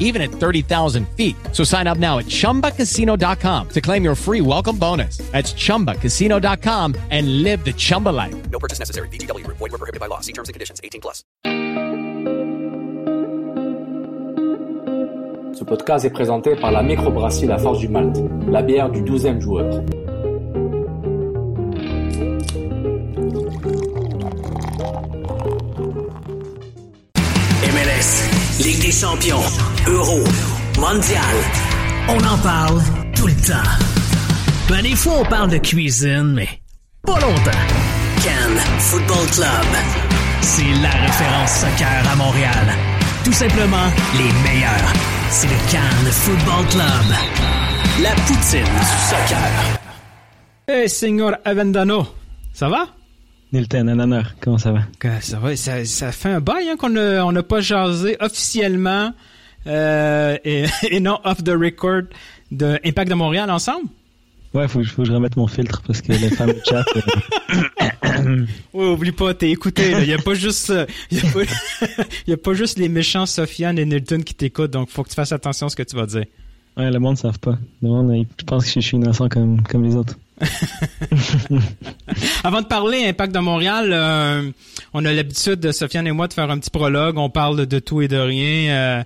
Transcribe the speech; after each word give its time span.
even 0.00 0.22
at 0.22 0.30
30,000 0.30 1.06
feet. 1.10 1.36
So 1.52 1.62
sign 1.64 1.86
up 1.86 1.98
now 1.98 2.18
at 2.18 2.24
chumbacasino.com 2.24 3.68
to 3.68 3.80
claim 3.80 4.02
your 4.02 4.16
free 4.16 4.40
welcome 4.40 4.78
bonus. 4.78 5.18
That's 5.32 5.52
chumbacasino.com 5.52 6.94
and 7.10 7.42
live 7.42 7.64
the 7.64 7.72
Chumba 7.72 8.08
life. 8.08 8.50
No 8.50 8.58
purchase 8.58 8.78
necessary. 8.78 9.08
VGW 9.10 9.44
Group. 9.44 9.58
Void 9.58 9.70
were 9.70 9.78
prohibited 9.78 10.00
by 10.00 10.06
law. 10.06 10.20
See 10.20 10.32
terms 10.32 10.48
and 10.48 10.54
conditions. 10.54 10.80
18 10.82 11.02
plus. 11.02 11.22
Ce 15.58 15.64
podcast 15.64 16.04
est 16.04 16.10
présenté 16.10 16.54
par 16.54 16.70
la 16.70 16.84
microbrasserie 16.84 17.48
La 17.48 17.58
Force 17.58 17.80
du 17.80 17.88
Malte, 17.88 18.20
la 18.48 18.62
bière 18.62 18.90
du 18.90 19.02
12e 19.02 19.40
joueur. 19.40 19.82
Ligue 28.60 28.80
des 28.80 28.90
champions, 28.92 29.40
Euro, 29.86 30.24
Mondial. 30.78 31.22
On 32.08 32.18
en 32.18 32.38
parle 32.38 32.82
tout 33.14 33.28
le 33.28 33.34
temps. 33.34 33.70
Ben, 34.68 34.82
des 34.82 34.96
fois, 34.96 35.20
on 35.20 35.24
parle 35.24 35.50
de 35.50 35.58
cuisine, 35.58 36.32
mais 36.34 36.48
pas 37.04 37.20
longtemps. 37.20 37.64
Cannes 38.24 38.58
Football 38.80 39.26
Club. 39.32 39.66
C'est 40.40 40.72
la 40.82 40.90
référence 40.90 41.50
soccer 41.52 42.02
à 42.12 42.16
Montréal. 42.16 42.66
Tout 43.24 43.32
simplement 43.32 43.86
les 44.16 44.32
meilleurs. 44.50 44.92
C'est 45.30 45.46
le 45.46 45.70
Cannes 45.70 46.10
Football 46.10 46.66
Club. 46.70 47.16
La 48.02 48.10
poutine 48.10 48.64
du 48.64 49.08
soccer. 49.08 49.78
Hey, 50.66 50.88
Signor 50.88 51.34
Avendano, 51.44 52.06
ça 52.52 52.68
va? 52.68 52.86
Nilton, 53.52 53.88
un 53.88 53.98
honneur. 53.98 54.34
Comment 54.40 54.58
ça 54.58 54.72
va? 54.72 54.80
Ça 55.20 55.38
va, 55.38 55.56
ça, 55.56 55.84
ça 55.84 56.12
fait 56.12 56.30
un 56.30 56.40
bail 56.40 56.68
hein, 56.68 56.76
qu'on 56.76 56.90
n'a 56.90 57.24
on 57.26 57.32
pas 57.42 57.60
jasé 57.60 58.16
officiellement 58.20 59.12
euh, 59.66 60.36
et, 60.44 60.64
et 60.90 61.00
non 61.00 61.18
off 61.24 61.42
the 61.42 61.50
record 61.50 62.02
de 62.50 62.78
Impact 62.84 63.08
de 63.10 63.14
Montréal 63.14 63.50
ensemble. 63.50 63.86
Ouais, 64.54 64.66
faut, 64.66 64.82
faut 64.82 65.02
que 65.02 65.08
je 65.08 65.12
remette 65.12 65.36
mon 65.36 65.46
filtre 65.46 65.82
parce 65.86 66.00
que 66.00 66.12
les 66.12 66.30
femmes 66.30 66.54
chat. 66.66 66.82
euh, 68.04 68.46
Oui, 68.72 68.86
oublie 68.86 69.12
pas, 69.12 69.34
t'es 69.34 69.50
écouté. 69.50 69.92
Il 70.00 70.06
y 70.08 70.14
a 70.14 70.18
pas 70.18 70.34
juste, 70.34 70.70
euh, 70.70 70.86
y 71.10 71.18
a 71.18 71.22
pas, 71.30 71.40
y 72.26 72.32
a 72.32 72.36
pas 72.38 72.54
juste 72.54 72.78
les 72.78 72.88
méchants 72.88 73.26
Sofiane 73.26 73.78
et 73.78 73.84
Nilton 73.84 74.22
qui 74.22 74.34
t'écoutent, 74.34 74.70
donc 74.70 74.88
faut 74.88 75.02
que 75.02 75.10
tu 75.10 75.14
fasses 75.14 75.32
attention 75.32 75.66
à 75.66 75.70
ce 75.70 75.76
que 75.76 75.82
tu 75.82 75.96
vas 75.96 76.06
dire. 76.06 76.24
ouais, 76.78 76.90
le 76.90 76.98
monde 76.98 77.12
ne 77.16 77.18
savent 77.18 77.38
pas. 77.38 77.58
Le 77.82 77.88
monde, 77.88 78.10
il- 78.14 78.26
je 78.40 78.44
pense 78.44 78.64
que 78.64 78.70
je 78.72 78.80
suis 78.86 78.96
innocent 78.96 79.28
comme, 79.28 79.62
comme 79.62 79.84
les 79.84 79.94
autres. 79.96 80.14
Avant 82.44 82.62
de 82.62 82.66
parler 82.66 83.06
Impact 83.06 83.34
de 83.34 83.40
Montréal, 83.40 83.90
euh, 83.92 84.50
on 84.94 85.04
a 85.04 85.12
l'habitude, 85.12 85.72
Sofiane 85.72 86.06
et 86.06 86.12
moi, 86.12 86.28
de 86.28 86.32
faire 86.32 86.50
un 86.50 86.58
petit 86.58 86.70
prologue. 86.70 87.18
On 87.18 87.30
parle 87.30 87.66
de 87.66 87.78
tout 87.78 88.02
et 88.02 88.08
de 88.08 88.16
rien. 88.16 88.70
Euh, 88.70 89.02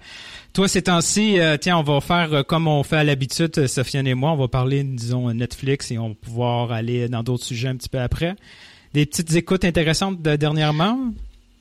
toi, 0.53 0.69
ces 0.69 0.83
temps-ci, 0.83 1.41
euh, 1.41 1.57
tiens, 1.57 1.79
on 1.79 1.83
va 1.83 2.01
faire 2.01 2.45
comme 2.47 2.69
on 2.69 2.83
fait 2.83 2.97
à 2.97 3.05
l'habitude, 3.05 3.67
Sofiane 3.67 4.07
et 4.07 4.15
moi. 4.15 4.33
On 4.33 4.37
va 4.37 4.49
parler, 4.49 4.85
disons, 4.85 5.33
Netflix 5.33 5.91
et 5.91 5.99
on 5.99 6.09
va 6.09 6.15
pouvoir 6.15 6.73
aller 6.73 7.09
dans 7.09 7.23
d'autres 7.23 7.45
sujets 7.45 7.69
un 7.69 7.77
petit 7.77 7.89
peu 7.89 8.01
après. 8.01 8.35
Des 8.95 9.07
petites 9.07 9.35
écoutes 9.35 9.65
intéressantes 9.65 10.21
de 10.21 10.37
dernièrement? 10.37 10.99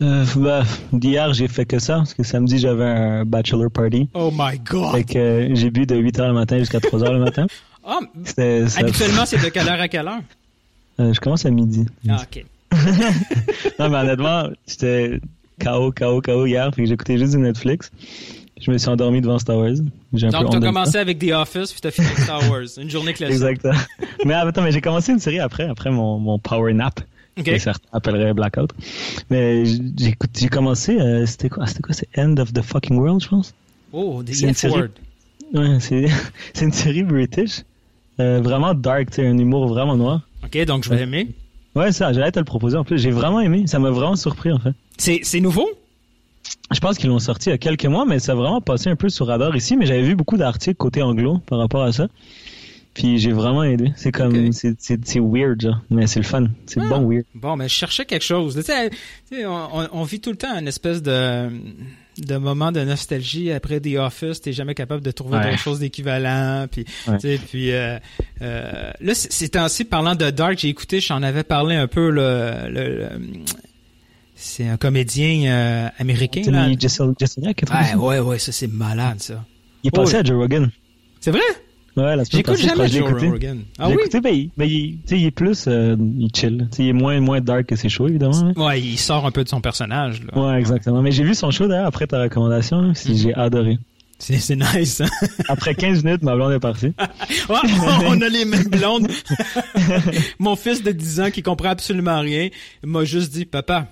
Euh, 0.01 0.25
bah, 0.35 0.63
d'hier, 0.93 1.31
j'ai 1.33 1.47
fait 1.47 1.65
que 1.65 1.77
ça 1.77 1.97
parce 1.97 2.15
que 2.15 2.23
samedi, 2.23 2.57
j'avais 2.57 2.85
un 2.85 3.23
bachelor 3.23 3.69
party. 3.69 4.09
Oh 4.15 4.31
my 4.35 4.57
God! 4.59 4.95
Fait 4.95 5.03
que 5.03 5.17
euh, 5.17 5.55
j'ai 5.55 5.69
bu 5.69 5.85
de 5.85 5.95
8h 5.95 6.27
le 6.27 6.33
matin 6.33 6.57
jusqu'à 6.57 6.79
3h 6.79 7.11
le 7.11 7.19
matin. 7.19 7.45
Ah, 7.85 7.99
ça- 8.25 8.79
habituellement, 8.79 9.25
c'est 9.25 9.41
de 9.43 9.49
quelle 9.49 9.67
heure 9.67 9.81
à 9.81 9.87
quelle 9.87 10.07
heure? 10.07 10.21
euh, 10.99 11.13
je 11.13 11.19
commence 11.19 11.45
à 11.45 11.49
midi. 11.49 11.85
Ah, 12.07 12.21
OK. 12.21 12.45
non, 13.79 13.89
mais 13.89 13.97
honnêtement, 13.97 14.49
j'étais 14.67 15.19
KO, 15.59 15.91
KO, 15.91 16.21
KO 16.21 16.45
hier, 16.45 16.71
puis 16.71 16.91
écouté 16.91 17.17
juste 17.17 17.33
du 17.33 17.39
Netflix. 17.39 17.91
Je 18.59 18.69
me 18.69 18.77
suis 18.77 18.89
endormi 18.89 19.21
devant 19.21 19.39
Star 19.39 19.57
Wars. 19.57 19.71
Un 20.13 20.29
Donc, 20.29 20.51
t'as 20.51 20.59
commencé 20.59 20.97
avec 20.97 21.17
The 21.17 21.31
Office, 21.31 21.71
puis 21.71 21.81
t'as 21.81 21.89
fini 21.89 22.07
avec 22.07 22.19
Star 22.19 22.49
Wars. 22.49 22.67
Une 22.77 22.89
journée 22.89 23.13
classique. 23.13 23.33
Exactement. 23.35 23.73
mais 24.25 24.35
attends, 24.35 24.61
mais 24.61 24.71
j'ai 24.71 24.81
commencé 24.81 25.11
une 25.11 25.19
série 25.19 25.39
après, 25.39 25.63
après 25.67 25.89
mon, 25.89 26.19
mon 26.19 26.37
power 26.37 26.73
nap. 26.73 27.01
OK. 27.37 27.45
que 27.45 27.57
certains 27.57 27.87
appelleraient 27.93 28.33
blackout. 28.33 28.71
Mais 29.29 29.63
j'ai 29.65 30.49
commencé, 30.49 30.99
euh, 30.99 31.25
c'était 31.25 31.49
quoi, 31.49 31.65
c'était 31.65 31.81
quoi, 31.81 31.93
c'est 31.93 32.07
End 32.17 32.35
of 32.37 32.53
the 32.53 32.61
Fucking 32.61 32.97
World, 32.97 33.23
je 33.23 33.29
pense? 33.29 33.53
Oh, 33.93 34.21
The. 34.23 34.53
F-Word. 34.53 34.89
Ouais, 35.53 35.79
c'est, 36.53 36.65
une 36.65 36.71
série 36.71 37.03
british, 37.03 37.61
vraiment 38.41 38.73
dark, 38.73 39.13
sais, 39.13 39.25
un 39.25 39.37
humour 39.37 39.67
vraiment 39.67 39.95
noir. 39.97 40.21
OK, 40.43 40.57
donc 40.65 40.83
je 40.83 40.89
vais 40.89 41.01
aimer. 41.03 41.27
Ouais, 41.75 41.91
ça, 41.91 42.11
j'allais 42.11 42.31
te 42.31 42.39
le 42.39 42.45
proposer 42.45 42.77
en 42.77 42.83
plus. 42.83 42.97
J'ai 42.99 43.11
vraiment 43.11 43.39
aimé, 43.39 43.63
ça 43.67 43.79
m'a 43.79 43.91
vraiment 43.91 44.15
surpris 44.15 44.51
en 44.51 44.59
fait. 44.59 44.73
C'est 44.97 45.21
c'est 45.23 45.39
nouveau? 45.39 45.69
Je 46.73 46.79
pense 46.79 46.97
qu'ils 46.97 47.09
l'ont 47.09 47.19
sorti 47.19 47.49
il 47.49 47.51
y 47.51 47.55
a 47.55 47.57
quelques 47.57 47.85
mois, 47.85 48.05
mais 48.05 48.19
ça 48.19 48.31
a 48.33 48.35
vraiment 48.35 48.61
passé 48.61 48.89
un 48.89 48.95
peu 48.95 49.09
sur 49.09 49.27
radar 49.27 49.55
ici. 49.55 49.77
Mais 49.77 49.85
j'avais 49.85 50.01
vu 50.01 50.15
beaucoup 50.15 50.37
d'articles 50.37 50.75
côté 50.77 51.01
anglo 51.01 51.37
par 51.45 51.59
rapport 51.59 51.83
à 51.83 51.91
ça. 51.91 52.07
Puis 52.93 53.19
j'ai 53.19 53.31
vraiment 53.31 53.63
aidé. 53.63 53.93
C'est 53.95 54.11
comme, 54.11 54.51
c'est, 54.51 54.75
c'est, 54.79 54.99
c'est 55.07 55.19
weird, 55.21 55.61
genre. 55.61 55.79
Mais 55.89 56.07
c'est 56.07 56.19
le 56.19 56.25
fun. 56.25 56.47
C'est 56.65 56.81
Ah. 56.81 56.89
bon 56.89 57.07
weird. 57.09 57.23
Bon, 57.35 57.55
mais 57.55 57.69
je 57.69 57.73
cherchais 57.73 58.03
quelque 58.05 58.25
chose. 58.25 58.55
Tu 58.55 58.63
sais, 58.63 59.45
on- 59.45 59.87
on 59.93 60.03
vit 60.03 60.19
tout 60.19 60.31
le 60.31 60.35
temps 60.35 60.57
une 60.59 60.67
espèce 60.67 61.01
de, 61.01 61.47
de 62.17 62.37
moment 62.37 62.71
de 62.71 62.81
nostalgie 62.81 63.51
après 63.51 63.79
The 63.79 63.95
Office. 63.97 64.41
T'es 64.41 64.53
jamais 64.53 64.75
capable 64.75 65.01
de 65.01 65.11
trouver 65.11 65.37
Ouais. 65.37 65.43
quelque 65.43 65.59
chose 65.61 65.79
d'équivalent. 65.79 66.67
Puis, 66.71 66.85
Ouais. 67.07 67.17
tu 67.17 67.21
sais, 67.21 67.37
puis 67.49 67.71
euh, 67.71 67.97
euh, 68.41 68.91
là, 68.99 69.13
c- 69.15 69.29
ces 69.31 69.49
temps-ci, 69.49 69.85
parlant 69.85 70.15
de 70.15 70.29
Dark, 70.29 70.57
j'ai 70.59 70.67
écouté, 70.69 70.99
j'en 70.99 71.23
avais 71.23 71.43
parlé 71.43 71.75
un 71.75 71.87
peu. 71.87 72.09
Le, 72.09 72.67
le- 72.69 72.95
le- 72.95 73.09
c'est 74.35 74.67
un 74.67 74.77
comédien 74.77 75.51
euh, 75.51 75.89
américain. 75.99 76.41
Là. 76.49 76.63
Anthony 76.63 76.77
Ouais, 77.47 77.53
comme 77.53 77.69
ça. 77.69 77.97
ouais, 77.97 78.19
ouais, 78.19 78.39
ça 78.39 78.51
c'est 78.51 78.67
malade, 78.67 79.19
ça. 79.21 79.45
Il 79.83 79.87
est 79.87 79.91
passé 79.91 80.13
Oh. 80.17 80.19
à 80.19 80.23
Joe 80.23 80.37
Rogan. 80.37 80.69
C'est 81.19 81.31
vrai? 81.31 81.41
Ouais, 81.97 82.15
la 82.15 82.23
semaine 82.25 82.43
passée, 82.43 82.67
jamais 82.67 82.87
Joe. 82.87 83.11
Rogan. 83.31 83.59
Ah 83.77 83.87
J'ai 83.89 83.95
oui? 83.95 84.01
écouté, 84.01 84.21
ben, 84.21 84.33
il, 84.33 84.49
ben, 84.57 84.65
il, 84.65 84.99
il 85.11 85.25
est 85.25 85.31
plus, 85.31 85.65
euh, 85.67 85.95
il 85.99 86.29
chill. 86.33 86.69
Il 86.79 86.87
est 86.87 86.93
moins, 86.93 87.19
moins 87.19 87.41
dark 87.41 87.65
que 87.65 87.75
ses 87.75 87.89
shows, 87.89 88.07
évidemment. 88.07 88.37
hein. 88.37 88.53
Ouais, 88.55 88.79
il 88.81 88.97
sort 88.97 89.25
un 89.25 89.31
peu 89.31 89.43
de 89.43 89.49
son 89.49 89.59
personnage. 89.61 90.21
Là. 90.23 90.41
Ouais, 90.41 90.59
exactement. 90.59 91.01
Mais 91.01 91.11
j'ai 91.11 91.23
vu 91.23 91.35
son 91.35 91.51
show 91.51 91.67
d'ailleurs 91.67 91.87
après 91.87 92.07
ta 92.07 92.21
recommandation, 92.21 92.77
hein, 92.77 92.93
puis 92.95 93.17
j'ai 93.17 93.33
adoré. 93.33 93.77
C'est 94.19 94.37
c'est 94.37 94.55
nice. 94.55 95.01
Hein? 95.01 95.09
Après 95.49 95.73
15 95.73 96.03
minutes, 96.03 96.21
ma 96.21 96.35
blonde 96.35 96.51
est 96.53 96.59
partie. 96.59 96.93
On 97.49 98.21
a 98.21 98.29
les 98.29 98.45
mêmes 98.45 98.67
blondes. 98.69 99.07
Mon 100.39 100.55
fils 100.55 100.83
de 100.83 100.91
10 100.91 101.21
ans 101.21 101.31
qui 101.31 101.41
comprend 101.41 101.69
absolument 101.69 102.19
rien 102.19 102.49
m'a 102.83 103.03
juste 103.03 103.33
dit, 103.33 103.45
papa, 103.45 103.87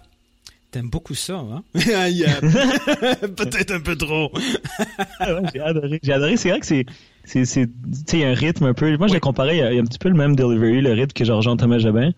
t'aimes 0.70 0.92
beaucoup 0.92 1.16
ça, 1.16 1.38
hein? 1.38 1.64
A- 1.76 3.28
Peut-être 3.28 3.72
un 3.72 3.80
peu 3.80 3.96
trop. 3.96 4.32
Ah 5.20 5.34
ouais, 5.34 5.42
j'ai 5.54 5.62
adoré. 5.62 6.00
J'ai 6.04 6.14
adoré. 6.14 6.38
C'est 6.38 6.50
vrai 6.52 6.60
que 6.60 6.66
c'est, 6.68 6.86
c'est, 7.30 8.24
un 8.24 8.34
rythme 8.34 8.66
un 8.66 8.74
peu. 8.74 8.96
Moi, 8.98 9.08
je 9.08 9.14
l'ai 9.14 9.20
comparé, 9.20 9.58
il 9.58 9.76
y, 9.76 9.78
a, 9.78 9.82
un 9.82 9.86
petit 9.86 10.00
peu 10.00 10.10
le 10.10 10.16
même 10.16 10.36
delivery, 10.36 10.82
le 10.82 10.94
rythme 10.94 11.14
que 11.14 11.26
genre 11.26 11.42
Jean-Thomas 11.42 11.80
Jobin. 11.80 12.12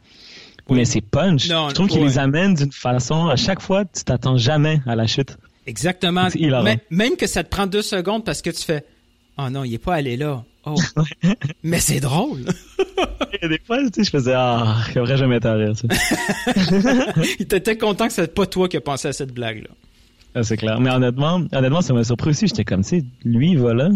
Oui. 0.69 0.77
Mais 0.77 0.85
c'est 0.85 1.01
punch. 1.01 1.49
Non, 1.49 1.69
je 1.69 1.73
trouve 1.73 1.87
qu'il 1.87 1.99
ouais. 1.99 2.07
les 2.07 2.17
amène 2.17 2.53
d'une 2.53 2.71
façon, 2.71 3.27
à 3.27 3.35
chaque 3.35 3.61
fois, 3.61 3.83
tu 3.83 4.03
t'attends 4.03 4.37
jamais 4.37 4.81
à 4.85 4.95
la 4.95 5.07
chute. 5.07 5.37
Exactement. 5.67 6.27
Mais- 6.63 6.79
même 6.89 7.17
que 7.17 7.27
ça 7.27 7.43
te 7.43 7.49
prend 7.49 7.67
deux 7.67 7.81
secondes 7.81 8.23
parce 8.23 8.41
que 8.41 8.49
tu 8.49 8.63
fais, 8.63 8.85
oh 9.37 9.49
non, 9.49 9.63
il 9.63 9.73
est 9.73 9.83
pas 9.83 9.95
allé 9.95 10.15
là. 10.17 10.43
Oh. 10.65 10.75
Mais 11.63 11.79
c'est 11.79 11.99
drôle. 11.99 12.45
Et 13.41 13.47
des 13.47 13.59
fois, 13.65 13.77
tu 13.83 13.89
sais, 13.95 14.03
je 14.03 14.09
faisais, 14.11 14.33
ah, 14.35 14.77
j'aurais 14.93 15.17
jamais 15.17 15.37
été 15.37 15.47
à 15.47 15.53
rire, 15.53 15.73
ça. 15.75 15.87
Il 17.39 17.43
était 17.43 17.77
content 17.77 18.07
que 18.07 18.13
c'est 18.13 18.33
pas 18.33 18.45
toi 18.45 18.67
qui 18.67 18.77
as 18.77 18.81
pensé 18.81 19.07
à 19.07 19.13
cette 19.13 19.33
blague-là. 19.33 19.69
Ah, 20.35 20.43
c'est 20.43 20.57
clair. 20.57 20.79
Mais 20.79 20.91
honnêtement, 20.91 21.41
honnêtement, 21.51 21.81
ça 21.81 21.93
m'a 21.93 22.03
surpris 22.03 22.29
aussi. 22.29 22.47
J'étais 22.47 22.63
comme, 22.63 22.83
tu 22.83 22.99
sais, 22.99 23.05
lui, 23.25 23.51
il 23.51 23.59
va 23.59 23.73
là. 23.73 23.89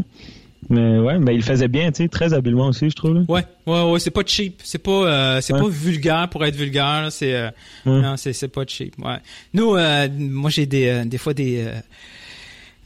Mais 0.69 0.97
ouais, 0.97 1.19
ben 1.19 1.31
il 1.31 1.43
faisait 1.43 1.67
bien, 1.67 1.91
tu 1.91 2.03
sais, 2.03 2.09
très 2.09 2.33
habilement 2.33 2.67
aussi, 2.67 2.89
je 2.89 2.95
trouve. 2.95 3.13
Là. 3.13 3.21
Ouais, 3.27 3.45
ouais, 3.67 3.91
ouais, 3.91 3.99
c'est 3.99 4.09
pas 4.11 4.23
cheap, 4.25 4.61
c'est 4.63 4.79
pas, 4.79 4.91
euh, 4.91 5.41
c'est 5.41 5.53
Ouais. 5.53 5.59
pas 5.61 5.67
vulgaire 5.69 6.27
pour 6.29 6.43
être 6.43 6.55
vulgaire. 6.55 7.07
C'est, 7.11 7.35
euh, 7.35 7.49
Ouais. 7.85 8.01
non, 8.01 8.17
c'est, 8.17 8.33
c'est 8.33 8.47
pas 8.47 8.63
cheap. 8.67 8.95
Ouais. 8.97 9.17
Nous, 9.53 9.75
euh, 9.75 10.07
moi, 10.17 10.49
j'ai 10.49 10.65
des, 10.65 11.03
des 11.05 11.17
fois 11.19 11.33
des, 11.35 11.67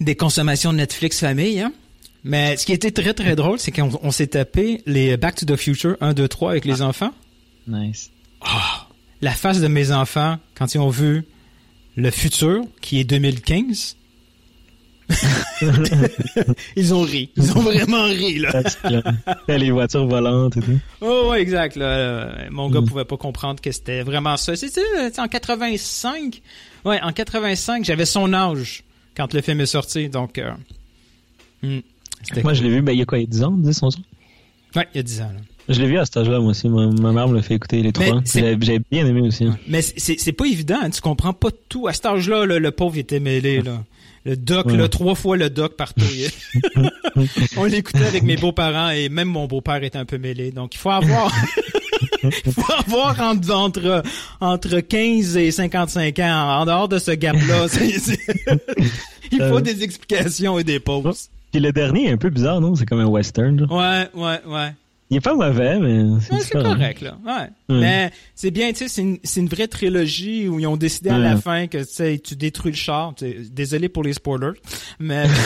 des 0.02 0.16
consommations 0.16 0.74
de 0.74 0.78
Netflix 0.78 1.20
famille. 1.22 1.62
Hein? 1.62 1.72
Mais 2.26 2.58
ce 2.58 2.66
qui 2.66 2.74
était 2.74 2.92
très 2.92 3.14
très 3.14 3.36
drôle, 3.38 3.60
c'est 3.60 3.72
qu'on 3.72 3.92
on 4.04 4.12
s'est 4.12 4.28
tapé 4.28 4.82
les 4.86 5.16
Back 5.16 5.36
to 5.36 5.46
the 5.46 5.56
Future 5.56 5.96
1, 6.02 6.14
2, 6.14 6.28
3 6.28 6.52
avec 6.52 6.66
les 6.66 6.82
enfants. 6.82 7.12
Nice. 7.66 8.12
La 9.22 9.32
face 9.32 9.62
de 9.62 9.68
mes 9.68 9.92
enfants 9.94 10.38
quand 10.56 10.74
ils 10.74 10.80
ont 10.80 10.90
vu 10.90 11.24
le 11.96 12.12
futur, 12.12 12.64
qui 12.82 13.00
est 13.00 13.04
2015. 13.06 13.96
ils 16.76 16.94
ont 16.94 17.02
ri. 17.02 17.30
Ils 17.36 17.52
ont 17.58 17.62
vraiment 17.62 18.04
ri, 18.04 18.40
là. 18.40 18.62
les 19.48 19.72
voitures 19.72 20.06
volantes 20.08 20.58
et 20.58 20.62
tout. 20.62 20.80
Oh, 21.02 21.30
ouais, 21.32 21.42
exact. 21.42 21.76
Là. 21.76 21.86
Euh, 21.86 22.48
Mon 22.52 22.70
gars 22.70 22.82
Mm. 22.82 22.86
pouvait 22.86 23.06
pas 23.06 23.18
comprendre 23.18 23.62
que 23.62 23.72
c'était 23.72 24.02
vraiment 24.04 24.38
ça. 24.38 24.56
C'était 24.56 24.82
euh, 25.00 25.10
en 25.18 25.28
85. 25.28 26.42
Ouais, 26.86 27.00
en 27.02 27.12
85, 27.12 27.84
j'avais 27.86 28.06
son 28.06 28.34
âge 28.34 28.84
quand 29.18 29.34
le 29.34 29.42
film 29.42 29.60
est 29.62 29.66
sorti. 29.66 30.10
Donc, 30.10 30.38
euh, 30.38 30.52
c'était 31.62 32.42
Moi, 32.44 32.52
cool. 32.52 32.56
je 32.56 32.64
l'ai 32.64 32.70
vu, 32.70 32.82
ben 32.82 32.94
il 32.94 33.00
y 33.00 33.02
a 33.02 33.06
quoi, 33.06 33.18
il 33.18 33.22
y 33.22 33.26
a 33.26 33.30
10 33.30 33.44
ans, 33.44 33.52
10, 33.52 33.84
11 33.84 33.96
ans? 33.98 34.00
Ouais, 34.76 34.88
il 34.94 34.98
y 34.98 35.00
a 35.00 35.04
10 35.04 35.22
ans. 35.22 35.32
là. 35.34 35.40
Je 35.68 35.80
l'ai 35.82 35.88
vu 35.88 36.00
à 36.00 36.06
cet 36.06 36.18
âge-là, 36.18 36.40
moi 36.40 36.50
aussi. 36.52 36.68
Ma, 36.68 36.88
ma 36.88 37.12
mère 37.12 37.28
me 37.28 37.36
l'a 37.36 37.44
fait 37.44 37.54
écouter 37.54 37.82
les 37.84 37.92
trois. 37.92 38.22
J'avais 38.26 38.56
bien 38.56 39.06
aimé 39.06 39.22
aussi. 39.22 39.46
Mais 39.68 39.82
c'est- 39.84 40.32
pas 40.32 40.46
évident. 40.46 40.80
hein. 40.82 40.90
Tu 40.90 41.00
comprends 41.00 41.34
pas 41.34 41.50
tout. 41.70 41.88
À 41.88 41.94
cet 41.94 42.08
âge-là, 42.08 42.46
là, 42.48 42.58
le 42.58 42.72
pauvre 42.72 42.98
était 42.98 43.20
mêlé. 43.20 43.62
Là. 43.62 43.84
Le 44.26 44.36
doc, 44.36 44.68
Ouais. 44.68 44.78
là, 44.78 44.88
trois 44.90 45.16
fois 45.16 45.38
le 45.38 45.50
doc 45.50 45.76
partout. 45.78 46.04
On 47.58 47.64
l'écoutait 47.66 48.06
avec 48.06 48.24
mes 48.24 48.36
beaux-parents 48.36 48.90
et 48.90 49.10
même 49.10 49.30
mon 49.30 49.46
beau-père 49.48 49.84
était 49.84 49.98
un 49.98 50.06
peu 50.06 50.18
mêlé. 50.18 50.52
Donc, 50.52 50.76
il 50.76 50.78
faut 50.78 50.90
avoir... 50.92 51.32
il 52.24 52.52
faut 52.54 52.72
avoir 52.74 53.20
entre, 53.22 53.52
entre, 53.52 54.04
entre 54.42 54.80
15 54.82 55.38
et 55.38 55.52
55 55.52 56.20
ans. 56.20 56.60
En 56.62 56.66
dehors 56.66 56.88
de 56.90 57.00
ce 57.00 57.12
gap-là, 57.12 57.68
il 59.32 59.38
faut 59.38 59.58
Euh. 59.58 59.62
des 59.62 59.84
explications 59.84 60.60
et 60.60 60.64
des 60.64 60.80
pauses. 60.80 61.30
Puis 61.52 61.62
le 61.62 61.72
dernier 61.72 62.08
est 62.08 62.12
un 62.12 62.18
peu 62.18 62.30
bizarre, 62.30 62.62
non? 62.62 62.76
C'est 62.76 62.86
comme 62.86 63.00
un 63.00 63.06
western. 63.08 63.58
genre. 63.60 63.72
Ouais, 63.72 64.08
ouais, 64.14 64.40
ouais. 64.48 64.74
Il 65.12 65.18
est 65.18 65.22
pas 65.22 65.34
mauvais, 65.34 65.80
mais 65.80 66.20
c'est 66.22 66.56
Ouais, 66.56 66.64
correct, 66.64 67.02
là. 67.02 67.18
Ouais. 67.26 67.50
Mais 67.70 68.12
c'est 68.36 68.52
bien, 68.52 68.70
tu 68.72 68.88
sais, 68.88 68.88
c'est 68.88 69.02
une, 69.02 69.18
une 69.38 69.48
vraie 69.50 69.68
trilogie 69.68 70.48
où 70.48 70.60
ils 70.60 70.68
ont 70.68 70.78
décidé 70.78 71.10
à 71.10 71.18
la 71.18 71.36
fin 71.38 71.66
que, 71.68 72.18
tu 72.18 72.36
détruis 72.36 72.72
le 72.72 72.78
char. 72.78 73.14
Désolé 73.52 73.90
pour 73.90 74.04
les 74.04 74.14
spoilers, 74.14 74.54
mais... 75.00 75.26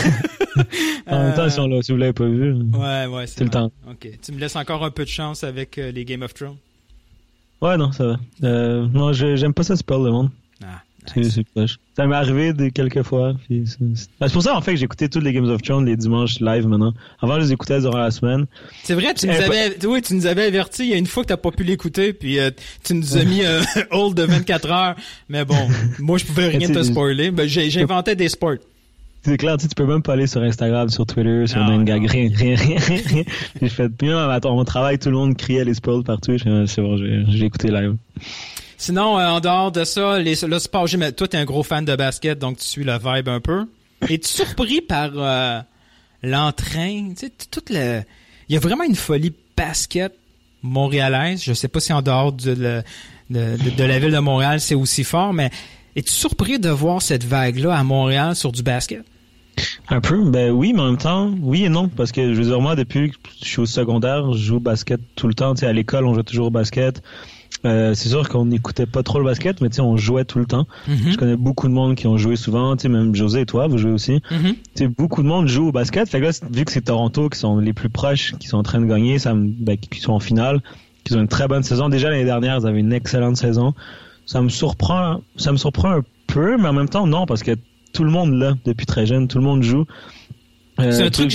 En 1.07 1.23
même 1.23 1.35
temps, 1.35 1.49
si, 1.49 1.59
on 1.59 1.67
l'a- 1.67 1.81
si 1.81 1.91
vous 1.91 1.97
l'avez 1.97 2.13
pas 2.13 2.25
vu. 2.27 2.53
Ouais, 2.53 3.05
ouais, 3.07 3.27
C'est 3.27 3.43
le 3.43 3.49
temps. 3.49 3.71
OK. 3.89 4.07
Tu 4.21 4.31
me 4.31 4.39
laisses 4.39 4.55
encore 4.55 4.83
un 4.83 4.91
peu 4.91 5.03
de 5.03 5.09
chance 5.09 5.43
avec 5.43 5.77
euh, 5.77 5.91
les 5.91 6.05
Game 6.05 6.21
of 6.21 6.33
Thrones? 6.33 6.57
Ouais, 7.61 7.77
non, 7.77 7.91
ça 7.91 8.05
va. 8.05 8.19
Euh, 8.43 8.87
non, 8.93 9.13
j'aime 9.13 9.53
pas 9.53 9.63
ça 9.63 9.75
spoil 9.75 10.03
le 10.03 10.11
monde. 10.11 10.29
Nice. 11.15 11.39
Ça 11.95 12.07
m'est 12.07 12.15
arrivé 12.15 12.53
de 12.53 12.69
quelques 12.69 13.03
fois. 13.03 13.33
c'est 13.49 13.79
Ben, 13.79 13.95
c'est 13.95 14.33
pour 14.33 14.41
ça 14.41 14.55
en 14.55 14.61
fait 14.61 14.71
que 14.71 14.77
j'ai 14.77 14.85
écouté 14.85 15.09
tous 15.09 15.19
les 15.19 15.31
Games 15.33 15.49
of 15.49 15.61
Thrones 15.61 15.85
les 15.85 15.95
dimanches 15.95 16.39
live 16.39 16.67
maintenant. 16.67 16.93
Avant, 17.21 17.35
je 17.35 17.41
les 17.41 17.51
écoutais 17.53 17.79
durant 17.81 17.99
la 17.99 18.11
semaine. 18.11 18.45
C'est 18.83 18.95
vrai, 18.95 19.13
tu 19.13 19.27
nous 19.27 19.33
avais, 19.33 19.75
oui, 19.85 20.01
tu 20.01 20.15
nous 20.15 20.25
avais 20.25 20.45
averti 20.45 20.83
il 20.83 20.89
y 20.89 20.93
a 20.93 20.97
une 20.97 21.05
fois 21.05 21.23
que 21.23 21.29
t'as 21.29 21.37
pas 21.37 21.51
pu 21.51 21.63
l'écouter, 21.63 22.13
puis 22.13 22.39
euh, 22.39 22.49
tu 22.83 22.93
nous 22.95 23.17
as 23.17 23.23
mis 23.23 23.43
un 23.45 23.61
hold 23.91 24.15
de 24.15 24.23
24 24.23 24.71
heures. 24.71 24.95
Mais 25.29 25.45
bon, 25.45 25.67
moi 25.99 26.17
je 26.17 26.25
pouvais 26.25 26.47
rien 26.47 26.67
te 26.67 26.83
spoiler. 26.83 27.31
Ben, 27.31 27.47
j'ai- 27.47 27.69
j'inventais 27.69 28.15
des 28.15 28.29
sports. 28.29 28.55
C'est 29.25 29.37
clair, 29.37 29.55
tu 29.55 29.63
sais, 29.63 29.69
tu 29.69 29.75
peux 29.75 29.85
même 29.85 30.01
pas 30.01 30.13
aller 30.13 30.27
sur 30.27 30.41
Instagram, 30.41 30.89
sur 30.89 31.05
Twitter, 31.05 31.47
sur 31.47 31.59
non. 31.59 31.81
rien, 31.85 32.07
rien, 32.07 32.29
rien, 32.35 32.55
rien. 32.57 33.23
J'ai 33.61 33.69
fait, 33.69 33.87
puis 33.87 34.09
même 34.09 34.17
à 34.17 34.39
mon 34.43 34.65
travail, 34.65 34.99
tout 34.99 35.09
le 35.09 35.15
monde 35.15 35.37
criait 35.37 35.63
les 35.63 35.75
spoils 35.75 36.03
partout. 36.03 36.37
C'est 36.37 36.81
bon, 36.81 36.97
j'ai 36.97 37.45
écouté 37.45 37.69
live. 37.69 37.95
Sinon, 38.83 39.17
euh, 39.17 39.27
en 39.29 39.39
dehors 39.39 39.71
de 39.71 39.85
ça, 39.85 40.19
les, 40.19 40.35
le 40.45 40.59
sport 40.59 40.87
gym, 40.87 41.09
toi, 41.13 41.25
t'es 41.27 41.37
un 41.37 41.45
gros 41.45 41.63
fan 41.63 41.85
de 41.85 41.95
basket, 41.95 42.37
donc 42.37 42.57
tu 42.57 42.65
suis 42.65 42.83
le 42.83 42.97
vibe 42.97 43.29
un 43.29 43.39
peu. 43.39 43.65
Es-tu 44.09 44.27
surpris 44.27 44.81
par 44.81 45.11
euh, 45.15 45.59
l'entrain? 46.21 47.09
Tu 47.17 47.27
sais, 47.27 47.31
toute 47.49 47.69
le... 47.69 48.01
Il 48.49 48.53
y 48.53 48.57
a 48.57 48.59
vraiment 48.59 48.83
une 48.83 48.95
folie 48.95 49.33
basket 49.55 50.13
montréalaise. 50.61 51.41
Je 51.43 51.53
sais 51.53 51.67
pas 51.69 51.79
si 51.79 51.93
en 51.93 52.01
dehors 52.01 52.33
de, 52.33 52.51
le- 52.51 52.83
de, 53.29 53.57
de- 53.63 53.69
de 53.75 53.83
la 53.83 53.99
ville 53.99 54.11
de 54.11 54.19
Montréal, 54.19 54.59
c'est 54.59 54.75
aussi 54.75 55.03
fort, 55.03 55.33
mais 55.33 55.49
es-tu 55.95 56.11
surpris 56.11 56.59
de 56.59 56.69
voir 56.69 57.01
cette 57.01 57.23
vague-là 57.23 57.75
à 57.77 57.83
Montréal 57.83 58.35
sur 58.35 58.51
du 58.51 58.63
basket? 58.63 59.03
Un 59.87 60.01
peu, 60.01 60.21
ben 60.29 60.51
oui, 60.51 60.73
mais 60.73 60.81
en 60.81 60.87
même 60.87 60.97
temps, 60.97 61.33
oui 61.41 61.63
et 61.65 61.69
non, 61.69 61.87
parce 61.87 62.11
que 62.11 62.33
je 62.33 62.37
veux 62.41 62.47
dire, 62.47 62.59
moi, 62.59 62.75
depuis 62.75 63.11
que 63.11 63.15
je 63.41 63.47
suis 63.47 63.59
au 63.59 63.65
secondaire, 63.65 64.33
je 64.33 64.39
joue 64.43 64.55
au 64.57 64.59
basket 64.59 64.99
tout 65.15 65.27
le 65.27 65.33
temps. 65.35 65.53
Tu 65.53 65.61
sais, 65.61 65.67
à 65.67 65.73
l'école, 65.73 66.05
on 66.05 66.13
jouait 66.13 66.23
toujours 66.23 66.47
au 66.47 66.51
basket. 66.51 67.01
Euh, 67.65 67.93
c'est 67.93 68.09
sûr 68.09 68.27
qu'on 68.27 68.45
n'écoutait 68.45 68.85
pas 68.85 69.03
trop 69.03 69.19
le 69.19 69.25
basket, 69.25 69.61
mais 69.61 69.69
tu 69.69 69.75
sais, 69.75 69.81
on 69.81 69.95
jouait 69.95 70.25
tout 70.25 70.39
le 70.39 70.45
temps. 70.45 70.67
Je 71.11 71.17
connais 71.17 71.37
beaucoup 71.37 71.67
de 71.67 71.73
monde 71.73 71.95
qui 71.95 72.07
ont 72.07 72.17
joué 72.17 72.35
souvent, 72.35 72.75
tu 72.75 72.83
sais, 72.83 72.89
même 72.89 73.15
José 73.15 73.41
et 73.41 73.45
toi, 73.45 73.67
vous 73.67 73.77
jouez 73.77 73.91
aussi. 73.91 74.21
Mhm. 74.31 74.53
Tu 74.53 74.57
sais, 74.75 74.87
beaucoup 74.87 75.23
de 75.23 75.27
monde 75.27 75.47
joue 75.47 75.69
au 75.69 75.71
basket. 75.71 76.09
Fait 76.09 76.19
que 76.19 76.25
là, 76.25 76.31
vu 76.51 76.65
que 76.65 76.71
c'est 76.71 76.81
Toronto 76.81 77.29
qui 77.29 77.39
sont 77.39 77.59
les 77.59 77.73
plus 77.73 77.89
proches, 77.89 78.33
qui 78.39 78.47
sont 78.47 78.57
en 78.57 78.63
train 78.63 78.81
de 78.81 78.85
gagner, 78.85 79.17
ça 79.19 79.33
me, 79.33 79.47
ben, 79.47 79.77
qui 79.77 79.99
sont 80.01 80.13
en 80.13 80.19
finale, 80.19 80.61
qui 81.03 81.13
ont 81.15 81.21
une 81.21 81.27
très 81.27 81.47
bonne 81.47 81.63
saison. 81.63 81.89
Déjà 81.89 82.09
l'année 82.09 82.25
dernière, 82.25 82.57
ils 82.59 82.67
avaient 82.67 82.79
une 82.79 82.93
excellente 82.93 83.37
saison. 83.37 83.73
Ça 84.25 84.41
me 84.41 84.49
surprend, 84.49 85.21
ça 85.37 85.51
me 85.51 85.57
surprend 85.57 85.91
un 85.91 86.03
peu, 86.27 86.57
mais 86.57 86.67
en 86.67 86.73
même 86.73 86.89
temps 86.89 87.07
non, 87.07 87.25
parce 87.25 87.43
que 87.43 87.51
tout 87.93 88.03
le 88.03 88.11
monde 88.11 88.33
là, 88.33 88.55
depuis 88.65 88.85
très 88.85 89.05
jeune, 89.05 89.27
tout 89.27 89.37
le 89.37 89.43
monde 89.43 89.63
joue. 89.63 89.85
Euh, 90.79 90.91
C'est 90.91 91.03
un 91.03 91.09
truc. 91.09 91.31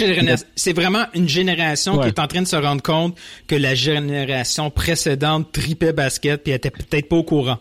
C'est 0.56 0.72
vraiment 0.72 1.04
une 1.14 1.28
génération 1.28 1.98
qui 1.98 2.08
est 2.08 2.18
en 2.18 2.26
train 2.26 2.42
de 2.42 2.46
se 2.48 2.56
rendre 2.56 2.82
compte 2.82 3.16
que 3.46 3.54
la 3.54 3.74
génération 3.74 4.70
précédente 4.70 5.52
tripait 5.52 5.92
basket 5.92 6.42
puis 6.42 6.52
elle 6.52 6.56
était 6.56 6.70
peut-être 6.70 7.08
pas 7.08 7.16
au 7.16 7.22
courant. 7.24 7.58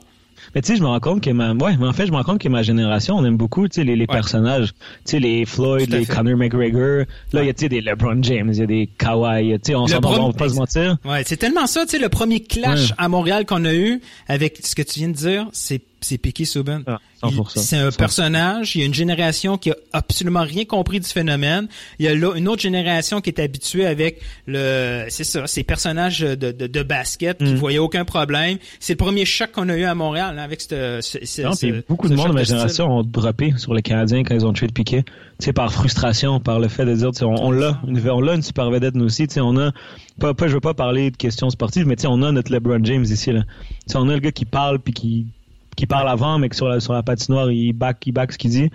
Mais 0.56 0.62
tu 0.62 0.68
sais, 0.68 0.78
je 0.78 0.82
me 0.82 0.88
rends 0.88 1.00
compte 1.00 1.22
que 1.22 1.30
ma, 1.30 1.54
ouais, 1.54 1.76
mais 1.78 1.86
en 1.88 1.94
fait, 1.94 2.08
je 2.08 2.12
me 2.12 2.18
rends 2.18 2.24
compte 2.24 2.40
que 2.40 2.48
ma 2.48 2.64
génération, 2.64 3.16
on 3.16 3.26
aime 3.26 3.36
beaucoup, 3.36 3.68
tu 3.68 3.82
sais, 3.82 3.84
les, 3.84 3.96
les 3.98 4.08
personnages, 4.08 4.70
tu 5.06 5.12
sais, 5.12 5.20
les 5.20 5.46
Floyd, 5.46 5.90
les 5.92 6.06
fait. 6.06 6.16
Conor 6.16 6.38
McGregor. 6.38 7.06
Là, 7.34 7.44
il 7.44 7.48
y 7.48 7.50
a, 7.50 7.54
tu 7.54 7.62
sais, 7.66 7.70
des 7.70 7.82
LeBron 7.82 8.24
James, 8.24 8.50
il 8.54 8.60
y 8.60 8.64
a 8.64 8.66
des 8.66 8.90
Kawhi, 8.98 9.54
tu 9.60 9.60
sais, 9.64 9.76
on 9.76 9.84
on 9.84 9.86
va 9.86 10.34
pas 10.34 10.50
se 10.50 10.56
mentir. 10.56 10.98
Ouais, 11.04 11.24
c'est 11.26 11.38
tellement 11.38 11.68
ça, 11.68 11.84
tu 11.86 11.92
sais, 11.92 12.00
le 12.00 12.10
premier 12.10 12.40
clash 12.40 12.94
à 12.98 13.10
Montréal 13.10 13.46
qu'on 13.46 13.66
a 13.66 13.74
eu 13.74 14.02
avec 14.28 14.60
ce 14.64 14.74
que 14.74 14.82
tu 14.84 15.00
viens 15.00 15.10
de 15.10 15.16
dire, 15.16 15.48
c'est 15.52 15.82
c'est 16.02 16.18
Piqué 16.18 16.46
Souben. 16.46 16.84
Ah, 16.88 17.00
Il- 17.24 17.30
100%. 17.36 17.60
C'est 17.60 17.78
un 17.78 17.90
100%. 17.90 17.98
personnage, 17.98 18.76
il 18.76 18.80
y 18.80 18.84
a 18.84 18.86
une 18.86 18.94
génération 18.94 19.58
qui 19.58 19.72
a 19.72 19.76
absolument 19.94 20.42
rien 20.44 20.66
compris 20.66 21.00
du 21.00 21.08
phénomène. 21.10 21.68
Il 22.00 22.06
y 22.06 22.08
a 22.08 22.14
là 22.16 22.34
une 22.36 22.48
autre 22.48 22.62
génération 22.62 23.20
qui 23.22 23.30
est 23.32 23.40
habituée 23.40 23.86
avec 23.86 24.22
le, 24.46 25.06
c'est 25.10 25.24
ça, 25.24 25.48
ces 25.48 25.64
personnages 25.64 26.20
de, 26.20 26.36
de, 26.52 26.68
de 26.68 26.84
basket 26.84 27.38
qui 27.40 27.54
Mm. 27.54 27.56
voyaient 27.56 27.78
aucun 27.80 28.06
problème. 28.06 28.58
C'est 28.80 28.94
le 28.94 28.98
premier 28.98 29.26
choc 29.26 29.52
qu'on 29.52 29.70
a 29.70 29.76
eu 29.76 29.84
à 29.84 29.96
Montréal 29.96 30.38
hein, 30.38 30.44
avec 30.44 30.62
ce, 30.62 31.00
ce, 31.02 31.18
ce- 31.26 31.42
Non, 31.42 31.54
ce- 31.54 31.84
beaucoup 31.88 32.08
de 32.10 32.16
monde 32.16 32.30
de 32.30 32.34
ma 32.34 32.44
style. 32.44 32.56
génération 32.56 32.86
ont 32.88 33.04
droppé 33.04 33.54
sur 33.58 33.74
les 33.74 33.82
Canadiens 33.82 34.24
quand 34.24 34.36
ils 34.36 34.46
ont 34.46 34.54
tué 34.54 34.68
de 34.68 34.74
Piquet. 34.74 35.04
Tu 35.40 35.46
sais, 35.46 35.54
par 35.54 35.72
frustration, 35.72 36.40
par 36.40 36.60
le 36.60 36.68
fait 36.68 36.86
de 36.86 36.94
dire, 36.96 37.10
on, 37.22 37.26
on 37.48 37.52
l'a, 37.52 37.80
on 38.12 38.22
l'a 38.22 38.34
une 38.36 38.42
super 38.42 38.70
vedette 38.72 38.96
nous 38.96 39.06
aussi. 39.06 39.28
Tu 39.28 39.36
sais, 39.36 39.40
on 39.42 39.56
a, 39.58 39.72
pas, 40.20 40.34
pas, 40.34 40.48
je 40.48 40.54
veux 40.54 40.60
pas 40.60 40.74
parler 40.74 41.12
de 41.12 41.18
questions 41.18 41.50
sportives, 41.50 41.86
mais 41.86 41.96
tu 41.96 42.02
sais, 42.04 42.08
on 42.08 42.22
a 42.24 42.32
notre 42.32 42.52
LeBron 42.52 42.84
James 42.84 43.04
ici 43.06 43.32
là. 43.32 43.42
Tu 43.42 43.76
sais, 43.94 43.98
on 43.98 44.08
a 44.10 44.14
le 44.14 44.20
gars 44.20 44.32
qui 44.32 44.46
parle 44.46 44.80
puis 44.80 44.94
qui, 44.94 45.28
qui 45.78 45.86
parle 45.88 46.10
avant, 46.10 46.38
mais 46.40 46.50
que 46.50 46.56
sur 46.58 46.68
la 46.68 46.82
sur 46.82 46.92
la 46.92 47.04
patinoire, 47.04 47.50
il 47.52 47.72
back, 47.72 48.06
il 48.06 48.12
back 48.12 48.34
ce 48.34 48.38
qu'il 48.38 48.52
dit. 48.52 48.70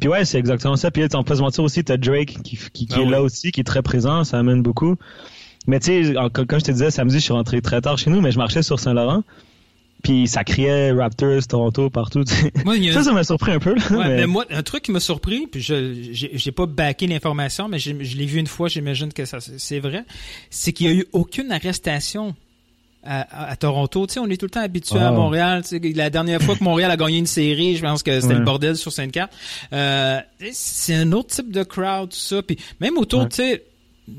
Puis 0.00 0.08
ouais, 0.08 0.24
c'est 0.24 0.38
exactement 0.38 0.76
ça. 0.76 0.90
Puis 0.90 1.02
là, 1.02 1.08
on 1.14 1.22
peut 1.24 1.34
se 1.34 1.42
mentir 1.42 1.62
aussi, 1.62 1.84
t'as 1.84 1.98
Drake 1.98 2.38
qui, 2.42 2.56
qui, 2.72 2.86
qui 2.86 2.88
Ah 2.96 3.00
est 3.02 3.04
là 3.04 3.20
aussi, 3.22 3.52
qui 3.52 3.60
est 3.60 3.64
très 3.64 3.82
présent, 3.82 4.24
ça 4.24 4.38
amène 4.38 4.62
beaucoup. 4.62 4.96
Mais 5.66 5.78
tu 5.78 6.04
sais, 6.06 6.14
comme 6.32 6.58
je 6.58 6.64
te 6.64 6.70
disais, 6.70 6.90
samedi, 6.90 7.16
je 7.16 7.24
suis 7.24 7.34
rentré 7.34 7.60
très 7.60 7.82
tard 7.82 7.98
chez 7.98 8.08
nous, 8.08 8.22
mais 8.22 8.32
je 8.32 8.38
marchais 8.38 8.62
sur 8.62 8.80
Saint-Laurent. 8.80 9.24
Puis 10.02 10.26
ça 10.26 10.42
criait 10.44 10.92
Raptors, 10.92 11.46
Toronto, 11.46 11.90
partout. 11.90 12.24
Moi, 12.64 12.76
a- 12.76 12.92
Ça, 12.94 13.02
ça 13.02 13.12
m'a 13.12 13.22
surpris 13.24 13.52
un 13.52 13.58
peu. 13.58 13.74
Là, 13.74 13.82
Ouais, 13.90 13.96
mais- 14.08 14.16
mais 14.20 14.26
moi, 14.26 14.46
un 14.48 14.62
truc 14.62 14.82
qui 14.84 14.92
m'a 14.92 15.00
surpris, 15.00 15.46
puis 15.46 15.60
je 15.60 15.92
j'ai 16.32 16.52
pas 16.52 16.64
backé 16.64 17.06
l'information, 17.06 17.68
mais 17.68 17.78
je 17.78 17.92
l'ai 17.92 18.24
vu 18.24 18.38
une 18.38 18.46
fois, 18.46 18.68
j'imagine 18.68 19.12
que 19.12 19.26
ça 19.26 19.38
c'est 19.40 19.80
vrai, 19.80 20.04
c'est 20.48 20.72
qu'il 20.72 20.86
y 20.86 20.90
a 20.90 20.94
eu 20.94 21.04
aucune 21.12 21.52
arrestation 21.52 22.34
à, 23.02 23.56
Toronto. 23.56 24.06
Tu 24.06 24.14
sais, 24.14 24.20
on 24.20 24.26
est 24.28 24.36
tout 24.36 24.46
le 24.46 24.50
temps 24.50 24.60
habitué 24.60 24.98
à 24.98 25.10
Wow. 25.12 25.16
Montréal. 25.18 25.62
Tu 25.62 25.80
sais, 25.80 25.92
la 25.94 26.10
dernière 26.10 26.40
fois 26.42 26.54
que 26.56 26.62
Montréal 26.64 26.90
a 26.90 26.96
gagné 26.96 27.18
une 27.18 27.26
série, 27.26 27.76
je 27.76 27.82
pense 27.82 28.02
que 28.02 28.20
c'était 28.20 28.34
Ouais. 28.34 28.38
le 28.40 28.44
bordel 28.44 28.76
sur 28.76 28.92
Sainte-Cat. 28.92 29.30
Euh, 29.72 30.20
c'est 30.52 30.94
un 30.94 31.12
autre 31.12 31.34
type 31.34 31.50
de 31.50 31.62
crowd, 31.62 32.10
tout 32.10 32.16
ça. 32.18 32.42
Puis 32.42 32.58
même 32.80 32.98
autour, 32.98 33.20
Ouais. 33.22 33.28
tu 33.28 33.36
sais, 33.36 33.64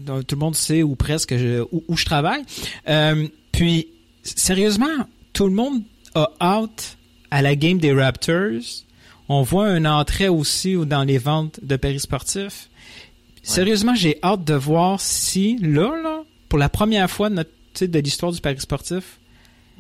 tout 0.06 0.36
le 0.36 0.40
monde 0.40 0.56
sait 0.56 0.84
où 0.84 0.96
presque 0.96 1.36
je, 1.38 1.62
où, 1.72 1.84
où 1.88 1.98
je 1.98 2.06
travaille. 2.06 2.44
Euh, 2.90 3.28
puis 3.52 3.88
sérieusement, 4.24 4.88
tout 5.34 5.46
le 5.46 5.54
monde 5.54 5.82
a 6.16 6.30
out 6.60 6.98
à 7.30 7.42
la 7.42 7.56
game 7.56 7.78
des 7.78 7.94
Raptors. 7.94 8.62
On 9.30 9.44
voit 9.44 9.68
un 9.68 9.86
entrée 9.86 10.28
aussi 10.28 10.76
dans 10.86 11.04
les 11.04 11.18
ventes 11.18 11.60
de 11.64 11.76
paris 11.78 12.00
sportifs. 12.00 12.70
Sérieusement, 13.44 13.96
j'ai 13.96 14.18
hâte 14.24 14.44
de 14.44 14.54
voir 14.54 15.00
si 15.00 15.58
là, 15.62 15.96
là, 16.02 16.24
pour 16.50 16.60
la 16.60 16.70
première 16.70 17.10
fois 17.10 17.30
de, 17.30 17.36
notre, 17.36 17.50
de 17.80 18.00
l'histoire 18.00 18.32
du 18.32 18.42
paris 18.42 18.60
sportif, 18.60 19.20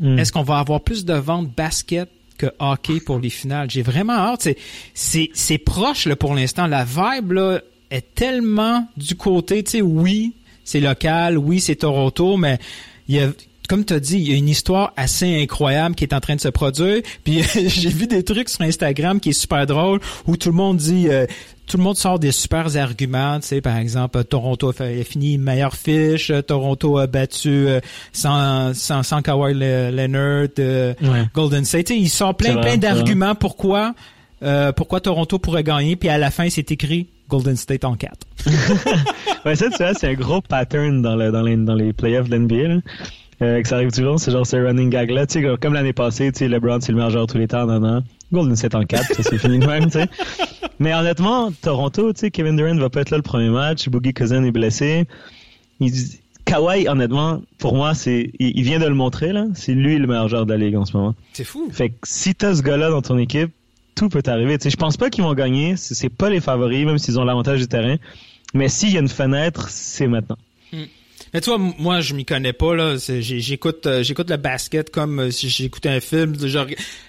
Hmm. 0.01 0.17
est-ce 0.17 0.31
qu'on 0.31 0.41
va 0.41 0.57
avoir 0.57 0.81
plus 0.81 1.05
de 1.05 1.13
ventes 1.13 1.49
basket 1.55 2.09
que 2.37 2.47
hockey 2.59 2.99
pour 2.99 3.19
les 3.19 3.29
finales? 3.29 3.69
J'ai 3.69 3.83
vraiment 3.83 4.13
hâte. 4.13 4.47
C'est, 4.95 5.57
proche 5.59 6.07
là, 6.07 6.15
pour 6.15 6.33
l'instant. 6.33 6.65
La 6.65 6.83
vibe 6.83 7.33
là, 7.33 7.59
est 7.91 8.15
tellement 8.15 8.87
du 8.97 9.15
côté, 9.15 9.63
tu 9.63 9.71
sais, 9.71 9.81
oui, 9.81 10.33
c'est 10.63 10.79
local, 10.79 11.37
oui, 11.37 11.59
c'est 11.59 11.75
Toronto, 11.75 12.35
mais 12.37 12.57
il 13.07 13.15
y 13.15 13.19
a 13.19 13.29
comme 13.69 13.85
tu 13.85 13.93
as 13.93 14.01
dit, 14.01 14.17
il 14.17 14.29
y 14.29 14.33
a 14.33 14.35
une 14.35 14.49
histoire 14.49 14.91
assez 14.97 15.41
incroyable 15.41 15.95
qui 15.95 16.03
est 16.03 16.13
en 16.13 16.19
train 16.19 16.35
de 16.35 16.41
se 16.41 16.49
produire. 16.49 17.01
Puis 17.23 17.41
j'ai 17.67 17.89
vu 17.89 18.05
des 18.05 18.21
trucs 18.21 18.49
sur 18.49 18.59
Instagram 18.63 19.21
qui 19.21 19.29
est 19.29 19.33
super 19.33 19.65
drôle 19.65 20.01
où 20.27 20.35
tout 20.35 20.49
le 20.49 20.55
monde 20.55 20.75
dit 20.75 21.07
euh, 21.07 21.25
tout 21.71 21.77
le 21.77 21.83
monde 21.83 21.95
sort 21.95 22.19
des 22.19 22.31
super 22.33 22.75
arguments, 22.75 23.39
tu 23.39 23.47
sais 23.47 23.61
par 23.61 23.77
exemple 23.77 24.17
euh, 24.17 24.23
Toronto 24.23 24.69
a, 24.69 24.73
fait- 24.73 24.99
a 24.99 25.03
fini 25.05 25.37
meilleure 25.37 25.73
fiche, 25.73 26.29
euh, 26.29 26.41
Toronto 26.41 26.97
a 26.97 27.07
battu 27.07 27.67
euh, 27.67 27.79
sans 28.11 28.73
sans, 28.73 29.03
sans 29.03 29.21
Kawhi 29.21 29.53
Le- 29.53 29.89
Leonard, 29.91 30.49
Ouais. 30.57 31.25
Golden 31.33 31.63
State, 31.65 31.85
Tu 31.87 31.93
sais, 31.93 31.99
il 31.99 32.09
sort 32.09 32.35
plein 32.35 32.57
plein 32.57 32.77
d'arguments 32.77 33.35
pourquoi 33.35 33.93
euh, 34.43 34.71
pourquoi 34.71 34.99
Toronto 34.99 35.39
pourrait 35.39 35.63
gagner 35.63 35.95
puis 35.95 36.09
à 36.09 36.17
la 36.17 36.29
fin 36.31 36.49
c'est 36.49 36.69
écrit 36.71 37.07
Golden 37.29 37.55
State 37.55 37.85
en 37.85 37.95
4. 37.95 38.27
Ouais, 39.45 39.55
ça, 39.55 39.69
tu 39.71 39.77
vois, 39.77 39.93
c'est 39.95 40.09
un 40.09 40.13
gros 40.13 40.39
pattern 40.41 41.01
dans, 41.01 41.15
le, 41.15 41.31
dans, 41.31 41.41
les, 41.41 41.55
dans 41.57 41.73
les 41.73 41.93
playoffs 41.93 42.29
de 42.29 42.35
l'NBA. 42.35 42.81
Euh, 43.41 43.59
que 43.61 43.67
ça 43.67 43.77
arrive 43.77 43.89
toujours, 43.91 44.19
c'est 44.19 44.29
genre 44.31 44.45
ce 44.45 44.55
running 44.55 44.91
gag-là. 44.91 45.25
Tu 45.25 45.41
sais, 45.41 45.47
comme 45.59 45.73
l'année 45.73 45.93
passée, 45.93 46.31
tu 46.31 46.39
sais, 46.39 46.47
LeBron, 46.47 46.79
c'est 46.79 46.91
le 46.91 46.97
meilleur 46.97 47.09
joueur 47.09 47.25
tous 47.25 47.39
les 47.39 47.47
temps, 47.47 47.65
non, 47.65 47.79
non. 47.79 48.03
Golden 48.31 48.55
State 48.55 48.75
en 48.75 48.85
4, 48.85 49.15
ça 49.15 49.23
c'est 49.23 49.37
fini 49.37 49.59
de 49.59 49.65
même, 49.65 49.85
tu 49.85 49.91
sais. 49.91 50.07
Mais 50.79 50.93
honnêtement, 50.93 51.51
Toronto, 51.61 52.13
tu 52.13 52.19
sais, 52.21 52.31
Kevin 52.31 52.55
Durant 52.55 52.75
va 52.75 52.89
pas 52.89 53.01
être 53.01 53.09
là 53.11 53.17
le 53.17 53.23
premier 53.23 53.49
match, 53.49 53.87
Boogie 53.89 54.13
Cousin 54.13 54.43
est 54.43 54.51
blessé. 54.51 55.05
Il, 55.79 55.91
Kawhi, 56.45 56.87
honnêtement, 56.87 57.41
pour 57.59 57.75
moi, 57.75 57.93
c'est, 57.93 58.31
il, 58.39 58.57
il 58.57 58.63
vient 58.63 58.79
de 58.79 58.85
le 58.85 58.95
montrer, 58.95 59.31
là. 59.31 59.45
C'est 59.53 59.73
lui 59.73 59.97
le 59.97 60.07
meilleur 60.07 60.27
joueur 60.27 60.45
de 60.45 60.53
la 60.53 60.57
ligue 60.57 60.75
en 60.75 60.85
ce 60.85 60.97
moment. 60.97 61.15
C'est 61.33 61.43
fou. 61.43 61.69
Fait 61.71 61.89
que 61.89 61.95
si 62.03 62.33
t'as 62.33 62.55
ce 62.55 62.61
gars-là 62.61 62.89
dans 62.89 63.01
ton 63.01 63.17
équipe, 63.17 63.51
tout 63.95 64.09
peut 64.09 64.23
arriver. 64.25 64.57
Tu 64.57 64.63
sais, 64.63 64.69
je 64.69 64.77
pense 64.77 64.97
pas 64.97 65.09
qu'ils 65.09 65.23
vont 65.23 65.33
gagner. 65.33 65.75
C'est 65.77 66.09
pas 66.09 66.29
les 66.29 66.39
favoris, 66.39 66.85
même 66.85 66.97
s'ils 66.97 67.19
ont 67.19 67.23
l'avantage 67.25 67.59
du 67.59 67.67
terrain. 67.67 67.97
Mais 68.53 68.67
s'il 68.67 68.91
y 68.91 68.97
a 68.97 68.99
une 68.99 69.07
fenêtre, 69.07 69.69
c'est 69.69 70.07
maintenant. 70.07 70.37
Mais 71.33 71.39
tu 71.41 71.49
vois, 71.49 71.59
m- 71.59 71.73
moi, 71.79 72.01
je 72.01 72.13
m'y 72.13 72.25
connais 72.25 72.53
pas, 72.53 72.75
là. 72.75 72.95
J'écoute 72.97 73.85
euh, 73.85 74.03
j'écoute 74.03 74.29
le 74.29 74.37
basket 74.37 74.89
comme 74.89 75.19
euh, 75.19 75.31
si 75.31 75.49
j'écoutais 75.49 75.89
un 75.89 75.99
film. 76.01 76.35
Je 76.39 76.59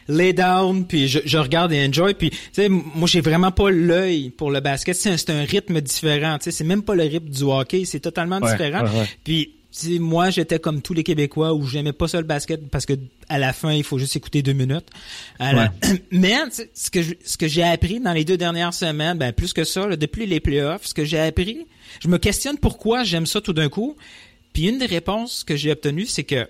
lay 0.08 0.32
down, 0.32 0.86
puis 0.86 1.08
je, 1.08 1.18
je 1.24 1.38
regarde 1.38 1.72
et 1.72 1.84
enjoy. 1.86 2.14
Puis, 2.14 2.30
tu 2.30 2.38
sais, 2.52 2.68
moi, 2.68 3.06
j'ai 3.08 3.20
vraiment 3.20 3.50
pas 3.50 3.70
l'œil 3.70 4.30
pour 4.30 4.50
le 4.50 4.60
basket. 4.60 4.94
C'est 4.94 5.30
un, 5.30 5.44
rythme 5.44 5.80
différent. 5.80 6.38
Tu 6.38 6.44
sais, 6.44 6.50
c'est 6.52 6.64
même 6.64 6.82
pas 6.82 6.94
le 6.94 7.02
rythme 7.02 7.28
du 7.30 7.42
hockey. 7.42 7.84
C'est 7.84 8.00
totalement 8.00 8.38
Ouais, 8.38 8.52
différent. 8.52 8.84
ouais, 8.84 9.00
ouais. 9.00 9.08
Puis, 9.24 9.54
sais, 9.72 9.98
moi, 9.98 10.30
j'étais 10.30 10.58
comme 10.58 10.82
tous 10.82 10.94
les 10.94 11.02
Québécois 11.02 11.54
où 11.54 11.66
j'aimais 11.66 11.92
pas 11.92 12.08
ça 12.08 12.18
le 12.18 12.26
basket 12.26 12.68
parce 12.68 12.86
que 12.86 12.92
à 13.28 13.38
la 13.38 13.52
fin, 13.52 13.72
il 13.72 13.84
faut 13.84 13.98
juste 13.98 14.14
écouter 14.16 14.42
deux 14.42 14.52
minutes. 14.52 14.86
La- 15.52 15.72
Mais 16.10 16.36
ce 16.74 16.90
que 16.90 17.02
je- 17.02 17.14
ce 17.24 17.36
que 17.36 17.48
j'ai 17.48 17.62
appris 17.62 17.98
dans 18.00 18.12
les 18.12 18.24
deux 18.24 18.36
dernières 18.36 18.74
semaines, 18.74 19.18
ben 19.18 19.32
plus 19.32 19.52
que 19.52 19.64
ça, 19.64 19.86
là, 19.86 19.96
depuis 19.96 20.26
les 20.26 20.40
playoffs, 20.40 20.86
ce 20.86 20.94
que 20.94 21.04
j'ai 21.04 21.18
appris, 21.20 21.66
je 22.00 22.08
me 22.08 22.18
questionne 22.18 22.58
pourquoi 22.58 23.04
j'aime 23.04 23.26
ça 23.26 23.40
tout 23.40 23.52
d'un 23.52 23.68
coup. 23.68 23.96
Puis 24.52 24.68
une 24.68 24.78
des 24.78 24.86
réponses 24.86 25.44
que 25.44 25.56
j'ai 25.56 25.70
obtenues, 25.72 26.06
c'est 26.06 26.24
que 26.24 26.46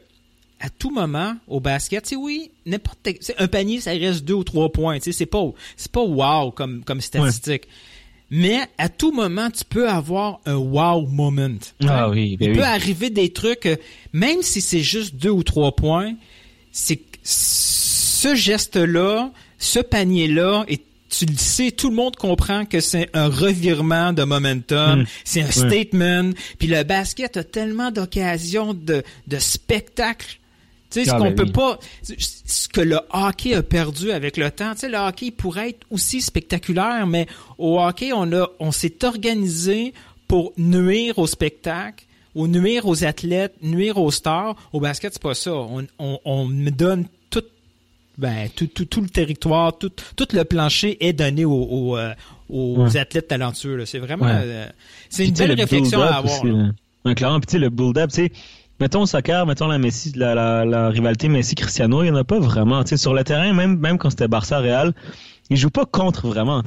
à 0.58 0.68
tout 0.70 0.90
moment 0.90 1.34
au 1.48 1.58
basket, 1.60 2.06
sais 2.06 2.14
oui, 2.16 2.50
n'importe 2.66 2.98
un 3.38 3.48
panier 3.48 3.80
ça 3.80 3.90
reste 3.92 4.24
deux 4.24 4.34
ou 4.34 4.44
trois 4.44 4.70
points, 4.70 4.98
tu 4.98 5.04
sais 5.10 5.12
c'est 5.18 5.26
pas 5.26 5.42
c'est 5.76 5.90
pas 5.90 6.02
wow 6.02 6.50
comme 6.52 6.84
comme 6.84 7.00
statistique. 7.00 7.68
Mais 8.34 8.60
à 8.78 8.88
tout 8.88 9.12
moment, 9.12 9.50
tu 9.50 9.62
peux 9.62 9.88
avoir 9.90 10.40
un 10.46 10.54
wow 10.54 11.06
moment. 11.06 11.58
Ah 11.86 12.08
oui, 12.08 12.38
ben 12.38 12.46
Il 12.46 12.50
oui. 12.52 12.56
peut 12.56 12.64
arriver 12.64 13.10
des 13.10 13.30
trucs, 13.30 13.66
euh, 13.66 13.76
même 14.14 14.40
si 14.40 14.62
c'est 14.62 14.80
juste 14.80 15.16
deux 15.16 15.28
ou 15.30 15.42
trois 15.42 15.76
points, 15.76 16.14
c'est 16.72 16.98
ce 17.22 18.34
geste-là, 18.34 19.30
ce 19.58 19.80
panier-là, 19.80 20.64
et 20.68 20.80
tu 21.10 21.26
le 21.26 21.36
sais, 21.36 21.72
tout 21.72 21.90
le 21.90 21.94
monde 21.94 22.16
comprend 22.16 22.64
que 22.64 22.80
c'est 22.80 23.10
un 23.12 23.28
revirement 23.28 24.14
de 24.14 24.22
momentum, 24.24 25.02
Mm. 25.02 25.06
c'est 25.24 25.42
un 25.42 25.50
statement, 25.50 26.30
puis 26.58 26.68
le 26.68 26.84
basket 26.84 27.36
a 27.36 27.44
tellement 27.44 27.90
d'occasions 27.90 28.72
de, 28.72 29.02
de 29.26 29.38
spectacle. 29.38 30.38
Tu 30.92 31.00
sais, 31.00 31.04
ce 31.06 31.10
Ah, 31.14 31.18
qu'on 31.18 31.24
ben 31.30 31.34
peut 31.34 31.44
oui. 31.44 31.50
pas, 31.52 31.78
ce 32.02 32.68
que 32.68 32.80
le 32.82 32.98
hockey 33.12 33.54
a 33.54 33.62
perdu 33.62 34.10
avec 34.12 34.36
le 34.36 34.50
temps. 34.50 34.72
Tu 34.74 34.80
sais, 34.80 34.88
le 34.88 34.98
hockey 34.98 35.30
pourrait 35.30 35.70
être 35.70 35.86
aussi 35.90 36.20
spectaculaire, 36.20 37.06
mais 37.06 37.26
au 37.58 37.80
hockey, 37.80 38.12
on 38.12 38.30
a, 38.32 38.46
on 38.60 38.72
s'est 38.72 39.04
organisé 39.04 39.94
pour 40.28 40.52
nuire 40.58 41.18
au 41.18 41.26
spectacle, 41.26 42.04
ou 42.34 42.46
nuire 42.46 42.86
aux 42.86 43.04
athlètes, 43.04 43.54
nuire 43.62 43.98
aux 43.98 44.10
stars. 44.10 44.56
Au 44.72 44.80
basket, 44.80 45.12
c'est 45.12 45.22
pas 45.22 45.34
ça. 45.34 45.52
On, 45.54 45.86
on, 45.98 46.18
on 46.24 46.46
me 46.46 46.70
donne 46.70 47.06
tout, 47.30 47.42
ben, 48.16 48.48
tout, 48.54 48.66
tout, 48.68 48.86
tout 48.86 49.00
le 49.02 49.08
territoire, 49.08 49.76
tout, 49.76 49.90
tout 50.16 50.28
le 50.32 50.44
plancher 50.44 50.96
est 51.06 51.12
donné 51.12 51.44
aux, 51.44 51.52
aux, 51.52 51.96
euh, 51.98 52.14
aux 52.48 52.76
Ouais. 52.78 52.96
athlètes 52.96 53.28
talentueux. 53.28 53.84
C'est 53.84 53.98
vraiment, 53.98 54.24
Ouais. 54.26 54.32
euh, 54.34 54.66
c'est 55.10 55.26
une 55.26 55.34
belle 55.34 55.48
le 55.48 55.54
réflexion 55.56 56.00
à 56.00 56.06
avoir. 56.16 56.24
aussi, 56.42 56.46
là. 56.52 56.70
Ouais, 57.04 57.14
clairement, 57.14 57.40
puis 57.40 57.46
tu 57.48 57.52
sais, 57.52 57.58
le 57.58 57.68
build-up, 57.68 58.10
tu 58.10 58.16
sais, 58.16 58.32
mettons 58.82 59.02
au 59.02 59.06
soccer, 59.06 59.46
mettons 59.46 59.68
la 59.68 59.78
Messi, 59.78 60.12
la, 60.16 60.34
la, 60.34 60.64
la 60.64 60.88
rivalité 60.88 61.28
Messi-Cristiano, 61.28 62.02
il 62.02 62.06
n'y 62.06 62.10
en 62.10 62.16
a 62.16 62.24
pas 62.24 62.40
vraiment. 62.40 62.82
Tu 62.82 62.90
sais, 62.90 62.96
sur 62.96 63.14
le 63.14 63.22
terrain, 63.22 63.52
même, 63.52 63.78
même 63.78 63.96
quand 63.96 64.10
c'était 64.10 64.26
Barça-Real, 64.26 64.92
ils 65.50 65.56
jouent 65.56 65.70
pas 65.70 65.86
contre 65.86 66.26
vraiment. 66.26 66.62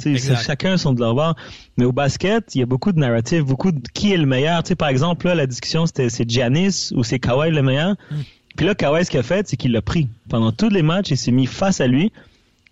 Chacun 0.45 0.77
sont 0.77 0.93
de 0.93 1.01
leur 1.01 1.13
bord. 1.13 1.35
Mais 1.75 1.83
au 1.83 1.91
basket, 1.91 2.55
il 2.55 2.59
y 2.59 2.63
a 2.63 2.65
beaucoup 2.65 2.93
de 2.93 2.99
narratifs, 2.99 3.43
beaucoup 3.43 3.73
de 3.73 3.81
qui 3.93 4.13
est 4.13 4.17
le 4.17 4.25
meilleur. 4.25 4.63
Tu 4.63 4.69
sais, 4.69 4.75
par 4.75 4.87
exemple, 4.87 5.27
là, 5.27 5.35
la 5.35 5.45
discussion, 5.45 5.85
c'était 5.85 6.09
c'est 6.09 6.29
Giannis 6.29 6.93
ou 6.95 7.03
c'est 7.03 7.19
Kawhi 7.19 7.51
le 7.51 7.61
meilleur. 7.61 7.95
Mm. 8.09 8.15
Puis 8.55 8.65
là, 8.65 8.75
Kawhi, 8.75 9.03
ce 9.03 9.09
qu'il 9.09 9.19
a 9.19 9.23
fait, 9.23 9.45
c'est 9.49 9.57
qu'il 9.57 9.73
l'a 9.73 9.81
pris. 9.81 10.07
Pendant 10.29 10.53
tous 10.53 10.69
les 10.69 10.83
matchs, 10.83 11.11
il 11.11 11.17
s'est 11.17 11.31
mis 11.31 11.47
face 11.47 11.81
à 11.81 11.87
lui. 11.87 12.13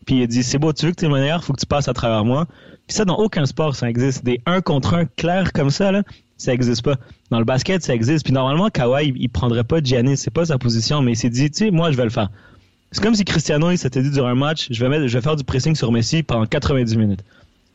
Puis 0.06 0.20
il 0.20 0.24
a 0.24 0.28
dit, 0.28 0.44
c'est 0.44 0.58
beau, 0.58 0.72
tu 0.72 0.86
veux 0.86 0.94
que 0.94 1.00
tu 1.00 1.06
es 1.06 1.10
le 1.10 1.16
meilleur, 1.16 1.44
faut 1.44 1.52
que 1.52 1.60
tu 1.60 1.66
passes 1.66 1.90
à 1.90 1.94
travers 1.94 2.24
moi. 2.24 2.48
Puis 2.88 2.96
ça, 2.96 3.04
dans 3.04 3.18
aucun 3.18 3.46
sport, 3.46 3.76
ça 3.76 3.90
existe. 3.90 4.24
Des 4.24 4.40
un 4.46 4.62
contre 4.62 4.94
un 4.94 5.06
clairs 5.06 5.52
comme 5.52 5.70
ça, 5.70 5.92
là, 5.92 6.04
ça 6.38 6.54
existe 6.54 6.82
pas. 6.84 6.98
Dans 7.30 7.40
le 7.40 7.46
basket, 7.46 7.84
ça 7.84 7.94
existe. 7.94 8.24
Puis 8.25 8.34
normalement, 8.34 8.70
Kawhi, 8.70 9.13
il, 9.16 9.30
prendrait 9.30 9.63
pas 9.63 9.82
Giannis, 9.82 10.18
c'est 10.18 10.32
pas 10.32 10.46
sa 10.46 10.58
position, 10.58 11.02
mais 11.02 11.13
il 11.13 11.16
s'est 11.16 11.30
dit, 11.30 11.50
tu 11.52 11.58
sais, 11.66 11.72
moi, 11.72 11.92
je 11.92 11.98
vais 11.98 12.04
le 12.04 12.10
faire. 12.10 12.30
C'est 12.92 13.02
comme 13.02 13.16
si 13.16 13.24
Cristiano, 13.25 13.72
il 13.72 13.78
s'était 13.78 14.02
dit 14.04 14.12
durant 14.12 14.28
un 14.30 14.36
match, 14.36 14.68
je 14.70 14.80
vais 14.80 14.90
mettre, 14.90 15.08
je 15.08 15.18
vais 15.18 15.22
faire 15.24 15.36
du 15.36 15.44
pressing 15.44 15.75
sur 15.75 15.92
Messi 15.92 16.22
pendant 16.24 16.46
90 16.46 16.96
minutes. 16.98 17.24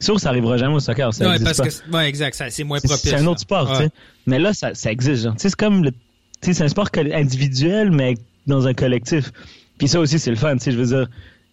Sûr, 0.00 0.20
ça 0.20 0.28
arrivera 0.28 0.56
jamais 0.58 0.74
au 0.74 0.80
soccer, 0.80 1.12
ça 1.12 1.28
Ouais, 1.28 1.38
parce 1.42 1.56
pas. 1.56 1.64
que, 1.64 1.70
c'est- 1.70 1.82
ouais, 1.92 2.08
exact, 2.08 2.34
ça- 2.36 2.50
c'est 2.50 2.62
moins 2.62 2.78
propice. 2.78 3.00
C'est 3.02 3.16
un 3.16 3.26
autre 3.26 3.40
sport, 3.40 3.68
Ouais. 3.68 3.76
tu 3.78 3.82
sais. 3.84 3.90
Mais 4.26 4.38
là, 4.38 4.52
ça, 4.54 4.74
ça 4.74 4.92
existe, 4.92 5.24
genre. 5.24 5.34
Tu 5.34 5.40
sais, 5.40 5.48
c'est 5.48 5.56
comme 5.56 5.82
le, 5.82 5.90
tu 5.90 5.96
sais, 6.42 6.52
c'est 6.52 6.62
un 6.64 6.68
sport 6.68 6.88
individuel, 6.94 7.90
mais 7.90 8.14
dans 8.46 8.66
un 8.68 8.74
collectif. 8.74 9.32
Puis 9.78 9.88
ça 9.88 9.98
aussi, 10.00 10.18
c'est 10.20 10.30
le 10.30 10.36
fun, 10.36 10.56
tu 10.56 10.64
sais, 10.64 10.72
je 10.72 10.76
veux 10.78 10.86
dire. 10.86 11.08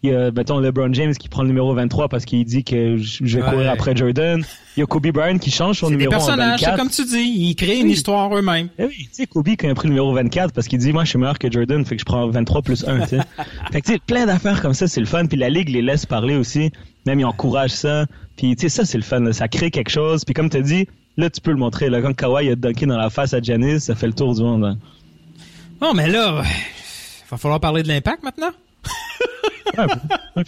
Il 0.05 0.12
y 0.12 0.15
a, 0.15 0.31
mettons, 0.31 0.59
LeBron 0.59 0.93
James 0.93 1.13
qui 1.15 1.29
prend 1.29 1.41
le 1.41 1.47
numéro 1.50 1.74
23 1.74 2.09
parce 2.09 2.25
qu'il 2.25 2.43
dit 2.45 2.63
que 2.63 2.97
je 2.97 3.24
vais 3.38 3.43
Ouais. 3.43 3.50
courir 3.50 3.71
après 3.71 3.95
Jordan. 3.95 4.43
Il 4.77 4.81
y 4.81 4.83
a 4.83 4.85
Kobe 4.85 5.07
Bryant 5.07 5.38
qui 5.38 5.51
change 5.51 5.79
son 5.79 5.88
des 5.88 5.93
numéro 5.93 6.13
en 6.13 6.17
personnages, 6.17 6.59
c'est 6.59 6.65
24. 6.67 6.77
comme 6.79 6.89
tu 6.91 7.05
dis, 7.05 7.33
ils 7.50 7.55
créent 7.55 7.79
une 7.79 7.88
Oui. 7.88 7.93
histoire 7.93 8.35
eux-mêmes. 8.35 8.69
Eh 8.77 8.85
oui, 8.85 8.95
tu 8.97 9.07
sais, 9.13 9.25
Kobe, 9.27 9.47
il 9.47 9.69
a 9.69 9.74
pris 9.74 9.88
le 9.88 9.93
numéro 9.93 10.13
24, 10.13 10.53
parce 10.53 10.67
qu'il 10.67 10.79
dit, 10.79 10.91
moi, 10.93 11.03
je 11.05 11.09
suis 11.09 11.17
meilleur 11.19 11.39
que 11.39 11.51
Jordan, 11.51 11.83
fait 11.85 11.95
que 11.95 12.01
je 12.01 12.05
prends 12.05 12.27
23 12.27 12.62
plus 12.62 12.85
1, 12.88 13.00
tu 13.01 13.07
sais. 13.09 13.19
fait 13.71 13.81
que, 13.81 13.85
tu 13.88 13.93
sais, 13.93 14.00
plein 14.05 14.25
d'affaires 14.25 14.62
comme 14.62 14.74
ça, 14.74 14.88
c'est 14.88 15.00
le 15.00 15.05
fun. 15.05 15.25
Puis 15.25 15.38
la 15.38 15.50
Ligue 15.50 15.69
les 15.69 15.81
laisse 15.81 16.05
parler 16.05 16.35
aussi. 16.35 16.71
Même, 17.05 17.19
ils 17.19 17.25
encouragent 17.25 17.71
ça. 17.71 18.05
Puis, 18.38 18.55
tu 18.55 18.63
sais, 18.63 18.69
ça, 18.69 18.85
c'est 18.85 18.97
le 18.97 19.03
fun. 19.03 19.21
là. 19.21 19.31
Ça 19.33 19.47
crée 19.47 19.71
quelque 19.71 19.89
chose. 19.91 20.25
Puis, 20.25 20.33
comme 20.33 20.50
tu 20.50 20.57
as 20.57 20.62
dit, 20.62 20.88
là, 21.17 21.29
tu 21.29 21.39
peux 21.41 21.51
le 21.51 21.57
montrer. 21.57 21.89
Là, 21.89 22.01
quand 22.01 22.13
Kawhi 22.13 22.50
a 22.50 22.55
dunké 22.55 22.85
dans 22.85 22.97
la 22.97 23.09
face 23.09 23.33
à 23.33 23.41
Giannis, 23.41 23.79
ça 23.81 23.95
fait 23.95 24.07
le 24.07 24.13
tour 24.13 24.35
du 24.35 24.41
monde. 24.41 24.65
hein. 24.65 24.77
Non, 25.81 25.93
mais 25.93 26.07
là, 26.09 26.35
ouais, 26.41 26.47
va 27.29 27.38
falloir 27.38 27.59
parler 27.59 27.83
de 27.83 27.88
l'impact 27.88 28.24
maintenant. 28.24 28.51
Ouais. 29.77 30.43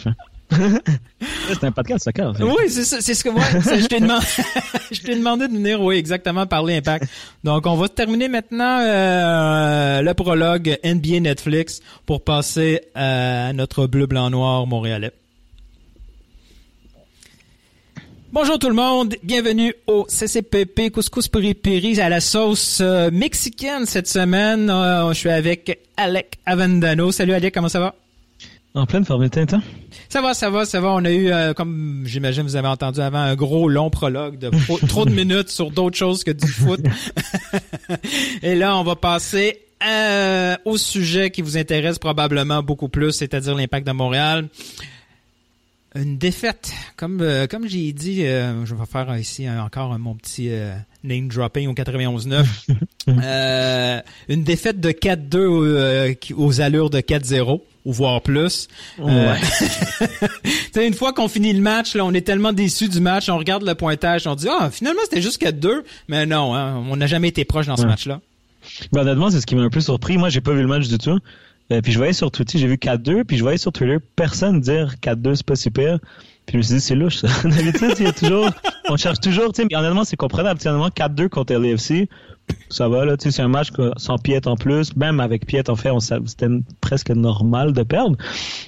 Là, 0.50 0.80
c'est 1.50 1.64
un 1.66 1.72
podcast 1.72 2.06
soccer. 2.06 2.34
Oui, 2.40 2.70
c'est 2.70 2.86
ça, 2.86 3.02
c'est 3.02 3.14
ce 3.14 3.24
que 3.24 3.30
moi, 3.30 3.44
je 3.54 3.88
t'ai 3.88 4.00
demandé, 4.00 4.26
je 4.92 5.02
t'ai 5.02 5.16
demandé 5.16 5.48
de 5.48 5.54
venir, 5.54 5.82
oui, 5.82 5.98
exactement, 5.98 6.46
parler 6.46 6.78
impact. 6.78 7.10
Donc, 7.44 7.66
on 7.66 7.76
va 7.76 7.90
terminer 7.90 8.30
maintenant 8.30 8.80
euh, 8.82 10.02
le 10.02 10.14
prologue 10.14 10.78
NBA 10.84 11.20
Netflix 11.20 11.82
pour 12.06 12.24
passer 12.24 12.82
à 12.96 13.52
notre 13.54 13.88
bleu, 13.88 14.06
blanc, 14.06 14.30
noir 14.30 14.66
montréalais. 14.68 15.12
Bonjour 18.32 18.60
tout 18.60 18.70
le 18.70 18.76
monde, 18.76 19.16
bienvenue 19.24 19.74
au 19.88 20.06
CCPP 20.08 20.92
Couscous 20.92 21.28
Piri 21.28 21.54
Piri 21.56 22.00
à 22.00 22.10
la 22.10 22.20
sauce 22.20 22.80
euh, 22.82 23.10
mexicaine 23.12 23.86
cette 23.86 24.08
semaine. 24.08 24.70
Euh, 24.70 25.10
je 25.10 25.20
suis 25.20 25.30
avec 25.30 25.80
Alec 25.96 26.38
Avendano. 26.46 27.12
Salut 27.12 27.34
Alec, 27.34 27.54
comment 27.54 27.70
ça 27.70 27.80
va? 27.80 27.96
En 28.78 28.86
pleine 28.86 29.04
forme 29.04 29.24
de 29.24 29.28
teinte, 29.28 29.54
hein? 29.54 29.64
Ça 30.08 30.22
va, 30.22 30.36
ça 30.36 30.52
va, 30.52 30.64
ça 30.64 30.80
va. 30.80 30.90
On 30.90 31.04
a 31.04 31.10
eu, 31.10 31.32
euh, 31.32 31.56
comme 31.56 32.04
j'imagine 32.06 32.44
vous 32.44 32.58
avez 32.58 32.68
entendu 32.68 33.00
avant, 33.00 33.18
un 33.18 33.36
gros 33.36 33.68
long 33.70 33.90
prologue 33.90 34.38
de 34.38 34.52
trop, 34.52 34.78
trop 34.88 35.06
de 35.06 35.10
minutes 35.10 35.50
sur 35.50 35.72
d'autres 35.72 35.98
choses 35.98 36.24
que 36.24 36.30
du 36.30 36.46
foot. 36.46 36.80
Et 38.44 38.54
là, 38.54 38.78
on 38.78 38.84
va 38.84 38.96
passer 38.96 39.62
euh, 39.84 40.56
au 40.66 40.78
sujet 40.78 41.32
qui 41.32 41.42
vous 41.42 41.58
intéresse 41.58 41.98
probablement 41.98 42.62
beaucoup 42.62 42.88
plus, 42.88 43.14
c'est-à-dire 43.14 43.56
l'impact 43.56 43.88
de 43.88 43.94
Montréal. 43.94 44.48
Une 45.96 46.18
défaite, 46.18 46.72
comme 46.96 47.22
euh, 47.22 47.48
comme 47.48 47.68
j'ai 47.68 47.92
dit, 47.94 48.24
euh, 48.26 48.66
je 48.66 48.76
vais 48.76 48.86
faire 48.86 49.18
ici 49.18 49.48
euh, 49.48 49.62
encore 49.62 49.98
mon 49.98 50.14
petit 50.16 50.50
euh, 50.52 50.76
name 51.04 51.28
dropping 51.30 51.68
au 51.70 51.74
91-9. 51.74 52.46
Euh, 53.10 54.02
une 54.28 54.44
défaite 54.44 54.82
de 54.82 54.90
4-2 54.92 55.38
euh, 55.38 56.14
qui- 56.14 56.34
aux 56.34 56.60
allures 56.60 56.90
de 56.90 57.00
4-0. 57.00 57.62
ou 57.86 57.94
voire 57.94 58.22
plus. 58.22 58.68
Une 60.76 60.94
fois 60.94 61.14
qu'on 61.14 61.30
finit 61.30 61.54
le 61.54 61.62
match, 61.62 61.96
là, 61.96 62.04
on 62.04 62.14
est 62.14 62.20
tellement 62.22 62.52
déçus 62.52 62.90
du 62.90 63.00
match, 63.00 63.30
on 63.30 63.38
regarde 63.38 63.64
le 63.64 63.76
pointage, 63.76 64.28
on 64.28 64.36
dit 64.36 64.48
ah 64.50 64.70
finalement 64.72 65.00
c'était 65.06 65.22
juste 65.22 65.42
4-2, 65.42 65.84
mais 66.10 66.26
non, 66.26 66.54
hein, 66.54 66.84
on 66.90 66.98
n'a 66.98 67.08
jamais 67.08 67.30
été 67.30 67.46
proche 67.46 67.68
dans 67.68 67.78
ce 67.78 67.86
match-là. 67.86 68.20
Ben, 68.92 69.02
honnêtement, 69.04 69.32
c'est 69.32 69.40
ce 69.40 69.46
qui 69.46 69.56
m'a 69.56 69.62
un 69.64 69.70
peu 69.70 69.80
surpris. 69.80 70.18
Moi, 70.18 70.28
j'ai 70.28 70.42
pas 70.42 70.52
vu 70.52 70.62
le 70.62 70.68
match 70.68 70.90
du 70.90 70.98
tout. 70.98 71.18
Euh, 71.72 71.82
puis 71.82 71.92
je 71.92 71.98
voyais 71.98 72.14
sur 72.14 72.32
Twitter, 72.32 72.58
j'ai 72.58 72.68
vu 72.68 72.76
4-2, 72.76 73.24
puis 73.24 73.38
je 73.38 73.44
voyais 73.44 73.58
sur 73.58 73.72
Twitter 73.72 73.98
personne 74.16 74.62
dire 74.62 74.96
4-2, 75.02 75.36
c'est 75.36 75.46
pas 75.46 75.56
si 75.56 75.70
pire. 75.70 76.00
Puis 76.46 76.54
je 76.54 76.58
me 76.58 76.62
suis 76.62 76.76
dit, 76.76 76.82
c'est 76.82 76.96
louche, 76.96 77.18
ça. 77.18 77.28
D'habitude, 77.44 77.94
il 78.00 78.06
y 78.06 78.08
a 78.08 78.14
toujours, 78.14 78.50
on 78.90 78.96
cherche 78.96 79.20
toujours, 79.20 79.52
tu 79.52 79.64
sais, 79.64 79.76
honnêtement, 79.76 80.06
c'est 80.06 80.16
comprenable. 80.16 80.60
Tu 80.60 80.64
sais, 80.64 80.70
Honnêtement, 80.70 80.88
4-2 80.88 81.28
contre 81.28 81.54
LAFC, 81.54 82.08
ça 82.70 82.88
va, 82.88 83.04
là, 83.04 83.18
tu 83.18 83.24
sais, 83.24 83.32
c'est 83.32 83.42
un 83.42 83.50
match 83.50 83.68
sans 83.98 84.18
Piet 84.18 84.48
en 84.48 84.56
plus. 84.56 84.96
Même 84.96 85.20
avec 85.20 85.46
Piet, 85.46 85.70
en 85.70 85.76
fait, 85.76 85.92
on 85.92 86.00
c'était 86.00 86.48
presque 86.80 87.10
normal 87.10 87.74
de 87.74 87.84
perdre. 87.84 88.16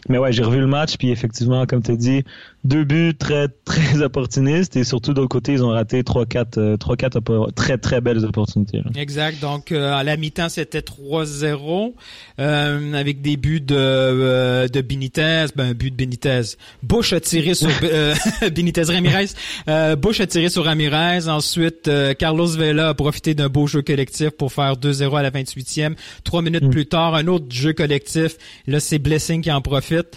Mais 0.10 0.18
ouais, 0.18 0.34
j'ai 0.34 0.44
revu 0.44 0.60
le 0.60 0.68
match, 0.68 0.98
puis 0.98 1.10
effectivement, 1.10 1.66
comme 1.66 1.82
tu 1.82 1.96
dit, 1.96 2.26
deux 2.64 2.84
buts 2.84 3.16
très, 3.18 3.48
très 3.66 4.02
opportunistes, 4.04 4.76
et 4.76 4.84
surtout, 4.84 5.14
d'autre 5.14 5.30
côté, 5.30 5.54
ils 5.54 5.64
ont 5.64 5.70
raté 5.70 6.02
3-4, 6.04 6.46
euh, 6.58 6.78
3-4 6.78 7.18
oppo- 7.18 7.52
très, 7.54 7.78
très 7.78 8.02
belles 8.02 8.26
opportunités, 8.26 8.78
là. 8.80 8.92
Exact. 8.96 9.40
Donc 9.40 9.72
euh, 9.72 9.94
à 9.94 10.04
la 10.04 10.18
mi-temps 10.18 10.50
c'était 10.50 10.82
3-0 10.82 11.94
euh, 12.40 12.94
avec 12.94 13.22
des 13.22 13.38
buts 13.38 13.62
de 13.62 13.76
euh, 13.78 14.68
de 14.68 14.82
Benitez, 14.82 15.46
ben 15.56 15.70
un 15.70 15.74
but 15.74 15.92
de 15.92 15.96
Benitez. 15.96 16.42
Bush 16.84 17.14
a 17.14 17.20
tiré 17.20 17.54
sur 17.54 17.70
euh, 17.84 18.14
Benitez 18.56 18.84
Ramirez. 18.84 19.28
Euh, 19.68 19.96
Bush 19.96 20.20
a 20.20 20.28
tiré 20.28 20.50
sur 20.50 20.66
Ramirez. 20.66 21.28
Ensuite 21.30 21.88
euh, 21.88 22.14
Carlos 22.14 22.48
Vela 22.48 22.90
a 22.90 22.94
profité 22.94 23.34
d'un 23.36 23.50
beau 23.50 23.68
jeu 23.68 23.82
collectif 23.82 24.30
pour 24.32 24.52
faire 24.52 24.74
2-0 24.74 25.18
à 25.18 25.24
la 25.24 25.32
28e. 25.32 25.96
Trois 26.24 26.42
minutes 26.42 26.70
plus 26.70 26.86
tard 26.86 27.16
un 27.16 27.28
autre 27.28 27.46
jeu 27.50 27.74
collectif. 27.74 28.36
Là 28.68 28.80
c'est 28.80 29.00
Blessing 29.00 29.42
qui 29.42 29.52
en 29.52 29.62
profite. 29.62 30.08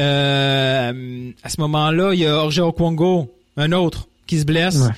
Euh, 0.00 1.30
à 1.42 1.48
ce 1.48 1.60
moment-là 1.60 2.12
il 2.14 2.20
y 2.20 2.26
a 2.26 2.30
Jorge 2.30 2.58
Okwongo, 2.60 3.30
un 3.56 3.72
autre 3.72 4.08
qui 4.26 4.38
se 4.40 4.44
blesse. 4.44 4.76
Ouais. 4.76 4.88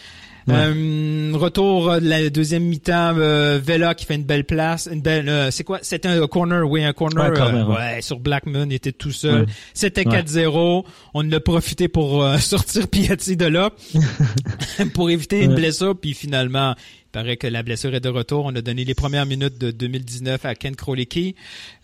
Ouais. 0.49 0.55
Euh, 0.57 1.31
retour 1.35 2.01
de 2.01 2.09
la 2.09 2.29
deuxième 2.29 2.65
mi-temps, 2.65 3.15
euh, 3.17 3.61
Vela 3.63 3.95
qui 3.95 4.07
fait 4.07 4.17
une 4.17 4.25
belle 4.25 4.43
place, 4.45 4.89
une 4.91 5.01
belle. 5.01 5.29
euh, 5.29 5.53
c'est 5.53 5.63
quoi? 5.63 5.79
C'était 5.83 6.09
un 6.09 6.27
corner, 6.27 6.69
oui, 6.69 6.83
un 6.83 6.93
corner. 6.93 7.31
Ouais, 7.31 7.37
corner, 7.37 7.71
euh, 7.71 7.73
ouais. 7.75 7.79
ouais, 7.95 8.03
sur 8.03 8.19
Blackman, 8.19 8.67
il 8.69 8.73
était 8.75 8.91
tout 8.91 9.13
seul. 9.13 9.47
C'était 9.73 10.05
Ouais. 10.05 10.21
4-0. 10.21 10.85
On 11.15 11.31
a 11.31 11.39
profité 11.39 11.87
pour 11.87 12.27
sortir 12.41 12.89
Piatti 12.89 13.37
de 13.37 13.47
là 13.47 13.71
pour 14.95 15.11
éviter 15.11 15.45
une 15.45 15.55
blessure. 15.55 15.95
Puis 15.97 16.13
finalement, 16.13 16.75
paraît 17.13 17.37
que 17.37 17.47
la 17.47 17.63
blessure 17.63 17.95
est 17.95 18.01
de 18.01 18.09
retour. 18.09 18.47
On 18.47 18.57
a 18.57 18.61
donné 18.61 18.85
les 18.85 18.95
premières 18.95 19.27
minutes 19.27 19.59
de 19.59 19.71
2019 19.71 20.45
à 20.45 20.55
Ken 20.55 20.75
Krolicki. 20.75 21.35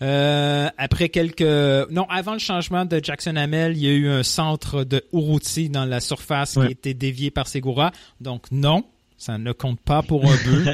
Euh, 0.02 0.68
après 0.78 1.11
quelques... 1.11 1.42
Non, 1.90 2.06
avant 2.08 2.32
le 2.32 2.38
changement 2.38 2.85
de 2.85 3.00
Jackson 3.02 3.37
Hamel, 3.37 3.76
il 3.76 3.85
y 3.85 3.88
a 3.88 3.92
eu 3.92 4.08
un 4.08 4.23
centre 4.23 4.85
de 4.85 5.04
Uruti 5.12 5.68
dans 5.68 5.85
la 5.85 6.00
surface 6.00 6.54
qui 6.54 6.61
a 6.61 6.70
été 6.70 6.94
dévié 6.94 7.30
par 7.30 7.47
Segura. 7.47 7.92
Donc 8.20 8.47
non, 8.50 8.85
ça 9.18 9.37
ne 9.37 9.50
compte 9.52 9.80
pas 9.80 10.02
pour 10.02 10.25
un 10.25 10.37
but. 10.37 10.68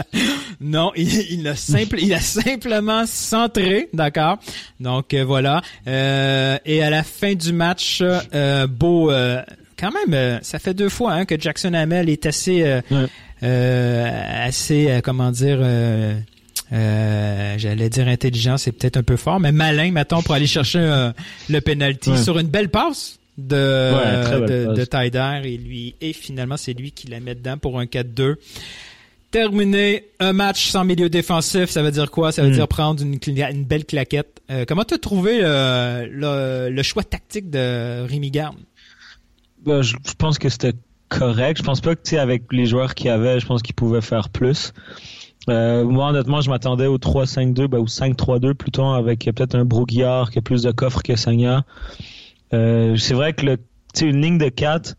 non, 0.60 0.90
il, 0.96 1.08
il, 1.32 1.46
a 1.46 1.54
simple, 1.54 1.98
il 2.00 2.14
a 2.14 2.20
simplement 2.20 3.04
centré, 3.06 3.90
d'accord? 3.92 4.38
Donc 4.80 5.12
euh, 5.12 5.22
voilà. 5.22 5.60
Euh, 5.86 6.58
et 6.64 6.82
à 6.82 6.88
la 6.88 7.02
fin 7.02 7.34
du 7.34 7.52
match, 7.52 8.02
euh, 8.02 8.66
Beau, 8.66 9.10
euh, 9.10 9.42
quand 9.78 9.90
même, 9.92 10.14
euh, 10.14 10.38
ça 10.42 10.58
fait 10.58 10.74
deux 10.74 10.88
fois 10.88 11.12
hein, 11.12 11.24
que 11.24 11.38
Jackson 11.38 11.74
Hamel 11.74 12.08
est 12.08 12.26
assez, 12.26 12.62
euh, 12.62 12.80
Ouais. 12.90 13.06
euh, 13.42 14.46
assez, 14.46 14.90
euh, 14.90 15.00
comment 15.02 15.30
dire. 15.30 15.58
euh, 15.60 16.18
euh, 16.72 17.54
j'allais 17.56 17.88
dire 17.88 18.08
intelligent, 18.08 18.58
c'est 18.58 18.72
peut-être 18.72 18.98
un 18.98 19.02
peu 19.02 19.16
fort, 19.16 19.40
mais 19.40 19.52
malin, 19.52 19.90
mettons, 19.90 20.22
pour 20.22 20.34
aller 20.34 20.46
chercher 20.46 21.10
le 21.48 21.60
penalty 21.60 22.10
Ouais. 22.10 22.18
sur 22.22 22.38
une 22.38 22.48
belle 22.48 22.68
passe 22.68 23.18
de, 23.38 23.94
Ouais, 23.94 24.40
belle 24.40 24.74
de, 24.74 24.74
de 24.74 25.46
et 25.46 25.56
lui 25.56 25.94
et 26.00 26.12
finalement 26.12 26.56
c'est 26.56 26.72
lui 26.74 26.90
qui 26.92 27.06
la 27.08 27.20
met 27.20 27.34
dedans 27.36 27.56
pour 27.56 27.78
un 27.80 27.84
4-2. 27.86 28.34
Terminé 29.30 30.04
un 30.20 30.32
match 30.32 30.68
sans 30.68 30.84
milieu 30.84 31.10
défensif, 31.10 31.68
ça 31.68 31.82
veut 31.82 31.90
dire 31.90 32.10
quoi? 32.10 32.32
Ça 32.32 32.42
veut 32.42 32.48
Mm. 32.48 32.54
dire 32.54 32.68
prendre 32.68 33.02
une, 33.02 33.64
belle 33.64 33.84
claquette. 33.84 34.40
Euh, 34.50 34.64
comment 34.66 34.84
t'as 34.84 34.96
trouvé 34.96 35.40
euh, 35.42 36.06
le, 36.10 36.70
le 36.74 36.82
choix 36.82 37.02
tactique 37.04 37.50
de 37.50 38.06
Rémi 38.08 38.30
Garde? 38.30 38.56
Ben, 39.64 39.82
je, 39.82 39.96
je 40.06 40.14
pense 40.14 40.38
que 40.38 40.48
c'était 40.48 40.74
correct. 41.08 41.58
Je 41.58 41.62
pense 41.62 41.80
pas 41.80 41.94
que 41.94 42.02
tu 42.02 42.10
sais 42.10 42.18
avec 42.18 42.52
les 42.52 42.66
joueurs 42.66 42.94
qu'il 42.94 43.06
y 43.06 43.10
avait, 43.10 43.40
je 43.40 43.46
pense 43.46 43.62
qu'ils 43.62 43.74
pouvaient 43.74 44.00
faire 44.00 44.28
plus. 44.28 44.72
Euh, 45.48 45.84
moi 45.84 46.08
honnêtement, 46.08 46.40
je 46.40 46.50
m'attendais 46.50 46.86
au 46.86 46.98
3-5-2 46.98 47.66
ben, 47.68 47.78
ou 47.78 47.86
5-3-2 47.86 48.54
plutôt 48.54 48.84
avec 48.86 49.24
peut-être 49.24 49.54
un 49.54 49.64
Brouillard 49.64 50.30
qui 50.30 50.38
a 50.38 50.42
plus 50.42 50.62
de 50.62 50.70
coffres 50.70 51.02
que 51.02 51.16
Sagna. 51.16 51.64
Euh, 52.52 52.96
c'est 52.96 53.14
vrai 53.14 53.32
que 53.32 53.46
le 53.46 53.56
tu 53.94 54.00
sais 54.00 54.06
une 54.06 54.20
ligne 54.20 54.38
de 54.38 54.48
4 54.50 54.96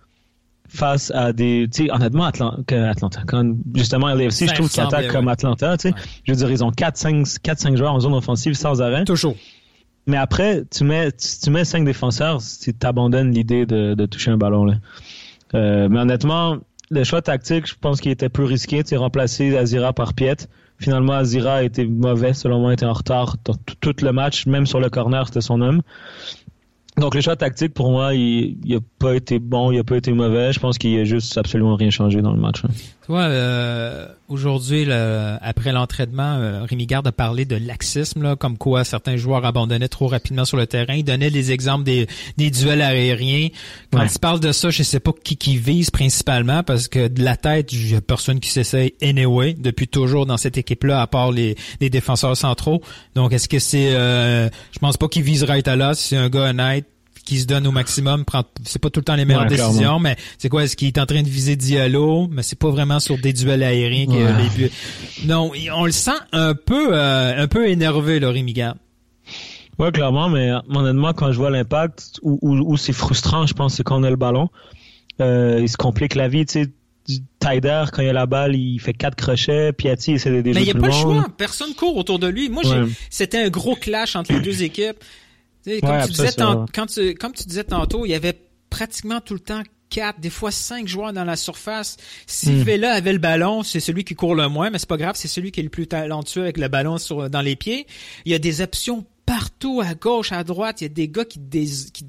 face 0.68 1.12
à 1.12 1.34
des 1.34 1.68
tu 1.72 1.86
sais 1.86 1.92
honnêtement 1.92 2.26
Atlanta, 2.26 2.90
Atlanta 2.90 3.22
quand 3.28 3.56
justement 3.76 4.08
LAFC 4.08 4.48
je 4.48 4.54
trouve 4.54 4.70
qu'ils 4.70 4.82
attaquent 4.82 5.12
comme. 5.12 5.28
Atlanta, 5.28 5.78
tu 5.78 5.90
sais. 5.90 5.96
Je 6.24 6.32
veux 6.32 6.38
dire 6.38 6.50
ils 6.50 6.64
ont 6.64 6.72
4 6.72 6.98
5 6.98 7.26
4 7.44 7.60
5 7.60 7.78
joueurs 7.78 7.94
en 7.94 8.00
zone 8.00 8.14
offensive 8.14 8.54
sans 8.54 8.82
arrêt. 8.82 9.06
Toujours. 9.06 9.36
Mais 10.08 10.18
après, 10.18 10.64
tu 10.72 10.84
mets, 10.84 11.12
tu, 11.12 11.50
mets 11.50 11.66
cinq 11.66 11.86
défenseurs, 11.86 12.42
tu 12.62 12.74
t'abandonnes 12.74 13.32
l'idée 13.32 13.66
de, 13.66 14.06
toucher 14.06 14.32
un 14.32 14.38
ballon. 14.38 14.66
Là. 14.66 14.76
Euh, 15.54 15.88
mais 15.90 16.00
honnêtement, 16.00 16.58
le 16.90 17.04
choix 17.04 17.22
tactique, 17.22 17.68
je 17.68 17.76
pense 17.80 18.02
qu'il 18.02 18.12
était 18.12 18.30
plus 18.30 18.46
risqué. 18.46 18.84
Tu 18.84 18.98
remplacer 18.98 19.56
Azira 19.56 19.94
par 19.94 20.14
Piet. 20.14 20.48
Finalement, 20.80 21.14
Azira 21.14 21.56
a 21.56 21.64
été 21.64 21.86
mauvais, 21.86 22.34
selon 22.34 22.60
moi, 22.60 22.74
était 22.74 22.86
en 22.86 22.94
retard 22.94 23.36
tout, 23.44 23.54
tout 23.82 23.96
le 24.04 24.12
match, 24.14 24.46
même 24.46 24.66
sur 24.66 24.80
le 24.80 24.90
corner, 24.90 25.28
c'était 25.28 25.42
son 25.42 25.62
homme. 25.62 25.82
Donc 27.00 27.16
le 27.16 27.22
choix 27.22 27.36
tactique, 27.36 27.74
pour 27.74 27.92
moi, 27.92 28.14
il 28.14 28.58
n'a 28.66 28.80
pas 29.00 29.14
été 29.16 29.40
bon, 29.40 29.72
il 29.72 29.78
n'a 29.78 29.84
pas 29.84 29.96
été 29.98 30.12
mauvais. 30.12 30.52
Je 30.52 30.60
pense 30.60 30.78
qu'il 30.78 31.00
a 31.00 31.06
juste 31.06 31.38
absolument 31.38 31.76
rien 31.76 31.90
changé 31.90 32.22
dans 32.22 32.34
le 32.34 32.40
match. 32.40 32.62
hein. 32.66 32.70
Tu 33.06 33.14
vois, 33.14 33.22
euh, 33.24 34.06
aujourd'hui, 34.28 34.86
le- 34.86 35.38
après 35.42 35.72
l'entraînement, 35.72 36.36
euh, 36.38 36.64
Rémi 36.64 36.86
Garde 36.86 37.08
a 37.08 37.12
parlé 37.12 37.46
de 37.46 37.56
laxisme, 37.56 38.22
là, 38.22 38.36
comme 38.36 38.58
quoi 38.58 38.84
certains 38.84 39.16
joueurs 39.18 39.46
abandonnaient 39.46 39.88
trop 39.88 40.06
rapidement 40.08 40.46
sur 40.46 40.58
le 40.58 40.68
terrain. 40.68 40.94
Il 40.94 41.04
donnait 41.04 41.32
des 41.32 41.52
exemples 41.52 41.86
des, 41.86 42.06
des 42.38 42.52
duels 42.52 42.82
aériens. 42.84 43.48
Quand 43.92 44.00
Ouais. 44.00 44.06
il 44.14 44.20
parle 44.20 44.40
de 44.42 44.52
ça, 44.52 44.70
je 44.70 44.84
sais 44.84 45.00
pas 45.00 45.12
qui 45.24 45.38
qui 45.38 45.58
vise 45.58 45.90
principalement, 45.90 46.62
parce 46.64 46.88
que 46.88 47.08
de 47.08 47.24
la 47.24 47.36
tête, 47.38 47.72
il 47.74 47.92
y 47.94 47.96
a 47.96 48.02
personne 48.02 48.40
qui 48.40 48.50
s'essaye 48.50 48.94
anyway, 49.02 49.56
depuis 49.58 49.88
toujours 49.88 50.26
dans 50.28 50.38
cette 50.38 50.58
équipe-là, 50.58 51.02
à 51.02 51.08
part 51.08 51.32
les, 51.32 51.56
les 51.82 51.90
défenseurs 51.90 52.36
centraux. 52.38 52.82
Donc, 53.16 53.32
est-ce 53.34 53.48
que 53.50 53.58
c'est... 53.60 53.96
Euh, 53.96 54.50
je 54.72 54.80
pense 54.80 54.98
pas 54.98 55.08
qu'il 55.08 55.24
vise 55.24 55.44
Raitala, 55.46 55.94
si 55.96 56.10
c'est 56.10 56.18
un 56.18 56.30
gars 56.30 56.50
honnête 56.50 56.86
qui 57.26 57.40
se 57.40 57.46
donne 57.46 57.68
au 57.68 57.72
maximum, 57.72 58.26
prend 58.26 58.44
c'est 58.66 58.80
pas 58.82 58.90
tout 58.90 59.00
le 59.02 59.04
temps 59.06 59.16
les 59.16 59.26
meilleures 59.26 59.44
Ouais, 59.44 59.48
clairement. 59.50 59.72
décisions, 59.72 60.00
mais 60.00 60.16
c'est 60.38 60.50
quoi, 60.50 60.64
est-ce 60.64 60.76
qu'il 60.76 60.88
est 60.88 60.98
en 61.00 61.06
train 61.06 61.22
de 61.22 61.28
viser 61.30 61.56
Diallo, 61.56 62.28
mais 62.32 62.44
c'est 62.44 62.58
pas 62.58 62.70
vraiment 62.70 63.00
sur 63.00 63.18
des 63.18 63.34
duels 63.34 63.64
aériens 63.64 64.06
que 64.08 64.12
Ouais. 64.12 64.44
les 64.44 64.50
buts. 64.68 64.72
Non, 65.26 65.52
on 65.76 65.86
le 65.86 65.92
sent 65.92 66.12
un 66.32 66.54
peu 66.56 66.90
euh, 66.94 67.44
un 67.44 67.48
peu 67.48 67.68
énervé, 67.70 68.20
là, 68.20 68.30
Rémi 68.32 68.54
Garde. 68.54 68.78
Ouais, 69.78 69.92
clairement, 69.92 70.28
mais 70.30 70.52
honnêtement, 70.70 71.14
quand 71.14 71.32
je 71.32 71.38
vois 71.38 71.50
l'impact, 71.50 72.20
où, 72.22 72.38
où, 72.42 72.74
où 72.74 72.78
c'est 72.78 72.92
frustrant, 72.94 73.46
je 73.48 73.54
pense, 73.54 73.76
c'est 73.76 73.84
quand 73.84 74.00
on 74.00 74.04
a 74.04 74.10
le 74.10 74.16
ballon. 74.18 74.50
Euh, 75.22 75.60
il 75.62 75.70
se 75.70 75.78
complique 75.78 76.16
la 76.16 76.28
vie, 76.28 76.46
tu 76.46 76.54
sais. 76.64 76.70
Tyder, 77.40 77.86
quand 77.92 78.04
il 78.04 78.10
a 78.10 78.14
la 78.14 78.28
balle, 78.28 78.56
il 78.56 78.78
fait 78.80 78.94
quatre 78.94 79.16
crochets. 79.16 79.74
Piatti 79.74 80.12
essaie 80.12 80.30
d'aider 80.30 80.54
Mais 80.54 80.62
il 80.62 80.66
n'y 80.66 80.72
a 80.72 80.76
pas 80.76 80.88
le 80.88 80.94
choix. 80.94 81.26
Personne 81.38 81.74
court 81.74 81.98
autour 81.98 82.20
de 82.20 82.28
lui. 82.28 82.50
Moi, 82.50 82.64
Ouais. 82.68 82.88
c'était 83.10 83.40
un 83.40 83.50
gros 83.50 83.76
clash 83.76 84.16
entre 84.16 84.32
les 84.34 84.42
deux 84.42 84.62
équipes. 84.64 84.98
Comme, 85.66 86.02
tu 86.06 86.12
disais 86.12 86.28
c'est 86.28 86.36
tant- 86.36 86.56
vrai. 86.62 86.66
quand 86.74 86.86
tu, 86.88 87.14
comme 87.16 87.34
tu 87.34 87.44
disais 87.46 87.64
tantôt, 87.64 88.06
il 88.06 88.10
y 88.10 88.16
avait 88.16 88.40
pratiquement 88.70 89.20
tout 89.22 89.34
le 89.34 89.40
temps 89.40 89.62
quatre, 89.90 90.20
des 90.20 90.30
fois 90.30 90.52
cinq 90.52 90.88
joueurs 90.88 91.14
dans 91.14 91.24
la 91.26 91.36
surface. 91.36 91.98
Si 92.28 92.52
Hmm. 92.52 92.62
Vela 92.64 92.94
avait 92.94 93.12
le 93.14 93.18
ballon, 93.20 93.64
c'est 93.64 93.80
celui 93.80 94.04
qui 94.04 94.14
court 94.16 94.36
le 94.36 94.48
moins, 94.48 94.70
mais 94.70 94.78
c'est 94.78 94.88
pas 94.88 94.98
grave, 94.98 95.16
c'est 95.16 95.28
celui 95.28 95.52
qui 95.52 95.60
est 95.62 95.64
le 95.64 95.70
plus 95.70 95.88
talentueux 95.88 96.44
avec 96.44 96.58
le 96.58 96.68
ballon 96.68 96.98
sur, 97.00 97.30
dans 97.30 97.42
les 97.42 97.56
pieds. 97.56 97.88
Il 98.26 98.32
y 98.32 98.36
a 98.36 98.40
des 98.40 98.62
options 98.62 99.06
partout, 99.26 99.82
à 99.84 99.94
gauche, 99.96 100.32
à 100.32 100.44
droite. 100.44 100.82
Il 100.82 100.86
y 100.86 100.86
a 100.86 100.90
des 100.90 101.08
gars 101.08 101.26
qui, 101.26 101.40
dés, 101.40 101.68
qui 101.94 102.04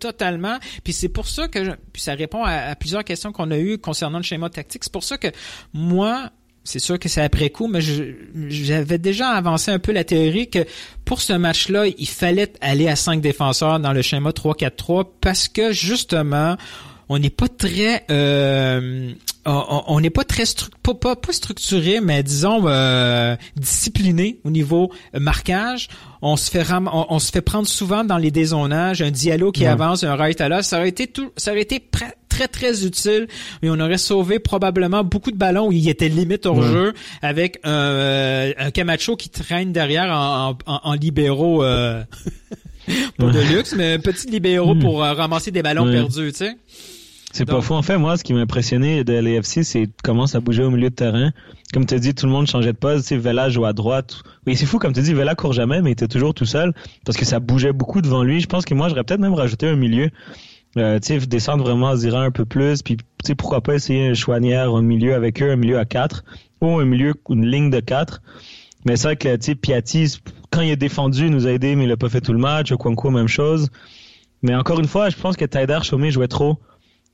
totalement. 0.00 0.58
Puis 0.84 0.92
c'est 0.92 1.08
pour 1.08 1.28
ça 1.28 1.46
que, 1.48 1.64
je- 1.64 1.70
puis 1.92 2.02
ça 2.02 2.14
répond 2.14 2.42
à, 2.42 2.52
à 2.52 2.74
plusieurs 2.76 3.04
questions 3.04 3.30
qu'on 3.32 3.50
a 3.50 3.58
eues 3.58 3.78
concernant 3.78 4.18
le 4.18 4.24
schéma 4.24 4.48
tactique. 4.50 4.82
C'est 4.84 4.92
pour 4.92 5.04
ça 5.04 5.16
que 5.18 5.28
moi, 5.72 6.30
c'est 6.66 6.78
sûr 6.78 6.98
que 6.98 7.08
c'est 7.08 7.22
après 7.22 7.48
coup, 7.50 7.66
mais 7.68 7.80
je- 7.80 8.12
j'avais 8.48 8.98
déjà 8.98 9.28
avancé 9.30 9.70
un 9.70 9.78
peu 9.78 9.92
la 9.92 10.04
théorie 10.04 10.48
que 10.50 10.66
pour 11.06 11.22
ce 11.22 11.32
match-là, 11.32 11.86
il 11.86 12.08
fallait 12.08 12.52
aller 12.60 12.88
à 12.88 12.96
cinq 12.96 13.20
défenseurs 13.22 13.80
dans 13.80 13.92
le 13.94 14.02
schéma 14.02 14.30
3-4-3 14.32 15.04
parce 15.20 15.48
que 15.48 15.72
justement, 15.72 16.56
on 17.08 17.18
n'est 17.18 17.30
pas 17.30 17.46
très 17.48 18.04
euh, 18.10 19.12
on- 19.48 20.00
n'est 20.00 20.10
pas 20.10 20.24
très 20.24 20.42
stru- 20.42 20.70
pas, 20.82 20.94
pas, 20.94 21.14
pas 21.14 21.32
structuré, 21.32 22.00
mais 22.00 22.24
disons 22.24 22.64
euh, 22.66 23.36
discipliné 23.54 24.40
au 24.42 24.50
niveau 24.50 24.90
marquage. 25.14 25.86
On 26.20 26.36
se 26.36 26.50
fait 26.50 26.62
ram- 26.62 26.90
on, 26.92 27.06
on 27.10 27.18
se 27.20 27.30
fait 27.30 27.42
prendre 27.42 27.68
souvent 27.68 28.02
dans 28.02 28.18
les 28.18 28.32
dézonages, 28.32 29.02
un 29.02 29.12
dialogue 29.12 29.54
qui 29.54 29.62
Ouais. 29.62 29.68
avance, 29.68 30.02
un 30.02 30.16
right 30.16 30.40
à 30.40 30.48
là. 30.48 30.64
Ça 30.64 30.78
aurait 30.78 30.88
été 30.88 31.06
tout, 31.06 31.30
ça 31.36 31.52
aurait 31.52 31.62
été 31.62 31.78
pra- 31.78 32.12
très, 32.36 32.48
très 32.48 32.84
utile 32.84 33.26
et 33.62 33.70
on 33.70 33.80
aurait 33.80 33.98
sauvé 33.98 34.38
probablement 34.38 35.02
beaucoup 35.04 35.30
de 35.30 35.36
ballons 35.38 35.68
où 35.68 35.72
il 35.72 35.88
était 35.88 36.08
limite 36.08 36.44
hors 36.46 36.60
jeu 36.62 36.92
avec 37.22 37.58
euh, 37.64 38.52
un 38.58 38.70
Camacho 38.70 39.16
qui 39.16 39.30
traîne 39.30 39.72
derrière 39.72 40.10
en, 40.12 40.58
en, 40.66 40.80
en 40.84 40.92
libéraux, 40.94 41.62
euh, 41.64 42.02
pas 43.18 43.30
de 43.30 43.40
luxe, 43.54 43.74
mais 43.76 43.94
un 43.94 43.98
petit 43.98 44.28
libéraux 44.30 44.74
Mm. 44.74 44.80
pour 44.80 45.02
euh, 45.04 45.12
ramasser 45.14 45.50
des 45.50 45.62
ballons 45.62 45.86
Ouais. 45.86 45.92
perdus, 45.92 46.32
tu 46.32 46.38
sais. 46.38 46.56
C'est 47.32 47.44
pas 47.44 47.60
fou. 47.60 47.74
En 47.74 47.82
fait, 47.82 47.98
moi, 47.98 48.16
ce 48.16 48.24
qui 48.24 48.32
m'a 48.32 48.40
impressionné 48.40 49.04
de 49.04 49.12
l'AFC, 49.12 49.62
c'est 49.62 49.88
comment 50.02 50.26
ça 50.26 50.40
bougeait 50.40 50.62
au 50.62 50.70
milieu 50.70 50.88
de 50.88 50.94
terrain. 50.94 51.32
Comme 51.74 51.84
tu 51.84 51.94
as 51.94 51.98
dit, 51.98 52.14
tout 52.14 52.24
le 52.26 52.32
monde 52.32 52.46
changeait 52.46 52.72
de 52.72 52.78
poste. 52.78 53.02
Tu 53.02 53.08
sais, 53.08 53.16
Vela 53.18 53.50
joue 53.50 53.66
à 53.66 53.72
droite. 53.74 54.22
Oui, 54.46 54.56
c'est 54.56 54.64
fou, 54.64 54.78
comme 54.78 54.94
tu 54.94 55.02
dis, 55.02 55.12
Vela 55.12 55.34
court 55.34 55.52
jamais, 55.52 55.82
mais 55.82 55.90
il 55.90 55.92
était 55.92 56.08
toujours 56.08 56.32
tout 56.32 56.46
seul 56.46 56.72
parce 57.04 57.18
que 57.18 57.24
ça 57.26 57.38
bougeait 57.38 57.72
beaucoup 57.72 58.00
devant 58.00 58.22
lui. 58.22 58.40
Je 58.40 58.46
pense 58.46 58.64
que 58.64 58.72
moi, 58.74 58.88
j'aurais 58.88 59.04
peut-être 59.04 59.20
même 59.20 59.34
rajouté 59.34 59.66
un 59.68 59.76
milieu. 59.76 60.08
Euh, 60.76 60.98
tu 60.98 61.18
descendre 61.18 61.64
vraiment 61.64 61.88
à 61.88 61.96
Zira 61.96 62.22
un 62.22 62.30
peu 62.30 62.44
plus. 62.44 62.82
Puis, 62.82 62.98
pourquoi 63.36 63.62
pas 63.62 63.74
essayer 63.74 64.08
un 64.08 64.14
Chouanière 64.14 64.72
au 64.72 64.82
milieu 64.82 65.14
avec 65.14 65.42
eux, 65.42 65.50
un 65.50 65.56
milieu 65.56 65.78
à 65.78 65.84
4 65.84 66.24
ou 66.60 66.78
un 66.78 66.84
milieu, 66.84 67.14
une 67.30 67.46
ligne 67.46 67.70
de 67.70 67.80
4. 67.80 68.20
Mais 68.84 68.96
c'est 68.96 69.08
vrai 69.08 69.16
que, 69.16 69.36
tu 69.36 69.56
Piatti, 69.56 70.18
quand 70.50 70.60
il 70.60 70.70
est 70.70 70.76
défendu, 70.76 71.26
il 71.26 71.30
nous 71.30 71.46
a 71.46 71.50
aidé, 71.50 71.76
mais 71.76 71.84
il 71.84 71.92
a 71.92 71.96
pas 71.96 72.08
fait 72.08 72.20
tout 72.20 72.32
le 72.32 72.38
match. 72.38 72.72
Okonkwo, 72.72 73.10
même 73.10 73.28
chose. 73.28 73.68
Mais 74.42 74.54
encore 74.54 74.78
une 74.78 74.86
fois, 74.86 75.08
je 75.08 75.16
pense 75.16 75.36
que 75.36 75.44
Taider 75.44 75.78
Chaumet 75.82 76.10
jouait 76.10 76.28
trop. 76.28 76.58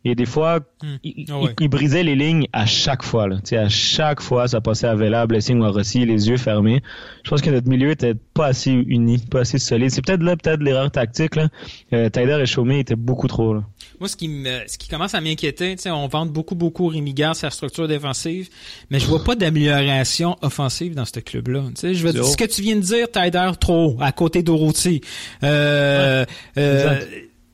Et 0.04 0.14
des 0.16 0.26
fois, 0.26 0.60
Hmm. 0.82 0.96
il, 1.04 1.32
ouais. 1.32 1.54
il- 1.60 1.64
il 1.64 1.68
brisait 1.68 2.02
les 2.02 2.16
lignes 2.16 2.46
à 2.52 2.66
chaque 2.66 3.04
fois. 3.04 3.28
Là. 3.28 3.36
À 3.52 3.68
chaque 3.68 4.20
fois, 4.20 4.48
ça 4.48 4.60
passait 4.60 4.88
à 4.88 4.96
Vela, 4.96 5.26
Blessing 5.28 5.60
ou 5.60 5.64
à 5.64 5.70
Rossi, 5.70 6.04
les 6.04 6.28
yeux 6.28 6.36
fermés. 6.38 6.82
Je 7.24 7.30
pense 7.30 7.40
que 7.40 7.50
notre 7.50 7.68
milieu 7.68 7.90
était 7.92 8.14
pas 8.14 8.46
assez 8.46 8.70
uni, 8.72 9.18
pas 9.18 9.40
assez 9.40 9.58
solide. 9.58 9.90
C'est 9.90 10.02
peut-être 10.04 10.22
là, 10.24 10.36
peut-être 10.36 10.60
l'erreur 10.60 10.90
tactique. 10.90 11.36
Là. 11.36 11.48
Euh, 11.92 12.08
Taider 12.08 12.38
et 12.42 12.46
Chaumet 12.46 12.80
étaient 12.80 12.96
beaucoup 12.96 13.28
trop. 13.28 13.54
Là. 13.54 13.62
Moi, 14.00 14.08
ce 14.08 14.16
qui 14.16 14.26
me, 14.28 14.62
ce 14.66 14.76
qui 14.76 14.88
commence 14.88 15.14
à 15.14 15.20
m'inquiéter, 15.20 15.76
on 15.86 16.08
vante 16.08 16.32
beaucoup, 16.32 16.56
beaucoup 16.56 16.88
Rémi 16.88 17.14
Gard, 17.14 17.36
sa 17.36 17.50
structure 17.50 17.86
défensive, 17.86 18.48
mais 18.90 18.98
je 18.98 19.06
vois 19.06 19.22
pas 19.22 19.36
d'amélioration 19.36 20.36
offensive 20.42 20.96
dans 20.96 21.04
ce 21.04 21.20
club-là. 21.20 21.62
Je 21.80 21.88
veux 22.04 22.12
dire, 22.12 22.24
ce 22.24 22.36
que 22.36 22.44
tu 22.44 22.62
viens 22.62 22.74
de 22.76 22.80
dire, 22.80 23.08
Tyder, 23.08 23.50
trop, 23.60 23.96
à 24.00 24.10
côté 24.10 24.42
d'Orouti. 24.42 25.00
Euh, 25.44 26.24
euh. 26.58 27.00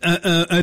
Un, 0.02 0.46
un, 0.50 0.62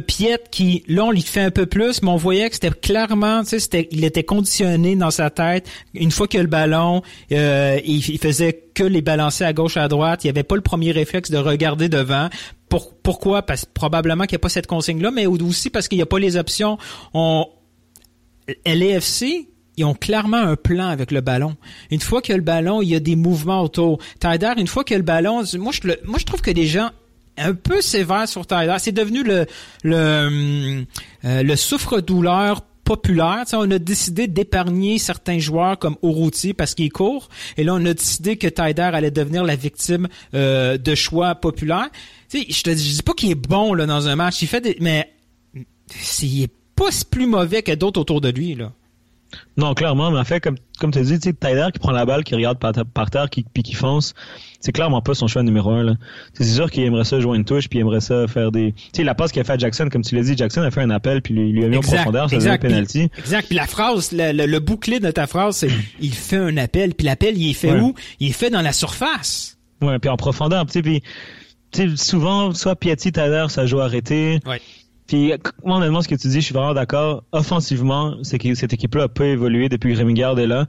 qui, 0.52 0.84
là, 0.88 1.06
on 1.06 1.12
lui 1.12 1.22
fait 1.22 1.42
un 1.42 1.52
peu 1.52 1.66
plus, 1.66 2.02
mais 2.02 2.10
on 2.10 2.16
voyait 2.16 2.50
que 2.50 2.56
c'était 2.56 2.72
clairement, 2.72 3.44
tu 3.44 3.50
sais, 3.50 3.60
c'était, 3.60 3.88
il 3.92 4.04
était 4.04 4.24
conditionné 4.24 4.96
dans 4.96 5.12
sa 5.12 5.30
tête. 5.30 5.68
Une 5.94 6.12
fois 6.12 6.28
que 6.28 6.38
le 6.38 6.48
ballon, 6.48 7.02
euh, 7.32 7.80
il, 7.86 8.08
il 8.10 8.20
faisait 8.20 8.66
que 8.74 8.84
les 8.84 9.02
balancer 9.02 9.44
à 9.44 9.54
gauche, 9.54 9.78
à 9.78 9.88
droite. 9.88 10.24
Il 10.24 10.30
avait 10.30 10.44
pas 10.44 10.56
le 10.56 10.62
premier 10.62 10.92
réflexe 10.92 11.32
de 11.32 11.38
regarder 11.38 11.90
devant. 11.90 12.30
Pour, 12.70 12.94
pourquoi? 12.96 13.42
Parce 13.42 13.66
probablement 13.66 14.26
qu'il 14.26 14.36
n'y 14.36 14.40
a 14.40 14.44
pas 14.44 14.50
cette 14.50 14.68
consigne-là, 14.68 15.12
mais 15.12 15.26
aussi 15.26 15.70
parce 15.70 15.88
qu'il 15.88 15.98
n'y 15.98 16.04
a 16.04 16.08
pas 16.08 16.20
les 16.20 16.38
options. 16.38 16.78
On, 17.14 17.48
LAFC, 18.66 19.48
ils 19.78 19.86
ont 19.86 19.94
clairement 19.94 20.38
un 20.38 20.56
plan 20.56 20.88
avec 20.88 21.12
le 21.12 21.22
ballon. 21.22 21.56
Une 21.92 22.00
fois 22.00 22.22
que 22.22 22.34
le 22.34 22.42
ballon, 22.42 22.82
il 22.82 22.90
y 22.90 22.96
a 22.96 23.00
des 23.00 23.16
mouvements 23.16 23.62
autour. 23.62 24.00
Tyder, 24.20 24.54
une 24.58 24.68
fois 24.68 24.84
que 24.84 24.94
le 24.94 25.02
ballon, 25.02 25.44
moi 25.58 25.72
je, 25.74 25.88
moi 26.06 26.20
je 26.20 26.26
trouve 26.26 26.42
que 26.42 26.52
les 26.52 26.68
gens 26.68 26.92
un 27.38 27.54
peu 27.54 27.82
sévères 27.82 28.28
sur 28.28 28.46
Tyler, 28.46 28.76
c'est 28.80 28.92
devenu 28.92 29.24
le 29.24 29.46
le 29.84 30.86
euh, 31.26 31.44
le 31.44 31.56
souffre-douleur 31.56 32.62
populaire. 32.86 33.42
Tu 33.44 33.52
sais, 33.52 33.56
on 33.58 33.70
a 33.72 33.80
décidé 33.80 34.28
d'épargner 34.28 35.00
certains 35.00 35.40
joueurs 35.40 35.78
comme 35.78 35.98
Oruti 36.02 36.54
parce 36.54 36.76
qu'il 36.76 36.92
court. 36.92 37.30
Et 37.58 37.64
là, 37.64 37.74
on 37.74 37.86
a 37.86 37.94
décidé 37.94 38.38
que 38.38 38.48
Tyder 38.48 38.82
allait 38.82 39.12
devenir 39.12 39.44
la 39.44 39.56
victime 39.56 40.08
euh, 40.34 40.78
de 40.78 40.96
choix 40.96 41.36
populaires. 41.36 41.90
Je 42.32 42.62
te 42.62 42.70
dis, 42.70 43.02
pas 43.04 43.14
qu'il 43.14 43.32
est 43.32 43.36
bon 43.36 43.74
là 43.74 43.86
dans 43.86 44.08
un 44.08 44.16
match. 44.16 44.42
Il 44.42 44.48
fait 44.48 44.62
des, 44.62 44.78
mais 44.80 45.12
il 46.22 46.44
est 46.44 46.54
pas 46.76 46.90
plus 47.10 47.28
mauvais 47.28 47.64
que 47.64 47.72
d'autres 47.74 48.00
autour 48.00 48.22
de 48.22 48.30
lui 48.30 48.56
là. 48.56 48.72
Non, 49.58 49.74
clairement, 49.74 50.12
mais 50.12 50.20
en 50.20 50.24
fait, 50.24 50.40
comme, 50.40 50.56
comme 50.80 50.92
tu 50.92 51.00
as 51.00 51.04
dit, 51.04 51.20
tu 51.20 51.30
sais, 51.30 51.34
Tyler 51.34 51.68
qui 51.74 51.80
prend 51.80 51.92
la 51.92 52.06
balle, 52.06 52.24
qui 52.24 52.36
regarde 52.36 52.58
par, 52.58 52.72
par 52.94 53.10
terre, 53.10 53.30
qui, 53.30 53.44
puis 53.54 53.64
qui 53.64 53.74
fonce, 53.74 54.14
c'est 54.62 54.72
clairement 54.72 55.02
pas 55.02 55.14
son 55.14 55.28
choix 55.28 55.44
numéro 55.44 55.72
un. 55.72 55.98
C'est 56.34 56.46
sûr 56.46 56.72
qu'il 56.72 56.84
aimerait 56.84 57.04
ça 57.04 57.20
jouer 57.20 57.38
une 57.38 57.44
touche, 57.44 57.68
puis 57.68 57.80
il 57.80 57.82
aimerait 57.82 58.00
ça 58.02 58.28
faire 58.28 58.52
des... 58.52 58.72
Tu 58.74 58.82
sais, 58.94 59.04
la 59.04 59.14
passe 59.16 59.32
qu'il 59.32 59.42
a 59.42 59.44
fait 59.44 59.54
à 59.54 59.58
Jackson, 59.58 59.90
comme 59.92 60.04
tu 60.04 60.16
l'as 60.16 60.22
dit, 60.24 60.38
Jackson 60.38 60.62
a 60.62 60.72
fait 60.72 60.82
un 60.82 60.90
appel, 60.90 61.22
puis 61.22 61.34
lui, 61.34 61.52
lui 61.52 61.66
a 61.66 61.68
mis 61.68 61.78
en 61.78 61.82
profondeur, 61.82 62.30
ça 62.30 62.38
donne 62.38 62.48
un 62.48 62.58
Puis- 62.58 62.70
penalty. 62.70 63.10
Exact. 63.18 63.48
Puis 63.48 63.56
la 63.58 63.68
phrase, 63.68 64.12
le, 64.14 64.32
le, 64.32 64.46
le 64.46 64.60
bouclé 64.60 65.00
de 65.00 65.12
ta 65.12 65.28
phrase, 65.28 65.58
c'est 65.58 65.70
il 66.00 66.14
fait 66.14 66.38
un 66.38 66.56
appel. 66.58 66.94
Puis 66.94 67.06
l'appel, 67.06 67.38
il 67.38 67.50
est 67.50 67.54
fait 67.54 67.72
Ouais. 67.72 67.80
où? 67.82 67.94
Il 68.20 68.30
est 68.30 68.34
fait 68.34 68.50
dans 68.50 68.62
la 68.62 68.72
surface. 68.74 69.58
Ouais, 69.82 70.00
puis 70.00 70.10
en 70.10 70.18
profondeur, 70.18 70.66
tu 70.66 70.72
sais, 70.74 70.82
puis 70.82 71.02
souvent, 71.98 72.54
soit 72.54 72.76
Piatti, 72.76 73.12
Tyler, 73.12 73.46
ça 73.50 73.66
joue 73.66 73.82
arrêté. 73.82 74.40
Ouais. 74.46 74.62
Puis, 75.08 75.34
honnêtement, 75.64 76.02
ce 76.02 76.08
que 76.08 76.16
tu 76.16 76.28
dis, 76.28 76.36
je 76.42 76.46
suis 76.46 76.54
vraiment 76.54 76.74
d'accord. 76.74 77.24
Offensivement, 77.32 78.16
c'est 78.24 78.40
que 78.40 78.56
cette 78.56 78.74
équipe-là 78.74 79.04
a 79.04 79.08
pas 79.08 79.26
évolué 79.26 79.70
depuis 79.70 79.94
que 79.94 79.98
Rémi 80.00 80.16
Garde 80.16 80.40
est 80.40 80.48
là. 80.48 80.66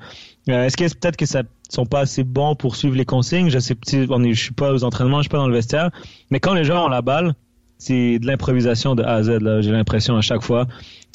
Euh, 0.51 0.65
Est-ce 0.67 0.77
que 0.77 0.85
peut-être 0.85 1.17
que 1.17 1.25
ça 1.27 1.43
sont 1.71 1.87
pas 1.87 2.01
assez 2.01 2.23
bons 2.23 2.55
pour 2.55 2.77
suivre 2.77 2.97
les 2.97 3.05
consignes? 3.07 3.49
Je 3.49 3.59
sais, 3.59 3.75
on 4.11 4.23
est, 4.23 4.35
je 4.35 4.43
suis 4.43 4.55
pas 4.55 4.73
aux 4.73 4.85
entraînements, 4.85 5.19
je 5.19 5.23
suis 5.23 5.31
pas 5.31 5.39
dans 5.39 5.49
le 5.49 5.55
vestiaire. 5.55 5.91
Mais 6.31 6.39
quand 6.39 6.53
les 6.55 6.65
joueurs 6.65 6.85
ont 6.85 6.89
la 6.89 7.03
balle, 7.03 7.35
c'est 7.79 8.19
de 8.19 8.27
l'improvisation 8.27 8.95
de 8.95 9.03
A 9.03 9.15
à 9.15 9.23
Z. 9.23 9.39
J'ai 9.63 9.71
l'impression 9.73 10.17
à 10.17 10.21
chaque 10.21 10.43
fois. 10.43 10.67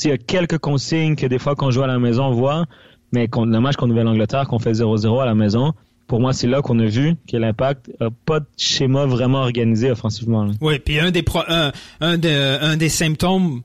Il 0.04 0.10
y 0.10 0.14
a 0.14 0.18
quelques 0.18 0.58
consignes 0.58 1.16
que 1.16 1.28
des 1.28 1.38
fois, 1.40 1.56
qu'on 1.56 1.70
joue 1.72 1.84
à 1.84 1.88
la 1.88 2.00
maison, 2.00 2.26
on 2.26 2.32
voit. 2.32 2.66
Mais 3.14 3.28
qu'on- 3.28 3.46
le 3.46 3.60
match 3.60 3.76
contre 3.76 3.90
Nouvelle-Angleterre, 3.90 4.48
qu'on 4.48 4.58
fait 4.60 4.74
0-0 4.74 5.20
à 5.20 5.26
la 5.26 5.36
maison, 5.36 5.74
pour 6.12 6.20
moi, 6.20 6.34
c'est 6.34 6.48
là 6.48 6.62
qu'on 6.62 6.78
a 6.80 6.86
vu 6.88 7.16
que 7.26 7.38
l'impact 7.38 7.90
a 8.02 8.10
pas 8.26 8.42
de 8.42 8.46
schéma 8.58 9.06
vraiment 9.06 9.40
organisé 9.44 9.90
offensivement. 9.90 10.44
là. 10.44 10.52
Oui. 10.60 10.78
Puis 10.80 11.00
un 11.00 11.10
des 11.10 11.24
pro- 11.24 11.40
un, 11.48 11.72
un, 12.02 12.20
un 12.22 12.76
des 12.76 12.90
symptômes 12.90 13.62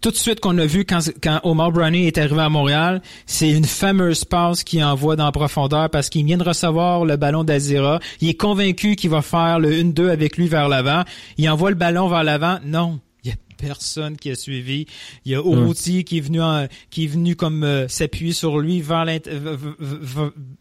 tout 0.00 0.10
de 0.10 0.16
suite 0.16 0.40
qu'on 0.40 0.56
a 0.56 0.64
vu 0.64 0.86
quand, 0.86 1.00
quand 1.22 1.40
Omar 1.42 1.72
Brownie 1.72 2.06
est 2.06 2.16
arrivé 2.16 2.40
à 2.40 2.48
Montréal, 2.48 3.02
c'est 3.26 3.50
une 3.50 3.66
fameuse 3.66 4.24
passe 4.24 4.64
qu'il 4.64 4.82
envoie 4.82 5.14
dans 5.14 5.26
la 5.26 5.32
profondeur 5.32 5.90
parce 5.90 6.08
qu'il 6.08 6.24
vient 6.24 6.38
de 6.38 6.42
recevoir 6.42 7.04
le 7.04 7.16
ballon 7.18 7.44
d'Azira. 7.44 8.00
Il 8.22 8.30
est 8.30 8.34
convaincu 8.34 8.96
qu'il 8.96 9.10
va 9.10 9.20
faire 9.20 9.58
le 9.58 9.70
1-2 9.70 10.08
avec 10.08 10.38
lui 10.38 10.48
vers 10.48 10.68
l'avant. 10.70 11.02
Il 11.36 11.50
envoie 11.50 11.68
le 11.68 11.76
ballon 11.76 12.08
vers 12.08 12.24
l'avant. 12.24 12.56
Non. 12.64 12.98
Personne 13.60 14.16
qui 14.16 14.30
a 14.30 14.34
suivi. 14.34 14.86
Il 15.24 15.32
y 15.32 15.34
a 15.34 15.40
Oruti 15.44 16.04
qui 16.04 16.18
est 16.18 16.20
venu 16.22 16.40
en, 16.40 16.66
qui 16.90 17.04
est 17.04 17.08
venu 17.08 17.36
comme 17.36 17.62
euh, 17.62 17.88
s'appuyer 17.88 18.32
sur 18.32 18.58
lui 18.58 18.80
vers 18.80 19.04
l'int- 19.04 19.20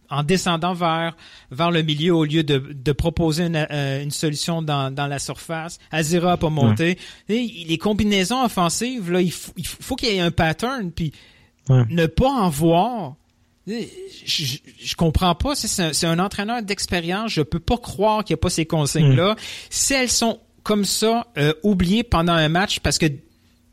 en 0.10 0.24
descendant 0.24 0.74
vers 0.74 1.16
vers 1.52 1.72
le 1.72 1.82
milieu 1.82 2.16
au 2.16 2.26
lieu 2.26 2.44
de, 2.44 2.58
de 2.74 2.92
proposer 2.92 3.46
une, 3.46 3.68
euh, 3.72 4.04
une 4.04 4.12
solution 4.12 4.62
dans, 4.62 4.94
dans 4.94 5.08
la 5.08 5.20
surface. 5.20 5.78
Azira 5.92 6.34
a 6.34 6.38
pas 6.38 6.50
monté. 6.50 6.98
Et 7.30 7.66
les 7.68 7.78
combinaisons 7.78 8.44
offensives 8.44 9.12
là, 9.12 9.22
il 9.22 9.32
faut 9.32 9.54
il 9.58 9.66
faut 9.68 9.96
qu'il 9.96 10.10
y 10.10 10.16
ait 10.18 10.20
un 10.20 10.32
pattern 10.32 10.92
puis 10.92 11.12
Ouais. 11.70 11.84
ne 11.92 12.08
pas 12.08 12.30
en 12.32 12.50
voir. 12.50 13.14
Je, 13.68 13.74
je, 14.26 14.58
je 14.84 14.96
comprends 14.96 15.36
pas. 15.36 15.54
C'est- 15.54 15.84
un, 15.84 15.94
c'est 15.94 16.08
un 16.08 16.18
entraîneur 16.18 16.64
d'expérience. 16.64 17.32
Je 17.32 17.44
peux 17.44 17.60
pas 17.60 17.78
croire 17.78 18.24
qu'il 18.24 18.34
n'y 18.34 18.40
a 18.40 18.42
pas 18.42 18.50
ces 18.50 18.66
consignes-là. 18.66 19.36
Si 19.70 19.94
elles 19.94 20.10
sont 20.10 20.40
comme 20.64 20.86
ça, 20.86 21.28
euh, 21.38 21.54
pendant 22.10 22.34
un 22.34 22.50
match, 22.50 22.80
parce 22.80 22.98
que 22.98 23.06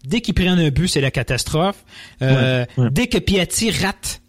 dès 0.05 0.21
qu'ils 0.21 0.35
prennent 0.35 0.59
un 0.59 0.71
but, 0.71 0.89
c'est 0.89 1.01
la 1.01 1.11
catastrophe. 1.11 1.85
Euh, 2.23 2.65
Ouais, 2.77 2.85
ouais. 2.85 2.91
Dès 2.91 3.07
que 3.09 3.19
Piatti 3.19 3.71
rate 3.71 4.21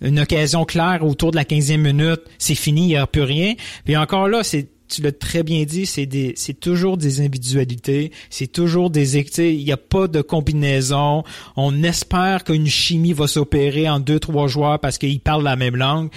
une 0.00 0.20
occasion 0.20 0.64
claire 0.64 1.00
autour 1.04 1.30
de 1.30 1.36
la 1.36 1.44
15e 1.44 1.78
minute, 1.78 2.20
c'est 2.38 2.54
fini, 2.54 2.82
il 2.82 2.86
n'y 2.88 2.96
a 2.96 3.06
plus 3.06 3.22
rien. 3.22 3.54
Puis 3.84 3.96
encore 3.96 4.28
là, 4.28 4.42
c'est 4.44 4.68
tu 4.86 5.00
l'as 5.00 5.12
très 5.12 5.42
bien 5.42 5.64
dit, 5.64 5.86
c'est 5.86 6.04
des 6.04 6.34
c'est 6.36 6.60
toujours 6.60 6.98
des 6.98 7.20
individualités, 7.22 8.12
c'est 8.28 8.46
toujours 8.52 8.90
des 8.90 9.16
il 9.56 9.64
n'y 9.64 9.72
a 9.72 9.78
pas 9.78 10.08
de 10.08 10.20
combinaison. 10.20 11.24
On 11.56 11.82
espère 11.82 12.44
qu'une 12.44 12.66
chimie 12.66 13.14
va 13.14 13.26
s'opérer 13.26 13.88
en 13.88 13.98
deux 13.98 14.20
trois 14.20 14.46
joueurs 14.46 14.78
parce 14.78 14.98
qu'ils 14.98 15.20
parlent 15.20 15.42
la 15.42 15.56
même 15.56 15.74
langue. 15.74 16.10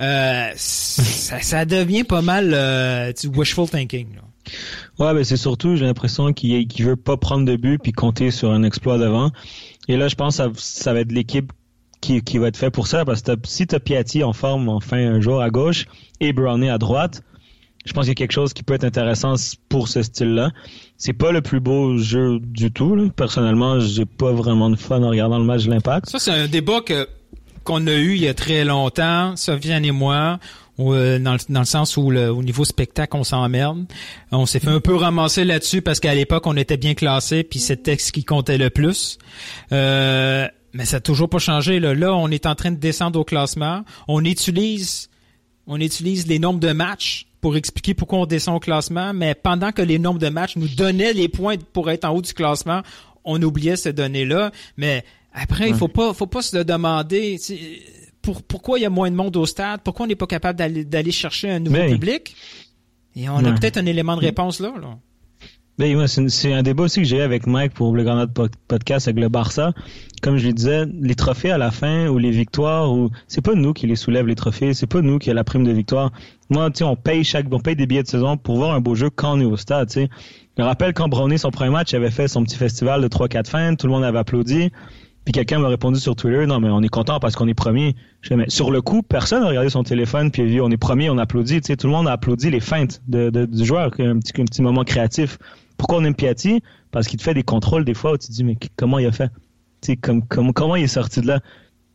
Euh, 0.00 0.48
ça, 0.56 1.40
ça 1.42 1.64
devient 1.66 2.04
pas 2.04 2.22
mal 2.22 2.52
euh, 2.54 3.12
tu- 3.12 3.28
wishful 3.28 3.68
thinking. 3.68 4.14
là. 4.16 4.22
Ouais, 4.98 5.12
ben 5.14 5.24
c'est 5.24 5.36
surtout, 5.36 5.76
j'ai 5.76 5.86
l'impression 5.86 6.32
qu'il 6.32 6.68
veut 6.84 6.96
pas 6.96 7.16
prendre 7.16 7.44
de 7.44 7.56
but 7.56 7.78
puis 7.82 7.92
compter 7.92 8.30
sur 8.30 8.50
un 8.50 8.62
exploit 8.62 8.98
devant. 8.98 9.30
Et 9.88 9.96
là, 9.96 10.08
je 10.08 10.14
pense 10.14 10.38
que 10.38 10.50
ça, 10.56 10.92
va 10.92 11.00
être 11.00 11.12
l'équipe 11.12 11.52
qui, 12.00 12.38
va 12.38 12.48
être 12.48 12.56
fait 12.56 12.70
pour 12.70 12.86
ça, 12.86 13.04
parce 13.04 13.22
que 13.22 13.32
si 13.44 13.66
tu 13.66 13.74
as 13.74 13.80
Piatti 13.80 14.22
en 14.22 14.32
forme 14.32 14.68
enfin 14.68 14.98
un 14.98 15.20
jour 15.20 15.40
à 15.40 15.50
gauche 15.50 15.86
et 16.20 16.32
Brownie 16.32 16.68
à 16.68 16.78
droite, 16.78 17.22
je 17.84 17.92
pense 17.92 18.04
qu'il 18.04 18.10
y 18.10 18.12
a 18.12 18.14
quelque 18.14 18.32
chose 18.32 18.52
qui 18.52 18.62
peut 18.62 18.74
être 18.74 18.84
intéressant 18.84 19.34
pour 19.68 19.88
ce 19.88 20.02
style-là. 20.02 20.50
C'est 20.96 21.12
pas 21.12 21.32
le 21.32 21.42
plus 21.42 21.60
beau 21.60 21.98
jeu 21.98 22.38
du 22.40 22.72
tout. 22.72 23.10
Personnellement, 23.14 23.78
j'ai 23.80 24.06
pas 24.06 24.32
vraiment 24.32 24.70
de 24.70 24.76
fun 24.76 25.02
en 25.02 25.10
regardant 25.10 25.38
le 25.38 25.44
match 25.44 25.64
de 25.64 25.70
l'Impact. 25.70 26.08
Ça, 26.08 26.18
c'est 26.18 26.30
un 26.30 26.48
débat 26.48 26.80
qu'on 27.62 27.86
a 27.86 27.94
eu 27.94 28.14
il 28.14 28.22
y 28.22 28.28
a 28.28 28.34
très 28.34 28.64
longtemps, 28.64 29.36
Sofiane 29.36 29.84
et 29.84 29.90
moi, 29.90 30.38
euh, 30.78 31.18
dans, 31.18 31.34
le, 31.34 31.38
dans 31.48 31.60
le 31.60 31.66
sens 31.66 31.96
où 31.96 32.10
le, 32.10 32.32
au 32.32 32.42
niveau 32.42 32.64
spectacle, 32.64 33.16
on 33.16 33.24
s'emmerde. 33.24 33.84
On 34.32 34.46
s'est 34.46 34.60
fait 34.60 34.70
un 34.70 34.80
peu 34.80 34.94
ramasser 34.94 35.44
là-dessus 35.44 35.82
parce 35.82 36.00
qu'à 36.00 36.14
l'époque, 36.14 36.46
on 36.46 36.56
était 36.56 36.76
bien 36.76 36.94
classé, 36.94 37.44
puis 37.44 37.60
c'était 37.60 37.96
ce 37.96 38.12
qui 38.12 38.24
comptait 38.24 38.58
le 38.58 38.70
plus. 38.70 39.18
Euh, 39.72 40.48
mais 40.72 40.84
ça 40.84 40.96
n'a 40.96 41.00
toujours 41.00 41.28
pas 41.28 41.38
changé. 41.38 41.78
Là. 41.78 41.94
là, 41.94 42.14
on 42.14 42.28
est 42.28 42.46
en 42.46 42.54
train 42.54 42.72
de 42.72 42.76
descendre 42.76 43.20
au 43.20 43.24
classement. 43.24 43.84
On 44.08 44.24
utilise, 44.24 45.08
on 45.66 45.80
utilise 45.80 46.26
les 46.26 46.38
nombres 46.40 46.60
de 46.60 46.72
matchs 46.72 47.26
pour 47.40 47.56
expliquer 47.56 47.94
pourquoi 47.94 48.20
on 48.20 48.26
descend 48.26 48.56
au 48.56 48.60
classement, 48.60 49.12
mais 49.12 49.34
pendant 49.34 49.70
que 49.70 49.82
les 49.82 49.98
nombres 49.98 50.18
de 50.18 50.30
matchs 50.30 50.56
nous 50.56 50.68
donnaient 50.68 51.12
les 51.12 51.28
points 51.28 51.56
pour 51.72 51.90
être 51.90 52.04
en 52.04 52.10
haut 52.10 52.22
du 52.22 52.32
classement, 52.32 52.82
on 53.24 53.40
oubliait 53.42 53.76
ces 53.76 53.92
données-là. 53.92 54.50
Mais 54.76 55.04
Après, 55.32 55.68
il 55.68 55.74
faut 55.74 55.88
pas, 55.88 56.14
faut 56.14 56.26
pas 56.26 56.42
se 56.42 56.56
le 56.56 56.64
demander. 56.64 57.38
Pour, 58.24 58.42
pourquoi 58.42 58.78
il 58.78 58.82
y 58.82 58.86
a 58.86 58.90
moins 58.90 59.10
de 59.10 59.16
monde 59.16 59.36
au 59.36 59.46
stade? 59.46 59.80
Pourquoi 59.84 60.04
on 60.04 60.08
n'est 60.08 60.16
pas 60.16 60.26
capable 60.26 60.58
d'aller, 60.58 61.12
chercher 61.12 61.50
un 61.50 61.58
nouveau 61.60 61.76
Mais- 61.76 61.92
public? 61.92 62.34
Et 63.16 63.28
on 63.28 63.36
a 63.44 63.52
peut-être 63.52 63.76
un 63.76 63.86
élément 63.86 64.16
de 64.16 64.22
réponse 64.22 64.58
là. 64.58 64.72
là. 64.80 64.96
Ben, 65.76 65.92
moi, 65.96 66.06
c'est 66.06 66.52
un 66.52 66.62
débat 66.62 66.84
aussi 66.84 67.00
que 67.00 67.06
j'ai 67.06 67.16
eu 67.16 67.20
avec 67.20 67.48
Mike 67.48 67.74
pour 67.74 67.96
le 67.96 68.04
Grand 68.04 68.26
podcast 68.68 69.08
avec 69.08 69.20
le 69.20 69.28
Barça. 69.28 69.72
Comme 70.22 70.36
je 70.36 70.46
lui 70.46 70.54
disais, 70.54 70.86
les 70.86 71.16
trophées 71.16 71.50
à 71.50 71.58
la 71.58 71.72
fin 71.72 72.06
ou 72.06 72.18
les 72.18 72.30
victoires, 72.30 72.92
ou 72.92 73.10
c'est 73.26 73.40
pas 73.40 73.54
nous 73.54 73.72
qui 73.72 73.88
les 73.88 73.96
soulève 73.96 74.26
les 74.28 74.36
trophées, 74.36 74.72
c'est 74.72 74.86
pas 74.86 75.00
nous 75.00 75.18
qui 75.18 75.30
a 75.30 75.34
la 75.34 75.42
prime 75.42 75.64
de 75.64 75.72
victoire. 75.72 76.12
Moi, 76.48 76.70
tu 76.70 76.78
sais, 76.78 76.84
on 76.84 76.94
paye 76.94 77.24
chaque, 77.24 77.46
on 77.52 77.58
paye 77.58 77.74
des 77.74 77.86
billets 77.86 78.04
de 78.04 78.08
saison 78.08 78.36
pour 78.36 78.56
voir 78.56 78.72
un 78.72 78.80
beau 78.80 78.94
jeu 78.94 79.10
quand 79.10 79.36
on 79.36 79.40
est 79.40 79.44
au 79.44 79.56
stade. 79.56 79.90
Tu 79.90 80.06
je 80.56 80.62
me 80.62 80.66
rappelle 80.66 80.92
quand 80.94 81.08
Brownie 81.08 81.38
son 81.38 81.50
premier 81.50 81.70
match, 81.70 81.92
avait 81.94 82.12
fait 82.12 82.28
son 82.28 82.44
petit 82.44 82.56
festival 82.56 83.02
de 83.02 83.08
3-4 83.08 83.48
fans, 83.48 83.74
tout 83.74 83.88
le 83.88 83.92
monde 83.92 84.04
avait 84.04 84.18
applaudi. 84.18 84.70
Puis 85.24 85.32
quelqu'un 85.32 85.58
m'a 85.58 85.68
répondu 85.68 85.98
sur 85.98 86.14
Twitter, 86.16 86.46
non 86.46 86.60
mais 86.60 86.68
on 86.68 86.82
est 86.82 86.88
content 86.88 87.18
parce 87.18 87.34
qu'on 87.34 87.48
est 87.48 87.54
premier. 87.54 87.96
Mais 88.30 88.44
sur 88.48 88.70
le 88.70 88.82
coup, 88.82 89.02
personne 89.02 89.40
n'a 89.42 89.48
regardé 89.48 89.70
son 89.70 89.82
téléphone 89.82 90.30
puis 90.30 90.42
a 90.42 90.44
vu 90.44 90.60
on 90.60 90.70
est 90.70 90.76
premier, 90.76 91.08
on 91.08 91.16
applaudit. 91.18 91.60
Tu 91.62 91.68
sais, 91.68 91.76
tout 91.76 91.86
le 91.86 91.92
monde 91.94 92.06
a 92.08 92.12
applaudi 92.12 92.50
les 92.50 92.60
feintes 92.60 93.00
de- 93.08 93.30
du 93.30 93.64
joueur, 93.64 93.86
un 93.98 94.18
petit, 94.18 94.40
un 94.40 94.44
petit 94.44 94.60
moment 94.62 94.84
créatif. 94.84 95.38
Pourquoi 95.78 95.98
on 95.98 96.04
aime 96.04 96.14
Piatti? 96.14 96.62
Parce 96.90 97.08
qu'il 97.08 97.18
te 97.18 97.22
fait 97.24 97.34
des 97.34 97.42
contrôles 97.42 97.84
des 97.84 97.94
fois 97.94 98.12
où 98.12 98.18
tu 98.18 98.28
te 98.28 98.32
dis 98.32 98.44
mais 98.44 98.56
comment 98.76 98.98
il 98.98 99.06
a 99.06 99.12
fait? 99.12 99.30
Tu 99.80 99.92
sais, 99.92 99.96
comme, 99.96 100.22
comme, 100.26 100.52
comment 100.52 100.76
il 100.76 100.84
est 100.84 100.88
sorti 100.88 101.20
de 101.22 101.26
là? 101.26 101.40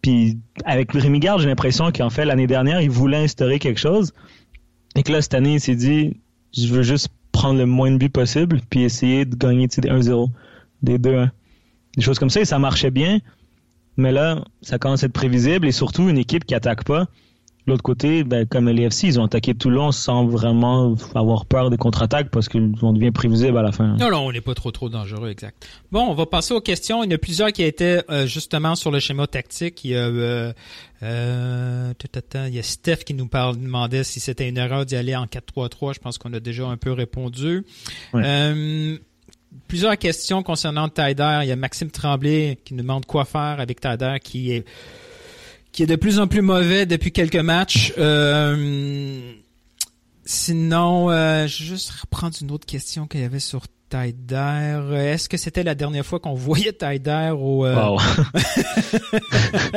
Puis 0.01 0.39
avec 0.65 0.91
Rémi 0.91 1.19
Garde, 1.19 1.41
j'ai 1.41 1.47
l'impression 1.47 1.91
qu'en 1.91 2.09
fait 2.09 2.25
l'année 2.25 2.47
dernière, 2.47 2.81
il 2.81 2.89
voulait 2.89 3.17
instaurer 3.17 3.59
quelque 3.59 3.79
chose 3.79 4.11
et 4.95 5.03
que 5.03 5.11
là 5.11 5.21
cette 5.21 5.35
année, 5.35 5.53
il 5.55 5.59
s'est 5.59 5.75
dit 5.75 6.17
je 6.57 6.67
veux 6.67 6.81
juste 6.81 7.09
prendre 7.31 7.59
le 7.59 7.67
moins 7.67 7.91
de 7.91 7.97
buts 7.97 8.09
possible 8.09 8.59
puis 8.71 8.81
essayer 8.81 9.25
de 9.25 9.35
gagner 9.35 9.67
tu 9.67 9.75
sais, 9.75 9.81
des 9.81 9.89
1-0, 9.89 10.29
des 10.81 10.97
2-1 10.97 11.29
des 11.95 12.01
choses 12.03 12.19
comme 12.19 12.29
ça 12.29 12.41
et 12.41 12.45
ça 12.45 12.59
marchait 12.59 12.91
bien. 12.91 13.19
Mais 13.97 14.11
là, 14.11 14.43
ça 14.61 14.77
commence 14.79 15.03
à 15.03 15.07
être 15.07 15.13
prévisible 15.13 15.67
et 15.67 15.71
surtout 15.71 16.07
une 16.07 16.17
équipe 16.17 16.45
qui 16.45 16.55
attaque 16.55 16.83
pas. 16.83 17.07
L'autre 17.67 17.83
côté, 17.83 18.23
ben, 18.23 18.47
comme 18.47 18.67
les 18.67 18.83
FC, 18.83 19.07
ils 19.07 19.19
ont 19.19 19.25
attaqué 19.25 19.53
tout 19.53 19.69
le 19.69 19.75
long 19.75 19.91
sans 19.91 20.25
vraiment 20.25 20.95
avoir 21.13 21.45
peur 21.45 21.69
des 21.69 21.77
contre-attaques 21.77 22.31
parce 22.31 22.49
qu'on 22.49 22.93
devient 22.93 23.11
prévisible 23.11 23.57
à 23.57 23.61
la 23.61 23.71
fin. 23.71 23.95
Non, 23.97 24.09
non, 24.09 24.19
on 24.25 24.31
n'est 24.31 24.41
pas 24.41 24.55
trop 24.55 24.71
trop 24.71 24.89
dangereux, 24.89 25.29
exact. 25.29 25.67
Bon, 25.91 26.01
on 26.09 26.15
va 26.15 26.25
passer 26.25 26.53
aux 26.53 26.61
questions. 26.61 27.03
Il 27.03 27.11
y 27.11 27.13
en 27.13 27.15
a 27.15 27.19
plusieurs 27.19 27.51
qui 27.51 27.61
étaient 27.61 28.01
euh, 28.09 28.25
justement 28.25 28.73
sur 28.73 28.89
le 28.89 28.99
schéma 28.99 29.27
tactique. 29.27 29.83
Il 29.83 29.91
y 29.91 29.95
a, 29.95 29.99
euh, 29.99 30.51
euh, 31.03 31.93
tout 31.99 32.07
à 32.15 32.21
temps, 32.21 32.45
il 32.45 32.55
y 32.55 32.59
a 32.59 32.63
Steph 32.63 33.03
qui 33.05 33.13
nous 33.13 33.27
parle, 33.27 33.57
demandait 33.59 34.03
si 34.03 34.19
c'était 34.19 34.49
une 34.49 34.57
erreur 34.57 34.85
d'y 34.87 34.95
aller 34.95 35.15
en 35.15 35.25
4-3-3. 35.25 35.93
Je 35.93 35.99
pense 35.99 36.17
qu'on 36.17 36.33
a 36.33 36.39
déjà 36.39 36.65
un 36.65 36.77
peu 36.77 36.91
répondu. 36.91 37.65
Ouais. 38.13 38.95
Plusieurs 39.67 39.97
questions 39.97 40.43
concernant 40.43 40.89
Taider. 40.89 41.39
Il 41.43 41.47
y 41.47 41.51
a 41.51 41.55
Maxime 41.55 41.89
Tremblay 41.89 42.59
qui 42.63 42.73
nous 42.73 42.81
demande 42.81 43.05
quoi 43.05 43.25
faire 43.25 43.59
avec 43.59 43.79
Taider 43.81 44.17
qui 44.21 44.51
est 44.51 44.65
qui 45.71 45.83
est 45.83 45.87
de 45.87 45.95
plus 45.95 46.19
en 46.19 46.27
plus 46.27 46.41
mauvais 46.41 46.85
depuis 46.85 47.11
quelques 47.11 47.35
matchs. 47.35 47.93
Euh, 47.97 49.33
sinon, 50.25 51.09
euh, 51.11 51.47
je 51.47 51.59
vais 51.59 51.69
juste 51.69 51.91
reprendre 51.91 52.35
une 52.41 52.51
autre 52.51 52.65
question 52.65 53.07
qu'il 53.07 53.21
y 53.21 53.23
avait 53.23 53.39
sur 53.39 53.67
Taider. 53.89 54.79
Est-ce 54.95 55.27
que 55.27 55.37
c'était 55.37 55.63
la 55.63 55.75
dernière 55.75 56.05
fois 56.05 56.19
qu'on 56.19 56.33
voyait 56.35 56.71
Taider 56.73 57.31
au... 57.35 57.65
euh, 57.65 57.75
Wow. 57.75 57.99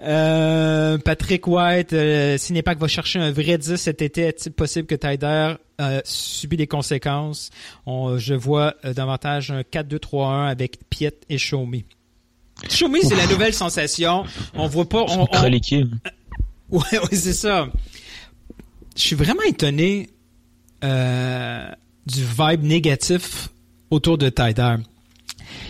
euh, 0.00 0.98
Patrick 0.98 1.46
White, 1.46 1.92
euh, 1.92 2.38
Cinépac 2.38 2.78
va 2.78 2.88
chercher 2.88 3.18
un 3.18 3.30
vrai 3.32 3.58
10 3.58 3.76
cet 3.76 4.02
été. 4.02 4.22
Est-il 4.22 4.52
possible 4.52 4.86
que 4.86 4.94
Taider 4.94 5.54
euh, 5.80 6.00
subit 6.04 6.56
des 6.56 6.66
conséquences? 6.66 7.50
On- 7.86 8.16
je 8.18 8.34
vois 8.34 8.74
euh, 8.84 8.92
davantage 8.94 9.50
un 9.50 9.62
4-2-3-1 9.62 10.48
avec 10.48 10.78
Piet 10.88 11.14
et 11.28 11.36
Xiaomi. 11.36 11.84
Xiaomi, 12.66 13.00
c'est 13.02 13.16
la 13.16 13.26
nouvelle 13.26 13.54
sensation. 13.54 14.24
On 14.54 14.66
voit 14.68 14.88
pas... 14.88 15.04
On, 15.08 15.22
on-. 15.22 15.26
Ouais, 16.70 16.78
ouais, 16.92 17.08
c'est 17.16 17.32
ça. 17.32 17.66
Je 18.96 19.00
suis 19.02 19.16
vraiment 19.16 19.42
étonné 19.42 20.08
euh, 20.84 21.68
du 22.10 22.24
vibe 22.24 22.62
négatif 22.64 23.48
autour 23.90 24.18
de 24.18 24.28
Tider. 24.28 24.76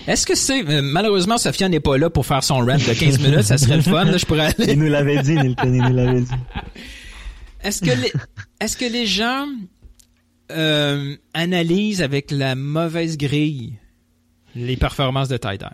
Est-ce 0.06 0.26
que 0.26 0.34
c'est... 0.34 0.62
euh, 0.68 0.82
malheureusement, 0.82 1.38
Sofiane 1.38 1.70
n'est 1.70 1.80
pas 1.80 1.96
là 1.96 2.10
pour 2.10 2.26
faire 2.26 2.42
son 2.42 2.58
rant 2.58 2.76
de 2.76 2.98
15 2.98 3.18
minutes. 3.20 3.42
Ça 3.42 3.58
serait 3.58 3.76
le 3.76 3.82
fun. 3.82 4.04
Là, 4.04 4.16
je 4.16 4.26
pourrais 4.26 4.46
aller... 4.46 4.72
Il 4.72 4.78
nous 4.78 4.88
l'avait 4.88 5.22
dit, 5.22 5.34
Nilton, 5.34 5.72
il 5.72 5.82
nous 5.82 5.94
l'avait 5.94 6.20
dit. 6.22 6.30
Est-ce 7.62 7.80
que 7.80 7.90
les, 7.90 8.12
est-ce 8.60 8.76
que 8.76 8.86
les 8.86 9.06
gens 9.06 9.46
euh, 10.50 11.16
analysent 11.34 12.02
avec 12.02 12.30
la 12.30 12.54
mauvaise 12.54 13.16
grille 13.16 13.74
les 14.54 14.76
performances 14.76 15.28
de 15.28 15.36
Tider? 15.36 15.66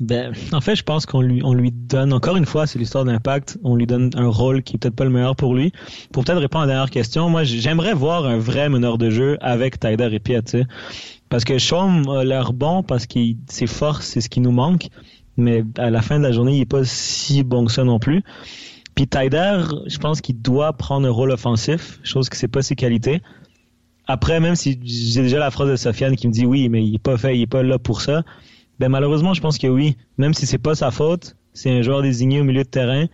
Ben, 0.00 0.32
en 0.52 0.60
fait, 0.60 0.76
je 0.76 0.82
pense 0.82 1.06
qu'on 1.06 1.20
lui, 1.20 1.40
on 1.44 1.54
lui 1.54 1.72
donne, 1.72 2.12
encore 2.12 2.36
une 2.36 2.46
fois, 2.46 2.66
c'est 2.66 2.78
l'histoire 2.78 3.04
d'impact, 3.04 3.58
on 3.64 3.76
lui 3.76 3.86
donne 3.86 4.10
un 4.14 4.28
rôle 4.28 4.62
qui 4.62 4.76
est 4.76 4.78
peut-être 4.78 4.96
pas 4.96 5.04
le 5.04 5.10
meilleur 5.10 5.36
pour 5.36 5.54
lui. 5.54 5.72
Pour 6.12 6.24
peut-être 6.24 6.40
répondre 6.40 6.64
à 6.64 6.66
la 6.66 6.72
dernière 6.74 6.90
question, 6.90 7.28
moi, 7.28 7.44
j'aimerais 7.44 7.94
voir 7.94 8.26
un 8.26 8.38
vrai 8.38 8.68
meneur 8.68 8.98
de 8.98 9.10
jeu 9.10 9.38
avec 9.40 9.80
Tyder 9.80 10.08
et 10.12 10.20
Piet. 10.20 10.42
Parce 11.28 11.44
que 11.44 11.58
Shawn 11.58 12.08
a 12.08 12.24
l'air 12.24 12.52
bon 12.52 12.82
parce 12.82 13.06
que 13.06 13.18
ses 13.48 13.66
forces, 13.66 14.06
c'est 14.06 14.20
ce 14.20 14.28
qui 14.28 14.40
nous 14.40 14.52
manque. 14.52 14.88
Mais 15.36 15.64
à 15.76 15.90
la 15.90 16.02
fin 16.02 16.18
de 16.18 16.24
la 16.24 16.32
journée, 16.32 16.56
il 16.56 16.60
est 16.62 16.66
pas 16.66 16.84
si 16.84 17.44
bon 17.44 17.66
que 17.66 17.72
ça 17.72 17.84
non 17.84 17.98
plus. 17.98 18.22
Puis 18.94 19.06
Tyder, 19.06 19.62
je 19.86 19.98
pense 19.98 20.20
qu'il 20.20 20.40
doit 20.40 20.72
prendre 20.72 21.06
un 21.06 21.10
rôle 21.10 21.30
offensif, 21.30 22.00
chose 22.02 22.28
que 22.28 22.36
c'est 22.36 22.48
pas 22.48 22.62
ses 22.62 22.74
qualités. 22.74 23.22
Après, 24.08 24.40
même 24.40 24.56
si 24.56 24.80
j'ai 24.82 25.22
déjà 25.22 25.38
la 25.38 25.52
phrase 25.52 25.68
de 25.68 25.76
Sofiane 25.76 26.16
qui 26.16 26.26
me 26.26 26.32
dit 26.32 26.46
oui, 26.46 26.68
mais 26.68 26.84
il 26.84 26.96
est 26.96 27.02
pas 27.02 27.16
fait, 27.16 27.36
il 27.36 27.42
est 27.42 27.46
pas 27.46 27.62
là 27.62 27.78
pour 27.78 28.00
ça. 28.00 28.24
Ben 28.78 28.88
malheureusement, 28.88 29.34
je 29.34 29.40
pense 29.40 29.58
que 29.58 29.66
oui. 29.66 29.96
Même 30.18 30.34
si 30.34 30.46
c'est 30.46 30.58
pas 30.58 30.74
sa 30.74 30.90
faute, 30.90 31.36
c'est 31.52 31.70
un 31.70 31.82
joueur 31.82 32.02
désigné 32.02 32.40
au 32.40 32.44
milieu 32.44 32.62
de 32.62 32.68
terrain. 32.68 33.06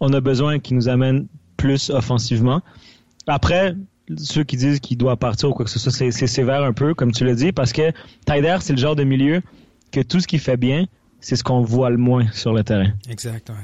On 0.00 0.12
a 0.12 0.20
besoin 0.20 0.58
qu'il 0.58 0.76
nous 0.76 0.88
amène 0.88 1.26
plus 1.56 1.90
offensivement. 1.90 2.62
Après, 3.26 3.74
ceux 4.16 4.44
qui 4.44 4.56
disent 4.56 4.80
qu'il 4.80 4.98
doit 4.98 5.16
partir 5.16 5.50
ou 5.50 5.52
quoi 5.52 5.64
que 5.64 5.70
ce 5.70 5.78
soit, 5.78 5.92
c'est 5.92 6.10
c'est 6.10 6.26
sévère 6.26 6.62
un 6.62 6.72
peu, 6.72 6.94
comme 6.94 7.12
tu 7.12 7.24
l'as 7.24 7.34
dit, 7.34 7.52
parce 7.52 7.72
que 7.72 7.92
Tyder, 8.26 8.58
c'est 8.60 8.72
le 8.72 8.78
genre 8.78 8.96
de 8.96 9.04
milieu 9.04 9.40
que 9.92 10.00
tout 10.00 10.20
ce 10.20 10.26
qu'il 10.26 10.40
fait 10.40 10.56
bien, 10.56 10.86
c'est 11.20 11.36
ce 11.36 11.44
qu'on 11.44 11.62
voit 11.62 11.90
le 11.90 11.96
moins 11.96 12.30
sur 12.32 12.52
le 12.52 12.64
terrain. 12.64 12.92
Exact, 13.08 13.48
ouais. 13.50 13.56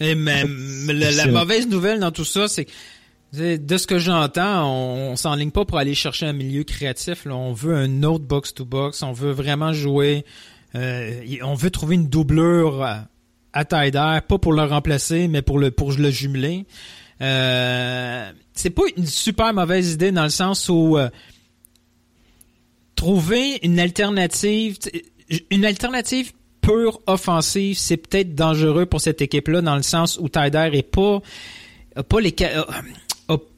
Et 0.00 0.14
même 0.14 0.88
la, 0.88 1.26
mauvaise 1.26 1.68
nouvelle 1.68 2.00
dans 2.00 2.10
tout 2.10 2.24
ça, 2.24 2.48
c'est 2.48 2.64
que 2.64 3.56
de 3.56 3.76
ce 3.76 3.86
que 3.86 3.98
j'entends, 3.98 4.64
on, 4.64 5.12
on 5.12 5.16
s'enligne 5.16 5.50
pas 5.50 5.64
pour 5.64 5.78
aller 5.78 5.94
chercher 5.94 6.26
un 6.26 6.32
milieu 6.32 6.64
créatif. 6.64 7.24
Là. 7.24 7.34
On 7.34 7.52
veut 7.52 7.74
un 7.74 8.02
autre 8.02 8.24
box-to-box. 8.24 9.02
On 9.02 9.12
veut 9.12 9.30
vraiment 9.30 9.72
jouer. 9.72 10.24
Euh, 10.74 11.22
on 11.42 11.54
veut 11.54 11.70
trouver 11.70 11.94
une 11.96 12.08
doublure 12.08 12.82
à, 12.82 13.06
à 13.52 13.64
Tyder, 13.64 14.18
pas 14.26 14.38
pour 14.38 14.52
le 14.52 14.62
remplacer, 14.64 15.28
mais 15.28 15.42
pour 15.42 15.58
le 15.58 15.70
pour 15.70 15.92
le 15.92 16.10
jumeler. 16.10 16.66
Euh, 17.20 18.30
c'est 18.54 18.70
pas 18.70 18.82
une 18.96 19.06
super 19.06 19.52
mauvaise 19.54 19.92
idée 19.92 20.12
dans 20.12 20.24
le 20.24 20.28
sens 20.30 20.68
où 20.68 20.96
euh, 20.98 21.08
trouver 22.96 23.58
une 23.62 23.78
alternative, 23.80 24.78
une 25.50 25.64
alternative 25.64 26.32
pure 26.60 27.00
offensive, 27.06 27.76
c'est 27.76 27.96
peut-être 27.96 28.34
dangereux 28.34 28.86
pour 28.86 29.00
cette 29.00 29.20
équipe-là 29.20 29.62
dans 29.62 29.76
le 29.76 29.82
sens 29.82 30.18
où 30.20 30.28
Tyder 30.28 30.70
est 30.72 30.82
pas 30.82 31.20
pas 32.08 32.20
les 32.20 32.34
a- 32.44 32.66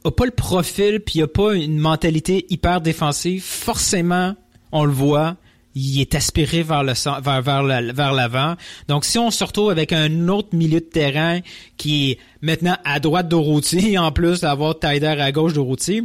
a 0.04 0.10
pas 0.10 0.24
le 0.24 0.30
profil 0.30 1.00
puis 1.00 1.22
a 1.22 1.28
pas 1.28 1.54
une 1.54 1.78
mentalité 1.78 2.46
hyper 2.48 2.80
défensive. 2.80 3.42
Forcément, 3.42 4.34
on 4.72 4.84
le 4.84 4.92
voit, 4.92 5.36
il 5.74 6.00
est 6.00 6.14
aspiré 6.14 6.62
vers 6.62 6.82
le 6.84 6.92
vers 7.22 7.42
vers 7.42 7.62
la- 7.62 7.92
vers 7.92 8.12
l'avant. 8.12 8.54
Donc 8.88 9.04
si 9.04 9.18
on 9.18 9.30
se 9.30 9.42
retrouve 9.44 9.70
avec 9.70 9.92
un 9.92 10.28
autre 10.28 10.50
milieu 10.52 10.80
de 10.80 10.84
terrain 10.84 11.40
qui 11.76 12.10
est 12.12 12.18
maintenant 12.42 12.76
à 12.84 13.00
droite 13.00 13.28
d'Oroutier 13.28 13.98
en 13.98 14.12
plus 14.12 14.40
d'avoir 14.40 14.78
Tyder 14.78 15.06
à 15.06 15.32
gauche 15.32 15.52
d'Oroutier, 15.54 16.02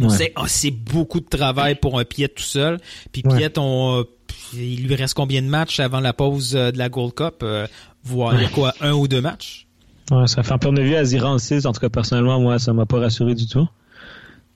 Ouais. 0.00 0.08
c'est 0.08 0.32
ah, 0.34 0.44
c'est 0.48 0.72
beaucoup 0.72 1.20
de 1.20 1.26
travail 1.28 1.76
pour 1.76 1.98
un 2.00 2.04
Piet 2.04 2.26
tout 2.28 2.42
seul. 2.42 2.78
Puis 3.12 3.22
Ouais. 3.24 3.36
Piet, 3.36 3.52
on, 3.58 4.04
il 4.52 4.88
lui 4.88 4.94
reste 4.96 5.14
combien 5.14 5.40
de 5.42 5.46
matchs 5.46 5.78
avant 5.78 6.00
la 6.00 6.12
pause 6.12 6.56
euh, 6.56 6.72
de 6.72 6.78
la 6.78 6.88
Gold 6.88 7.14
Cup? 7.14 7.36
Euh, 7.44 7.68
voir 8.02 8.34
quoi, 8.50 8.74
un 8.80 8.92
ou 8.94 9.06
deux 9.06 9.20
matchs? 9.20 9.66
Ouais, 10.10 10.26
ça 10.26 10.42
fait 10.42 10.52
un 10.52 10.58
peu 10.58 10.68
on 10.68 10.76
a 10.76 10.80
vu 10.80 10.96
Azira 10.96 11.30
en 11.30 11.38
6, 11.38 11.66
en 11.66 11.72
tout 11.72 11.80
cas 11.80 11.88
personnellement, 11.88 12.40
moi, 12.40 12.58
ça 12.58 12.72
m'a 12.72 12.84
pas 12.86 12.98
rassuré 12.98 13.34
du 13.36 13.46
tout. 13.46 13.66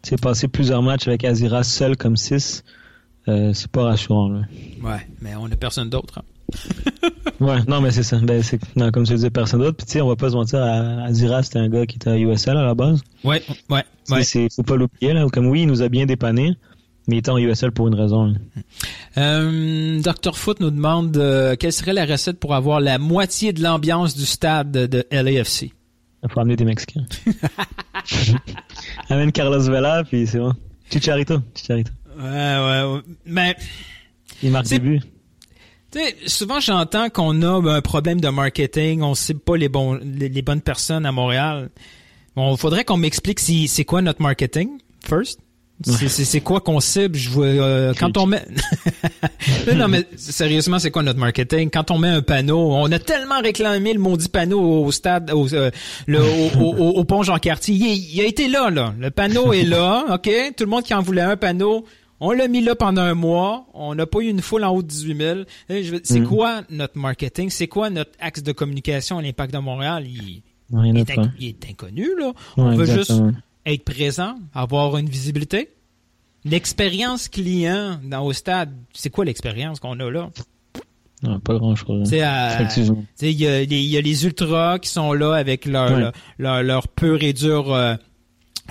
Tu 0.03 0.11
sais, 0.11 0.17
passer 0.17 0.49
plusieurs 0.49 0.83
matchs 0.83 1.07
avec 1.07 1.25
Azira 1.25 1.63
seul 1.63 1.97
comme 1.97 2.17
6, 2.17 2.65
euh, 3.29 3.53
c'est 3.53 3.71
pas 3.71 3.85
rassurant. 3.85 4.29
Là. 4.29 4.41
Ouais, 4.83 5.07
mais 5.21 5.35
on 5.37 5.47
a 5.47 5.57
personne 5.57 5.89
d'autre. 5.91 6.19
hein. 6.21 6.25
Ouais, 7.41 7.57
non, 7.69 7.81
mais 7.81 7.91
c'est 7.91 8.03
ça. 8.03 8.19
Ben, 8.19 8.43
c'est, 8.43 8.61
non, 8.77 8.91
comme 8.91 9.05
tu 9.05 9.15
disais, 9.15 9.31
personne 9.31 9.61
d'autre. 9.61 9.79
Puis 9.79 9.87
tu 9.87 9.93
sais, 9.93 10.01
on 10.03 10.09
va 10.09 10.17
pas 10.17 10.29
se 10.29 10.35
mentir, 10.35 10.59
à- 10.63 11.05
Azira, 11.05 11.43
c'était 11.43 11.59
un 11.59 11.71
gars 11.71 11.87
qui 11.87 11.97
était 11.97 12.11
à 12.11 12.19
USL 12.19 12.55
à 12.55 12.65
la 12.65 12.75
base. 12.75 13.01
Ouais, 13.25 13.43
ouais, 13.71 13.83
ouais. 14.11 14.23
c'est, 14.25 14.49
faut 14.55 14.63
pas 14.63 14.77
l'oublier, 14.77 15.15
là. 15.15 15.25
Comme 15.33 15.47
oui, 15.47 15.63
il 15.63 15.67
nous 15.67 15.81
a 15.81 15.89
bien 15.89 16.05
dépanné, 16.05 16.55
mais 17.09 17.17
il 17.17 17.19
était 17.21 17.31
en 17.31 17.39
USL 17.39 17.73
pour 17.73 17.89
une 17.89 17.95
raison. 17.95 18.35
Euh, 19.17 20.01
Dr. 20.03 20.37
Foot 20.37 20.61
nous 20.61 20.71
demande 20.71 21.17
euh, 21.17 21.57
quelle 21.57 21.73
serait 21.73 21.95
la 21.95 22.05
recette 22.05 22.39
pour 22.39 22.55
avoir 22.55 22.79
la 22.81 22.99
moitié 22.99 23.55
de 23.55 23.63
l'ambiance 23.63 24.15
du 24.15 24.27
stade 24.27 24.71
de, 24.71 24.85
de 24.87 25.05
LAFC. 25.11 25.73
Il 26.23 26.29
faut 26.31 26.41
amener 26.41 26.57
des 26.57 26.67
Mexicains. 26.67 27.07
Amène 29.09 29.33
Carlos 29.33 29.63
Vela, 29.63 30.05
puis 30.05 30.27
c'est 30.27 30.39
bon. 30.39 30.53
Chicharito, 30.91 31.39
Chicharito. 31.55 31.93
Ouais, 32.21 32.27
ouais. 32.95 33.01
Mais 33.27 33.57
Il 34.43 34.51
marque 34.51 34.67
des 34.69 34.79
buts. 34.79 35.01
Tu 35.93 35.99
sais, 35.99 36.17
souvent 36.27 36.61
j'entends 36.61 37.09
qu'on 37.11 37.43
a 37.43 37.61
ben, 37.61 37.75
un 37.75 37.81
problème 37.81 38.21
de 38.21 38.29
marketing, 38.29 39.03
on 39.03 39.15
cible 39.17 39.41
pas 39.41 39.57
les 39.57 39.69
bons 39.69 39.95
les, 39.95 40.29
les 40.29 40.43
bonnes 40.43 40.61
personnes 40.61 41.05
à 41.05 41.11
Montréal. 41.13 41.71
Bon, 42.37 42.57
faudrait 42.57 42.85
qu'on 42.85 42.97
m'explique 42.97 43.41
si 43.41 43.67
c'est 43.67 43.85
quoi 43.85 44.01
notre 44.03 44.23
marketing 44.23 44.69
first? 45.05 45.41
C'est- 45.83 46.41
quoi 46.43 46.61
qu'on 46.61 46.79
cible 46.79 47.17
Je 47.17 47.31
vois 47.31 47.47
euh, 47.47 47.95
quand 47.99 48.19
on 48.19 48.27
met 48.27 48.45
non, 49.75 49.89
mais 49.89 50.05
sérieusement 50.17 50.79
c'est 50.79 50.91
quoi 50.91 51.03
notre 51.03 51.19
marketing? 51.19 51.71
Quand 51.71 51.91
on 51.91 51.99
met 51.99 52.09
un 52.09 52.23
panneau, 52.23 52.71
on 52.73 52.93
a 52.93 52.99
tellement 52.99 53.41
réclamé 53.41 53.93
le 53.95 53.99
maudit 53.99 54.29
panneau 54.29 54.61
au 54.85 54.93
stade 54.93 55.31
au 55.33 55.53
euh, 55.55 55.71
le, 56.07 56.21
au, 56.21 56.61
au, 56.61 56.75
au- 56.77 56.91
au 56.99 57.05
pont 57.05 57.23
Jean 57.23 57.39
Cartier. 57.39 57.75
Il, 57.75 58.15
il 58.15 58.21
a 58.21 58.25
été 58.25 58.47
là 58.47 58.69
là. 58.71 58.95
Le 58.99 59.11
panneau 59.11 59.53
est 59.55 59.65
là, 59.65 60.05
OK? 60.11 60.31
Tout 60.57 60.65
le 60.65 60.71
monde 60.71 60.83
qui 60.85 60.93
en 60.95 61.01
voulait 61.03 61.23
un 61.23 61.37
panneau 61.37 61.85
on 62.21 62.33
l'a 62.33 62.49
mis 62.49 62.61
là 62.61 62.75
pendant 62.75 63.03
un 63.03 63.15
mois. 63.15 63.67
On 63.75 63.95
n'a 63.95 64.07
pas 64.07 64.21
eu 64.21 64.29
une 64.29 64.41
foule 64.43 64.65
en 64.65 64.75
haut 64.75 64.83
de 64.83 64.89
18 64.89 65.17
000. 65.17 65.39
Eh, 65.71 66.01
C'est 66.05 66.23
quoi 66.23 66.63
notre 66.71 66.99
marketing? 66.99 67.51
C'est 67.51 67.69
quoi 67.69 67.91
notre 67.91 68.13
axe 68.21 68.43
de 68.43 68.53
communication 68.53 69.19
à 69.19 69.23
l'impact 69.23 69.53
de 69.55 69.59
Montréal? 69.59 70.05
Il, 70.07 70.43
Non, 70.71 70.83
a 70.83 70.87
est, 71.01 71.05
pas. 71.15 71.23
inc- 71.23 71.31
il 71.39 71.49
est 71.49 71.71
inconnu, 71.71 72.09
là. 72.19 72.33
on 72.57 72.75
veut 72.77 72.83
exactement. 72.89 73.29
juste 73.31 73.39
être 73.67 73.85
présent, 73.85 74.37
avoir 74.55 74.97
une 74.99 75.09
visibilité. 75.09 75.71
L'expérience 76.45 77.29
client 77.29 78.01
dans 78.03 78.25
au 78.25 78.33
stade, 78.33 78.71
c'est 78.95 79.11
quoi 79.11 79.25
l'expérience 79.25 79.79
qu'on 79.79 79.99
a 80.01 80.11
là? 80.11 80.31
Non, 81.23 81.39
pas 81.39 81.55
grand 81.59 81.77
chose. 81.77 82.09
Sais, 82.09 82.17
Il 83.21 83.31
y, 83.33 83.47
a 83.47 83.61
les- 83.61 83.67
il 83.67 83.91
y 83.91 83.99
a 83.99 84.01
les 84.01 84.25
ultras 84.25 84.79
qui 84.79 84.89
sont 84.89 85.13
là 85.13 85.35
avec 85.35 85.67
leur, 85.67 85.91
Ouais. 85.93 86.01
leur, 86.01 86.13
leur, 86.39 86.63
leur 86.63 86.89
pure 86.89 87.23
et 87.23 87.35
dure 87.35 87.75
euh, 87.75 87.95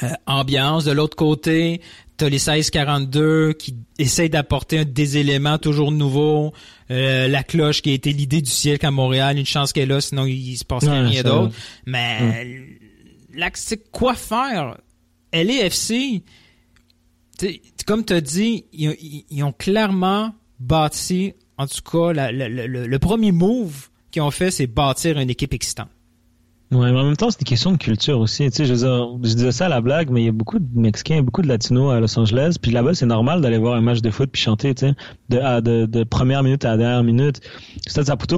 euh, 0.01 0.07
ambiance. 0.25 0.85
De 0.85 0.91
l'autre 0.91 1.15
côté, 1.15 1.79
t'as 2.19 2.29
les 2.29 2.37
1642 2.37 3.53
qui 3.53 3.75
essayent 3.97 4.29
d'apporter 4.29 4.85
des 4.85 5.17
éléments 5.17 5.57
toujours 5.57 5.91
nouveaux. 5.91 6.53
Euh, 6.91 7.27
la 7.27 7.43
cloche 7.43 7.81
qui 7.81 7.89
a 7.89 7.93
été 7.93 8.11
l'idée 8.13 8.41
du 8.41 8.49
ciel 8.51 8.77
à 8.83 8.91
Montréal, 8.91 9.37
une 9.37 9.45
chance 9.45 9.73
qu'elle 9.73 9.89
est 9.89 9.93
là, 9.93 10.01
sinon 10.01 10.25
il, 10.25 10.57
se 10.57 10.65
passerait 10.65 11.01
Ouais, 11.01 11.07
rien 11.07 11.23
d'autre. 11.23 11.55
Mais 11.87 12.67
c'est 13.55 13.89
quoi 13.91 14.13
faire? 14.15 14.77
LAFC, 15.33 16.21
tu 17.37 17.45
sais, 17.47 17.61
comme 17.85 18.03
tu 18.03 18.13
as 18.13 18.21
dit, 18.21 18.65
ils, 18.73 18.95
ils- 19.01 19.25
ils 19.29 19.43
ont 19.43 19.51
clairement 19.53 20.33
bâti, 20.59 21.33
en 21.57 21.67
tout 21.67 21.81
cas, 21.89 22.13
la- 22.13 22.31
la- 22.31 22.49
la- 22.49 22.67
le, 22.67 22.87
le 22.87 22.99
premier 22.99 23.31
move 23.31 23.89
qu'ils 24.11 24.21
ont 24.23 24.31
fait, 24.31 24.51
c'est 24.51 24.67
bâtir 24.67 25.19
une 25.19 25.29
équipe 25.29 25.53
excitante. 25.53 25.89
Ouais, 26.71 26.91
mais 26.91 26.99
en 26.99 27.03
même 27.05 27.17
temps, 27.17 27.31
c'est 27.31 27.39
une 27.41 27.45
question 27.47 27.71
de 27.71 27.77
culture 27.77 28.19
aussi. 28.19 28.43
Tu 28.51 28.57
sais, 28.57 28.65
je, 28.65 28.73
dire, 28.75 29.17
je 29.23 29.33
disais 29.33 29.51
ça 29.51 29.65
à 29.65 29.69
la 29.69 29.81
blague, 29.81 30.11
mais 30.11 30.21
il 30.21 30.25
y 30.25 30.29
a 30.29 30.31
beaucoup 30.31 30.59
de 30.59 30.67
Mexicains, 30.79 31.23
beaucoup 31.23 31.41
de 31.41 31.47
Latinos 31.47 31.91
à 31.91 31.99
Los 31.99 32.17
Angeles. 32.19 32.57
Puis 32.61 32.69
là-bas, 32.71 32.93
c'est 32.93 33.07
normal 33.07 33.41
d'aller 33.41 33.57
voir 33.57 33.73
un 33.75 33.81
match 33.81 34.01
de 34.01 34.09
foot 34.11 34.29
puis 34.31 34.39
chanter, 34.41 34.75
tu 34.75 34.87
sais, 34.87 34.93
de, 35.29 35.39
à- 35.39 35.61
de, 35.61 35.87
de 35.87 36.03
première 36.03 36.43
minute 36.43 36.65
à 36.65 36.69
la 36.71 36.77
dernière 36.77 37.03
minute. 37.03 37.41
Stade 37.87 38.05
Saputo, 38.05 38.37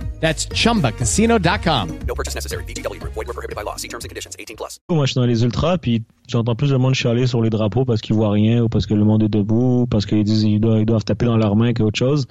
That's 0.21 0.47
chumbacasino.com. 0.53 1.89
No 2.07 2.13
purchase 2.15 2.35
necessary. 2.35 2.63
Group. 2.63 3.13
Void 3.15 3.27
were 3.27 3.33
prohibited 3.33 3.55
by 3.55 3.63
law. 3.63 3.75
See 3.77 3.87
terms 3.87 4.03
and 4.05 4.09
conditions. 4.09 4.35
18 4.37 4.55
plus. 4.55 4.79
moi, 4.89 5.05
je 5.05 5.11
suis 5.11 5.19
dans 5.19 5.25
les 5.25 5.43
ultras, 5.43 5.77
puis 5.77 6.03
j'entends 6.27 6.55
plus 6.55 6.69
de 6.69 6.77
monde 6.77 6.93
chialer 6.93 7.25
sur 7.27 7.41
les 7.41 7.49
drapeaux 7.49 7.85
parce 7.85 8.01
qu'ils 8.01 8.15
voient 8.15 8.31
rien, 8.31 8.61
ou 8.63 8.69
parce 8.69 8.85
que 8.85 8.93
le 8.93 9.03
monde 9.03 9.23
est 9.23 9.29
debout, 9.29 9.81
ou 9.81 9.87
parce 9.87 10.05
qu'ils 10.05 10.23
disent 10.23 10.43
qu'ils 10.43 10.59
doivent, 10.61 10.79
ils 10.79 10.85
doivent 10.85 11.03
taper 11.03 11.25
dans 11.25 11.37
leurs 11.37 11.55
mains 11.55 11.73
qu'autre 11.73 11.97
chose. 11.97 12.27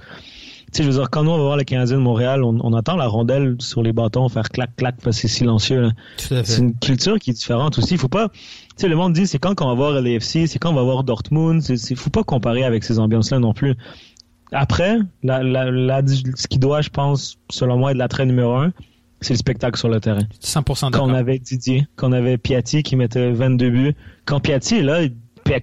Tu 0.73 0.77
sais, 0.77 0.83
je 0.85 0.89
veux 0.91 0.99
dire, 0.99 1.11
quand 1.11 1.25
nous, 1.25 1.33
on 1.33 1.37
va 1.37 1.43
voir 1.43 1.57
les 1.57 1.65
Canadiens 1.65 1.97
de 1.97 2.03
Montréal, 2.03 2.45
on, 2.45 2.57
on 2.63 2.73
entend 2.73 2.95
la 2.95 3.09
rondelle 3.09 3.57
sur 3.59 3.83
les 3.83 3.93
bâtons 3.93 4.29
faire 4.29 4.49
clac-clac 4.51 4.95
parce 5.03 5.17
que 5.17 5.23
c'est 5.23 5.35
silencieux. 5.35 5.81
là. 5.81 5.91
Tout 6.17 6.33
à 6.35 6.45
C'est 6.45 6.59
une 6.61 6.77
culture 6.79 7.19
qui 7.19 7.31
est 7.31 7.33
différente 7.33 7.77
aussi. 7.79 7.95
Il 7.95 7.99
faut 7.99 8.07
pas, 8.07 8.29
tu 8.29 8.37
sais, 8.77 8.87
le 8.89 8.95
monde 8.95 9.13
dit 9.13 9.27
c'est 9.27 9.41
quand 9.41 9.57
qu'on 9.57 9.67
va 9.67 9.75
voir 9.75 10.01
LAFC, 10.01 10.47
c'est 10.47 10.61
quand 10.61 10.71
on 10.71 10.75
va 10.75 10.85
voir 10.85 11.03
Dortmund. 11.03 11.61
C'est, 11.61 11.77
c'est- 11.77 11.97
faut 11.97 12.11
pas 12.11 12.23
comparer 12.23 12.63
avec 12.63 12.85
ces 12.85 13.01
ambiances-là 13.01 13.41
non 13.41 13.53
plus. 13.53 13.75
Après, 14.53 14.99
la, 15.23 15.43
la, 15.43 15.71
la- 15.71 16.03
ce 16.07 16.47
qui 16.49 16.59
doit, 16.59 16.81
je 16.81 16.91
pense, 16.91 17.39
selon 17.51 17.77
moi, 17.79 17.93
être 17.93 17.97
l'attrait 17.99 18.27
numéro 18.27 18.55
un, 18.55 18.73
c'est 19.21 19.35
le 19.35 19.39
spectacle 19.39 19.79
sur 19.79 19.89
le 19.89 20.01
terrain. 20.01 20.23
100% 20.43 20.65
Quand 20.81 20.91
d'accord. 20.91 21.07
on 21.09 21.15
avait 21.15 21.39
Didier, 21.39 21.87
quand 21.97 22.09
on 22.09 22.13
avait 22.13 22.39
Piatti 22.39 22.83
qui 22.83 22.97
mettait 22.97 23.31
22 23.33 23.71
buts, 23.71 23.95
quand 24.25 24.41
Piatti 24.41 24.77
est 24.79 24.83
là, 24.83 25.01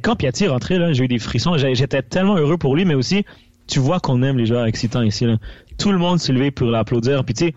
quand 0.03 0.15
Piatti 0.15 0.45
est 0.45 0.47
rentré 0.49 0.77
là, 0.77 0.93
j'ai 0.93 1.05
eu 1.05 1.07
des 1.07 1.19
frissons. 1.19 1.57
J'étais 1.57 2.01
tellement 2.01 2.37
heureux 2.37 2.57
pour 2.57 2.75
lui, 2.75 2.85
mais 2.85 2.93
aussi, 2.93 3.25
tu 3.67 3.79
vois 3.79 3.99
qu'on 3.99 4.21
aime 4.23 4.37
les 4.37 4.45
joueurs 4.45 4.65
excitants 4.65 5.01
ici. 5.01 5.25
Là. 5.25 5.37
Tout 5.77 5.91
le 5.91 5.97
monde 5.97 6.19
s'est 6.19 6.33
levé 6.33 6.51
pour 6.51 6.67
l'applaudir. 6.67 7.23
Puis 7.25 7.33
tu 7.33 7.45
sais, 7.47 7.55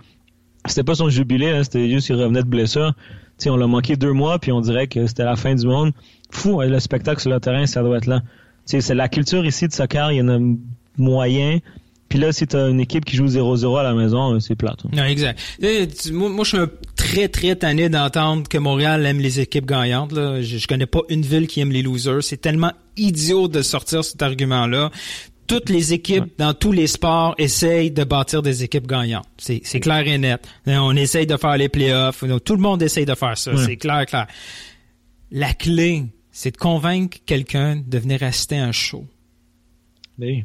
c'était 0.67 0.85
pas 0.85 0.95
son 0.95 1.09
jubilé, 1.11 1.51
hein, 1.51 1.63
c'était 1.65 1.89
juste 1.91 2.07
qu'il 2.07 2.17
revenait 2.17 2.43
de 2.43 2.49
blessure. 2.49 2.95
Tu 3.39 3.45
sais, 3.45 3.51
on 3.51 3.57
l'a 3.57 3.67
manqué 3.67 3.97
deux 3.97 4.13
mois, 4.13 4.39
puis 4.39 4.53
on 4.53 4.61
dirait 4.61 4.87
que 4.87 5.07
c'était 5.07 5.25
la 5.25 5.37
fin 5.37 5.55
du 5.55 5.67
monde. 5.67 5.93
Fou, 6.31 6.61
hein, 6.61 6.67
le 6.67 6.79
spectacle 6.81 7.21
sur 7.21 7.31
le 7.31 7.41
terrain, 7.41 7.67
ça 7.67 7.83
doit 7.83 7.97
être 7.99 8.07
là. 8.07 8.21
Tu 8.21 8.27
sais, 8.73 8.81
c'est 8.81 8.95
la 8.95 9.09
culture 9.09 9.45
ici 9.45 9.67
de 9.69 9.73
soccer, 9.73 10.13
il 10.13 10.17
y 10.19 10.23
en 10.23 10.29
a 10.29 10.39
moyen. 11.01 11.59
Puis 12.09 12.19
là, 12.19 12.33
si 12.33 12.45
t'as 12.47 12.69
une 12.69 12.81
équipe 12.81 13.05
qui 13.05 13.15
joue 13.15 13.27
0-0 13.27 13.77
à 13.79 13.85
la 13.85 13.95
maison, 13.95 14.35
euh, 14.35 14.41
c'est 14.41 14.57
plate. 14.57 14.79
hein. 14.85 14.91
Non, 14.93 15.05
exact. 15.05 15.39
Eh, 15.63 15.87
tu- 15.87 16.11
Moi, 16.13 16.29
moi, 16.29 16.43
je 16.45 16.49
suis 16.49 16.59
un 16.59 16.69
très, 16.97 17.29
très 17.29 17.55
tanné 17.55 17.89
d'entendre 17.89 18.49
que 18.49 18.59
Montréal 18.59 19.07
aime 19.07 19.21
les 19.21 19.39
équipes 19.39 19.67
gagnantes. 19.67 20.11
Là. 20.11 20.43
Je, 20.43 20.59
je 20.59 20.67
connais 20.67 20.87
pas 20.87 21.03
une 21.09 21.23
ville 21.23 21.47
qui 21.47 21.61
aime 21.61 21.71
les 21.71 21.83
losers. 21.83 22.23
C'est 22.25 22.39
tellement 22.41 22.73
idiot 22.97 23.47
de 23.47 23.63
sortir 23.63 24.03
cet 24.05 24.21
argument-là. 24.23 24.91
Toutes 25.47 25.69
les 25.71 25.93
équipes 25.93 26.25
dans 26.37 26.53
tous 26.53 26.73
les 26.73 26.89
sports 26.89 27.35
essayent 27.39 27.91
de 27.93 28.03
bâtir 28.03 28.43
des 28.43 28.65
équipes 28.65 28.89
gagnantes. 28.89 29.27
C'est 29.39 29.61
clair 29.81 30.05
et 30.07 30.19
net. 30.19 30.45
Eh, 30.67 30.77
On 30.79 30.93
essaye 30.97 31.27
de 31.29 31.37
faire 31.37 31.57
les 31.57 31.69
playoffs. 31.69 32.25
Tout 32.45 32.55
le 32.57 32.61
monde 32.61 32.83
essaye 32.83 33.07
de 33.07 33.15
faire 33.15 33.39
ça. 33.39 33.53
Ouais. 33.53 33.65
C'est 33.67 33.77
clair, 33.77 34.05
clair. 34.07 34.27
La 35.31 35.53
clé, 35.55 36.07
c'est 36.33 36.51
de 36.53 36.57
convaincre 36.57 37.19
quelqu'un 37.25 37.77
de 37.87 37.99
venir 37.99 38.21
assister 38.25 38.59
à 38.59 38.65
un 38.67 38.73
show. 38.73 39.05
Hein, 40.23 40.41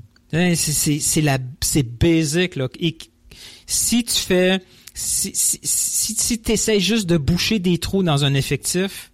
C'est 0.55 0.55
c'est 0.73 0.99
c'est 0.99 1.21
la 1.21 1.37
c'est 1.61 1.83
basic 1.83 2.55
là. 2.55 2.67
Et 2.79 2.97
si 3.65 4.03
tu 4.03 4.15
fais 4.15 4.59
si 4.93 5.31
si 5.33 5.59
si, 5.63 6.13
si 6.15 6.39
t'essayes 6.39 6.79
juste 6.81 7.07
de 7.07 7.17
boucher 7.17 7.59
des 7.59 7.77
trous 7.77 8.03
dans 8.03 8.23
un 8.25 8.33
effectif, 8.33 9.11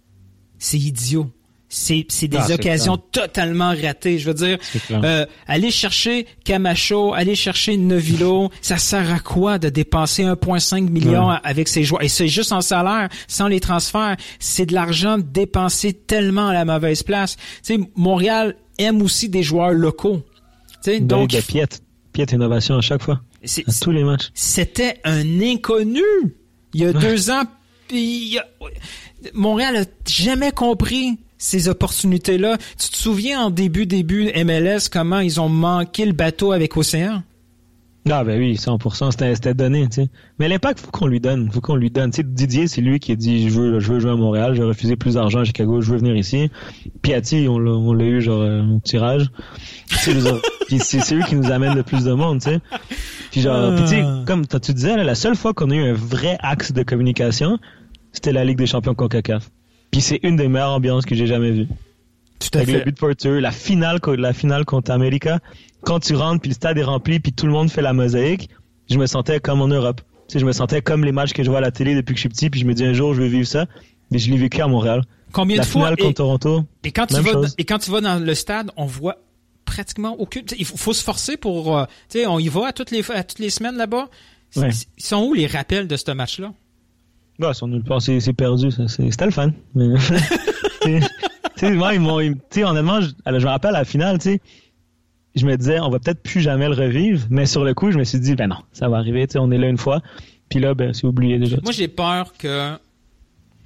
c'est 0.58 0.78
idiot. 0.78 1.30
C'est 1.74 2.04
c'est 2.10 2.28
des 2.28 2.36
Ah, 2.38 2.52
occasions 2.52 2.98
totalement 2.98 3.70
ratées. 3.74 4.18
Je 4.18 4.26
veux 4.26 4.34
dire, 4.34 4.58
euh, 4.90 5.24
aller 5.46 5.70
chercher 5.70 6.26
Camacho, 6.44 7.14
aller 7.14 7.34
chercher 7.34 7.78
Novilo, 7.78 8.50
ça 8.60 8.76
sert 8.76 9.10
à 9.10 9.18
quoi 9.20 9.58
de 9.58 9.70
dépenser 9.70 10.24
1,5 10.24 10.90
million 10.90 11.28
Ouais. 11.30 11.36
avec 11.44 11.68
ces 11.68 11.82
joueurs? 11.82 12.02
Et 12.02 12.08
c'est 12.08 12.28
juste 12.28 12.52
en 12.52 12.60
salaire, 12.60 13.08
sans 13.26 13.48
les 13.48 13.60
transferts. 13.60 14.18
C'est 14.38 14.66
de 14.66 14.74
l'argent 14.74 15.16
dépensé 15.16 15.94
tellement 15.94 16.48
à 16.48 16.52
la 16.52 16.66
mauvaise 16.66 17.02
place. 17.02 17.36
Tu 17.64 17.76
sais, 17.76 17.80
Montréal 17.96 18.54
aime 18.76 19.00
aussi 19.00 19.30
des 19.30 19.42
joueurs 19.42 19.70
locaux. 19.72 20.22
Sais, 20.84 21.00
donc, 21.00 21.30
de 21.30 21.40
Piette. 21.40 21.82
Piette 22.12 22.32
innovation 22.32 22.76
à 22.76 22.80
chaque 22.80 23.02
fois. 23.02 23.20
À 23.44 23.72
tous 23.80 23.90
les 23.90 24.04
matchs. 24.04 24.30
c'était 24.34 25.00
un 25.04 25.40
inconnu 25.40 26.02
il 26.74 26.80
y 26.80 26.84
a 26.84 26.92
deux 26.92 27.30
ans. 27.30 27.42
puis 27.88 28.38
a- 28.38 28.46
Montréal 29.34 29.76
a 29.76 29.84
jamais 30.08 30.52
compris 30.52 31.18
ces 31.38 31.68
opportunités-là. 31.68 32.56
Tu 32.78 32.88
te 32.90 32.96
souviens 32.96 33.42
en 33.46 33.50
début 33.50 33.86
début 33.86 34.30
MLS 34.44 34.88
comment 34.90 35.20
ils 35.20 35.40
ont 35.40 35.48
manqué 35.48 36.04
le 36.06 36.12
bateau 36.12 36.52
avec 36.52 36.76
Océan? 36.76 37.22
Ah 38.10 38.24
ben 38.24 38.36
oui, 38.36 38.54
100%, 38.54 39.12
c'était 39.12 39.34
c'était 39.36 39.54
donné, 39.54 39.86
tu 39.88 40.02
sais. 40.02 40.08
Mais 40.40 40.48
l'impact, 40.48 40.80
faut 40.80 40.90
qu'on 40.90 41.06
lui 41.06 41.20
donne, 41.20 41.50
faut 41.52 41.60
qu'on 41.60 41.76
lui 41.76 41.90
donne. 41.90 42.10
Tu 42.10 42.16
sais, 42.16 42.22
Didier, 42.24 42.66
c'est 42.66 42.80
lui 42.80 42.98
qui 42.98 43.12
a 43.12 43.16
dit 43.16 43.48
je 43.48 43.54
veux, 43.54 43.78
je 43.78 43.92
veux 43.92 44.00
jouer 44.00 44.10
à 44.10 44.16
Montréal, 44.16 44.54
j'ai 44.56 44.64
refusé 44.64 44.96
plus 44.96 45.14
d'argent 45.14 45.40
à 45.40 45.44
Chicago, 45.44 45.80
je 45.80 45.92
veux 45.92 45.98
venir 45.98 46.16
ici. 46.16 46.50
Piatti, 47.02 47.46
on 47.48 47.60
l'a, 47.60 47.70
on 47.70 47.92
l'a 47.92 48.04
eu 48.04 48.20
genre 48.20 48.42
euh, 48.42 48.62
au 48.62 48.80
tirage. 48.80 49.30
C'est 49.86 50.14
lui 50.14 51.24
qui 51.28 51.36
nous 51.36 51.52
amène 51.52 51.76
le 51.76 51.84
plus 51.84 52.04
de 52.04 52.12
monde, 52.12 52.40
tu 52.40 52.50
sais. 52.50 52.58
Puis 53.30 53.40
genre, 53.40 53.72
puis 53.76 53.84
tu 53.84 53.90
sais, 53.90 54.04
comme 54.26 54.46
tu 54.46 54.74
disais, 54.74 54.96
là, 54.96 55.04
la 55.04 55.14
seule 55.14 55.36
fois 55.36 55.54
qu'on 55.54 55.70
a 55.70 55.74
eu 55.74 55.90
un 55.90 55.94
vrai 55.94 56.38
axe 56.40 56.72
de 56.72 56.82
communication, 56.82 57.58
c'était 58.10 58.32
la 58.32 58.44
Ligue 58.44 58.58
des 58.58 58.66
Champions 58.66 58.94
Concacaf. 58.94 59.50
Puis 59.92 60.00
c'est 60.00 60.18
une 60.24 60.34
des 60.34 60.48
meilleures 60.48 60.70
ambiances 60.70 61.06
que 61.06 61.14
j'ai 61.14 61.26
jamais 61.26 61.52
vues. 61.52 61.68
Tout 62.50 62.58
à 62.58 62.62
Avec 62.62 62.74
fait. 62.74 62.78
le 62.80 62.84
but 62.84 62.98
porteur, 62.98 63.40
la 63.40 63.50
finale, 63.50 63.98
la 64.18 64.32
finale 64.32 64.64
contre 64.64 64.90
America, 64.90 65.38
quand 65.82 66.00
tu 66.00 66.14
rentres 66.14 66.40
puis 66.40 66.50
le 66.50 66.54
stade 66.54 66.78
est 66.78 66.82
rempli 66.82 67.20
puis 67.20 67.32
tout 67.32 67.46
le 67.46 67.52
monde 67.52 67.70
fait 67.70 67.82
la 67.82 67.92
mosaïque, 67.92 68.48
je 68.90 68.98
me 68.98 69.06
sentais 69.06 69.40
comme 69.40 69.60
en 69.60 69.68
Europe. 69.68 70.00
Tu 70.28 70.34
sais, 70.34 70.38
je 70.38 70.46
me 70.46 70.52
sentais 70.52 70.82
comme 70.82 71.04
les 71.04 71.12
matchs 71.12 71.32
que 71.32 71.42
je 71.42 71.48
vois 71.50 71.58
à 71.58 71.62
la 71.62 71.70
télé 71.70 71.94
depuis 71.94 72.12
que 72.14 72.18
je 72.18 72.22
suis 72.22 72.28
petit 72.28 72.50
puis 72.50 72.60
je 72.60 72.66
me 72.66 72.74
dis 72.74 72.84
un 72.84 72.92
jour 72.92 73.14
je 73.14 73.22
vais 73.22 73.28
vivre 73.28 73.46
ça. 73.46 73.66
Mais 74.10 74.18
je 74.18 74.30
l'ai 74.30 74.36
vécu 74.36 74.60
à 74.60 74.66
Montréal. 74.66 75.02
Combien 75.32 75.56
la 75.56 75.62
de 75.62 75.68
fois 75.68 75.82
finale 75.82 75.94
et- 75.98 76.02
contre 76.02 76.14
Toronto. 76.16 76.64
Et 76.84 76.92
quand 76.92 77.06
tu 77.06 77.14
vas 77.14 77.32
chose. 77.32 77.54
et 77.56 77.64
quand 77.64 77.78
tu 77.78 77.90
vas 77.90 78.00
dans 78.02 78.22
le 78.22 78.34
stade, 78.34 78.70
on 78.76 78.84
voit 78.84 79.16
pratiquement 79.64 80.14
aucune. 80.20 80.44
Il 80.58 80.64
faut, 80.66 80.76
faut 80.76 80.92
se 80.92 81.02
forcer 81.02 81.36
pour. 81.38 81.78
euh, 81.78 81.84
tu 82.10 82.18
sais, 82.18 82.26
on 82.26 82.38
y 82.38 82.48
va 82.48 82.66
à 82.68 82.72
toutes 82.72 82.90
les 82.90 83.08
à 83.10 83.24
toutes 83.24 83.38
les 83.38 83.48
semaines 83.50 83.76
là-bas. 83.76 84.08
Ouais. 84.56 84.68
Ils 84.98 85.04
sont 85.04 85.22
où 85.24 85.32
les 85.32 85.46
rappels 85.46 85.88
de 85.88 85.96
ce 85.96 86.10
match-là? 86.10 86.52
Bah, 87.38 87.54
son 87.54 87.68
nulle 87.68 87.82
part, 87.82 88.02
c'est 88.02 88.20
c'est 88.20 88.34
perdu, 88.34 88.68
C'était 88.86 89.24
le 89.24 89.30
fun. 89.30 89.50
Mais... 89.74 89.86
moi, 91.70 91.94
ils 91.94 92.00
m'ont, 92.00 92.20
tu 92.50 92.64
honnêtement, 92.64 93.00
je, 93.00 93.08
me 93.26 93.46
rappelle 93.46 93.74
à 93.74 93.80
la 93.80 93.84
finale, 93.84 94.18
tu 94.18 94.40
je 95.34 95.46
me 95.46 95.56
disais, 95.56 95.80
on 95.80 95.88
va 95.88 95.98
peut-être 95.98 96.22
plus 96.22 96.42
jamais 96.42 96.68
le 96.68 96.74
revivre, 96.74 97.26
mais 97.30 97.46
sur 97.46 97.64
le 97.64 97.72
coup, 97.72 97.90
je 97.90 97.98
me 97.98 98.04
suis 98.04 98.20
dit, 98.20 98.34
ben 98.34 98.48
non, 98.48 98.58
ça 98.72 98.90
va 98.90 98.98
arriver, 98.98 99.26
tu 99.26 99.38
on 99.38 99.50
est 99.50 99.56
là 99.56 99.68
une 99.68 99.78
fois, 99.78 100.02
puis 100.50 100.60
là, 100.60 100.74
ben, 100.74 100.92
c'est 100.92 101.06
oublié 101.06 101.38
déjà. 101.38 101.56
Moi, 101.62 101.72
j'ai 101.72 101.88
peur 101.88 102.34
que 102.36 102.76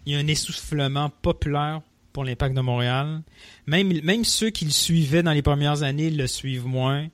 il 0.07 0.13
y 0.13 0.17
a 0.17 0.21
un 0.21 0.27
essoufflement 0.29 1.11
populaire 1.23 1.81
pour 2.13 2.25
l'impact 2.25 2.57
de 2.57 2.61
Montréal. 2.61 3.23
Même, 3.67 3.93
même 4.03 4.25
ceux 4.25 4.51
qui 4.51 4.65
le 4.65 4.71
suivaient 4.71 5.23
dans 5.23 5.33
les 5.33 5.43
premières 5.43 5.83
années 5.83 6.09
le 6.09 6.27
suivent 6.27 6.67
moins. 6.67 7.09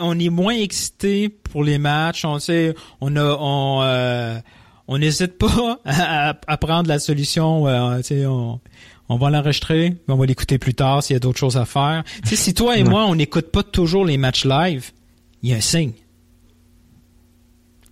On 0.00 0.18
est 0.18 0.30
moins 0.30 0.54
excité 0.54 1.28
pour 1.28 1.62
les 1.62 1.78
matchs. 1.78 2.24
On 2.24 2.38
sait, 2.40 2.74
on 3.00 3.14
a, 3.14 3.36
on, 3.38 3.82
euh, 3.82 4.38
on 4.88 4.98
n'hésite 4.98 5.38
pas 5.38 5.78
à, 5.84 6.56
prendre 6.56 6.88
la 6.88 6.98
solution. 6.98 7.64
on, 7.66 8.60
on 9.08 9.16
va 9.16 9.30
l'enregistrer, 9.30 9.96
on 10.08 10.16
va 10.16 10.26
l'écouter 10.26 10.58
plus 10.58 10.74
tard 10.74 11.02
s'il 11.02 11.14
y 11.14 11.16
a 11.16 11.20
d'autres 11.20 11.38
choses 11.38 11.56
à 11.56 11.64
faire. 11.64 12.04
Tu 12.24 12.30
sais, 12.30 12.36
si 12.36 12.54
toi 12.54 12.76
et 12.76 12.82
moi, 12.84 13.06
on 13.06 13.14
n'écoute 13.14 13.50
pas 13.50 13.62
toujours 13.62 14.04
les 14.04 14.16
matchs 14.18 14.44
live, 14.44 14.90
il 15.42 15.50
y 15.50 15.54
a 15.54 15.56
un 15.56 15.60
signe. 15.60 15.92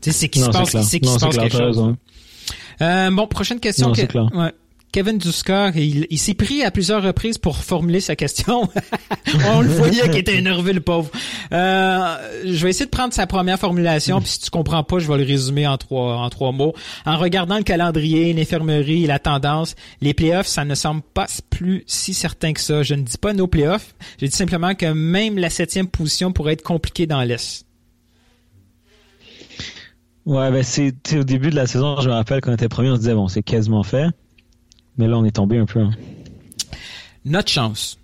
Tu 0.01 0.11
sais, 0.11 0.13
c'est 0.13 0.29
qu'il 0.29 0.43
se 0.43 0.51
passe, 0.51 0.73
Non, 1.07 1.19
se 1.19 1.25
passe 1.25 1.37
quelque 1.39 1.57
chose. 1.59 1.95
Euh, 2.83 3.11
bon, 3.11 3.27
prochaine 3.27 3.59
question. 3.61 3.89
Non, 3.89 3.93
que- 3.95 4.01
c'est 4.03 4.07
clair. 4.07 4.29
ouais. 4.35 4.53
Kevin 4.97 5.19
Duska, 5.19 5.73
il, 5.75 6.19
s'est 6.19 6.33
pris 6.33 6.63
à 6.63 6.71
plusieurs 6.71 7.03
reprises 7.03 7.37
pour 7.37 7.59
formuler 7.59 8.01
sa 8.01 8.17
question. 8.17 8.67
On 9.47 9.61
le 9.61 9.69
voyait 9.69 10.09
qu'il 10.09 10.17
était 10.17 10.39
énervé, 10.39 10.73
le 10.73 10.81
pauvre. 10.81 11.11
Euh, 11.53 12.17
je 12.47 12.65
vais 12.65 12.71
essayer 12.71 12.87
de 12.87 12.91
prendre 12.91 13.13
sa 13.13 13.27
première 13.27 13.59
formulation, 13.59 14.23
puis 14.23 14.31
si 14.31 14.41
tu 14.41 14.49
comprends 14.49 14.85
pas, 14.85 14.99
je 14.99 15.07
vais 15.07 15.19
le 15.19 15.25
résumer 15.25 15.67
en 15.67 15.77
trois, 15.77 16.17
en 16.17 16.31
trois 16.31 16.51
mots. 16.51 16.73
En 17.05 17.19
regardant 17.19 17.59
le 17.59 17.63
calendrier, 17.63 18.33
l'infirmerie 18.33 19.05
la 19.05 19.19
tendance, 19.19 19.75
les 20.01 20.15
playoffs, 20.15 20.47
ça 20.47 20.65
ne 20.65 20.75
semble 20.75 21.03
pas 21.03 21.27
plus 21.51 21.85
si 21.87 22.15
certain 22.15 22.55
que 22.55 22.61
ça. 22.63 22.83
Je 22.83 22.95
ne 22.95 23.03
dis 23.03 23.19
pas 23.19 23.35
nos 23.35 23.49
playoffs, 23.49 23.95
je 24.19 24.25
dis 24.25 24.35
simplement 24.35 24.75
que 24.75 24.87
même 24.87 25.37
la 25.37 25.51
septième 25.51 25.89
position 25.89 26.33
pourrait 26.33 26.55
être 26.55 26.63
compliquée 26.63 27.07
dans 27.07 27.21
l'Est. 27.21 27.67
Ouais, 30.25 30.51
ben, 30.51 30.63
c'est, 30.63 30.95
au 31.19 31.23
début 31.23 31.51
de 31.51 31.57
la 31.57 31.67
saison, 31.67 32.01
je 32.01 32.09
me 32.09 32.15
rappelle 32.15 32.41
quand 32.41 32.51
on 32.51 32.55
était 32.55 32.71
premier, 32.71 32.89
on 32.89 32.95
se 32.95 33.01
disait, 33.01 33.15
bon, 33.15 33.29
c'est 33.29 33.43
quasiment 33.43 33.83
fait. 33.83 34.07
Mais 34.99 35.07
là, 35.07 35.19
on 35.19 35.25
est 35.25 35.33
tombé 35.37 35.59
un 35.59 35.67
peu. 35.67 35.81
hein. 35.81 35.91
Notre 37.25 37.51
chance, 37.51 37.99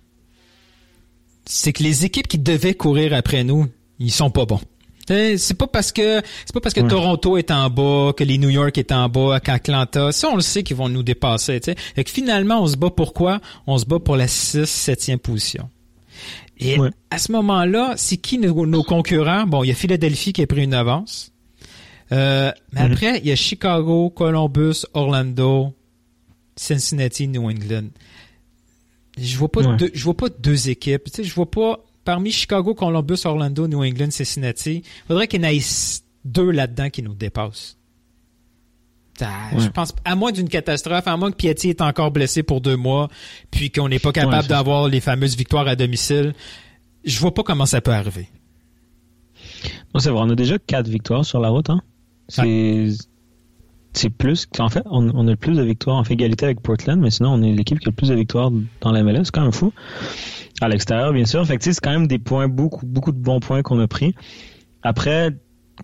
c'est 1.45 1.73
que 1.73 1.83
les 1.83 2.05
équipes 2.05 2.27
qui 2.27 2.37
devaient 2.39 2.73
courir 2.73 3.13
après 3.13 3.43
nous, 3.43 3.67
ils 3.99 4.11
sont 4.11 4.29
pas 4.29 4.45
bons. 4.45 4.59
C'est 5.07 5.57
pas 5.57 5.67
parce 5.67 5.91
que 5.91 6.21
c'est 6.45 6.53
pas 6.53 6.61
parce 6.61 6.73
que 6.73 6.79
Ouais. 6.79 6.87
Toronto 6.87 7.35
est 7.37 7.51
en 7.51 7.69
bas, 7.69 8.13
que 8.15 8.23
les 8.23 8.37
New 8.37 8.49
York 8.49 8.77
est 8.77 8.91
en 8.93 9.09
bas, 9.09 9.41
qu'Atlanta, 9.41 10.13
ça 10.13 10.29
on 10.29 10.35
le 10.35 10.41
sait 10.41 10.63
qu'ils 10.63 10.77
vont 10.77 10.87
nous 10.87 11.03
dépasser. 11.03 11.59
t'sais. 11.59 11.75
Fait 11.77 12.05
que 12.05 12.09
finalement, 12.09 12.61
on 12.63 12.67
se 12.67 12.77
bat 12.77 12.89
pourquoi 12.89 13.41
On 13.67 13.77
se 13.77 13.85
bat 13.85 13.99
pour 13.99 14.15
la 14.15 14.27
6 14.27 14.63
7e 14.65 15.17
position. 15.17 15.69
Et 16.57 16.79
Ouais. 16.79 16.89
à 17.11 17.17
ce 17.17 17.33
moment-là, 17.33 17.95
c'est 17.97 18.15
qui 18.15 18.37
nos, 18.37 18.65
nos 18.65 18.83
concurrents? 18.83 19.45
Bon, 19.45 19.63
il 19.63 19.67
y 19.67 19.71
a 19.71 19.75
Philadelphie 19.75 20.31
qui 20.31 20.41
a 20.41 20.47
pris 20.47 20.63
une 20.63 20.73
avance. 20.73 21.31
Euh, 22.13 22.51
mais 22.71 22.85
Mhm. 22.85 22.91
après, 22.93 23.19
il 23.19 23.27
y 23.27 23.31
a 23.31 23.35
Chicago, 23.35 24.09
Columbus, 24.09 24.85
Orlando, 24.93 25.73
Cincinnati, 26.55 27.27
New 27.27 27.49
England. 27.49 27.87
Je 29.17 29.37
vois 29.37 29.51
pas 29.51 29.61
Ouais. 29.61 29.77
deux, 29.77 29.91
je 29.93 30.03
vois 30.03 30.17
pas 30.17 30.29
deux 30.29 30.69
équipes. 30.69 31.03
Tu 31.05 31.11
sais, 31.11 31.23
je 31.23 31.33
vois 31.33 31.49
pas 31.49 31.79
parmi 32.03 32.31
Chicago, 32.31 32.73
Columbus, 32.73 33.19
Orlando, 33.25 33.67
New 33.67 33.83
England, 33.83 34.11
Cincinnati. 34.11 34.83
Faudrait 35.07 35.27
qu'il 35.27 35.43
y 35.43 35.45
en 35.45 35.49
ait 35.49 35.59
deux 36.25 36.49
là-dedans 36.51 36.89
qui 36.89 37.03
nous 37.03 37.13
dépassent. 37.13 37.77
Ah, 39.21 39.51
Je 39.57 39.67
pense 39.69 39.93
à 40.05 40.15
moins 40.15 40.31
d'une 40.31 40.49
catastrophe, 40.49 41.07
à 41.07 41.15
moins 41.17 41.29
que 41.31 41.35
Piatti 41.35 41.69
est 41.69 41.81
encore 41.81 42.09
blessé 42.09 42.41
pour 42.41 42.61
deux 42.61 42.75
mois, 42.75 43.09
puis 43.51 43.69
qu'on 43.69 43.87
n'est 43.87 43.99
pas 43.99 44.11
capable 44.11 44.41
Ouais, 44.43 44.47
d'avoir 44.49 44.87
les 44.87 45.01
fameuses 45.01 45.37
victoires 45.37 45.67
à 45.67 45.75
domicile. 45.75 46.33
Je 47.05 47.19
vois 47.19 47.33
pas 47.33 47.43
comment 47.43 47.67
ça 47.67 47.79
peut 47.79 47.91
arriver. 47.93 48.27
C'est 49.99 50.09
vrai, 50.09 50.21
on 50.23 50.29
a 50.31 50.35
déjà 50.35 50.57
quatre 50.57 50.87
victoires 50.89 51.23
sur 51.25 51.39
la 51.39 51.49
route, 51.49 51.69
hein. 51.69 51.81
C'est, 52.27 52.87
c'est 53.93 54.09
plus, 54.09 54.47
en 54.59 54.69
fait, 54.69 54.83
on, 54.85 55.09
on 55.13 55.27
a 55.27 55.31
le 55.31 55.35
plus 55.35 55.55
de 55.55 55.63
victoires, 55.63 55.97
on 55.97 56.03
fait 56.03 56.13
égalité 56.13 56.45
avec 56.45 56.61
Portland, 56.61 56.99
mais 56.99 57.11
sinon, 57.11 57.33
on 57.33 57.41
est 57.43 57.51
l'équipe 57.51 57.79
qui 57.79 57.87
a 57.87 57.91
le 57.91 57.95
plus 57.95 58.09
de 58.09 58.15
victoires 58.15 58.51
dans 58.81 58.91
la 58.91 59.03
MLS, 59.03 59.25
c'est 59.25 59.31
quand 59.31 59.41
même 59.41 59.51
fou. 59.51 59.71
À 60.61 60.67
l'extérieur, 60.67 61.13
bien 61.13 61.25
sûr. 61.25 61.45
Fait 61.45 61.57
que, 61.57 61.63
c'est 61.63 61.79
quand 61.79 61.91
même 61.91 62.07
des 62.07 62.19
points, 62.19 62.47
beaucoup, 62.47 62.85
beaucoup 62.85 63.11
de 63.11 63.17
bons 63.17 63.39
points 63.39 63.61
qu'on 63.61 63.79
a 63.79 63.87
pris. 63.87 64.15
Après, 64.81 65.31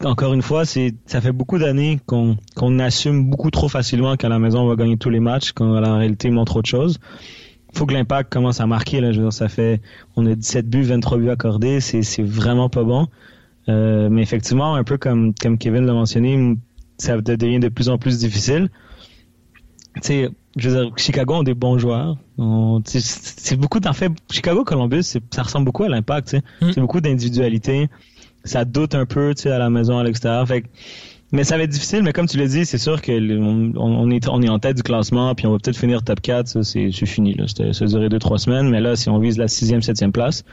encore 0.04 0.34
une 0.34 0.42
fois, 0.42 0.66
c'est, 0.66 0.96
ça 1.06 1.22
fait 1.22 1.32
beaucoup 1.32 1.58
d'années 1.58 2.00
qu'on, 2.06 2.38
qu'on 2.56 2.80
assume 2.80 3.30
beaucoup 3.30 3.52
trop 3.52 3.68
facilement 3.70 4.16
qu'à 4.16 4.30
la 4.30 4.40
maison, 4.40 4.62
on 4.62 4.68
va 4.68 4.76
gagner 4.76 4.98
tous 4.98 5.10
les 5.10 5.20
matchs, 5.20 5.52
quand 5.52 5.80
la 5.80 5.96
réalité 5.96 6.30
montre 6.30 6.58
autre 6.58 6.70
chose. 6.70 7.00
Faut 7.74 7.86
que 7.86 7.94
l'impact 7.94 8.32
commence 8.32 8.62
à 8.62 8.66
marquer, 8.66 9.02
là. 9.02 9.12
Je 9.12 9.18
veux 9.18 9.26
dire, 9.26 9.34
ça 9.34 9.50
fait, 9.50 9.82
on 10.16 10.26
a 10.26 10.36
17 10.36 10.70
buts, 10.70 10.84
23 10.84 11.18
buts 11.18 11.30
accordés, 11.30 11.80
c'est, 11.82 12.02
c'est 12.02 12.24
vraiment 12.24 12.70
pas 12.70 12.84
bon. 12.84 13.08
Euh, 13.68 14.10
mais 14.10 14.22
effectivement, 14.22 14.76
un 14.76 14.84
peu 14.84 14.98
comme, 14.98 15.34
comme 15.40 15.58
Kevin 15.58 15.86
l'a 15.86 15.94
mentionné, 15.94 16.56
ça 17.00 17.18
de- 17.20 17.36
devient 17.36 17.60
de 17.60 17.70
plus 17.70 17.90
en 17.90 17.98
plus 17.98 18.20
difficile. 18.20 18.70
Tu 19.96 20.02
sais, 20.04 20.30
je 20.56 20.70
veux 20.70 20.84
dire, 20.84 20.94
Chicago 20.98 21.34
ont 21.36 21.44
des 21.44 21.56
bons 21.56 21.78
joueurs. 21.80 22.16
C'est 22.86 23.56
beaucoup, 23.58 23.80
en 23.86 23.94
fait, 23.94 24.12
Chicago, 24.32 24.64
Columbus, 24.64 25.04
c'est- 25.04 25.34
ça 25.34 25.44
ressemble 25.44 25.66
beaucoup 25.66 25.84
à 25.84 25.90
l'impact. 25.90 26.38
Mm. 26.62 26.72
C'est 26.74 26.82
beaucoup 26.82 27.02
d'individualité. 27.02 27.90
Ça 28.44 28.64
doute 28.66 28.96
un 28.96 29.06
peu 29.06 29.34
tu 29.36 29.44
sais, 29.44 29.52
à 29.52 29.58
la 29.60 29.70
maison, 29.70 29.98
à 29.98 30.04
l'extérieur. 30.04 30.48
Fait 30.48 30.64
mais 31.32 31.44
ça 31.44 31.58
va 31.58 31.64
être 31.64 31.70
difficile, 31.70 32.02
mais 32.02 32.12
comme 32.12 32.26
tu 32.28 32.38
l'as 32.38 32.48
dit, 32.48 32.66
c'est 32.66 32.80
sûr 32.80 33.02
que 33.04 33.12
on, 33.38 33.72
on 33.78 34.10
est, 34.10 34.28
on 34.30 34.42
est 34.42 34.50
en 34.50 34.58
tête 34.58 34.76
du 34.78 34.82
classement, 34.82 35.36
puis 35.36 35.46
on 35.46 35.52
va 35.52 35.58
peut-être 35.60 35.78
finir 35.78 36.02
top 36.04 36.22
4, 36.22 36.48
ça 36.48 36.64
c'est 36.64 36.92
fini. 37.06 37.36
Là. 37.36 37.46
Ça 37.48 37.86
a 37.86 37.88
duré 37.88 38.10
2-3 38.10 38.40
semaines, 38.40 38.68
mais 38.70 38.82
là, 38.82 38.96
si 38.96 39.10
on 39.10 39.20
vise 39.20 39.38
la 39.38 39.48
sixième, 39.48 39.84
septième 39.84 40.12
place, 40.12 40.44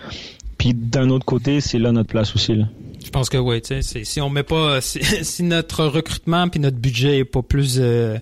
puis 0.59 0.75
d'un 0.75 1.09
autre 1.09 1.25
côté, 1.25 1.61
c'est 1.63 1.79
là 1.79 1.93
notre 1.93 2.11
place 2.11 2.35
aussi. 2.35 2.57
Là. 2.57 2.67
Je 3.07 3.11
pense 3.11 3.29
que 3.29 3.37
oui, 3.39 3.63
si 4.03 4.21
on 4.21 4.29
met 4.31 4.43
pas, 4.43 4.81
si, 4.83 5.01
si 5.25 5.43
notre 5.45 5.85
recrutement 5.87 6.49
puis 6.49 6.59
notre 6.61 6.77
budget 6.77 7.19
est 7.19 7.25
pas 7.25 7.41
plus, 7.43 7.77
euh, 7.79 8.17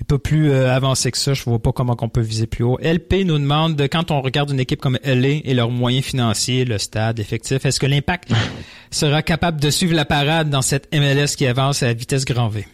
est 0.00 0.04
pas 0.06 0.18
plus 0.18 0.50
euh, 0.52 0.72
avancé 0.72 1.10
que 1.10 1.18
ça, 1.18 1.34
je 1.34 1.42
vois 1.42 1.58
pas 1.58 1.72
comment 1.72 1.96
qu'on 1.96 2.08
peut 2.08 2.20
viser 2.20 2.46
plus 2.46 2.62
haut. 2.62 2.78
LP 2.80 3.24
nous 3.26 3.38
demande 3.38 3.74
de, 3.74 3.86
quand 3.88 4.12
on 4.12 4.20
regarde 4.22 4.50
une 4.50 4.60
équipe 4.60 4.80
comme 4.80 4.96
LA 5.04 5.40
et 5.44 5.54
leurs 5.54 5.70
moyens 5.70 6.04
financiers, 6.04 6.64
le 6.64 6.78
stade, 6.78 7.18
effectif, 7.18 7.66
est-ce 7.66 7.80
que 7.80 7.86
l'impact 7.86 8.30
sera 8.92 9.22
capable 9.22 9.60
de 9.60 9.70
suivre 9.70 9.94
la 9.94 10.04
parade 10.04 10.50
dans 10.50 10.62
cette 10.62 10.88
MLS 10.94 11.34
qui 11.36 11.44
avance 11.46 11.82
à 11.82 11.86
la 11.86 11.94
vitesse 11.94 12.24
grand 12.24 12.48
V? 12.48 12.64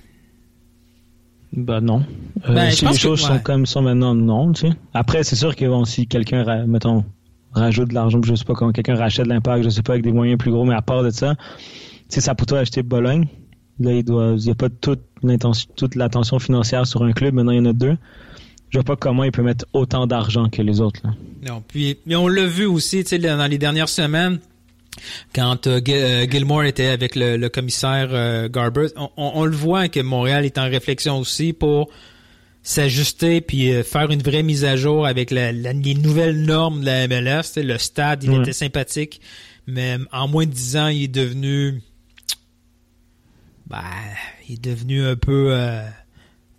Bah 1.57 1.81
non. 1.81 2.05
Euh, 2.49 2.55
Ben, 2.55 2.71
si 2.73 2.85
les 2.85 2.91
que- 2.93 2.99
choses 2.99 3.23
ouais. 3.23 3.29
sont 3.29 3.39
comme 3.39 3.65
ça 3.65 3.81
maintenant, 3.81 4.15
non. 4.15 4.53
Tu 4.53 4.69
sais. 4.69 4.75
Après, 4.93 5.23
c'est 5.25 5.37
sûr 5.37 5.55
que 5.57 5.65
bon, 5.65 5.85
si 5.87 6.07
quelqu'un, 6.07 6.67
mettons, 6.67 7.05
rajoute 7.55 7.89
de 7.89 7.95
l'argent, 7.95 8.21
je 8.23 8.35
sais 8.35 8.45
pas 8.45 8.55
comment 8.55 8.73
quelqu'un 8.73 8.97
rachète 8.97 9.27
l'impact, 9.27 9.65
je 9.65 9.71
sais 9.71 9.83
pas 9.83 9.93
avec 9.95 10.05
des 10.05 10.13
moyens 10.13 10.39
plus 10.39 10.51
gros, 10.51 10.65
mais 10.65 10.75
à 10.75 10.83
part 10.83 11.03
de 11.03 11.11
ça, 11.11 11.35
sais, 12.09 12.21
ça 12.21 12.35
pour 12.35 12.47
toi 12.47 12.61
acheter 12.61 12.83
Bologne. 12.83 13.27
Là, 13.81 13.93
il 13.93 14.05
doit, 14.05 14.35
il 14.37 14.47
y 14.47 14.51
a 14.51 14.55
pas 14.55 14.69
toute 14.69 15.01
toute 15.77 15.95
l'attention 15.95 16.39
financière 16.39 16.87
sur 16.87 17.03
un 17.03 17.13
club. 17.13 17.35
Maintenant, 17.35 17.53
il 17.53 17.59
y 17.59 17.61
en 17.61 17.67
a 17.67 17.73
deux. 17.73 17.97
Je 18.71 18.79
vois 18.79 18.85
pas 18.85 18.97
comment 18.97 19.25
il 19.25 19.33
peut 19.33 19.43
mettre 19.43 19.65
autant 19.73 20.07
d'argent 20.07 20.49
que 20.49 20.61
les 20.61 20.81
autres. 20.81 21.01
Là. 21.03 21.11
Non, 21.49 21.63
puis 21.67 21.97
mais 22.07 22.17
on 22.17 22.29
l'a 22.29 22.47
vu 22.47 22.67
aussi, 22.67 23.03
tu 23.05 23.11
sais, 23.11 23.19
dans 23.19 23.51
les 23.51 23.59
dernières 23.59 23.89
semaines, 23.89 24.39
quand 25.35 25.67
euh, 25.67 25.81
euh, 25.89 26.27
Gilmore 26.31 26.65
était 26.65 26.87
avec 26.87 27.15
le, 27.17 27.49
commissaire 27.49 28.09
euh, 28.13 28.49
Garber, 28.49 28.89
on 29.17 29.45
le 29.45 29.57
voit 29.57 29.89
que 29.89 30.01
Montréal 30.01 30.45
est 30.45 30.59
en 30.59 30.65
réflexion 30.65 31.19
aussi 31.19 31.53
pour 31.53 31.89
s'ajuster 32.67 33.41
puis 33.43 33.71
euh, 33.73 33.83
faire 33.85 34.11
une 34.11 34.23
vraie 34.23 34.43
mise 34.43 34.65
à 34.65 34.75
jour 34.77 35.07
avec 35.07 35.31
la- 35.31 35.53
la- 35.53 35.73
les 35.75 35.95
nouvelles 35.95 36.41
normes 36.43 36.81
de 36.81 36.87
la 36.87 37.07
MLS. 37.07 37.43
Le 37.63 37.79
stade, 37.79 38.25
il 38.25 38.31
Ouais. 38.31 38.41
était 38.41 38.53
sympathique, 38.55 39.21
mais 39.67 39.99
en 40.13 40.27
moins 40.27 40.47
de 40.47 40.51
dix 40.51 40.77
ans, 40.77 40.89
il 40.89 41.05
est 41.05 41.09
devenu 41.09 41.81
ben, 43.67 43.81
il 44.49 44.55
est 44.55 44.61
devenu 44.65 45.05
un 45.05 45.17
peu 45.17 45.49
euh, 45.53 45.83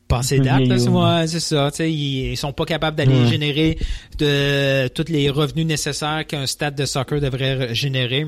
passé 0.07 0.39
date. 0.39 0.65
là, 0.67 0.75
ouais, 0.75 1.27
c'est 1.27 1.39
ça. 1.39 1.69
Ils, 1.79 2.31
ils 2.31 2.37
sont 2.37 2.53
pas 2.53 2.65
capables 2.65 2.97
d'aller 2.97 3.19
Ouais. 3.21 3.27
générer 3.27 3.77
de 4.17 4.87
tous 4.89 5.09
les 5.11 5.29
revenus 5.29 5.65
nécessaires 5.65 6.25
qu'un 6.27 6.47
stade 6.47 6.75
de 6.75 6.85
soccer 6.85 7.19
devrait 7.21 7.67
re- 7.69 7.73
générer. 7.73 8.25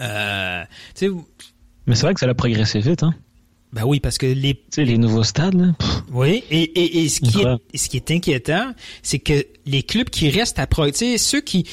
Euh, 0.00 0.64
Mais 1.86 1.94
c'est 1.94 2.02
vrai 2.02 2.14
que 2.14 2.20
ça 2.20 2.28
a 2.28 2.34
progressé 2.34 2.80
vite, 2.80 3.02
hein. 3.02 3.14
Ben 3.72 3.84
oui, 3.84 4.00
parce 4.00 4.18
que 4.18 4.26
les 4.26 4.54
Tu 4.54 4.60
sais, 4.72 4.84
les 4.84 4.98
nouveaux 4.98 5.24
stades, 5.24 5.54
là. 5.54 5.72
pff, 5.78 6.02
Oui, 6.12 6.42
et, 6.50 6.62
et, 6.62 7.02
et 7.04 7.08
ce, 7.08 7.20
qui 7.20 7.40
est, 7.40 7.78
ce 7.78 7.88
qui 7.88 7.96
est 7.96 8.10
inquiétant, 8.10 8.72
c'est 9.02 9.18
que 9.18 9.46
les 9.66 9.82
clubs 9.82 10.10
qui 10.10 10.28
restent 10.30 10.58
à 10.58 10.66
pro, 10.66 10.86
tu 10.90 10.92
sais, 10.94 11.18
ceux 11.18 11.40
qui, 11.40 11.64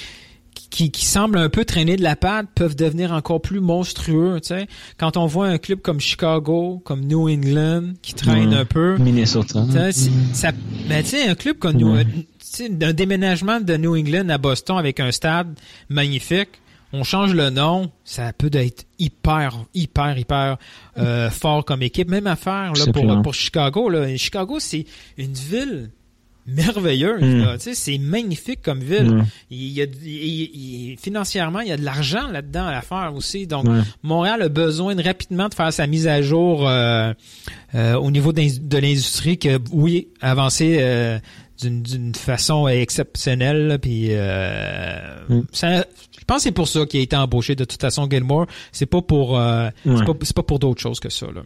qui, 0.69 0.91
qui 0.91 1.05
semblent 1.05 1.37
un 1.39 1.49
peu 1.49 1.65
traîner 1.65 1.95
de 1.97 2.03
la 2.03 2.15
patte 2.15 2.47
peuvent 2.55 2.75
devenir 2.75 3.11
encore 3.11 3.41
plus 3.41 3.59
monstrueux, 3.59 4.39
tu 4.41 4.49
sais. 4.49 4.67
Quand 4.97 5.17
on 5.17 5.25
voit 5.25 5.47
un 5.47 5.57
club 5.57 5.79
comme 5.81 5.99
Chicago, 5.99 6.81
comme 6.85 7.01
New 7.01 7.27
England, 7.29 7.93
qui 8.01 8.13
traîne 8.13 8.53
un 8.53 8.65
peu, 8.65 8.97
Minnesota. 8.97 9.65
c'est- 9.91 10.11
ça, 10.33 10.51
ben, 10.87 11.03
tu 11.03 11.09
sais, 11.09 11.27
un 11.27 11.35
club 11.35 11.57
comme 11.57 11.75
New, 11.75 11.97
tu 12.03 12.05
sais, 12.39 12.71
un 12.81 12.93
déménagement 12.93 13.59
de 13.59 13.75
New 13.77 13.95
England 13.97 14.29
à 14.29 14.37
Boston 14.37 14.77
avec 14.77 14.99
un 14.99 15.11
stade 15.11 15.59
magnifique, 15.89 16.49
on 16.93 17.03
change 17.03 17.33
le 17.33 17.49
nom, 17.49 17.91
ça 18.03 18.33
peut 18.33 18.49
être 18.53 18.85
hyper, 18.97 19.65
hyper, 19.73 20.17
hyper 20.17 20.57
euh, 20.97 21.29
fort 21.29 21.63
comme 21.65 21.81
équipe. 21.83 22.09
Même 22.09 22.27
affaire 22.27 22.73
là, 22.73 22.91
pour, 22.91 23.21
pour 23.21 23.33
Chicago. 23.33 23.89
Là. 23.89 24.15
Chicago, 24.17 24.59
c'est 24.59 24.85
une 25.17 25.33
ville 25.33 25.91
merveilleuse. 26.47 27.21
Mm. 27.21 27.39
là. 27.43 27.57
Tu 27.57 27.63
sais, 27.65 27.75
C'est 27.75 27.97
magnifique 27.99 28.61
comme 28.63 28.79
ville. 28.79 29.09
Ouais. 29.17 29.21
Il 29.51 29.67
y 29.67 29.81
a, 29.81 29.85
il- 29.85 30.07
il- 30.07 30.91
il- 30.91 30.97
financièrement, 30.97 31.59
il 31.59 31.67
y 31.67 31.71
a 31.71 31.77
de 31.77 31.83
l'argent 31.85 32.27
là-dedans 32.27 32.65
à 32.65 32.81
faire 32.81 33.13
aussi. 33.15 33.45
Donc. 33.45 33.65
Montréal 34.01 34.41
a 34.41 34.49
besoin 34.49 34.95
de 34.95 35.03
rapidement 35.03 35.47
de 35.49 35.53
faire 35.53 35.71
sa 35.71 35.85
mise 35.85 36.07
à 36.07 36.21
jour 36.23 36.67
euh, 36.67 37.13
euh, 37.75 37.93
au 37.95 38.09
niveau 38.09 38.33
de 38.33 38.77
l'industrie 38.79 39.37
que, 39.37 39.59
oui, 39.71 40.07
avancer 40.21 40.77
euh, 40.79 41.19
d'une 41.61 42.15
façon 42.15 42.67
exceptionnelle. 42.67 43.67
là, 43.67 43.77
Puis, 43.77 44.07
euh, 44.09 44.97
Mm. 45.29 45.41
ça- 45.51 45.85
pense 46.29 46.37
que 46.37 46.43
c'est 46.43 46.51
pour 46.51 46.67
ça 46.67 46.85
qu'il 46.85 46.99
a 46.99 47.03
été 47.03 47.15
embauché 47.15 47.55
de 47.55 47.65
toute 47.65 47.81
façon, 47.81 48.07
Gilmore. 48.09 48.45
C'est 48.71 48.85
pas 48.85 49.01
pour, 49.01 49.37
euh, 49.37 49.69
c'est 49.83 49.89
Ouais. 49.91 50.05
pas, 50.05 50.13
c'est 50.21 50.35
pas 50.35 50.43
pour 50.43 50.59
d'autres 50.59 50.81
choses 50.81 50.99
que 50.99 51.09
ça. 51.09 51.25
Là. 51.33 51.41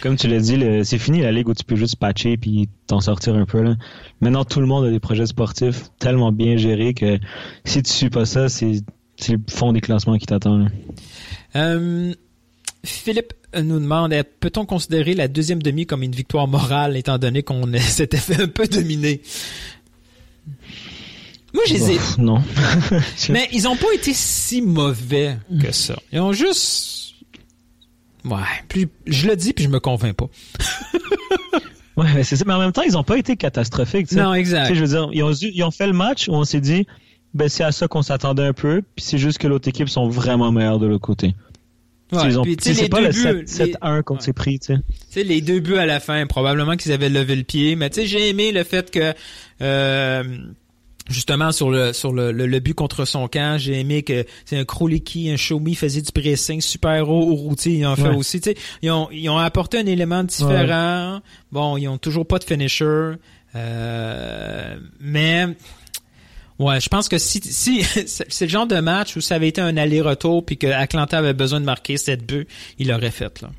Comme 0.00 0.16
tu 0.16 0.28
l'as 0.28 0.40
dit, 0.40 0.58
c'est 0.84 0.98
fini 0.98 1.20
la 1.20 1.30
ligue 1.30 1.48
où 1.48 1.52
tu 1.54 1.62
peux 1.64 1.76
juste 1.76 1.96
patcher 1.96 2.38
puis 2.38 2.70
t'en 2.86 3.00
sortir 3.00 3.34
un 3.34 3.44
peu. 3.44 3.60
Là. 3.60 3.74
Maintenant, 4.22 4.44
tout 4.46 4.60
le 4.60 4.66
monde 4.66 4.86
a 4.86 4.90
des 4.90 4.98
projets 5.00 5.26
sportifs 5.26 5.90
tellement 5.98 6.32
bien 6.32 6.56
gérés 6.56 6.94
que 6.94 7.18
si 7.66 7.82
tu 7.82 7.92
suis 7.92 8.08
pas 8.08 8.24
ça, 8.24 8.48
c'est 8.48 8.80
le 9.28 9.38
fond 9.50 9.72
des 9.72 9.82
classements 9.82 10.16
qui 10.16 10.24
t'attend. 10.24 10.56
là. 10.56 10.66
Euh, 11.56 12.14
Philippe 12.82 13.34
nous 13.62 13.78
demande 13.78 14.14
peut-on 14.40 14.64
considérer 14.66 15.14
la 15.14 15.28
deuxième 15.28 15.62
demi 15.62 15.86
comme 15.86 16.02
une 16.02 16.12
victoire 16.12 16.48
morale 16.48 16.96
étant 16.96 17.18
donné 17.18 17.42
qu'on 17.42 17.70
s'était 17.78 18.16
fait 18.16 18.42
un 18.42 18.48
peu 18.48 18.66
dominer? 18.66 19.20
Moi, 21.54 21.62
je 21.68 21.74
les 21.74 21.92
ai- 21.92 21.96
Ouf, 21.96 22.18
non. 22.18 22.42
Mais 23.30 23.48
ils 23.52 23.66
ont 23.68 23.76
pas 23.76 23.92
été 23.94 24.12
si 24.12 24.60
mauvais 24.60 25.38
que 25.62 25.72
ça. 25.72 25.96
Ils 26.12 26.20
ont 26.20 26.32
juste. 26.32 27.14
Ouais, 28.24 28.38
plus 28.68 28.88
je 29.06 29.26
le 29.28 29.36
dis 29.36 29.52
puis 29.52 29.64
je 29.64 29.68
me 29.70 29.80
convainc 29.80 30.14
pas. 30.16 30.26
Ouais, 31.96 32.12
mais 32.12 32.24
c'est 32.24 32.34
ça. 32.34 32.42
Mais 32.44 32.52
en 32.54 32.58
même 32.58 32.72
temps, 32.72 32.82
ils 32.82 32.96
ont 32.98 33.04
pas 33.04 33.16
été 33.18 33.36
catastrophiques. 33.36 34.08
tu 34.08 34.16
sais. 34.16 34.20
Non, 34.20 34.34
exact. 34.34 34.62
Tu 34.66 34.68
sais, 34.70 34.74
je 34.74 34.80
veux 34.80 34.88
dire, 34.88 35.08
ils 35.12 35.22
ont, 35.22 35.30
ils 35.30 35.62
ont 35.62 35.70
fait 35.70 35.86
le 35.86 35.92
match 35.92 36.26
où 36.26 36.32
on 36.32 36.42
s'est 36.42 36.60
dit, 36.60 36.88
ben 37.34 37.48
c'est 37.48 37.62
à 37.62 37.70
ça 37.70 37.86
qu'on 37.86 38.02
s'attendait 38.02 38.42
un 38.42 38.52
peu, 38.52 38.82
puis 38.96 39.04
c'est 39.04 39.16
juste 39.16 39.38
que 39.38 39.46
l'autre 39.46 39.68
équipe 39.68 39.88
sont 39.88 40.08
vraiment 40.08 40.50
meilleurs 40.50 40.80
de 40.80 40.88
l'autre 40.88 41.06
côté. 41.06 41.36
Ouais, 42.12 42.22
ils 42.26 42.36
ont- 42.36 42.42
puis, 42.42 42.56
c'est 42.60 42.88
pas 42.88 43.00
le 43.00 43.10
buts, 43.10 43.46
7 43.46 43.66
les- 43.68 43.72
7-1 43.74 44.02
qu'on 44.02 44.18
s'est 44.18 44.32
pris. 44.32 44.58
Tu 44.58 44.74
sais, 45.08 45.22
les 45.22 45.40
deux 45.40 45.60
buts 45.60 45.76
à 45.76 45.86
la 45.86 46.00
fin, 46.00 46.26
probablement 46.26 46.76
qu'ils 46.76 46.90
avaient 46.90 47.08
levé 47.10 47.36
le 47.36 47.44
pied, 47.44 47.76
mais 47.76 47.90
tu 47.90 48.00
sais, 48.00 48.06
j'ai 48.08 48.28
aimé 48.28 48.50
le 48.50 48.64
fait 48.64 48.90
que 48.90 49.14
euh, 49.62 50.24
justement 51.08 51.52
sur 51.52 51.70
le 51.70 51.92
sur 51.92 52.12
le, 52.12 52.32
le, 52.32 52.46
le 52.46 52.60
but 52.60 52.74
contre 52.74 53.04
son 53.04 53.28
camp, 53.28 53.58
j'ai 53.58 53.80
aimé 53.80 54.02
que 54.02 54.24
c'est 54.44 54.58
un 54.58 54.64
Kroliki, 54.64 55.30
un 55.30 55.36
Shomi 55.36 55.74
faisait 55.74 56.02
du 56.02 56.12
pressing 56.12 56.60
super 56.60 57.08
haut 57.08 57.30
au 57.30 57.34
routier, 57.34 57.74
ils 57.78 57.86
en 57.86 57.96
fait 57.96 58.08
aussi. 58.08 58.40
Tu 58.40 58.50
sais, 58.50 58.56
ils 58.82 58.90
ont 58.90 59.08
ils 59.10 59.28
ont 59.28 59.38
apporté 59.38 59.78
un 59.78 59.86
élément 59.86 60.24
différent. 60.24 61.20
Bon, 61.52 61.76
ils 61.76 61.88
ont 61.88 61.98
toujours 61.98 62.26
pas 62.26 62.38
de 62.38 62.44
finisher, 62.44 63.12
euh, 63.54 64.76
mais 65.00 65.48
Ouais, 66.58 66.80
je 66.80 66.88
pense 66.88 67.08
que 67.08 67.18
si, 67.18 67.40
si 67.42 67.82
c'est 68.06 68.40
le 68.44 68.48
genre 68.48 68.66
de 68.66 68.78
match 68.78 69.16
où 69.16 69.20
ça 69.20 69.34
avait 69.36 69.48
été 69.48 69.60
un 69.60 69.76
aller-retour 69.76 70.44
puis 70.44 70.56
que 70.56 70.68
Atlanta 70.68 71.18
avait 71.18 71.34
besoin 71.34 71.60
de 71.60 71.64
marquer 71.64 71.96
cette 71.96 72.24
but, 72.26 72.48
il 72.78 72.88
l'aurait 72.88 73.10
fait 73.10 73.42
là. 73.42 73.50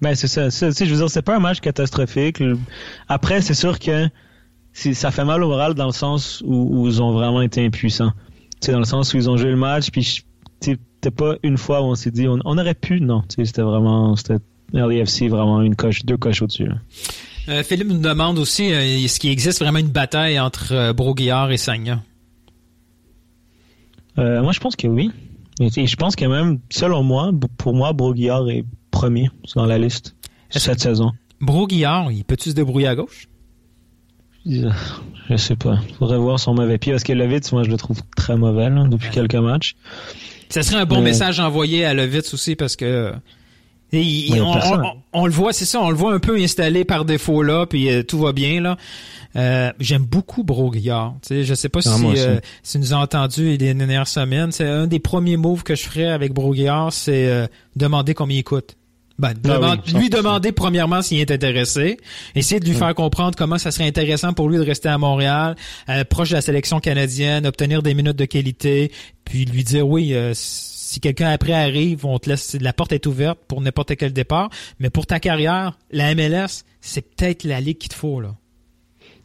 Ben 0.00 0.14
c'est 0.14 0.28
ça, 0.28 0.48
ça, 0.52 0.70
je 0.70 0.84
veux 0.84 0.96
dire, 0.96 1.10
c'est 1.10 1.22
pas 1.22 1.34
un 1.34 1.40
match 1.40 1.58
catastrophique. 1.58 2.40
Après, 3.08 3.40
c'est 3.40 3.54
sûr 3.54 3.80
que 3.80 4.08
ça 4.72 5.10
fait 5.10 5.24
mal 5.24 5.42
au 5.42 5.48
moral 5.48 5.74
dans 5.74 5.86
le 5.86 5.92
sens 5.92 6.42
où, 6.44 6.68
où 6.70 6.86
ils 6.86 7.02
ont 7.02 7.12
vraiment 7.12 7.42
été 7.42 7.64
impuissants. 7.64 8.12
Sais, 8.60 8.72
dans 8.72 8.78
le 8.78 8.84
sens 8.84 9.12
où 9.12 9.16
ils 9.16 9.28
ont 9.28 9.36
joué 9.36 9.50
le 9.50 9.56
match, 9.56 9.90
puis 9.90 10.22
c'était 10.60 11.10
pas 11.10 11.34
une 11.42 11.58
fois 11.58 11.82
où 11.82 11.86
on 11.86 11.94
s'est 11.94 12.10
dit 12.10 12.28
on, 12.28 12.38
on 12.44 12.58
aurait 12.58 12.74
pu, 12.74 13.00
non. 13.00 13.22
C'était 13.28 13.62
vraiment, 13.62 14.14
c'était 14.16 14.38
LAFC 14.72 15.28
vraiment 15.28 15.60
une 15.62 15.76
coche, 15.76 16.04
deux 16.04 16.16
coches 16.16 16.42
au-dessus. 16.42 16.68
Euh, 17.48 17.62
Philippe 17.64 17.88
nous 17.88 17.98
demande 17.98 18.38
aussi 18.38 18.72
euh, 18.72 18.80
est-ce 18.80 19.18
qu'il 19.18 19.30
existe 19.30 19.58
vraiment 19.58 19.80
une 19.80 19.88
bataille 19.88 20.38
entre 20.38 20.72
euh, 20.72 20.92
Broguillard 20.92 21.50
et 21.50 21.56
Sagna? 21.56 22.02
Euh, 24.18 24.42
moi, 24.42 24.52
je 24.52 24.60
pense 24.60 24.76
que 24.76 24.86
oui. 24.86 25.10
Et, 25.58 25.68
et 25.76 25.86
je 25.86 25.96
pense 25.96 26.14
que 26.14 26.24
même, 26.24 26.60
selon 26.70 27.02
moi, 27.02 27.32
pour 27.58 27.74
moi, 27.74 27.92
Broguillard 27.92 28.48
est 28.48 28.64
premier 28.90 29.28
dans 29.56 29.66
la 29.66 29.78
liste 29.78 30.14
cette 30.50 30.80
saison. 30.80 31.12
Broguillard, 31.40 32.12
il 32.12 32.24
peut-tu 32.24 32.50
se 32.50 32.54
débrouiller 32.54 32.86
à 32.86 32.94
gauche? 32.94 33.26
Je 34.46 35.36
sais 35.36 35.56
pas. 35.56 35.78
Faudrait 35.98 36.18
voir 36.18 36.38
son 36.40 36.54
mauvais 36.54 36.78
pied 36.78 36.92
parce 36.92 37.04
que 37.04 37.12
Lovitz, 37.12 37.52
moi, 37.52 37.62
je 37.64 37.70
le 37.70 37.76
trouve 37.76 38.00
très 38.16 38.36
mauvais 38.36 38.70
là, 38.70 38.84
depuis 38.88 39.10
quelques 39.10 39.34
matchs. 39.36 39.76
Ça 40.48 40.62
serait 40.62 40.80
un 40.80 40.84
bon 40.84 40.96
Mais- 40.96 41.02
message 41.10 41.40
envoyé 41.40 41.84
à 41.84 41.94
Lovitz 41.94 42.34
aussi 42.34 42.56
parce 42.56 42.76
que 42.76 43.12
il- 43.92 44.00
il- 44.26 44.32
Ouais, 44.32 44.40
on, 44.40 44.52
personne. 44.52 44.82
on- 45.12 45.20
on 45.22 45.26
le 45.26 45.32
voit, 45.32 45.52
c'est 45.52 45.64
ça, 45.64 45.80
on 45.80 45.90
le 45.90 45.96
voit 45.96 46.12
un 46.14 46.18
peu 46.18 46.36
installé 46.36 46.84
par 46.84 47.04
défaut 47.04 47.42
là, 47.42 47.66
puis 47.66 47.90
euh, 47.90 48.02
tout 48.02 48.18
va 48.18 48.32
bien 48.32 48.60
là. 48.60 48.76
Euh, 49.36 49.72
J'aime 49.80 50.04
beaucoup 50.04 50.44
Broguillard. 50.44 51.14
Je 51.30 51.54
sais 51.54 51.68
pas 51.70 51.80
Ah, 51.86 51.96
si, 51.96 52.04
euh, 52.18 52.38
si 52.62 52.78
nous 52.78 52.92
a 52.92 52.96
entendu 52.98 53.44
les 53.56 53.56
dernières 53.74 54.06
semaines. 54.08 54.52
C'est 54.52 54.68
un 54.68 54.86
des 54.86 54.98
premiers 54.98 55.38
moves 55.38 55.62
que 55.62 55.74
je 55.74 55.84
ferais 55.84 56.08
avec 56.08 56.34
Broguillard, 56.34 56.92
c'est 56.92 57.28
euh, 57.28 57.46
demander 57.76 58.12
combien 58.12 58.36
il 58.38 58.44
coûte. 58.44 58.76
Ben, 59.22 59.34
Ah 59.48 59.58
oui, 59.86 59.92
lui 59.94 60.08
100%. 60.08 60.10
demander 60.10 60.52
premièrement 60.52 61.00
s'il 61.00 61.20
est 61.20 61.30
intéressé, 61.30 61.96
essayer 62.34 62.58
de 62.60 62.66
lui 62.66 62.74
faire 62.74 62.92
comprendre 62.94 63.36
comment 63.38 63.56
ça 63.56 63.70
serait 63.70 63.86
intéressant 63.86 64.32
pour 64.32 64.48
lui 64.48 64.58
de 64.58 64.64
rester 64.64 64.88
à 64.88 64.98
Montréal, 64.98 65.54
euh, 65.88 66.02
proche 66.04 66.30
de 66.30 66.34
la 66.34 66.40
sélection 66.40 66.80
canadienne, 66.80 67.46
obtenir 67.46 67.82
des 67.82 67.94
minutes 67.94 68.16
de 68.16 68.24
qualité, 68.24 68.90
puis 69.24 69.44
lui 69.44 69.62
dire 69.62 69.86
oui, 69.86 70.12
euh, 70.14 70.32
si 70.34 70.98
quelqu'un 71.00 71.28
après 71.30 71.52
arrive, 71.54 72.04
on 72.04 72.18
te 72.18 72.28
laisse, 72.28 72.56
la 72.60 72.72
porte 72.72 72.92
est 72.92 73.06
ouverte 73.06 73.38
pour 73.46 73.60
n'importe 73.60 73.94
quel 73.96 74.12
départ, 74.12 74.50
mais 74.80 74.90
pour 74.90 75.06
ta 75.06 75.20
carrière, 75.20 75.78
la 75.92 76.14
MLS, 76.14 76.64
c'est 76.80 77.02
peut-être 77.14 77.44
la 77.44 77.60
ligue 77.60 77.78
qu'il 77.78 77.90
te 77.90 77.94
faut 77.94 78.20
là. 78.20 78.34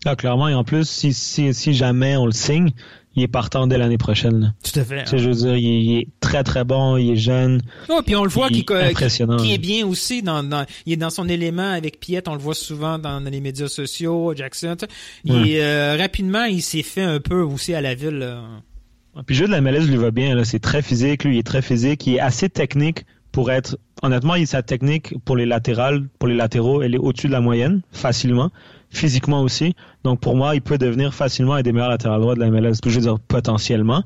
Ah, 0.05 0.15
clairement, 0.15 0.47
et 0.47 0.53
en 0.53 0.63
plus, 0.63 0.87
si, 0.87 1.11
si, 1.11 1.53
si 1.53 1.73
jamais 1.73 2.15
on 2.15 2.27
le 2.27 2.31
signe, 2.31 2.69
il 3.17 3.23
est 3.23 3.27
partant 3.27 3.67
dès 3.67 3.77
l'année 3.77 3.97
prochaine. 3.97 4.39
là. 4.39 4.47
Tout 4.63 4.79
à 4.79 4.83
fait. 4.85 5.03
Tu 5.03 5.09
sais, 5.09 5.17
je 5.17 5.27
veux 5.29 5.35
dire, 5.35 5.55
il, 5.57 5.65
est- 5.67 5.81
il 5.83 5.97
est 5.99 6.07
très 6.21 6.43
très 6.43 6.63
bon, 6.63 6.95
il 6.95 7.11
est 7.11 7.15
jeune. 7.17 7.61
Oh, 7.89 7.99
puis 8.05 8.15
on 8.15 8.23
le 8.23 8.29
voit 8.29 8.47
Il 8.51 8.63
qui, 8.63 8.73
est 8.73 8.89
impressionnant, 8.89 9.37
qui, 9.37 9.47
qui 9.47 9.51
est 9.51 9.55
hein. 9.55 9.59
bien 9.59 9.87
aussi 9.87 10.21
dans, 10.21 10.43
dans 10.43 10.65
il 10.85 10.93
est 10.93 10.97
dans 10.97 11.09
son 11.09 11.27
élément 11.27 11.71
avec 11.71 11.99
Piette, 11.99 12.27
on 12.29 12.33
le 12.33 12.39
voit 12.39 12.53
souvent 12.55 12.97
dans, 12.99 13.19
les 13.19 13.41
médias 13.41 13.67
sociaux, 13.67 14.33
Jackson. 14.35 14.77
Il 15.25 15.33
Ouais. 15.33 15.49
est, 15.49 15.61
euh, 15.63 15.97
rapidement, 15.97 16.45
il 16.45 16.61
s'est 16.61 16.83
fait 16.83 17.01
un 17.01 17.19
peu 17.19 17.41
aussi 17.41 17.73
à 17.73 17.81
la 17.81 17.95
ville. 17.95 18.19
là. 18.19 18.43
Puis 19.25 19.35
le 19.35 19.39
jeu 19.41 19.45
de 19.47 19.51
la 19.51 19.61
MLS 19.61 19.87
lui 19.87 19.97
va 19.97 20.11
bien, 20.11 20.35
là. 20.35 20.45
c'est 20.45 20.59
très 20.59 20.83
physique, 20.83 21.23
lui 21.23 21.35
il 21.37 21.39
est 21.39 21.43
très 21.43 21.63
physique, 21.63 22.05
il 22.05 22.15
est 22.15 22.19
assez 22.19 22.49
technique 22.49 23.05
pour 23.31 23.49
être 23.51 23.77
honnêtement, 24.03 24.35
il 24.35 24.45
sa 24.45 24.61
technique 24.61 25.15
pour 25.25 25.35
les 25.35 25.47
latérales, 25.47 26.07
pour 26.19 26.27
les 26.27 26.35
latéraux, 26.35 26.83
elle 26.83 26.93
est 26.93 26.99
au-dessus 26.99 27.25
de 27.27 27.31
la 27.31 27.41
moyenne 27.41 27.81
facilement, 27.91 28.51
physiquement 28.89 29.41
aussi. 29.41 29.75
Donc 30.03 30.19
pour 30.19 30.35
moi, 30.35 30.55
il 30.55 30.61
peut 30.61 30.77
devenir 30.77 31.13
facilement 31.13 31.53
un 31.55 31.61
des 31.61 31.71
meilleurs 31.71 31.89
latérales 31.89 32.21
droits 32.21 32.35
de 32.35 32.39
la 32.39 32.49
MLS, 32.49 32.73
je 32.85 32.89
veux 32.89 33.01
dire 33.01 33.19
potentiellement. 33.19 34.03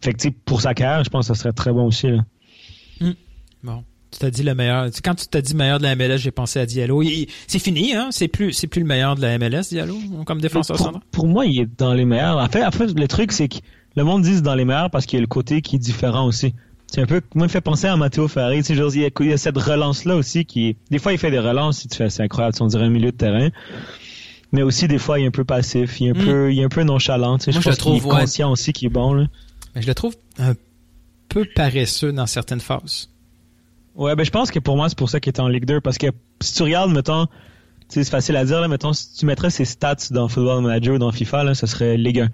Fait 0.00 0.12
que 0.12 0.28
pour 0.44 0.60
sa 0.60 0.74
carrière, 0.74 1.04
je 1.04 1.10
pense 1.10 1.28
que 1.28 1.34
ça 1.34 1.40
serait 1.40 1.52
très 1.52 1.72
bon 1.72 1.86
aussi 1.86 2.08
là. 2.08 2.24
Bon. 3.62 3.84
Tu 4.10 4.20
t'as 4.20 4.30
dit 4.30 4.42
le 4.42 4.54
meilleur. 4.54 4.86
Quand 5.04 5.14
tu 5.14 5.26
t'as 5.26 5.42
dit 5.42 5.54
meilleur 5.54 5.78
de 5.78 5.82
la 5.82 5.94
MLS, 5.94 6.16
j'ai 6.18 6.30
pensé 6.30 6.58
à 6.58 6.66
Diallo. 6.66 7.02
C'est 7.46 7.58
fini, 7.58 7.94
hein? 7.94 8.08
C'est 8.10 8.28
plus, 8.28 8.52
c'est 8.52 8.66
plus 8.66 8.80
le 8.80 8.86
meilleur 8.86 9.16
de 9.16 9.20
la 9.20 9.36
MLS, 9.38 9.68
Diallo, 9.68 9.98
comme 10.24 10.40
défenseur 10.40 10.76
pour, 10.76 10.86
central. 10.86 11.02
pour 11.10 11.26
moi, 11.26 11.44
il 11.44 11.60
est 11.60 11.78
dans 11.78 11.92
les 11.92 12.06
meilleurs. 12.06 12.38
En 12.38 12.48
fait, 12.48 12.62
après, 12.62 12.86
le 12.86 13.08
truc, 13.08 13.32
c'est 13.32 13.48
que 13.48 13.58
le 13.96 14.04
monde 14.04 14.22
dit 14.22 14.40
dans 14.40 14.54
les 14.54 14.64
meilleurs 14.64 14.90
parce 14.90 15.04
qu'il 15.04 15.18
y 15.18 15.20
a 15.20 15.20
le 15.20 15.26
côté 15.26 15.60
qui 15.60 15.76
est 15.76 15.78
différent 15.78 16.26
aussi. 16.26 16.54
C'est 16.86 17.02
un 17.02 17.06
peu, 17.06 17.20
moi, 17.34 17.44
il 17.44 17.48
me 17.48 17.48
fait 17.48 17.60
penser 17.60 17.86
à 17.86 17.96
Matteo 17.96 18.28
Ferrari. 18.28 18.62
Tu 18.62 18.74
sais, 18.74 18.98
il 19.20 19.26
y 19.26 19.32
a, 19.32 19.36
cette 19.36 19.58
relance-là 19.58 20.16
aussi 20.16 20.46
qui 20.46 20.76
des 20.90 20.98
fois, 20.98 21.12
il 21.12 21.18
fait 21.18 21.30
des 21.30 21.38
relances, 21.38 21.80
si 21.80 21.88
tu 21.88 21.96
fais, 21.98 22.08
c'est 22.08 22.22
incroyable, 22.22 22.54
tu 22.54 22.58
sais, 22.58 22.64
on 22.64 22.68
dirait 22.68 22.84
un 22.84 22.90
milieu 22.90 23.12
de 23.12 23.16
terrain. 23.16 23.50
Mais 24.52 24.62
aussi, 24.62 24.88
des 24.88 24.98
fois, 24.98 25.18
il 25.18 25.24
est 25.24 25.28
un 25.28 25.30
peu 25.30 25.44
passif, 25.44 26.00
il 26.00 26.06
est 26.06 26.10
un 26.10 26.14
Mm. 26.20 26.24
peu, 26.24 26.52
il 26.52 26.58
est 26.60 26.64
un 26.64 26.68
peu 26.68 26.82
nonchalant. 26.82 27.36
Tu 27.38 27.44
sais, 27.44 27.52
Moi, 27.52 27.60
je 27.60 27.68
le 27.68 27.74
est 27.74 27.76
trouve, 27.76 28.06
ouais. 28.06 28.20
conscient 28.20 28.50
aussi 28.50 28.72
qu'il 28.72 28.86
est 28.86 28.90
bon, 28.90 29.12
là. 29.12 29.26
Mais 29.74 29.82
je 29.82 29.86
le 29.86 29.94
trouve 29.94 30.14
un 30.38 30.54
peu 31.28 31.44
paresseux 31.54 32.12
dans 32.12 32.26
certaines 32.26 32.60
phases. 32.60 33.10
Ouais, 33.94 34.14
ben 34.16 34.24
je 34.24 34.30
pense 34.30 34.50
que 34.50 34.58
pour 34.58 34.76
moi, 34.76 34.88
c'est 34.88 34.96
pour 34.96 35.10
ça 35.10 35.20
qu'il 35.20 35.32
est 35.32 35.40
en 35.40 35.48
Ligue 35.48 35.64
2. 35.66 35.80
Parce 35.80 35.98
que 35.98 36.06
si 36.40 36.54
tu 36.54 36.62
regardes, 36.62 36.92
mettons, 36.92 37.26
c'est 37.88 38.08
facile 38.08 38.36
à 38.36 38.44
dire, 38.44 38.60
là, 38.60 38.68
mettons, 38.68 38.92
si 38.92 39.12
tu 39.14 39.26
mettrais 39.26 39.50
ses 39.50 39.64
stats 39.64 39.96
dans 40.12 40.28
Football 40.28 40.62
Manager 40.62 40.94
ou 40.94 40.98
dans 40.98 41.10
FIFA, 41.12 41.44
là, 41.44 41.54
ce 41.54 41.66
serait 41.66 41.96
Ligue 41.96 42.20
1. 42.20 42.28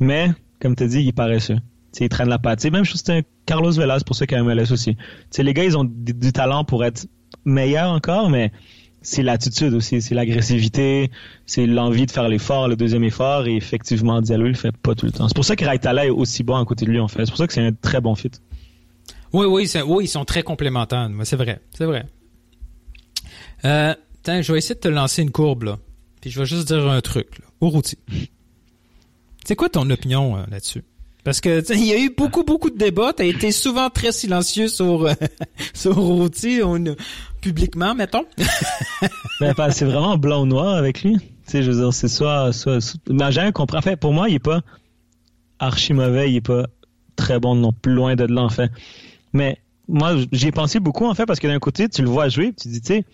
Mais, 0.00 0.30
comme 0.60 0.74
tu 0.76 0.86
dis, 0.88 1.00
il 1.00 1.08
est 1.08 1.12
paresseux. 1.12 1.58
Il 2.00 2.08
traîne 2.08 2.28
la 2.28 2.38
patte. 2.38 2.58
Tu 2.58 2.64
sais, 2.64 2.70
même 2.70 2.84
chose, 2.84 3.02
c'est 3.04 3.18
un 3.18 3.22
Carlos 3.46 3.72
Velas 3.72 4.02
pour 4.04 4.14
ceux 4.14 4.26
qui 4.26 4.34
a 4.34 4.42
MLS 4.42 4.70
aussi. 4.72 4.96
Les 5.38 5.54
gars, 5.54 5.64
ils 5.64 5.76
ont 5.78 5.84
du, 5.84 6.12
du 6.14 6.32
talent 6.32 6.64
pour 6.64 6.84
être 6.84 7.06
meilleurs 7.44 7.90
encore, 7.90 8.28
mais 8.28 8.52
c'est 9.02 9.22
l'attitude 9.22 9.74
aussi, 9.74 10.02
c'est 10.02 10.14
l'agressivité, 10.14 11.10
c'est 11.46 11.66
l'envie 11.66 12.06
de 12.06 12.10
faire 12.10 12.28
l'effort, 12.28 12.68
le 12.68 12.76
deuxième 12.76 13.04
effort, 13.04 13.46
et 13.46 13.56
effectivement, 13.56 14.20
Diallo, 14.20 14.46
il 14.46 14.50
le 14.50 14.54
fait 14.54 14.76
pas 14.76 14.94
tout 14.94 15.06
le 15.06 15.12
temps. 15.12 15.28
C'est 15.28 15.34
pour 15.34 15.44
ça 15.44 15.56
que 15.56 15.64
Raitala 15.64 16.06
est 16.06 16.10
aussi 16.10 16.42
bon 16.42 16.56
à 16.56 16.64
côté 16.64 16.84
de 16.84 16.90
lui, 16.90 17.00
en 17.00 17.08
fait. 17.08 17.24
C'est 17.24 17.30
pour 17.30 17.38
ça 17.38 17.46
que 17.46 17.52
c'est 17.52 17.64
un 17.64 17.72
très 17.72 18.00
bon 18.00 18.14
fit. 18.14 18.30
Oui, 19.32 19.46
oui, 19.46 19.70
ils 20.02 20.08
sont 20.08 20.24
très 20.24 20.42
complémentaires. 20.42 21.10
C'est 21.24 21.36
vrai, 21.36 21.60
c'est 21.76 21.84
vrai. 21.84 22.06
Euh, 23.64 23.94
je 24.26 24.52
vais 24.52 24.58
essayer 24.58 24.74
de 24.74 24.80
te 24.80 24.88
lancer 24.88 25.22
une 25.22 25.30
courbe, 25.30 25.64
là. 25.64 25.78
Puis 26.20 26.30
je 26.30 26.38
vais 26.38 26.46
juste 26.46 26.68
dire 26.68 26.88
un 26.88 27.00
truc, 27.00 27.38
là. 27.38 27.44
Urruti. 27.62 27.98
C'est 29.44 29.56
quoi 29.56 29.68
ton 29.68 29.88
opinion 29.90 30.36
euh, 30.36 30.44
là-dessus? 30.50 30.84
Parce 31.24 31.40
que 31.40 31.62
il 31.74 31.84
y 31.84 31.92
a 31.92 31.98
eu 31.98 32.14
beaucoup, 32.16 32.44
beaucoup 32.44 32.70
de 32.70 32.78
débats. 32.78 33.12
Tu 33.12 33.22
as 33.22 33.26
été 33.26 33.52
souvent 33.52 33.90
très 33.90 34.12
silencieux 34.12 34.68
sur, 34.68 35.06
euh, 35.06 35.12
sur 35.74 35.98
on- 36.64 36.96
publiquement, 37.40 37.94
mettons. 37.94 38.24
Pas- 39.56 39.70
c'est 39.70 39.84
vraiment 39.84 40.16
blanc 40.16 40.42
ou 40.42 40.46
noir 40.46 40.74
avec 40.76 41.02
lui. 41.02 41.16
Tu 41.46 41.62
je 41.62 41.90
c'est 41.92 42.08
soit, 42.08 42.52
soit, 42.52 42.78
j'ai 43.30 43.40
rien 43.40 43.52
compris. 43.52 43.78
En 43.78 43.82
fait, 43.82 43.96
pour 43.96 44.12
moi, 44.12 44.28
il 44.28 44.34
est 44.36 44.38
pas 44.38 44.60
archi 45.58 45.92
mauvais, 45.92 46.30
il 46.30 46.36
est 46.36 46.40
pas 46.40 46.66
très 47.16 47.38
bon 47.40 47.54
non 47.54 47.72
plus 47.72 47.94
loin 47.94 48.16
de 48.16 48.24
là. 48.24 48.48
Mais 49.32 49.58
moi, 49.88 50.14
j'y 50.32 50.48
ai 50.48 50.52
pensé 50.52 50.78
beaucoup, 50.80 51.06
en 51.06 51.14
fait, 51.14 51.26
parce 51.26 51.40
que 51.40 51.46
d'un 51.46 51.58
côté, 51.58 51.88
tu 51.88 52.02
le 52.02 52.08
vois 52.08 52.28
jouer, 52.28 52.52
tu 52.52 52.68
dis, 52.68 52.80
tu 52.80 52.88
sais, 52.88 53.04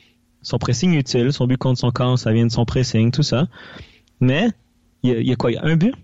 son 0.42 0.59
pressing 0.59 0.92
utile, 0.94 1.32
son 1.32 1.46
but 1.46 1.57
contre 1.57 1.78
son 1.80 1.90
camp, 1.90 2.16
ça 2.16 2.32
vient 2.32 2.46
de 2.46 2.52
son 2.52 2.64
pressing, 2.64 3.11
tout 3.12 3.22
ça. 3.22 3.46
Mais, 4.20 4.48
il 5.02 5.26
y 5.26 5.32
a 5.32 5.36
quoi? 5.36 5.52
Il 5.52 5.55
y 5.55 5.59
a 5.59 5.64
un 5.64 5.76
but? 5.76 5.94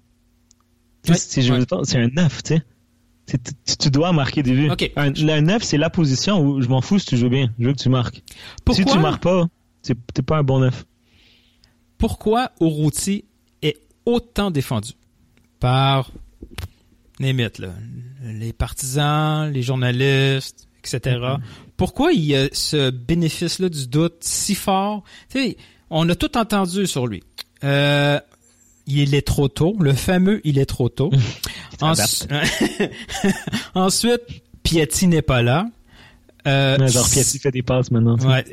C'est 1.02 1.48
un 1.96 2.08
9, 2.08 2.42
tu 2.42 2.54
sais. 2.54 2.62
Tu, 3.26 3.76
tu 3.76 3.90
dois 3.90 4.12
marquer 4.12 4.42
des 4.42 4.52
buts. 4.52 4.70
Un, 4.96 5.10
le 5.10 5.40
9, 5.40 5.62
c'est 5.62 5.78
la 5.78 5.88
position 5.90 6.40
où 6.40 6.60
je 6.60 6.68
m'en 6.68 6.80
fous 6.80 6.98
si 6.98 7.06
tu 7.06 7.16
joues 7.16 7.28
bien. 7.28 7.52
Je 7.58 7.66
veux 7.66 7.72
que 7.72 7.78
tu 7.78 7.88
marques. 7.88 8.16
Si 8.16 8.22
Pourquoi? 8.64 8.92
tu 8.92 8.98
marques 8.98 9.22
pas, 9.22 9.46
t'es 9.82 10.22
pas 10.22 10.38
un 10.38 10.42
bon 10.42 10.60
9. 10.60 10.84
Pourquoi 11.98 12.50
Urruti 12.60 13.24
est 13.62 13.78
autant 14.04 14.50
défendu? 14.50 14.92
Par 15.60 16.10
les 17.20 17.32
mythes, 17.32 17.58
là, 17.58 17.68
les 18.24 18.52
partisans, 18.52 19.50
les 19.52 19.62
journalistes, 19.62 20.66
etc. 20.82 21.18
Pourquoi 21.76 22.12
il 22.12 22.24
y 22.24 22.34
a 22.34 22.48
ce 22.52 22.90
bénéfice-là 22.90 23.68
du 23.68 23.86
doute 23.86 24.16
si 24.20 24.54
fort? 24.54 25.04
Tu 25.28 25.38
sais, 25.38 25.56
on 25.90 26.08
a 26.08 26.14
tout 26.14 26.36
entendu 26.36 26.86
sur 26.86 27.06
lui. 27.06 27.22
Euh, 27.62 28.18
il 28.86 29.14
est 29.14 29.26
trop 29.26 29.48
tôt, 29.48 29.76
le 29.80 29.92
fameux 29.94 30.40
il 30.44 30.58
est 30.58 30.66
trop 30.66 30.88
tôt. 30.88 31.10
Ensu- 31.80 32.26
Ensuite, 33.74 34.20
Piatti 34.62 35.06
n'est 35.06 35.22
pas 35.22 35.42
là. 35.42 35.66
Euh, 36.46 36.78
Ouais, 36.78 36.88
genre 36.88 37.08
Piatti 37.08 37.38
fait 37.38 37.50
des 37.50 37.62
passes 37.62 37.90
maintenant. 37.90 38.16
tu. 38.16 38.26
Ouais. 38.26 38.44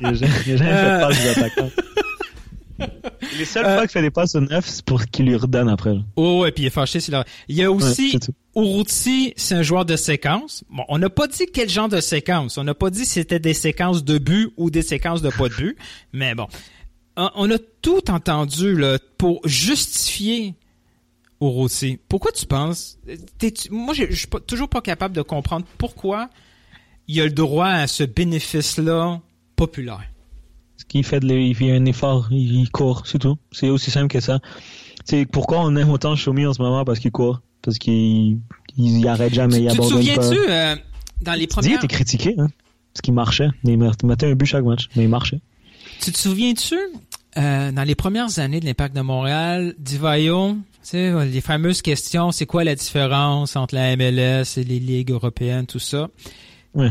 Il 0.00 0.14
jamais 0.14 0.28
fait 0.28 0.58
Euh. 0.60 1.06
de 1.08 1.54
passes. 1.54 1.72
Les 3.38 3.44
seules 3.44 3.64
fois 3.64 3.80
qu'il 3.82 3.90
fait 3.90 4.02
des 4.02 4.10
passes 4.10 4.34
au 4.34 4.40
9, 4.40 4.64
c'est 4.66 4.84
pour 4.84 5.04
qu'il 5.06 5.26
lui 5.26 5.36
redonne 5.36 5.68
après. 5.68 5.94
là. 5.94 6.00
Oh, 6.16 6.44
et 6.46 6.50
puis 6.52 6.64
il 6.64 6.66
est 6.66 6.70
fâché. 6.70 6.98
Il 7.48 7.56
y 7.56 7.62
a 7.62 7.70
Ouais, 7.70 7.82
aussi. 7.84 8.18
Urruti, 8.56 9.32
c'est 9.36 9.54
un 9.54 9.62
joueur 9.62 9.84
de 9.84 9.96
séquence. 9.96 10.64
Bon, 10.70 10.82
on 10.88 10.98
n'a 10.98 11.08
pas 11.10 11.26
dit 11.28 11.46
quel 11.52 11.68
genre 11.68 11.88
de 11.88 12.00
séquence. 12.00 12.58
On 12.58 12.64
n'a 12.64 12.74
pas 12.74 12.90
dit 12.90 13.04
si 13.04 13.12
c'était 13.12 13.38
des 13.38 13.54
séquences 13.54 14.04
de 14.04 14.18
but 14.18 14.50
ou 14.56 14.70
des 14.70 14.82
séquences 14.82 15.22
de 15.22 15.30
pas 15.30 15.48
de 15.48 15.54
but. 15.54 15.76
Mais 16.12 16.34
bon, 16.34 16.46
on 17.16 17.30
on 17.34 17.50
a 17.50 17.58
tout 17.82 18.10
entendu 18.10 18.76
là, 18.76 18.98
pour 19.18 19.40
justifier 19.46 20.54
Urruti. 21.40 21.98
Pourquoi 22.08 22.32
tu 22.32 22.46
penses... 22.46 22.98
moi, 23.70 23.94
je 23.94 24.12
suis 24.14 24.28
toujours 24.46 24.68
pas 24.68 24.80
capable 24.80 25.14
de 25.14 25.22
comprendre 25.22 25.66
pourquoi 25.78 26.30
il 27.08 27.20
a 27.20 27.24
le 27.24 27.30
droit 27.30 27.68
à 27.68 27.86
ce 27.86 28.04
bénéfice-là 28.04 29.20
populaire. 29.56 30.02
Parce 30.76 30.84
qu'il 30.88 31.04
fait, 31.04 31.20
de, 31.20 31.34
il 31.34 31.54
fait 31.54 31.70
un 31.70 31.84
effort, 31.84 32.28
il, 32.30 32.70
court, 32.70 33.06
c'est 33.06 33.18
tout. 33.18 33.36
C'est 33.52 33.68
aussi 33.68 33.90
simple 33.90 34.08
que 34.08 34.20
ça. 34.20 34.40
C'est 35.04 35.26
pourquoi 35.26 35.60
on 35.60 35.76
aime 35.76 35.90
autant 35.90 36.16
Shomi 36.16 36.46
en 36.46 36.54
ce 36.54 36.62
moment? 36.62 36.84
Parce 36.84 36.98
qu'il 36.98 37.12
court, 37.12 37.42
parce 37.62 37.78
qu'il 37.78 38.38
il, 38.76 38.98
il 39.00 39.08
arrête 39.08 39.34
jamais, 39.34 39.60
il 39.60 39.68
tu 39.70 39.76
te 39.76 39.82
abandonne 39.82 40.06
pas. 40.14 40.22
souviens-tu, 40.22 40.50
euh, 40.50 40.76
dans 41.20 41.32
les 41.34 41.40
Tu 41.40 41.46
dis, 41.46 41.46
il 41.46 41.48
premières... 41.48 41.76
était 41.76 41.88
critiqué, 41.88 42.34
hein, 42.38 42.48
parce 42.92 43.02
qu'il 43.02 43.14
marchait. 43.14 43.48
Il 43.64 43.76
mettait 43.78 44.26
un 44.26 44.34
but 44.34 44.46
chaque 44.46 44.64
match, 44.64 44.88
mais 44.96 45.04
il 45.04 45.08
marchait. 45.08 45.40
Tu 46.00 46.12
te 46.12 46.18
souviens-tu, 46.18 46.76
euh, 47.38 47.72
dans 47.72 47.82
les 47.82 47.94
premières 47.94 48.38
années 48.38 48.60
de 48.60 48.66
l'Impact 48.66 48.94
de 48.94 49.00
Montréal, 49.00 49.74
Divayo, 49.78 50.54
tu 50.54 50.60
sais, 50.82 51.26
les 51.26 51.40
fameuses 51.40 51.82
questions, 51.82 52.30
c'est 52.30 52.46
quoi 52.46 52.64
la 52.64 52.74
différence 52.74 53.56
entre 53.56 53.74
la 53.74 53.96
MLS 53.96 54.58
et 54.58 54.64
les 54.64 54.78
ligues 54.78 55.10
européennes, 55.10 55.66
tout 55.66 55.78
ça? 55.78 56.08
Ouais. 56.74 56.90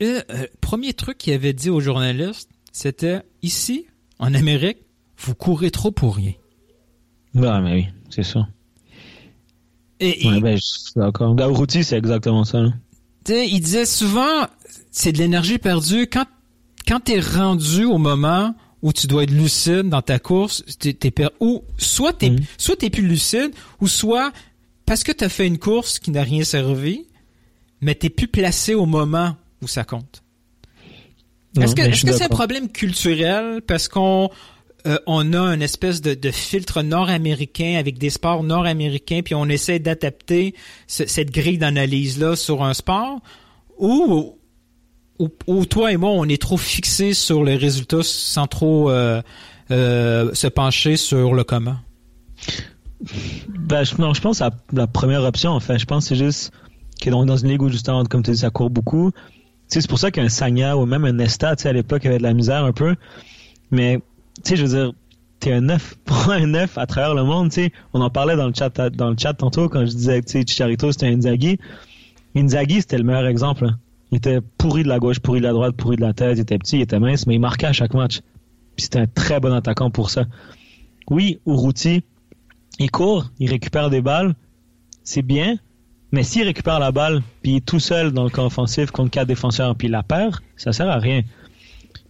Le 0.00 0.22
euh, 0.30 0.46
premier 0.60 0.94
truc 0.94 1.18
qu'il 1.18 1.32
avait 1.32 1.52
dit 1.52 1.70
aux 1.70 1.80
journalistes, 1.80 2.48
c'était, 2.72 3.22
ici, 3.42 3.86
en 4.18 4.34
Amérique, 4.34 4.78
vous 5.18 5.34
courez 5.34 5.70
trop 5.70 5.90
pour 5.90 6.16
rien. 6.16 6.32
Ouais, 7.34 7.60
mais 7.60 7.74
oui, 7.74 7.86
c'est 8.10 8.22
ça. 8.22 8.48
Et, 10.00 10.26
Ouais, 10.26 10.38
et, 10.38 10.40
ben, 10.40 10.56
je 10.56 10.62
suis 10.62 10.92
d'accord. 10.96 11.36
C'est 11.68 11.96
exactement 11.96 12.44
ça. 12.44 12.60
là. 12.60 12.70
sais, 13.26 13.48
il 13.48 13.60
disait 13.60 13.86
souvent, 13.86 14.46
c'est 14.90 15.12
de 15.12 15.18
l'énergie 15.18 15.58
perdue. 15.58 16.08
Quand, 16.08 16.26
quand 16.86 17.00
t'es 17.00 17.20
rendu 17.20 17.84
au 17.84 17.98
moment 17.98 18.54
où 18.82 18.92
tu 18.92 19.06
dois 19.06 19.22
être 19.24 19.30
lucide 19.30 19.88
dans 19.88 20.02
ta 20.02 20.18
course, 20.18 20.64
t'es, 20.78 20.92
t'es 20.92 21.10
per- 21.10 21.28
ou 21.40 21.62
soit 21.78 22.12
t'es, 22.12 22.30
soit 22.58 22.76
t'es 22.76 22.90
plus 22.90 23.06
lucide, 23.06 23.52
ou 23.80 23.86
soit 23.88 24.32
parce 24.86 25.04
que 25.04 25.12
t'as 25.12 25.28
fait 25.28 25.46
une 25.46 25.58
course 25.58 25.98
qui 25.98 26.10
n'a 26.10 26.22
rien 26.22 26.42
servi, 26.44 27.06
mais 27.80 27.94
t'es 27.94 28.10
plus 28.10 28.26
placé 28.28 28.74
au 28.74 28.86
moment 28.86 29.36
où 29.62 29.68
ça 29.68 29.84
compte. 29.84 30.22
Non, 31.54 31.62
Est-ce 31.62 31.74
que, 31.74 31.82
est-ce 31.82 32.06
c'est 32.12 32.24
un 32.24 32.28
problème 32.28 32.68
culturel 32.70 33.60
parce 33.66 33.86
qu'on 33.86 34.30
euh, 34.86 34.98
on 35.06 35.32
a 35.32 35.54
une 35.54 35.62
espèce 35.62 36.00
de, 36.00 36.14
de 36.14 36.30
filtre 36.32 36.82
nord-américain 36.82 37.76
avec 37.78 37.98
des 37.98 38.10
sports 38.10 38.42
nord-américains, 38.42 39.20
puis 39.24 39.34
on 39.36 39.48
essaie 39.48 39.78
d'adapter 39.78 40.54
ce- 40.88 41.06
cette 41.06 41.30
grille 41.30 41.58
d'analyse-là 41.58 42.34
sur 42.34 42.64
un 42.64 42.74
sport, 42.74 43.20
ou, 43.78 44.36
ou, 45.22 45.30
ou 45.46 45.64
toi 45.66 45.92
et 45.92 45.96
moi, 45.96 46.10
on 46.10 46.24
est 46.24 46.40
trop 46.40 46.56
fixés 46.56 47.14
sur 47.14 47.44
les 47.44 47.56
résultats 47.56 48.02
sans 48.02 48.46
trop 48.46 48.90
euh, 48.90 49.22
euh, 49.70 50.34
se 50.34 50.48
pencher 50.48 50.96
sur 50.96 51.34
le 51.34 51.44
comment? 51.44 51.76
Ben, 53.48 53.84
je, 53.84 53.94
non, 54.00 54.14
je 54.14 54.20
pense 54.20 54.40
à 54.40 54.50
la 54.72 54.86
première 54.86 55.22
option, 55.22 55.52
en 55.52 55.60
fait. 55.60 55.78
Je 55.78 55.86
pense 55.86 56.04
que 56.04 56.14
c'est 56.14 56.24
juste 56.24 56.52
que 57.00 57.10
dans, 57.10 57.24
dans 57.24 57.36
une 57.36 57.50
ligue 57.50 57.62
où, 57.62 57.68
justement, 57.68 58.04
comme 58.04 58.22
tu 58.22 58.32
dis, 58.32 58.38
ça 58.38 58.50
court 58.50 58.70
beaucoup. 58.70 59.12
C'est 59.68 59.86
pour 59.88 59.98
ça 59.98 60.10
qu'un 60.10 60.28
Sagna 60.28 60.76
ou 60.76 60.86
même 60.86 61.04
un 61.04 61.12
Nesta, 61.12 61.54
à 61.64 61.72
l'époque, 61.72 62.04
avait 62.04 62.18
de 62.18 62.22
la 62.22 62.34
misère 62.34 62.64
un 62.64 62.72
peu. 62.72 62.96
Mais, 63.70 64.00
tu 64.44 64.50
sais, 64.50 64.56
je 64.56 64.66
veux 64.66 64.76
dire, 64.76 64.92
t'es 65.38 65.52
un 65.52 65.60
neuf. 65.60 65.94
Pour 66.04 66.30
un 66.30 66.46
neuf 66.46 66.78
à 66.78 66.86
travers 66.86 67.14
le 67.14 67.22
monde, 67.22 67.50
tu 67.50 67.72
on 67.92 68.00
en 68.00 68.10
parlait 68.10 68.36
dans 68.36 68.48
le 68.48 68.54
chat, 68.54 68.70
dans 68.90 69.10
le 69.10 69.16
chat 69.16 69.34
tantôt 69.34 69.68
quand 69.68 69.86
je 69.86 69.92
disais 69.92 70.20
que, 70.20 70.26
tu 70.26 70.32
sais, 70.32 70.44
Chicharito, 70.46 70.90
c'était 70.90 71.06
un 71.06 71.16
Inzaghi. 71.16 71.58
Inzaghi, 72.36 72.80
c'était 72.80 72.98
le 72.98 73.04
meilleur 73.04 73.26
exemple. 73.26 73.72
Il 74.12 74.18
était 74.18 74.40
pourri 74.58 74.82
de 74.84 74.88
la 74.88 74.98
gauche, 74.98 75.18
pourri 75.20 75.40
de 75.40 75.46
la 75.46 75.52
droite, 75.52 75.74
pourri 75.74 75.96
de 75.96 76.02
la 76.02 76.12
tête, 76.12 76.36
il 76.36 76.42
était 76.42 76.58
petit, 76.58 76.76
il 76.76 76.82
était 76.82 77.00
mince, 77.00 77.26
mais 77.26 77.34
il 77.34 77.40
marquait 77.40 77.66
à 77.66 77.72
chaque 77.72 77.94
match. 77.94 78.20
Puis 78.76 78.84
c'était 78.84 79.00
un 79.00 79.06
très 79.06 79.40
bon 79.40 79.52
attaquant 79.52 79.90
pour 79.90 80.10
ça. 80.10 80.26
Oui, 81.10 81.40
Urruti, 81.46 82.04
il 82.78 82.90
court, 82.90 83.30
il 83.38 83.50
récupère 83.50 83.90
des 83.90 84.00
balles, 84.02 84.34
c'est 85.02 85.22
bien, 85.22 85.56
mais 86.12 86.22
s'il 86.22 86.44
récupère 86.44 86.78
la 86.78 86.92
balle, 86.92 87.22
puis 87.42 87.52
il 87.52 87.56
est 87.56 87.64
tout 87.66 87.80
seul 87.80 88.12
dans 88.12 88.24
le 88.24 88.30
camp 88.30 88.46
offensif 88.46 88.90
contre 88.90 89.10
quatre 89.10 89.28
défenseurs, 89.28 89.74
puis 89.76 89.88
il 89.88 89.90
la 89.90 90.02
perd, 90.02 90.36
ça 90.56 90.72
sert 90.72 90.88
à 90.88 90.98
rien. 90.98 91.22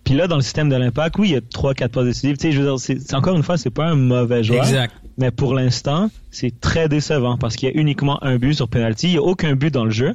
Puis 0.05 0.15
là, 0.15 0.27
dans 0.27 0.37
le 0.37 0.43
système 0.43 0.69
de 0.69 0.75
l'impact, 0.75 1.17
oui, 1.21 1.29
il 1.29 1.33
y 1.35 1.37
a 1.37 1.41
trois, 1.41 1.75
quatre 1.75 1.93
passes 1.93 2.05
décisives. 2.07 2.37
Tu 2.37 2.49
sais, 2.49 2.53
je 2.53 2.59
veux 2.61 2.67
dire, 2.67 2.79
c'est, 2.81 2.99
c'est- 3.01 3.15
encore 3.15 3.37
une 3.37 3.45
fois, 3.45 3.57
c'est 3.57 3.71
pas 3.71 3.87
un 3.87 3.95
mauvais 3.95 4.43
joueur. 4.43 4.65
Exact. 4.65 4.93
Mais 5.17 5.31
pour 5.31 5.55
l'instant, 5.55 6.11
c'est 6.33 6.61
très 6.61 6.89
décevant 6.89 7.39
parce 7.39 7.55
qu'il 7.55 7.69
y 7.69 7.73
a 7.73 7.81
uniquement 7.81 8.23
un 8.25 8.37
but 8.37 8.55
sur 8.55 8.69
penalty. 8.69 9.07
Il 9.07 9.11
n'y 9.13 9.17
a 9.19 9.23
aucun 9.23 9.55
but 9.55 9.73
dans 9.73 9.85
le 9.85 9.93
jeu. 9.93 10.15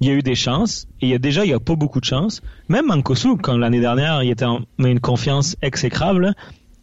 Il 0.00 0.08
y 0.08 0.10
a 0.10 0.14
eu 0.14 0.22
des 0.22 0.34
chances. 0.34 0.86
Et 1.00 1.06
il 1.06 1.08
y 1.10 1.14
a 1.14 1.18
déjà, 1.18 1.44
il 1.44 1.48
n'y 1.48 1.54
a 1.54 1.60
pas 1.60 1.76
beaucoup 1.76 2.00
de 2.00 2.04
chances. 2.04 2.42
Même 2.68 2.86
Mankosu, 2.86 3.36
quand 3.36 3.56
l'année 3.56 3.80
dernière, 3.80 4.22
il 4.22 4.30
était 4.30 4.44
en 4.44 4.60
une 4.78 5.00
confiance 5.00 5.56
exécrable, 5.62 6.34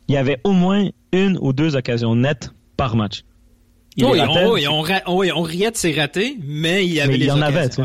il 0.08 0.16
y 0.16 0.18
avait 0.18 0.40
au 0.44 0.54
moins 0.54 0.88
une 1.12 1.38
ou 1.42 1.54
deux 1.54 1.76
occasions 1.76 2.16
nettes 2.16 2.52
par 2.78 2.96
match. 2.96 3.24
Il 3.98 4.06
oui, 4.06 4.20
on, 4.22 4.52
oui, 4.54 4.68
on, 4.68 4.82
ra- 4.82 5.02
oui, 5.10 5.32
on 5.36 5.42
riait 5.42 5.72
de 5.72 5.76
ses 5.76 5.92
ratés, 5.92 6.38
mais 6.46 6.86
il 6.86 6.94
y 6.94 7.02
avait 7.02 7.10
Mais 7.10 7.16
il 7.16 7.20
les 7.20 7.26
y 7.28 7.32
en 7.32 7.42
avait, 7.42 7.68
tu 7.70 7.76
sais. 7.76 7.84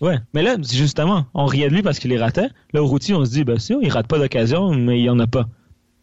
Ouais, 0.00 0.18
mais 0.34 0.42
là, 0.42 0.56
justement, 0.60 1.26
on 1.32 1.46
riait 1.46 1.70
de 1.70 1.74
lui 1.74 1.82
parce 1.82 1.98
qu'il 1.98 2.10
les 2.10 2.18
ratait. 2.18 2.48
Là, 2.74 2.82
au 2.82 2.86
routier, 2.86 3.14
on 3.14 3.24
se 3.24 3.30
dit, 3.30 3.44
ben, 3.44 3.58
si, 3.58 3.74
il 3.80 3.90
rate 3.90 4.08
pas 4.08 4.18
d'occasion, 4.18 4.74
mais 4.74 4.98
il 4.98 5.04
y 5.04 5.08
en 5.10 5.18
a 5.20 5.26
pas. 5.26 5.46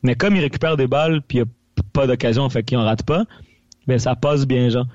Mais 0.01 0.15
comme 0.15 0.35
il 0.35 0.39
récupère 0.41 0.77
des 0.77 0.87
balles, 0.87 1.21
puis 1.21 1.37
il 1.39 1.41
n'y 1.43 1.47
a 1.47 1.83
pas 1.93 2.07
d'occasion, 2.07 2.49
fait 2.49 2.63
qu'il 2.63 2.77
en 2.77 2.85
rate 2.85 3.03
pas, 3.03 3.25
ben, 3.85 3.99
ça 3.99 4.15
passe 4.15 4.47
bien, 4.47 4.69
genre. 4.69 4.87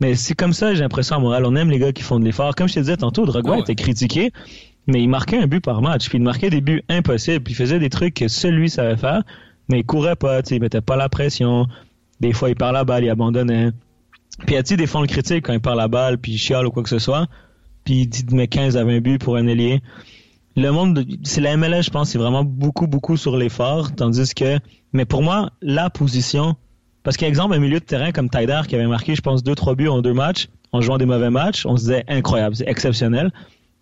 Mais 0.00 0.14
c'est 0.14 0.34
comme 0.34 0.52
ça, 0.52 0.74
j'ai 0.74 0.80
l'impression 0.80 1.16
à 1.16 1.18
Montréal. 1.18 1.44
On 1.46 1.56
aime 1.56 1.70
les 1.70 1.78
gars 1.78 1.92
qui 1.92 2.02
font 2.02 2.18
de 2.20 2.24
l'effort. 2.24 2.54
Comme 2.54 2.68
je 2.68 2.74
te 2.74 2.80
disais 2.80 2.96
tantôt, 2.96 3.24
Drogba 3.24 3.52
ouais. 3.52 3.60
était 3.60 3.74
critiqué, 3.74 4.30
mais 4.86 5.02
il 5.02 5.08
marquait 5.08 5.38
un 5.38 5.46
but 5.46 5.60
par 5.62 5.80
match. 5.80 6.08
Puis 6.08 6.18
il 6.18 6.22
marquait 6.24 6.50
des 6.50 6.60
buts 6.60 6.82
impossibles. 6.88 7.40
Puis 7.42 7.54
il 7.54 7.56
faisait 7.56 7.78
des 7.78 7.88
trucs 7.88 8.14
que 8.14 8.28
seul 8.28 8.54
lui 8.54 8.68
savait 8.68 8.96
faire. 8.96 9.22
Mais 9.68 9.80
il 9.80 9.84
courait 9.84 10.16
pas, 10.16 10.42
tu 10.42 10.50
sais, 10.50 10.56
il 10.56 10.60
mettait 10.62 10.80
pas 10.82 10.96
la 10.96 11.08
pression. 11.08 11.66
Des 12.20 12.32
fois, 12.32 12.50
il 12.50 12.56
perd 12.56 12.72
la 12.74 12.84
balle, 12.84 13.04
il 13.04 13.10
abandonnait. 13.10 13.70
Puis 14.46 14.56
tu 14.64 14.76
des 14.76 14.86
fois, 14.86 15.00
on 15.00 15.02
le 15.02 15.08
critique 15.08 15.46
quand 15.46 15.54
il 15.54 15.60
perd 15.60 15.76
la 15.76 15.88
balle, 15.88 16.18
puis 16.18 16.32
il 16.32 16.38
chiale 16.38 16.66
ou 16.66 16.70
quoi 16.70 16.82
que 16.82 16.88
ce 16.90 16.98
soit. 16.98 17.26
Puis 17.84 18.02
il 18.02 18.06
dit 18.06 18.24
de 18.24 18.34
mettre 18.34 18.54
15 18.56 18.76
à 18.76 18.84
20 18.84 19.00
buts 19.00 19.18
pour 19.18 19.36
un 19.36 19.46
ailier. 19.46 19.80
Le 20.56 20.70
monde, 20.70 20.94
de- 20.94 21.18
c'est 21.22 21.40
la 21.40 21.56
MLS, 21.56 21.82
je 21.82 21.90
pense, 21.90 22.10
c'est 22.10 22.18
vraiment 22.18 22.44
beaucoup, 22.44 22.86
beaucoup 22.86 23.16
sur 23.16 23.36
l'effort. 23.36 23.94
Tandis 23.94 24.34
que, 24.34 24.58
mais 24.92 25.04
pour 25.04 25.22
moi, 25.22 25.50
la 25.62 25.88
position, 25.90 26.56
parce 27.06 27.16
qu'exemple, 27.16 27.54
un 27.54 27.60
milieu 27.60 27.78
de 27.78 27.84
terrain 27.84 28.10
comme 28.10 28.28
Taider 28.28 28.62
qui 28.66 28.74
avait 28.74 28.88
marqué, 28.88 29.14
je 29.14 29.20
pense, 29.20 29.44
deux, 29.44 29.54
trois 29.54 29.76
buts 29.76 29.86
en 29.86 30.02
deux 30.02 30.12
matchs, 30.12 30.48
en 30.72 30.80
jouant 30.80 30.98
des 30.98 31.06
mauvais 31.06 31.30
matchs, 31.30 31.64
on 31.64 31.76
se 31.76 31.82
disait 31.82 32.04
incroyable, 32.08 32.56
c'est 32.56 32.66
exceptionnel. 32.66 33.32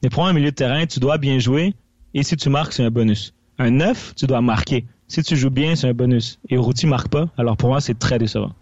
Mais 0.03 0.11
pour 0.11 0.27
un 0.27 0.35
milieu 0.35 0.51
de 0.51 0.55
terrain, 0.55 0.85
tu 0.85 1.01
dois 1.01 1.17
bien 1.17 1.39
jouer, 1.39 1.73
et 2.13 2.23
si 2.23 2.37
tu 2.37 2.51
marques, 2.51 2.75
c'est 2.75 2.85
un 2.85 2.91
bonus. 2.91 3.33
Un 3.59 3.71
9, 3.71 4.13
tu 4.15 4.27
dois 4.27 4.43
marquer. 4.43 4.85
Si 5.09 5.23
tu 5.23 5.39
joues 5.39 5.49
bien, 5.49 5.75
c'est 5.75 5.89
un 5.89 5.95
bonus. 5.95 6.39
Et 6.51 6.59
Routy 6.59 6.87
marque 6.87 7.09
pas, 7.09 7.31
alors 7.39 7.57
pour 7.57 7.71
moi, 7.71 7.81
c'est 7.81 7.99
très 7.99 8.19
décevant. 8.19 8.53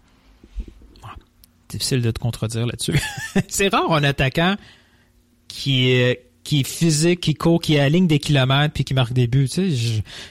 difficile 1.67 2.01
de 2.01 2.11
te 2.11 2.19
contredire 2.19 2.65
là-dessus. 2.65 2.97
c'est 3.49 3.67
rare 3.67 3.91
un 3.91 4.05
attaquant 4.05 4.55
qui 5.49 5.89
est 5.89 6.29
qui 6.45 6.61
est 6.61 6.67
physique, 6.67 7.19
qui 7.19 7.33
court, 7.33 7.59
qui 7.59 7.75
est 7.75 7.79
à 7.79 7.83
la 7.83 7.89
ligne 7.89 8.07
des 8.07 8.19
kilomètres 8.19 8.73
puis 8.73 8.85
qui 8.85 8.93
marque 8.93 9.11
des 9.11 9.27
buts. 9.27 9.49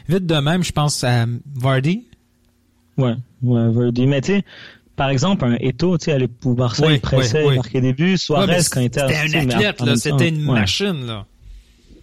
Vite 0.09 0.27
de 0.27 0.41
même, 0.41 0.65
je 0.65 0.73
pense 0.73 1.05
à 1.05 1.27
Vardy. 1.55 2.07
Ouais, 2.99 3.15
ouais, 3.43 3.69
Verdi. 3.71 4.07
Mais 4.07 4.21
tu 4.21 4.33
sais, 4.33 4.45
par 4.97 5.09
exemple, 5.09 5.45
un 5.45 5.57
Eto, 5.61 5.97
tu 5.99 6.05
sais, 6.07 6.13
aller 6.13 6.29
pour 6.29 6.57
Marseille, 6.57 6.87
Oui, 6.87 6.95
il 6.95 7.01
pressait, 7.01 7.39
oui, 7.41 7.45
oui. 7.49 7.53
il 7.55 7.57
marquait 7.57 7.81
des 7.81 7.93
buts. 7.93 8.19
Suarez, 8.19 8.59
quand 8.71 8.81
il 8.81 8.87
était 8.87 9.01
c'était 9.01 9.37
un 9.39 9.49
athlète, 9.51 9.81
là, 9.81 9.97
c'était 9.97 10.29
une 10.29 10.47
ouais. 10.49 10.53
machine. 10.61 11.07
Là. 11.07 11.25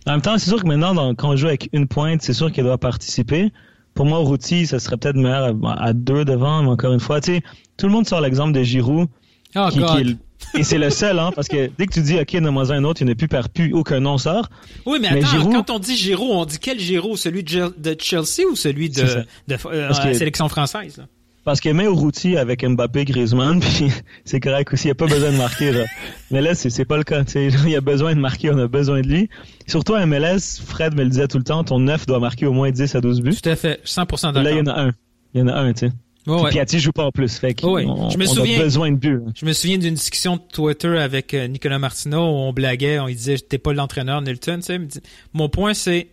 En 0.08 0.12
même 0.14 0.22
temps, 0.22 0.38
c'est 0.38 0.50
sûr 0.50 0.62
que 0.62 0.68
maintenant, 0.68 0.94
dans- 0.94 1.14
quand 1.14 1.30
on 1.30 1.36
joue 1.36 1.48
avec 1.48 1.70
une 1.74 1.88
pointe, 1.88 2.22
c'est 2.22 2.34
sûr 2.34 2.52
qu'il 2.52 2.64
doit 2.64 2.78
participer. 2.78 3.52
Pour 3.94 4.06
moi, 4.06 4.20
Routy, 4.20 4.66
ça 4.66 4.80
serait 4.80 4.98
peut-être 4.98 5.16
meilleur 5.18 5.54
à, 5.66 5.84
à 5.84 5.94
deux 5.94 6.26
devant, 6.26 6.64
mais 6.64 6.70
encore 6.70 6.94
une 6.94 7.00
fois, 7.00 7.22
tu 7.22 7.34
sais, 7.36 7.42
tout 7.78 7.86
le 7.88 7.92
monde 7.92 8.08
sort 8.08 8.22
l'exemple 8.22 8.54
de 8.54 8.64
Giroud. 8.64 9.08
Oh, 9.56 9.68
qui- 9.72 9.80
qui 9.80 9.84
God. 9.86 10.00
est 10.00 10.04
le- 10.04 10.18
et 10.56 10.64
c'est 10.64 10.78
le 10.78 10.90
seul, 10.90 11.20
hein, 11.20 11.32
parce 11.36 11.48
que 11.48 11.70
dès 11.78 11.86
que 11.86 11.94
tu 11.94 12.02
dis, 12.02 12.18
OK, 12.20 12.32
donne-moi 12.34 12.72
un 12.72 12.84
autre, 12.84 13.02
il 13.02 13.08
n'y 13.08 13.16
plus, 13.16 13.28
perd 13.28 13.50
plus, 13.50 13.74
aucun 13.74 14.00
nom 14.00 14.18
sort. 14.18 14.50
Oui, 14.86 15.00
mais 15.02 15.10
Mais 15.12 15.20
attends, 15.24 15.38
Giroud- 15.38 15.54
quand 15.54 15.70
on 15.70 15.80
dit 15.80 15.96
Giroud, 15.96 16.30
on 16.32 16.46
dit 16.46 16.60
quel 16.60 16.80
Giroud? 16.80 17.18
Celui 17.18 17.44
de, 17.44 17.96
Chelsea 18.00 18.48
ou 18.50 18.56
celui 18.56 18.90
de, 18.90 19.02
de, 19.48 19.58
euh, 19.68 19.90
que- 19.94 20.14
sélection 20.14 20.50
française? 20.50 20.98
là? 20.98 21.06
Parce 21.46 21.62
que 21.62 21.70
même 21.70 21.88
Routy 21.88 22.38
avec 22.38 22.64
Mbappé, 22.64 23.06
Griezmann, 23.06 23.60
puis 23.62 23.90
c'est 24.26 24.40
correct 24.40 24.72
aussi, 24.74 24.84
il 24.84 24.88
n'y 24.88 24.92
a 24.92 24.96
pas 24.96 25.08
besoin 25.08 25.32
de 25.32 25.38
marquer. 25.38 25.72
Genre. 25.74 25.88
Mais 26.32 26.42
là, 26.42 26.54
c'est 26.54 26.86
pas 26.86 26.98
le 26.98 27.04
cas. 27.04 27.24
Il 27.36 27.70
y 27.70 27.76
a 27.76 27.82
besoin 27.82 28.14
de 28.14 28.20
marquer, 28.20 28.52
on 28.52 28.58
a 28.60 28.68
besoin 28.68 29.02
de 29.02 29.08
lui. 29.08 29.30
Surtout 29.66 29.96
à 29.96 30.06
MLS, 30.06 30.60
Fred 30.64 30.96
me 30.96 31.04
le 31.04 31.10
disait 31.10 31.28
tout 31.28 31.38
le 31.38 31.44
temps, 31.44 31.64
ton 31.64 31.80
9 31.80 32.06
doit 32.06 32.20
marquer 32.20 32.46
au 32.46 32.54
moins 32.54 32.70
10 32.72 32.94
à 32.94 33.02
12 33.02 33.22
buts. 33.22 33.36
Tout 33.42 33.50
à 33.50 33.56
fait, 33.56 33.82
100% 33.86 34.34
d'accord. 34.34 34.44
Là, 34.44 34.52
il 34.52 34.58
y 34.58 34.62
en 34.62 34.68
a 34.68 34.80
un. 34.82 34.92
Il 35.34 35.40
y 35.40 35.44
en 35.44 35.48
a 35.48 35.54
un, 35.56 35.74
tu 35.74 35.88
sais. 35.88 35.94
Ouais. 36.30 36.50
Piatti 36.52 36.80
joue 36.80 36.92
pas 36.92 37.06
en 37.06 37.12
plus. 37.12 37.38
Fait 37.38 37.62
Ouais, 37.64 37.86
on, 37.86 38.10
je 38.10 38.18
me 38.18 38.28
on 38.28 38.34
souviens- 38.34 38.60
a 38.60 38.64
besoin 38.64 38.92
de 38.92 38.98
buts. 38.98 39.20
là. 39.26 39.32
Je 39.36 39.46
me 39.46 39.54
souviens 39.54 39.78
d'une 39.78 39.96
discussion 39.96 40.38
de 40.38 40.42
Twitter 40.52 40.98
avec 41.00 41.34
euh, 41.34 41.48
Nicolas 41.48 41.80
Martineau 41.80 42.22
où 42.22 42.36
on 42.38 42.54
blaguait, 42.54 43.00
on 43.00 43.08
lui 43.08 43.16
disait 43.16 43.38
t'es 43.38 43.58
pas 43.58 43.74
l'entraîneur 43.74 44.22
Nilton, 44.22 44.58
tu 44.58 44.62
sais. 44.64 44.76
il 44.76 44.82
me 44.82 44.86
dit, 44.86 45.00
Mon 45.34 45.50
point 45.50 45.74
c'est 45.74 46.08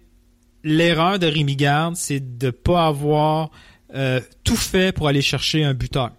l'erreur 0.64 1.18
de 1.18 1.26
Rémi 1.26 1.56
Garde, 1.56 1.96
c'est 1.96 2.38
de 2.38 2.50
pas 2.50 2.86
avoir 2.86 3.50
euh, 3.94 4.20
tout 4.44 4.56
fait 4.56 4.92
pour 4.92 5.06
aller 5.08 5.22
chercher 5.22 5.62
un 5.64 5.74
buteur, 5.74 6.10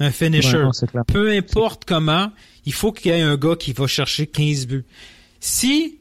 un 0.00 0.10
finisher. 0.10 0.56
Ouais, 0.58 0.64
non. 0.94 1.02
Peu 1.06 1.30
importe 1.30 1.84
comment, 1.86 2.30
il 2.66 2.72
faut 2.72 2.90
qu'il 2.92 3.12
y 3.12 3.14
ait 3.14 3.20
un 3.20 3.36
gars 3.36 3.54
qui 3.56 3.72
va 3.72 3.86
chercher 3.86 4.26
15 4.26 4.66
buts. 4.66 4.84
Si, 5.38 5.98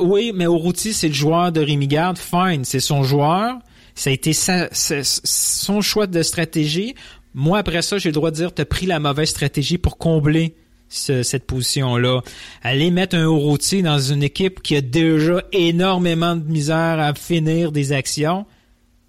oui, 0.00 0.32
mais 0.34 0.46
Oruti 0.46 0.92
c'est 0.94 1.08
le 1.08 1.14
joueur 1.14 1.52
de 1.52 1.60
Rémi 1.60 1.86
Garde, 1.88 2.18
fine, 2.18 2.64
c'est 2.64 2.80
son 2.80 3.02
joueur. 3.02 3.58
Ça 3.94 4.10
a 4.10 4.12
été 4.12 4.32
sa- 4.32 4.68
sa- 4.72 5.02
son 5.04 5.80
choix 5.80 6.06
de 6.06 6.22
stratégie. 6.22 6.94
Moi, 7.34 7.58
après 7.58 7.82
ça, 7.82 7.98
j'ai 7.98 8.08
le 8.10 8.14
droit 8.14 8.30
de 8.30 8.36
dire, 8.36 8.52
t'as 8.52 8.64
pris 8.64 8.86
la 8.86 8.98
mauvaise 8.98 9.28
stratégie 9.30 9.78
pour 9.78 9.98
combler 9.98 10.54
ce- 10.88 11.22
cette 11.22 11.46
position-là. 11.46 12.20
Aller 12.62 12.90
mettre 12.90 13.16
un 13.16 13.24
Oroutier 13.26 13.82
dans 13.82 13.98
une 13.98 14.22
équipe 14.22 14.62
qui 14.62 14.76
a 14.76 14.80
déjà 14.80 15.42
énormément 15.52 16.36
de 16.36 16.44
misère 16.44 16.98
à 17.00 17.14
finir 17.14 17.72
des 17.72 17.92
actions, 17.92 18.46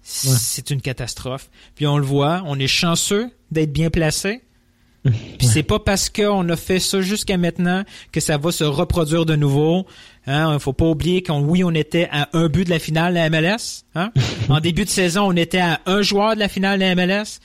c'est 0.02 0.70
une 0.70 0.80
catastrophe. 0.80 1.50
Puis 1.74 1.86
on 1.86 1.98
le 1.98 2.04
voit, 2.04 2.42
on 2.46 2.58
est 2.58 2.66
chanceux 2.68 3.28
d'être 3.50 3.72
bien 3.72 3.90
placé. 3.90 4.40
Puis 5.38 5.46
c'est 5.46 5.62
pas 5.62 5.78
parce 5.78 6.10
qu'on 6.10 6.48
a 6.48 6.56
fait 6.56 6.80
ça 6.80 7.00
jusqu'à 7.00 7.36
maintenant 7.36 7.84
que 8.12 8.20
ça 8.20 8.38
va 8.38 8.52
se 8.52 8.64
reproduire 8.64 9.26
de 9.26 9.36
nouveau. 9.36 9.86
Hein, 10.26 10.58
faut 10.58 10.72
pas 10.72 10.86
oublier 10.86 11.22
qu'on 11.22 11.40
oui, 11.40 11.62
on 11.62 11.70
était 11.70 12.08
à 12.10 12.28
un 12.32 12.48
but 12.48 12.64
de 12.64 12.70
la 12.70 12.78
finale 12.78 13.14
de 13.14 13.18
la 13.18 13.30
MLS. 13.30 13.84
Hein? 13.94 14.10
en 14.48 14.60
début 14.60 14.84
de 14.84 14.90
saison, 14.90 15.28
on 15.28 15.36
était 15.36 15.60
à 15.60 15.80
un 15.86 16.02
joueur 16.02 16.34
de 16.34 16.40
la 16.40 16.48
finale 16.48 16.80
de 16.80 16.84
la 16.84 16.94
MLS. 16.94 17.40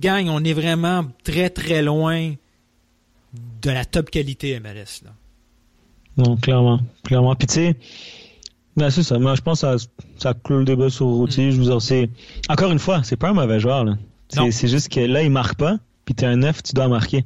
Gang, 0.00 0.28
on 0.28 0.42
est 0.42 0.52
vraiment 0.52 1.04
très 1.22 1.50
très 1.50 1.82
loin 1.82 2.32
de 3.62 3.70
la 3.70 3.84
top 3.84 4.10
qualité 4.10 4.58
MLS. 4.58 5.04
Là. 5.04 5.10
Non, 6.16 6.36
clairement. 6.36 6.80
Clairement. 7.04 7.34
Puis 7.36 7.46
tu 7.46 7.54
sais, 7.54 7.76
ben, 8.76 8.90
c'est 8.90 9.02
ça. 9.02 9.18
Moi, 9.18 9.34
je 9.34 9.40
pense 9.40 9.60
que 9.60 9.78
ça, 9.78 9.86
ça 10.18 10.34
clôt 10.34 10.58
le 10.58 10.64
débat 10.64 10.90
sur 10.90 11.06
Routy. 11.06 11.52
Je 11.52 11.56
vous 11.56 11.70
en 11.70 11.80
sais. 11.80 12.10
Encore 12.48 12.72
une 12.72 12.78
fois, 12.78 13.02
c'est 13.02 13.16
pas 13.16 13.28
un 13.28 13.34
mauvais 13.34 13.60
joueur. 13.60 13.84
là. 13.84 13.96
C'est 14.28 14.68
juste 14.68 14.90
que 14.90 15.00
là, 15.00 15.22
il 15.22 15.30
marque 15.30 15.56
pas. 15.56 15.78
Puis 16.04 16.14
t'es 16.14 16.26
un 16.26 16.36
9, 16.36 16.62
tu 16.62 16.72
dois 16.74 16.88
marquer. 16.88 17.24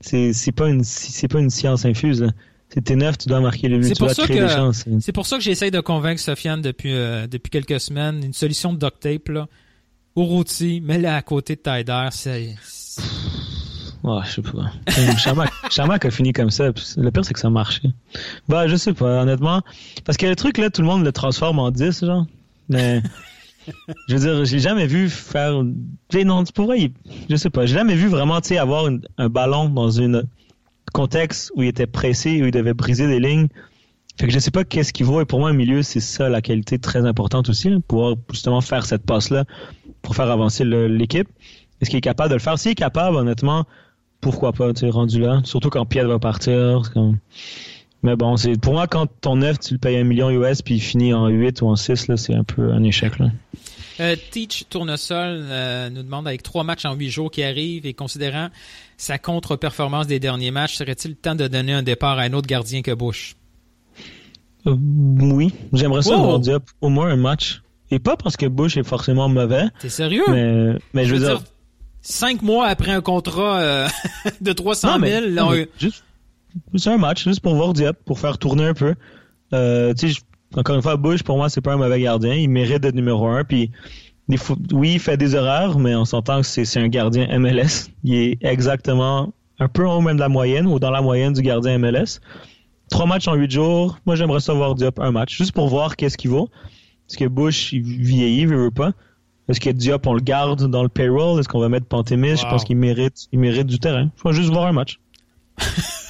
C'est 0.00 0.32
c'est 0.32 0.52
pas 0.52 0.68
une 0.68 0.84
c'est 0.84 1.28
pas 1.28 1.38
une 1.40 1.50
science 1.50 1.84
infuse. 1.84 2.22
là. 2.22 2.30
C'est 2.68 2.82
t'es 2.82 2.96
9, 2.96 3.16
tu 3.18 3.28
dois 3.28 3.40
marquer 3.40 3.68
le 3.68 3.78
but. 3.78 3.88
C'est 3.88 3.94
Tu 3.94 4.02
dois 4.02 4.14
créer 4.14 4.40
des 4.40 4.48
chances. 4.48 4.84
c'est 5.00 5.12
pour 5.12 5.26
ça 5.26 5.36
que 5.38 5.42
j'essaye 5.42 5.70
de 5.70 5.80
convaincre 5.80 6.20
Sofiane 6.20 6.60
depuis 6.62 6.92
euh, 6.92 7.26
depuis 7.26 7.50
quelques 7.50 7.80
semaines 7.80 8.22
une 8.24 8.32
solution 8.32 8.72
de 8.72 8.78
duct 8.78 9.00
tape 9.00 9.28
là. 9.28 9.46
Uruti, 10.16 10.80
mets-le 10.80 11.08
à 11.08 11.20
côté 11.22 11.56
de 11.56 11.60
Tyder, 11.60 12.08
c'est 12.10 12.54
Ouais, 14.02 14.20
je 14.24 14.30
sais 14.30 14.42
pas. 14.42 15.16
Chamac, 15.18 15.50
Chamac 15.70 16.04
a 16.04 16.10
fini 16.10 16.32
comme 16.32 16.50
ça. 16.50 16.66
Le 16.96 17.10
pire, 17.10 17.24
c'est 17.24 17.34
que 17.34 17.40
ça 17.40 17.50
marchait. 17.50 17.88
Bah, 18.48 18.68
je 18.68 18.76
sais 18.76 18.92
pas, 18.94 19.22
honnêtement. 19.22 19.62
Parce 20.04 20.16
que 20.16 20.26
le 20.26 20.36
truc, 20.36 20.58
là, 20.58 20.70
tout 20.70 20.80
le 20.80 20.86
monde 20.86 21.04
le 21.04 21.10
transforme 21.12 21.58
en 21.58 21.70
10, 21.72 22.04
genre. 22.04 22.24
Mais, 22.68 23.02
je 24.08 24.16
veux 24.16 24.20
dire, 24.20 24.44
j'ai 24.44 24.58
jamais 24.58 24.86
vu 24.86 25.08
faire. 25.08 25.62
Non, 26.24 26.44
tu 26.44 26.52
pourrais, 26.52 26.80
il- 26.80 26.92
je 27.28 27.36
sais 27.36 27.50
pas, 27.50 27.66
j'ai 27.66 27.74
jamais 27.74 27.94
vu 27.94 28.08
vraiment, 28.08 28.40
tu 28.40 28.48
sais, 28.48 28.58
avoir 28.58 28.88
un 29.18 29.28
ballon 29.28 29.68
dans 29.68 30.00
un 30.00 30.22
contexte 30.92 31.52
où 31.54 31.62
il 31.62 31.68
était 31.68 31.86
pressé, 31.86 32.42
où 32.42 32.46
il 32.46 32.52
devait 32.52 32.74
briser 32.74 33.06
des 33.06 33.20
lignes. 33.20 33.48
Fait 34.18 34.26
que 34.26 34.32
je 34.32 34.38
sais 34.38 34.50
pas 34.50 34.64
qu'est-ce 34.64 34.92
qu'il 34.92 35.04
vaut. 35.04 35.20
Et 35.20 35.26
pour 35.26 35.40
moi, 35.40 35.50
un 35.50 35.54
milieu, 35.54 35.82
c'est 35.82 36.00
ça 36.00 36.28
la 36.28 36.40
qualité 36.40 36.78
très 36.78 37.04
importante 37.04 37.50
aussi, 37.50 37.68
là, 37.68 37.78
pouvoir 37.86 38.14
justement 38.30 38.62
faire 38.62 38.86
cette 38.86 39.04
passe-là 39.04 39.44
pour 40.00 40.16
faire 40.16 40.30
avancer 40.30 40.64
l'équipe. 40.64 41.28
Est-ce 41.80 41.90
qu'il 41.90 41.98
est 41.98 42.02
capable 42.02 42.30
de 42.30 42.34
le 42.36 42.40
faire? 42.40 42.58
S'il 42.58 42.72
est 42.72 42.76
capable, 42.76 43.16
honnêtement, 43.16 43.66
pourquoi 44.22 44.52
pas, 44.52 44.72
tu 44.72 44.88
rendu 44.88 45.20
là. 45.20 45.42
Surtout 45.44 45.68
quand 45.68 45.84
Piet 45.84 46.04
va 46.04 46.18
partir. 46.18 46.90
Mais 48.02 48.14
bon, 48.16 48.36
c'est 48.36 48.60
pour 48.60 48.74
moi, 48.74 48.86
quand 48.86 49.06
ton 49.20 49.36
9, 49.36 49.58
tu 49.58 49.74
le 49.74 49.78
payes 49.78 49.96
un 49.96 50.04
million 50.04 50.30
US 50.30 50.62
puis 50.62 50.74
il 50.76 50.80
finit 50.80 51.12
en 51.14 51.26
8 51.28 51.62
ou 51.62 51.68
en 51.68 51.76
6, 51.76 52.08
là, 52.08 52.16
c'est 52.16 52.34
un 52.34 52.44
peu 52.44 52.70
un 52.72 52.82
échec. 52.84 53.18
Là. 53.18 53.26
Euh, 53.98 54.14
Teach 54.30 54.66
Tournesol 54.68 55.46
euh, 55.48 55.88
nous 55.90 56.02
demande 56.02 56.28
avec 56.28 56.42
trois 56.42 56.62
matchs 56.64 56.84
en 56.84 56.94
huit 56.94 57.10
jours 57.10 57.30
qui 57.30 57.42
arrivent 57.42 57.86
et 57.86 57.94
considérant 57.94 58.48
sa 58.98 59.18
contre-performance 59.18 60.06
des 60.06 60.20
derniers 60.20 60.50
matchs, 60.50 60.74
serait-il 60.76 61.12
le 61.12 61.16
temps 61.16 61.34
de 61.34 61.48
donner 61.48 61.72
un 61.72 61.82
départ 61.82 62.18
à 62.18 62.22
un 62.22 62.32
autre 62.34 62.46
gardien 62.46 62.82
que 62.82 62.92
Bush? 62.92 63.34
Euh, 64.66 64.76
oui, 64.78 65.52
j'aimerais 65.72 66.02
ça 66.02 66.16
Wow! 66.16 66.22
avoir 66.22 66.38
Diop 66.40 66.64
au 66.80 66.88
moins 66.88 67.08
un 67.08 67.16
match. 67.16 67.62
Et 67.90 67.98
pas 67.98 68.16
parce 68.16 68.36
que 68.36 68.46
Bush 68.46 68.76
est 68.76 68.82
forcément 68.86 69.28
mauvais, 69.28 69.64
T'es 69.80 69.88
sérieux? 69.88 70.24
mais, 70.28 70.72
mais 70.92 71.04
je 71.04 71.14
veux 71.14 71.20
dire... 71.24 71.40
cinq 72.02 72.42
mois 72.42 72.66
après 72.66 72.90
un 72.92 73.00
contrat 73.00 73.60
euh, 73.60 73.88
de 74.40 74.52
300 74.52 74.88
000, 74.88 74.98
Non, 74.98 75.00
mais- 75.00 75.20
là, 75.20 75.42
non, 75.42 75.48
on- 75.48 75.52
mais 75.52 75.68
juste, 75.78 76.02
juste 76.72 76.88
un 76.88 76.98
match, 76.98 77.24
juste 77.24 77.40
pour 77.40 77.54
voir 77.54 77.72
Diop, 77.72 77.96
pour 78.04 78.18
faire 78.18 78.38
tourner 78.38 78.66
un 78.66 78.74
peu. 78.74 78.94
Euh, 79.52 79.94
encore 80.56 80.76
une 80.76 80.82
fois, 80.82 80.96
Bush, 80.96 81.22
pour 81.22 81.36
moi, 81.36 81.48
c'est 81.48 81.60
pas 81.60 81.72
un 81.72 81.76
mauvais 81.76 82.00
gardien. 82.00 82.34
Il 82.34 82.48
mérite 82.48 82.82
d'être 82.82 82.94
numéro 82.94 83.26
un. 83.26 83.44
Puis, 83.44 83.70
des 84.28 84.38
oui, 84.72 84.94
il 84.94 85.00
fait 85.00 85.16
des 85.16 85.36
erreurs, 85.36 85.78
mais 85.78 85.94
on 85.94 86.04
s'entend 86.04 86.40
que 86.40 86.46
c'est 86.46 86.64
c'est 86.64 86.80
un 86.80 86.88
gardien 86.88 87.26
MLS. 87.38 87.90
Il 88.04 88.14
est 88.14 88.38
exactement 88.42 89.32
un 89.58 89.68
peu 89.68 89.86
en 89.88 89.98
haut 89.98 90.00
même 90.00 90.16
de 90.16 90.20
la 90.20 90.28
moyenne 90.28 90.66
ou 90.66 90.78
dans 90.78 90.90
la 90.90 91.00
moyenne 91.00 91.32
du 91.32 91.42
gardien 91.42 91.78
MLS. 91.78 92.20
Trois 92.90 93.06
matchs 93.06 93.28
en 93.28 93.34
huit 93.34 93.50
jours. 93.50 93.98
Moi, 94.06 94.16
j'aimerais 94.16 94.40
ça 94.40 94.52
voir 94.52 94.74
Diop 94.74 94.98
un 95.00 95.10
match, 95.10 95.36
juste 95.36 95.52
pour 95.52 95.68
voir 95.68 95.96
qu'est-ce 95.96 96.16
qu'il 96.16 96.30
vaut. 96.30 96.48
Est-ce 97.08 97.18
que 97.18 97.26
Bush, 97.26 97.72
il 97.72 97.82
vieillit, 97.82 98.42
il 98.42 98.48
veut 98.48 98.70
pas? 98.70 98.92
Est-ce 99.48 99.60
que 99.60 99.70
Diop, 99.70 100.06
on 100.06 100.14
le 100.14 100.20
garde 100.20 100.68
dans 100.68 100.82
le 100.82 100.88
payroll? 100.88 101.38
Est-ce 101.38 101.48
qu'on 101.48 101.60
va 101.60 101.68
mettre 101.68 101.86
Pantémis? 101.86 102.36
Je 102.36 102.46
pense 102.46 102.64
qu'il 102.64 102.76
mérite, 102.76 103.28
il 103.32 103.38
mérite 103.38 103.66
du 103.66 103.78
terrain. 103.78 104.10
Je 104.16 104.28
vais 104.28 104.34
juste 104.34 104.50
voir 104.50 104.66
un 104.66 104.72
match. 104.72 105.00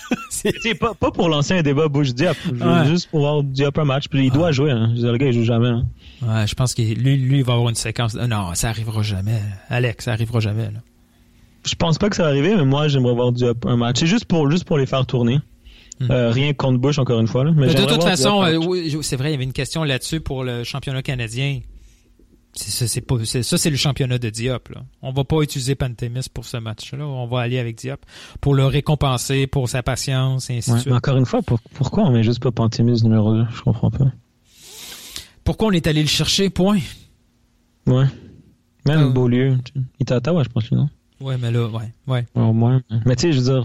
Pas, 0.80 0.94
pas 0.94 1.10
pour 1.10 1.28
lancer 1.28 1.54
un 1.54 1.62
débat 1.62 1.88
Bush 1.88 2.12
Diop, 2.14 2.36
Ouais. 2.52 2.86
juste 2.88 3.08
pour 3.10 3.20
voir 3.20 3.42
Diop 3.42 3.78
un 3.78 3.84
match. 3.84 4.08
Puis 4.08 4.26
il 4.26 4.30
doit 4.32 4.52
jouer. 4.52 4.70
Hein. 4.70 4.92
Je 4.96 5.06
le 5.06 5.16
gars, 5.16 5.26
il 5.26 5.32
joue 5.32 5.44
jamais. 5.44 5.68
hein. 5.68 5.84
Ouais, 6.22 6.46
je 6.46 6.54
pense 6.54 6.74
que 6.74 6.82
lui, 6.82 7.16
lui, 7.16 7.38
il 7.38 7.44
va 7.44 7.54
avoir 7.54 7.68
une 7.68 7.74
séquence. 7.74 8.14
de- 8.14 8.26
Non, 8.26 8.54
ça 8.54 8.68
arrivera 8.70 9.02
jamais. 9.02 9.40
Alex, 9.68 10.04
ça 10.04 10.12
arrivera 10.12 10.40
jamais. 10.40 10.64
Là. 10.64 10.80
je 11.64 11.74
pense 11.74 11.98
pas 11.98 12.08
que 12.08 12.16
ça 12.16 12.22
va 12.22 12.28
arriver, 12.28 12.54
mais 12.56 12.64
moi, 12.64 12.86
j'aimerais 12.88 13.14
voir 13.14 13.32
Diop 13.32 13.66
un 13.66 13.76
match. 13.76 13.98
C'est 14.00 14.06
juste 14.06 14.24
pour, 14.26 14.50
juste 14.50 14.64
pour 14.64 14.78
les 14.78 14.86
faire 14.86 15.04
tourner. 15.06 15.38
Euh, 16.10 16.30
rien 16.30 16.52
contre 16.52 16.78
Bush, 16.78 16.98
encore 16.98 17.18
une 17.20 17.26
fois. 17.26 17.42
Là. 17.44 17.52
Mais 17.56 17.74
de 17.74 17.84
toute 17.86 18.02
façon, 18.04 18.42
euh, 18.44 18.56
oui, 18.56 18.94
c'est 19.02 19.16
vrai, 19.16 19.30
il 19.30 19.32
y 19.32 19.34
avait 19.34 19.44
une 19.44 19.52
question 19.54 19.82
là-dessus 19.82 20.20
pour 20.20 20.44
le 20.44 20.62
championnat 20.62 21.02
canadien. 21.02 21.60
C'est 22.58 22.70
ça, 22.70 22.88
c'est 22.88 23.02
pas, 23.02 23.16
c'est- 23.24 23.42
ça, 23.42 23.58
c'est 23.58 23.68
le 23.70 23.76
championnat 23.76 24.18
de 24.18 24.30
Diop. 24.30 24.70
Là. 24.70 24.82
On 25.02 25.12
va 25.12 25.24
pas 25.24 25.42
utiliser 25.42 25.74
Pantémis 25.74 26.26
pour 26.32 26.46
ce 26.46 26.56
match-là. 26.56 27.06
On 27.06 27.26
va 27.26 27.40
aller 27.40 27.58
avec 27.58 27.76
Diop 27.76 28.00
pour 28.40 28.54
le 28.54 28.64
récompenser 28.64 29.46
pour 29.46 29.68
sa 29.68 29.82
patience 29.82 30.48
et 30.50 30.56
ainsi 30.58 30.70
Ouais, 30.70 30.76
de 30.76 30.80
suite. 30.80 30.90
mais 30.90 30.96
encore 30.96 31.18
une 31.18 31.26
fois, 31.26 31.42
pour- 31.42 31.60
pourquoi 31.74 32.04
on 32.04 32.10
met 32.12 32.22
juste 32.22 32.42
pas 32.42 32.50
Pantémis 32.52 33.02
numéro 33.04 33.34
2 33.34 33.44
Je 33.54 33.60
comprends 33.62 33.90
pas. 33.90 34.06
Pourquoi 35.44 35.68
on 35.68 35.72
est 35.72 35.86
allé 35.86 36.02
le 36.02 36.08
chercher, 36.08 36.50
point? 36.50 36.78
Ouais. 37.86 38.06
Même 38.86 39.06
ouais. 39.08 39.12
Beaulieu. 39.12 39.58
tu. 39.64 39.72
Il 39.76 39.82
était 40.02 40.14
à 40.14 40.16
Ottawa, 40.16 40.42
je 40.42 40.48
pense, 40.48 40.68
lui, 40.70 40.76
non? 40.76 40.88
Ouais, 41.20 41.36
mais 41.38 41.50
là, 41.50 41.66
ouais, 41.68 41.92
ouais. 42.06 42.26
Au 42.34 42.52
moins. 42.52 42.82
Mais 43.04 43.16
tu 43.16 43.22
sais, 43.22 43.32
je 43.32 43.40
veux 43.40 43.44
dire, 43.62 43.64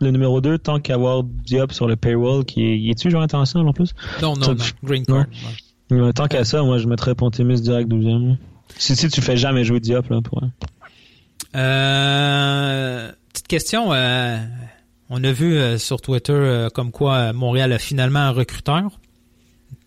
le 0.00 0.10
numéro 0.10 0.40
2, 0.40 0.58
tant 0.58 0.78
qu'avoir 0.80 1.22
Diop 1.24 1.72
sur 1.72 1.86
le 1.88 1.96
payroll, 1.96 2.44
qui 2.44 2.62
est, 2.62 2.78
il 2.78 2.90
est-tu 2.90 3.10
joueur 3.10 3.26
ensemble 3.34 3.68
en 3.68 3.72
plus? 3.72 3.94
Non, 4.22 4.34
non, 4.36 4.42
Ça, 4.42 4.54
non. 4.54 4.64
Green 4.84 5.00
Ouais. 5.02 5.06
card. 5.06 5.26
ouais. 5.28 5.56
Mais 5.92 6.12
Tant 6.12 6.26
qu'à 6.26 6.44
ça, 6.44 6.62
moi, 6.62 6.78
je 6.78 6.86
mettrais 6.88 7.14
Pantémis 7.14 7.60
direct 7.60 7.88
12e. 7.90 8.28
là. 8.30 8.34
Si, 8.78 8.96
si 8.96 9.08
tu 9.08 9.20
fais 9.20 9.36
jamais 9.36 9.64
jouer 9.64 9.80
Diop, 9.80 10.08
là, 10.08 10.20
pour. 10.22 10.40
Euh, 11.54 13.10
petite 13.32 13.48
question. 13.48 13.92
euh, 13.92 14.38
on 15.10 15.22
a 15.22 15.32
vu 15.32 15.54
euh, 15.56 15.76
sur 15.78 16.00
Twitter 16.00 16.32
euh, 16.32 16.68
comme 16.70 16.90
quoi 16.90 17.32
Montréal 17.32 17.72
a 17.72 17.78
finalement 17.78 18.20
un 18.20 18.30
recruteur. 18.30 18.98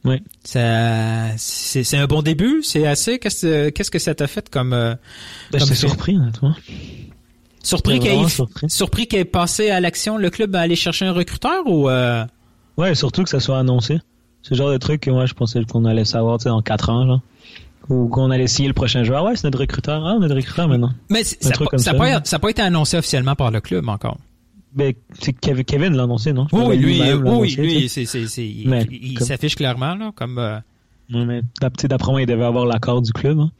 Oui. 0.03 0.21
Ça, 0.43 1.35
c'est, 1.37 1.97
un 1.97 2.05
bon 2.05 2.21
début? 2.21 2.61
C'est 2.61 2.85
assez? 2.85 3.17
Qu'est-ce, 3.17 3.89
que- 3.89 3.99
ça 3.99 4.13
t'a 4.13 4.27
fait 4.27 4.47
comme, 4.49 4.69
Ben, 4.71 4.97
comme 5.51 5.61
surpris, 5.73 6.15
honnêtement. 6.17 6.53
Surpris 7.63 7.97
qu'il 7.97 8.29
surpris. 8.29 8.69
surpris 8.69 9.07
qu'il 9.07 9.17
ait 9.17 9.25
passé 9.25 9.71
à 9.71 9.79
l'action 9.79 10.17
le 10.17 10.29
club 10.29 10.55
à 10.55 10.61
aller 10.61 10.75
chercher 10.75 11.05
un 11.05 11.11
recruteur 11.13 11.65
ou 11.65 11.89
Ouais, 12.77 12.93
surtout 12.93 13.23
que 13.23 13.29
ça 13.29 13.39
soit 13.39 13.57
annoncé. 13.57 13.97
Le 14.51 14.55
genre 14.55 14.71
de 14.71 14.77
truc 14.77 15.01
que 15.01 15.09
moi, 15.09 15.25
je 15.25 15.33
pensais 15.33 15.63
qu'on 15.65 15.85
allait 15.85 16.05
savoir, 16.05 16.37
dans 16.37 16.61
4 16.61 16.89
ans, 16.89 17.07
genre. 17.07 17.21
Ou 17.89 18.07
qu'on 18.07 18.31
allait 18.31 18.47
signer 18.47 18.67
le 18.67 18.73
prochain 18.73 19.03
joueur. 19.03 19.23
Ouais, 19.23 19.35
c'est 19.35 19.43
notre 19.43 19.59
recruteur. 19.59 20.05
Ah, 20.05 20.17
notre 20.19 20.35
recruteur 20.35 20.67
maintenant. 20.67 20.91
mais 21.09 21.23
ça 21.23 21.49
n'a 21.49 21.55
ça 21.77 21.93
pas, 21.93 22.23
ça 22.23 22.39
été 22.49 22.61
annoncé 22.61 22.97
officiellement 22.97 23.35
par 23.35 23.51
le 23.51 23.61
club 23.61 23.87
encore. 23.89 24.17
Ben, 24.73 24.93
c'est 25.19 25.33
Kevin, 25.33 25.95
l'a 25.95 26.03
annoncé, 26.03 26.33
non? 26.33 26.47
Je 26.51 26.57
Oui, 26.57 26.77
lui, 26.77 27.01
oui, 27.13 27.55
lui, 27.55 27.89
c'est, 27.89 28.03
il, 28.03 29.19
s'affiche 29.19 29.55
clairement 29.55 29.95
là, 29.95 30.11
comme. 30.15 30.37
euh, 30.37 30.59
mais 31.09 31.41
d'après 31.87 32.11
moi, 32.11 32.21
il 32.21 32.25
devait 32.27 32.43
avoir 32.43 32.65
l'accord 32.65 33.01
du 33.01 33.13
club, 33.13 33.39
hein. 33.39 33.51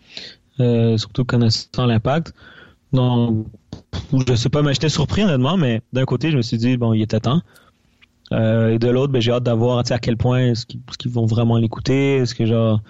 Euh, 0.60 0.98
surtout 0.98 1.26
connaissant 1.26 1.86
l'impact. 1.86 2.34
Donc, 2.94 3.46
je 4.28 4.36
sais 4.36 4.50
pas, 4.50 4.62
mais 4.62 4.74
j'étais 4.74 4.90
surpris 4.90 5.24
honnêtement, 5.24 5.58
mais 5.58 5.82
d'un 5.94 6.06
côté, 6.06 6.32
je 6.32 6.38
me 6.38 6.42
suis 6.42 6.58
dit, 6.58 6.78
bon, 6.78 6.94
il 6.94 7.02
était 7.02 7.20
temps. 7.20 7.42
Euh, 8.32 8.74
et 8.74 8.80
de 8.80 8.88
l'autre, 8.90 9.12
ben, 9.14 9.22
j'ai 9.22 9.32
hâte 9.32 9.44
d'avoir, 9.44 9.80
à 9.80 10.00
quel 10.00 10.18
point 10.18 10.40
est-ce 10.48 10.66
qu'ils, 10.66 10.82
qu'ils 10.98 11.12
vont 11.12 11.26
vraiment 11.26 11.58
l'écouter, 11.58 12.18
est-ce 12.18 12.34
que 12.34 12.46
genre, 12.46 12.82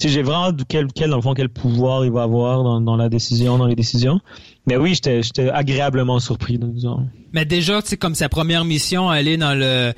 j'ai 0.00 0.22
vraiment 0.22 0.56
quel, 0.68 0.86
quel, 0.92 1.10
dans 1.10 1.16
le 1.16 1.22
fond, 1.22 1.34
quel 1.34 1.48
pouvoir 1.48 2.04
il 2.04 2.12
va 2.12 2.22
avoir 2.22 2.62
dans, 2.62 2.80
dans 2.80 2.96
la 2.96 3.08
décision, 3.08 3.58
dans 3.58 3.66
les 3.66 3.74
décisions. 3.74 4.20
Mais 4.66 4.76
oui, 4.76 4.94
j'étais, 4.94 5.22
j'étais 5.22 5.48
agréablement 5.50 6.18
surpris, 6.20 6.58
disons. 6.58 7.06
Mais 7.32 7.44
déjà, 7.44 7.82
tu 7.82 7.88
sais, 7.88 7.96
comme 7.96 8.14
sa 8.14 8.28
première 8.28 8.64
mission, 8.64 9.08
aller 9.08 9.36
dans 9.36 9.54
le... 9.58 9.92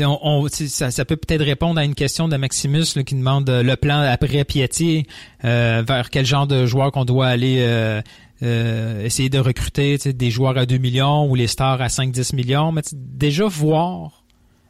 On, 0.00 0.18
on- 0.22 0.48
ça, 0.48 0.90
ça 0.90 1.04
peut 1.06 1.16
peut-être 1.16 1.44
répondre 1.44 1.78
à 1.80 1.84
une 1.84 1.94
question 1.94 2.28
de 2.28 2.36
Maximus 2.36 2.84
là, 2.96 3.02
qui 3.04 3.14
demande 3.14 3.48
euh, 3.48 3.62
le 3.62 3.76
plan 3.76 4.00
après 4.00 4.44
Piatti, 4.44 5.06
euh, 5.44 5.82
vers 5.86 6.10
quel 6.10 6.26
genre 6.26 6.46
de 6.46 6.66
joueurs 6.66 6.90
qu'on 6.92 7.04
doit 7.06 7.28
aller 7.28 7.58
euh, 7.60 8.02
euh, 8.42 9.04
essayer 9.04 9.30
de 9.30 9.38
recruter, 9.38 9.96
des 9.96 10.30
joueurs 10.30 10.58
à 10.58 10.66
2 10.66 10.76
millions 10.78 11.30
ou 11.30 11.34
les 11.34 11.46
stars 11.46 11.80
à 11.80 11.86
5-10 11.86 12.34
millions. 12.34 12.72
Mais 12.72 12.82
déjà 12.92 13.46
voir 13.46 14.24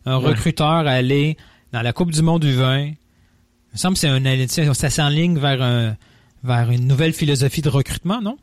un 0.07 0.19
Ouais. 0.19 0.29
recruteur 0.29 0.69
aller 0.87 1.37
dans 1.73 1.83
la 1.83 1.93
Coupe 1.93 2.13
du 2.13 2.23
Monde 2.23 2.43
du 2.43 2.55
vin, 2.55 2.79
il 2.87 2.95
me 3.75 3.77
semble 3.79 3.95
que 3.95 4.01
c'est 4.01 4.09
un, 4.09 4.75
ça 4.75 4.89
s'enligne 4.91 5.39
vers 5.39 5.61
un, 5.63 5.97
vers 6.45 6.71
une 6.71 6.87
nouvelle 6.87 7.13
philosophie 7.13 7.61
de 7.63 7.69
recrutement, 7.69 8.23
non? 8.23 8.37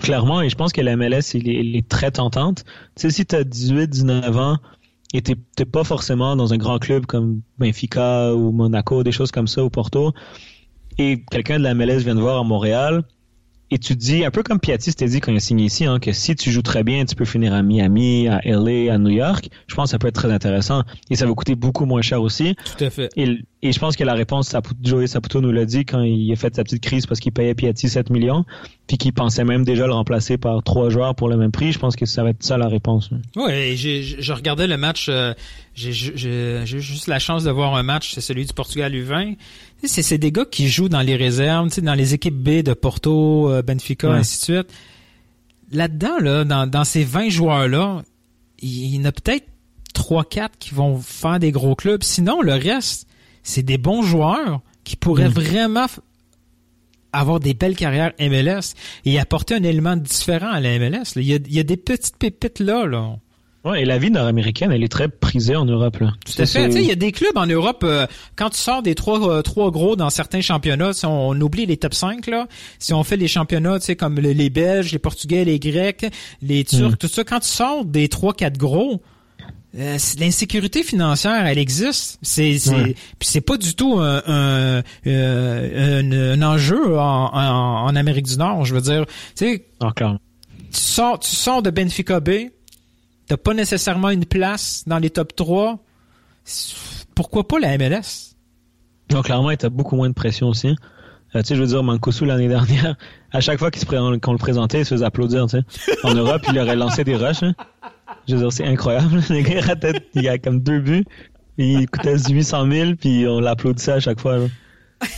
Clairement, 0.00 0.40
et 0.40 0.48
je 0.48 0.54
pense 0.54 0.72
que 0.72 0.80
la 0.80 0.96
MLS, 0.96 1.34
il 1.34 1.48
est, 1.50 1.54
il 1.64 1.76
est 1.76 1.86
très 1.86 2.10
tentante. 2.10 2.64
Tu 2.96 3.02
sais, 3.02 3.10
si 3.10 3.26
tu 3.26 3.36
as 3.36 3.44
18, 3.44 3.88
19 3.90 4.36
ans 4.38 4.56
et 5.12 5.20
t'es 5.20 5.34
t'es 5.54 5.66
pas 5.66 5.84
forcément 5.84 6.34
dans 6.36 6.54
un 6.54 6.56
grand 6.56 6.78
club 6.78 7.04
comme 7.04 7.42
Benfica 7.58 8.34
ou 8.34 8.52
Monaco, 8.52 9.02
des 9.02 9.12
choses 9.12 9.30
comme 9.30 9.46
ça, 9.48 9.62
ou 9.62 9.68
Porto, 9.68 10.14
et 10.96 11.22
quelqu'un 11.30 11.58
de 11.58 11.64
la 11.64 11.74
MLS 11.74 11.98
vient 12.04 12.14
te 12.14 12.20
voir 12.20 12.38
à 12.38 12.44
Montréal, 12.44 13.02
et 13.72 13.78
tu 13.78 13.96
dis, 13.96 14.24
un 14.24 14.30
peu 14.30 14.42
comme 14.42 14.60
Piatti 14.60 14.90
s'était 14.90 15.06
dit 15.08 15.20
quand 15.20 15.32
il 15.32 15.38
a 15.38 15.40
signé 15.40 15.64
ici, 15.64 15.86
hein, 15.86 15.98
que 15.98 16.12
si 16.12 16.36
tu 16.36 16.50
joues 16.50 16.60
très 16.62 16.84
bien, 16.84 17.04
tu 17.06 17.14
peux 17.14 17.24
finir 17.24 17.54
à 17.54 17.62
Miami, 17.62 18.28
à 18.28 18.40
LA, 18.44 18.92
à 18.92 18.98
New 18.98 19.08
York. 19.10 19.48
Je 19.66 19.74
pense 19.74 19.86
que 19.86 19.90
ça 19.92 19.98
peut 19.98 20.08
être 20.08 20.14
très 20.14 20.30
intéressant. 20.30 20.82
Et 21.10 21.16
ça 21.16 21.24
va 21.26 21.32
coûter 21.32 21.54
beaucoup 21.54 21.86
moins 21.86 22.02
cher 22.02 22.20
aussi. 22.20 22.54
Tout 22.76 22.84
à 22.84 22.90
fait. 22.90 23.08
Et, 23.16 23.38
et 23.62 23.72
je 23.72 23.78
pense 23.78 23.96
que 23.96 24.04
la 24.04 24.12
réponse, 24.14 24.54
Joey 24.82 25.06
Saputo 25.06 25.40
nous 25.40 25.52
l'a 25.52 25.64
dit 25.64 25.84
quand 25.86 26.02
il 26.02 26.30
a 26.32 26.36
fait 26.36 26.54
sa 26.54 26.64
petite 26.64 26.82
crise 26.82 27.06
parce 27.06 27.18
qu'il 27.18 27.32
payait 27.32 27.54
Piatti 27.54 27.88
7 27.88 28.10
millions, 28.10 28.44
puis 28.86 28.98
qu'il 28.98 29.12
pensait 29.14 29.44
même 29.44 29.64
déjà 29.64 29.86
le 29.86 29.94
remplacer 29.94 30.36
par 30.36 30.62
trois 30.62 30.90
joueurs 30.90 31.14
pour 31.14 31.28
le 31.30 31.38
même 31.38 31.50
prix. 31.50 31.72
Je 31.72 31.78
pense 31.78 31.96
que 31.96 32.04
ça 32.04 32.22
va 32.22 32.30
être 32.30 32.42
ça 32.42 32.58
la 32.58 32.68
réponse. 32.68 33.10
Oui, 33.36 33.76
je 33.76 34.32
regardais 34.32 34.66
le 34.66 34.76
match. 34.76 35.06
euh, 35.08 35.32
j'ai, 35.74 36.62
juste 36.66 37.06
la 37.06 37.18
chance 37.18 37.44
de 37.44 37.50
voir 37.50 37.74
un 37.74 37.82
match, 37.82 38.12
c'est 38.14 38.20
celui 38.20 38.44
du 38.44 38.52
Portugal 38.52 38.92
U20. 38.92 39.36
Tu 39.80 39.88
sais, 39.88 40.02
C'est, 40.02 40.18
des 40.18 40.30
gars 40.32 40.44
qui 40.44 40.68
jouent 40.68 40.88
dans 40.90 41.00
les 41.00 41.16
réserves, 41.16 41.68
tu 41.68 41.76
sais, 41.76 41.80
dans 41.80 41.94
les 41.94 42.14
équipes 42.14 42.36
B 42.36 42.62
de 42.62 42.74
Porto, 42.74 43.50
euh, 43.50 43.62
Benfica, 43.62 44.10
Ouais. 44.10 44.18
ainsi 44.18 44.38
de 44.38 44.56
suite. 44.58 44.72
Là-dedans, 45.72 46.18
là, 46.20 46.44
dans, 46.44 46.66
dans 46.66 46.84
ces 46.84 47.04
20 47.04 47.30
joueurs-là, 47.30 48.02
il 48.60 48.94
y 48.94 48.98
en 49.00 49.04
a 49.06 49.12
peut-être 49.12 49.46
3-4 49.94 50.50
qui 50.58 50.74
vont 50.74 50.98
faire 50.98 51.38
des 51.38 51.50
gros 51.52 51.74
clubs. 51.74 52.02
Sinon, 52.02 52.42
le 52.42 52.52
reste, 52.54 53.06
c'est 53.42 53.62
des 53.62 53.78
bons 53.78 54.02
joueurs 54.02 54.60
qui 54.84 54.96
pourraient 54.96 55.28
Mm. 55.28 55.32
vraiment 55.32 55.86
avoir 57.14 57.40
des 57.40 57.54
belles 57.54 57.76
carrières 57.76 58.12
MLS 58.18 58.74
et 59.04 59.18
apporter 59.18 59.54
un 59.54 59.62
élément 59.62 59.96
différent 59.96 60.50
à 60.50 60.60
la 60.60 60.78
MLS. 60.78 61.12
Il 61.16 61.22
y 61.24 61.34
a, 61.34 61.36
il 61.36 61.52
y 61.54 61.58
a 61.60 61.62
des 61.62 61.76
petites 61.76 62.16
pépites 62.16 62.60
là, 62.60 62.86
là. 62.86 63.16
Ouais, 63.64 63.82
et 63.82 63.84
la 63.84 63.96
vie 63.98 64.10
nord-américaine, 64.10 64.72
elle 64.72 64.82
est 64.82 64.88
très 64.90 65.08
prisée 65.08 65.54
en 65.54 65.64
Europe. 65.64 65.98
Là. 65.98 66.12
Tout 66.26 66.42
à 66.42 66.46
fait. 66.46 66.66
Tu 66.66 66.72
sais, 66.72 66.82
il 66.82 66.88
y 66.88 66.90
a 66.90 66.96
des 66.96 67.12
clubs 67.12 67.36
en 67.36 67.46
Europe, 67.46 67.82
euh, 67.84 68.06
quand 68.34 68.50
tu 68.50 68.58
sors 68.58 68.82
des 68.82 68.96
trois, 68.96 69.20
euh, 69.30 69.42
trois 69.42 69.70
gros 69.70 69.94
dans 69.94 70.10
certains 70.10 70.40
championnats, 70.40 70.92
si 70.92 71.06
on, 71.06 71.28
on 71.28 71.40
oublie 71.40 71.64
les 71.66 71.76
top 71.76 71.94
5, 71.94 72.26
là, 72.26 72.48
si 72.80 72.92
on 72.92 73.04
fait 73.04 73.16
les 73.16 73.28
championnats, 73.28 73.78
tu 73.78 73.86
sais, 73.86 73.94
comme 73.96 74.16
le- 74.18 74.32
les 74.32 74.50
Belges, 74.50 74.90
les 74.90 74.98
Portugais, 74.98 75.44
les 75.44 75.60
Grecs, 75.60 76.04
les 76.42 76.64
Turcs, 76.64 76.90
Mm. 76.92 76.96
tout 76.96 77.06
ça, 77.06 77.22
quand 77.22 77.38
tu 77.38 77.46
sors 77.48 77.84
des 77.84 78.08
trois, 78.08 78.34
quatre 78.34 78.58
gros, 78.58 79.00
euh, 79.78 79.96
l'insécurité 80.18 80.82
financière, 80.82 81.46
elle 81.46 81.58
existe. 81.58 82.18
C'est, 82.20 82.58
c'est, 82.58 82.74
Ouais. 82.74 82.94
c'est 83.20 83.40
pas 83.42 83.56
du 83.58 83.74
tout 83.74 83.94
un, 84.00 84.22
un, 84.26 84.82
euh, 85.06 86.00
un- 86.02 86.12
un 86.12 86.42
enjeu 86.42 86.98
en, 86.98 87.30
en, 87.32 87.84
en 87.86 87.94
Amérique 87.96 88.26
du 88.26 88.36
Nord. 88.38 88.64
Je 88.64 88.74
veux 88.74 88.80
dire, 88.80 89.06
tu 89.06 89.12
sais, 89.46 89.66
Ah, 89.80 89.92
tu 89.96 90.04
sors, 90.72 91.18
tu 91.20 91.30
sors 91.36 91.62
de 91.62 91.70
Benfica 91.70 92.18
B, 92.20 92.30
t'as 93.26 93.36
pas 93.36 93.54
nécessairement 93.54 94.10
une 94.10 94.24
place 94.26 94.84
dans 94.86 94.98
les 94.98 95.10
top 95.10 95.34
3. 95.34 95.78
Pourquoi 97.14 97.46
pas 97.46 97.58
la 97.58 97.76
MLS? 97.78 98.34
Non, 99.12 99.22
clairement, 99.22 99.54
tu 99.56 99.66
as 99.66 99.70
beaucoup 99.70 99.96
moins 99.96 100.08
de 100.08 100.14
pression 100.14 100.48
aussi. 100.48 100.68
Euh, 101.34 101.40
tu 101.40 101.48
sais, 101.48 101.56
je 101.56 101.60
veux 101.60 101.66
dire, 101.68 101.82
Mancosu 101.82 102.24
l'année 102.26 102.48
dernière, 102.48 102.96
à 103.32 103.40
chaque 103.40 103.58
fois 103.58 103.70
qu'on 103.70 104.10
le 104.10 104.38
présentait, 104.38 104.80
il 104.80 104.84
se 104.84 104.94
faisait 104.94 105.04
applaudir, 105.04 105.46
tu 105.46 105.58
sais. 105.58 105.96
En 106.04 106.14
Europe, 106.14 106.42
il 106.50 106.58
aurait 106.58 106.76
lancé 106.76 107.04
des 107.04 107.16
rushs. 107.16 107.42
hein. 107.42 107.54
Je 108.28 108.34
veux 108.34 108.42
dire, 108.42 108.52
c'est 108.52 108.66
incroyable. 108.66 109.20
Il 109.30 109.58
ratait- 109.60 110.00
il 110.14 110.28
a 110.28 110.38
comme 110.38 110.60
deux 110.60 110.78
buts. 110.80 111.04
Il 111.58 111.88
coûtait 111.88 112.16
800 112.18 112.70
000, 112.70 112.90
puis 113.00 113.26
on 113.26 113.40
l'applaudissait 113.40 113.92
à 113.92 114.00
chaque 114.00 114.20
fois. 114.20 114.38
là. 114.38 114.44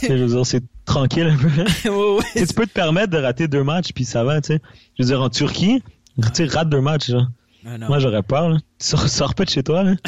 Tu 0.00 0.06
sais, 0.06 0.16
je 0.18 0.22
veux 0.24 0.34
dire, 0.36 0.46
c'est 0.46 0.62
tranquille 0.86 1.26
un 1.26 1.36
peu. 1.36 1.48
Tu 1.64 2.38
sais, 2.38 2.46
tu 2.46 2.54
peux 2.54 2.66
te 2.66 2.72
permettre 2.72 3.10
de 3.10 3.18
rater 3.18 3.46
deux 3.48 3.62
matchs, 3.64 3.90
puis 3.94 4.04
ça 4.04 4.24
va, 4.24 4.40
tu 4.40 4.54
sais. 4.54 4.62
Je 4.98 5.02
veux 5.02 5.08
dire, 5.08 5.20
en 5.20 5.28
Turquie, 5.28 5.82
tu 6.22 6.28
sais, 6.32 6.44
rate 6.46 6.68
deux 6.70 6.80
matchs, 6.80 7.10
genre. 7.10 7.26
Ah. 7.66 7.78
Moi, 7.88 7.98
j'aurais 7.98 8.22
peur, 8.22 8.50
là. 8.50 8.56
Tu 8.78 8.86
sors, 8.86 9.08
sors 9.08 9.34
pas 9.34 9.44
de 9.44 9.50
chez 9.50 9.62
toi, 9.62 9.82
là. 9.84 9.94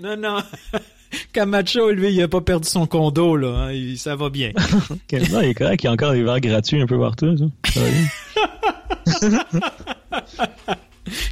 Non, 0.00 0.16
non. 0.16 0.38
Camacho, 1.32 1.90
lui, 1.90 2.12
il 2.12 2.22
a 2.22 2.28
pas 2.28 2.40
perdu 2.40 2.68
son 2.68 2.86
condo, 2.86 3.36
là. 3.36 3.48
hein. 3.66 3.72
Il- 3.72 3.98
ça 3.98 4.16
va 4.16 4.28
bien. 4.30 4.52
Non, 5.30 5.40
il 5.42 5.48
est 5.50 5.54
correct, 5.54 5.82
il 5.82 5.86
y 5.86 5.88
a 5.88 5.92
encore 5.92 6.12
des 6.12 6.22
verres 6.22 6.40
gratuits 6.40 6.80
un 6.80 6.86
peu 6.86 6.98
partout, 6.98 7.36
ça. 7.36 7.44
Ça 7.72 7.80
va 7.80 7.88
bien. 7.90 9.44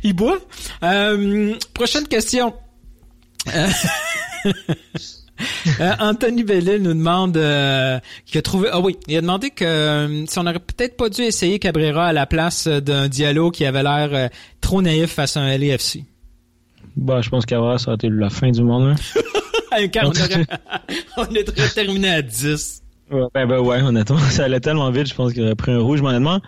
il 0.03 0.12
boit. 0.14 0.39
Euh, 0.83 1.55
prochaine 1.75 2.07
question. 2.07 2.55
Euh, 5.80 5.93
Anthony 5.99 6.45
Bellil 6.45 6.82
nous 6.82 6.93
demande 6.93 7.37
euh, 7.37 7.99
qu'il 8.26 8.39
a 8.39 8.43
trouvé 8.43 8.68
ah 8.70 8.80
oui 8.80 8.97
il 9.09 9.16
a 9.16 9.22
demandé 9.22 9.51
que 9.51 9.64
euh, 9.64 10.26
si 10.26 10.39
on 10.39 10.43
aurait 10.43 10.61
peut-être 10.61 10.97
pas 10.97 11.09
dû 11.09 11.22
essayer 11.22 11.59
Cabrera 11.59 12.09
à 12.09 12.12
la 12.12 12.26
place 12.26 12.68
d'un 12.68 13.09
Diallo 13.09 13.51
qui 13.51 13.64
avait 13.64 13.82
l'air 13.82 14.30
trop 14.61 14.82
naïf 14.82 15.11
face 15.12 15.37
à 15.37 15.41
un 15.41 15.57
LAFC 15.57 16.05
Bah, 16.97 17.22
je 17.22 17.30
pense 17.30 17.47
qu'avoir 17.47 17.80
ça 17.80 17.89
aurait 17.89 17.95
été 17.97 18.09
la 18.11 18.30
fin 18.30 18.51
du 18.51 18.62
monde. 18.62 18.95
Car 19.91 20.05
on, 20.05 20.11
aurait, 20.11 20.47
on 21.16 21.22
aurait 21.22 21.45
terminé 21.74 22.11
à 22.11 22.22
10 22.22 22.82
Ouais, 23.11 23.22
ben, 23.35 23.47
ben 23.47 23.61
ouais, 23.61 23.82
honnêtement, 23.82 24.18
ça 24.18 24.45
allait 24.45 24.61
tellement 24.61 24.91
vite, 24.91 25.09
je 25.09 25.14
pense 25.14 25.32
qu'il 25.32 25.43
aurait 25.43 25.57
pris 25.57 25.72
un 25.72 25.80
rouge, 25.80 26.01
mais 26.03 26.09
honnêtement, 26.09 26.41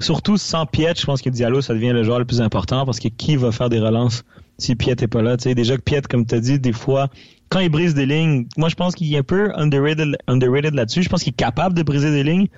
surtout 0.00 0.36
sans 0.36 0.66
Piet, 0.66 0.94
je 0.96 1.06
pense 1.06 1.22
que 1.22 1.30
Diallo, 1.30 1.60
ça 1.60 1.74
devient 1.74 1.92
le 1.92 2.02
joueur 2.02 2.18
le 2.18 2.24
plus 2.24 2.40
important 2.40 2.84
parce 2.84 3.00
que 3.00 3.08
qui 3.08 3.36
va 3.36 3.52
faire 3.52 3.68
des 3.68 3.80
relances 3.80 4.24
si 4.58 4.76
Piet 4.76 4.96
est 5.00 5.08
pas 5.08 5.22
là? 5.22 5.36
Tu 5.36 5.44
sais, 5.44 5.54
déjà 5.54 5.76
que 5.76 5.82
Piet, 5.82 6.02
comme 6.02 6.26
tu 6.26 6.34
as 6.34 6.40
dit, 6.40 6.58
des 6.58 6.72
fois, 6.72 7.08
quand 7.54 7.60
il 7.60 7.68
brise 7.68 7.94
des 7.94 8.04
lignes, 8.04 8.48
moi 8.56 8.68
je 8.68 8.74
pense 8.74 8.96
qu'il 8.96 9.14
est 9.14 9.18
un 9.18 9.22
peu 9.22 9.52
underrated, 9.54 10.74
là-dessus. 10.74 11.04
Je 11.04 11.08
pense 11.08 11.22
qu'il 11.22 11.30
est 11.30 11.36
capable 11.36 11.76
de 11.76 11.84
briser 11.84 12.10
des 12.10 12.24
lignes. 12.24 12.48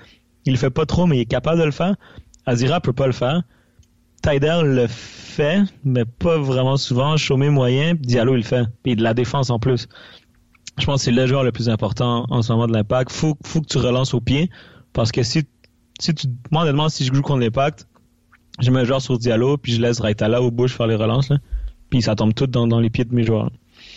Il 0.47 0.55
le 0.55 0.59
fait 0.59 0.71
pas 0.71 0.87
trop, 0.87 1.05
mais 1.05 1.19
il 1.19 1.21
est 1.21 1.27
capable 1.27 1.61
de 1.61 1.67
le 1.67 1.71
faire. 1.71 1.97
Azira 2.47 2.81
peut 2.81 2.95
pas 2.95 3.07
le 3.07 3.13
faire. 3.13 3.43
Tyder 4.23 4.63
le 4.65 4.87
fait, 4.87 5.65
mais 5.85 6.07
pas 6.07 6.39
vraiment 6.39 6.79
souvent. 6.79 7.19
Chômé 7.19 7.51
moyen, 7.51 7.95
Diallo 7.95 8.33
il 8.33 8.39
le 8.39 8.43
fait. 8.43 8.65
Et 8.87 8.97
de 8.97 9.03
la 9.03 9.13
défense 9.13 9.51
en 9.51 9.59
plus. 9.59 9.87
Je 10.79 10.87
pense 10.87 11.01
que 11.01 11.05
c'est 11.05 11.11
le 11.11 11.27
joueur 11.27 11.45
le 11.45 11.53
plus 11.53 11.69
important 11.69 12.25
en 12.31 12.41
ce 12.41 12.51
moment 12.55 12.67
de 12.67 12.73
l'impact. 12.73 13.13
Faut, 13.13 13.37
faut 13.45 13.61
que 13.61 13.67
tu 13.67 13.77
relances 13.77 14.15
au 14.15 14.23
pied. 14.23 14.49
Parce 14.95 15.13
que 15.13 15.23
si, 15.23 15.45
si 16.01 16.15
tu, 16.15 16.27
moi, 16.51 16.89
si 16.89 17.05
je 17.05 17.13
joue 17.13 17.21
contre 17.21 17.41
l'impact, 17.41 17.87
je 18.61 18.71
mets 18.71 18.81
un 18.81 18.85
joueur 18.85 19.03
sur 19.03 19.19
Diallo, 19.19 19.59
puis 19.59 19.73
je 19.73 19.83
laisse 19.83 20.01
Raitala 20.01 20.41
au 20.41 20.51
bouche 20.51 20.73
faire 20.73 20.87
les 20.87 20.97
relances, 20.97 21.29
là. 21.29 21.37
Puis 21.91 22.01
ça 22.01 22.17
tombe 22.17 22.33
tout 22.33 22.47
dans 22.47 22.81
les 22.81 22.89
pieds 22.89 23.05
de 23.05 23.15
mes 23.15 23.25
joueurs. 23.25 23.51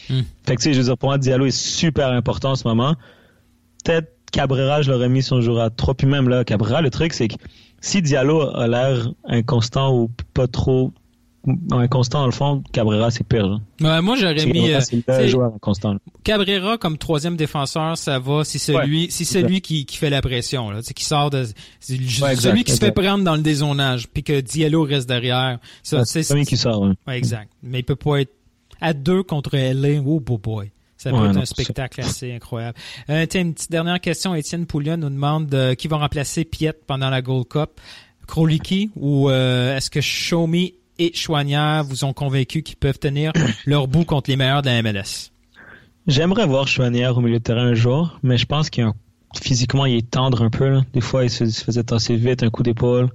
Hmm. 0.09 0.21
Fait 0.45 0.55
que, 0.55 0.61
tu 0.61 0.69
sais, 0.69 0.73
je 0.73 0.79
veux 0.79 0.85
dire, 0.85 0.97
pour 0.97 1.09
moi, 1.09 1.17
Diallo 1.17 1.45
est 1.45 1.51
super 1.57 2.09
important 2.09 2.51
en 2.51 2.55
ce 2.55 2.67
moment. 2.67 2.95
Peut-être 3.83 4.11
Cabrera, 4.31 4.81
je 4.81 4.91
l'aurais 4.91 5.09
mis 5.09 5.23
son 5.23 5.41
jour 5.41 5.59
à 5.59 5.69
3. 5.69 5.95
Puis 5.95 6.07
même 6.07 6.29
là, 6.29 6.43
Cabrera, 6.43 6.81
le 6.81 6.89
truc, 6.89 7.13
c'est 7.13 7.27
que 7.27 7.35
si 7.81 8.01
Diallo 8.01 8.41
a 8.55 8.67
l'air 8.67 9.09
inconstant 9.25 9.95
ou 9.95 10.09
pas 10.33 10.47
trop 10.47 10.91
inconstant 11.71 12.19
dans 12.19 12.25
le 12.25 12.31
fond, 12.31 12.61
Cabrera, 12.73 13.09
c'est 13.11 13.23
pire. 13.25 13.59
Ouais, 13.79 14.01
moi, 14.01 14.15
j'aurais 14.17 14.45
mis 14.45 14.71
euh, 14.71 14.79
le 15.07 15.27
joueur 15.27 15.53
inconstant. 15.55 15.93
là. 15.93 15.99
Cabrera 16.23 16.77
comme 16.77 16.97
troisième 16.97 17.37
défenseur, 17.37 17.97
ça 17.97 18.19
va 18.19 18.43
si 18.43 18.59
celui, 18.59 19.09
si 19.09 19.25
celui 19.25 19.61
qui, 19.61 19.85
qui 19.85 19.97
fait 19.97 20.09
la 20.09 20.21
pression, 20.21 20.69
là, 20.69 20.81
qui 20.81 21.03
sort 21.05 21.29
de, 21.29 21.39
Ouais, 21.39 21.95
exact, 21.95 22.35
celui 22.41 22.63
qui 22.65 22.73
se 22.73 22.79
fait 22.79 22.91
prendre 22.91 23.23
dans 23.23 23.35
le 23.35 23.41
dézonage, 23.41 24.09
puis 24.09 24.21
que 24.21 24.41
Diallo 24.41 24.83
reste 24.83 25.07
derrière. 25.07 25.59
Ça, 25.81 25.99
Ouais, 25.99 26.03
c'est 26.05 26.27
premier 26.27 26.45
qui 26.45 26.57
sort. 26.57 26.81
Ouais, 27.07 27.17
exact. 27.17 27.49
Mais 27.63 27.79
il 27.79 27.83
peut 27.83 27.95
pas 27.95 28.17
être 28.21 28.33
à 28.81 28.93
deux 28.93 29.23
contre 29.23 29.55
LA. 29.57 29.99
Oh, 30.05 30.19
boy, 30.19 30.37
boy. 30.37 30.71
Ça 30.97 31.11
peut 31.11 31.15
Ouais, 31.17 31.27
être 31.29 31.35
non, 31.35 31.41
un 31.41 31.45
spectacle 31.45 32.01
assez 32.01 32.33
incroyable. 32.33 32.77
Euh, 33.09 33.25
tiens, 33.25 33.41
une 33.41 33.53
petite 33.53 33.71
dernière 33.71 34.01
question. 34.01 34.35
Étienne 34.35 34.65
Poulion 34.65 34.97
nous 34.97 35.09
demande 35.09 35.53
euh, 35.53 35.73
qui 35.73 35.87
va 35.87 35.95
remplacer 35.97 36.43
Piet 36.43 36.73
pendant 36.87 37.09
la 37.09 37.21
Gold 37.21 37.47
Cup? 37.47 37.69
Kroliki 38.27 38.91
ou 38.95 39.29
euh, 39.29 39.75
est-ce 39.77 39.89
que 39.89 40.01
Shomi 40.01 40.75
et 40.99 41.13
Chouanière 41.15 41.83
vous 41.83 42.03
ont 42.03 42.13
convaincu 42.13 42.61
qu'ils 42.63 42.75
peuvent 42.75 42.99
tenir 42.99 43.31
leur 43.65 43.87
bout 43.87 44.03
contre 44.05 44.29
les 44.29 44.35
meilleurs 44.35 44.61
de 44.61 44.67
la 44.67 44.81
MLS? 44.83 45.31
J'aimerais 46.07 46.45
voir 46.45 46.67
Chouanière 46.67 47.17
au 47.17 47.21
milieu 47.21 47.39
de 47.39 47.43
terrain 47.43 47.67
un 47.67 47.73
jour, 47.75 48.19
mais 48.23 48.37
je 48.37 48.45
pense 48.45 48.69
qu'il 48.69 48.83
y 48.83 48.85
a 48.85 48.89
un- 48.89 48.95
physiquement, 49.41 49.85
il 49.85 49.95
est 49.97 50.09
tendre 50.11 50.41
un 50.43 50.49
peu. 50.49 50.67
là. 50.69 50.81
Des 50.93 51.01
fois, 51.01 51.23
il 51.23 51.29
se, 51.29 51.43
il 51.43 51.51
se 51.51 51.63
faisait 51.63 51.83
tasser 51.83 52.15
vite, 52.15 52.43
un 52.43 52.49
coup 52.49 52.63
d'épaule. 52.63 53.09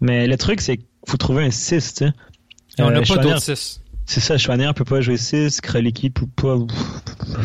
Mais 0.00 0.26
le 0.26 0.36
truc, 0.36 0.60
c'est 0.60 0.76
qu'il 0.76 0.86
faut 1.06 1.16
trouver 1.16 1.44
un 1.44 1.50
6, 1.50 1.94
tu 1.94 2.04
sais. 2.04 2.12
Et 2.78 2.82
on 2.82 2.88
Euh, 2.88 2.90
n'a 2.92 2.98
pas 3.00 3.04
Chouanière- 3.06 3.34
d'autres 3.34 3.56
six. 3.56 3.80
C'est 4.10 4.18
ça, 4.18 4.36
Chouanière 4.36 4.74
peut 4.74 4.84
pas 4.84 5.00
jouer 5.00 5.16
6, 5.16 5.60
Kroliki 5.60 6.10
peut 6.10 6.26
pas, 6.34 6.56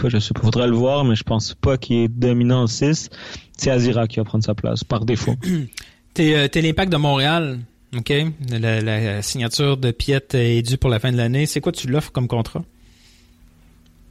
je 0.10 0.18
sais 0.18 0.34
pas, 0.34 0.42
faudrait 0.42 0.66
le 0.66 0.74
voir, 0.74 1.06
mais 1.06 1.14
je 1.14 1.22
pense 1.22 1.54
pas 1.54 1.78
qu'il 1.78 1.98
est 1.98 2.08
dominant 2.08 2.64
en 2.64 2.66
6. 2.66 3.12
C'est 3.56 3.70
Azira 3.70 4.08
qui 4.08 4.18
va 4.18 4.24
prendre 4.24 4.44
sa 4.44 4.56
place, 4.56 4.84
par 4.84 5.06
défaut. 5.06 5.36
T'es, 6.16 6.34
euh, 6.34 6.48
t'es 6.48 6.62
l'impact 6.62 6.92
de 6.92 6.98
Montréal. 6.98 7.60
OK? 7.96 8.12
La, 8.50 8.82
la 8.82 9.22
signature 9.22 9.78
de 9.78 9.92
Piet 9.92 10.26
est 10.34 10.64
due 10.68 10.78
pour 10.80 10.90
la 10.90 10.98
fin 10.98 11.12
de 11.12 11.18
l'année. 11.18 11.46
C'est 11.46 11.62
quoi 11.62 11.72
tu 11.72 11.88
l'offres 11.88 12.12
comme 12.12 12.28
contrat? 12.28 12.64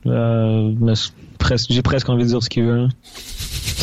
Euh, 0.06 0.94
c'est 0.94 1.10
presque, 1.38 1.72
j'ai 1.72 1.82
presque 1.82 2.08
envie 2.08 2.22
de 2.22 2.28
dire 2.28 2.40
ce 2.42 2.48
qu'il 2.48 2.62
veut. 2.62 2.78
hein. 2.82 2.88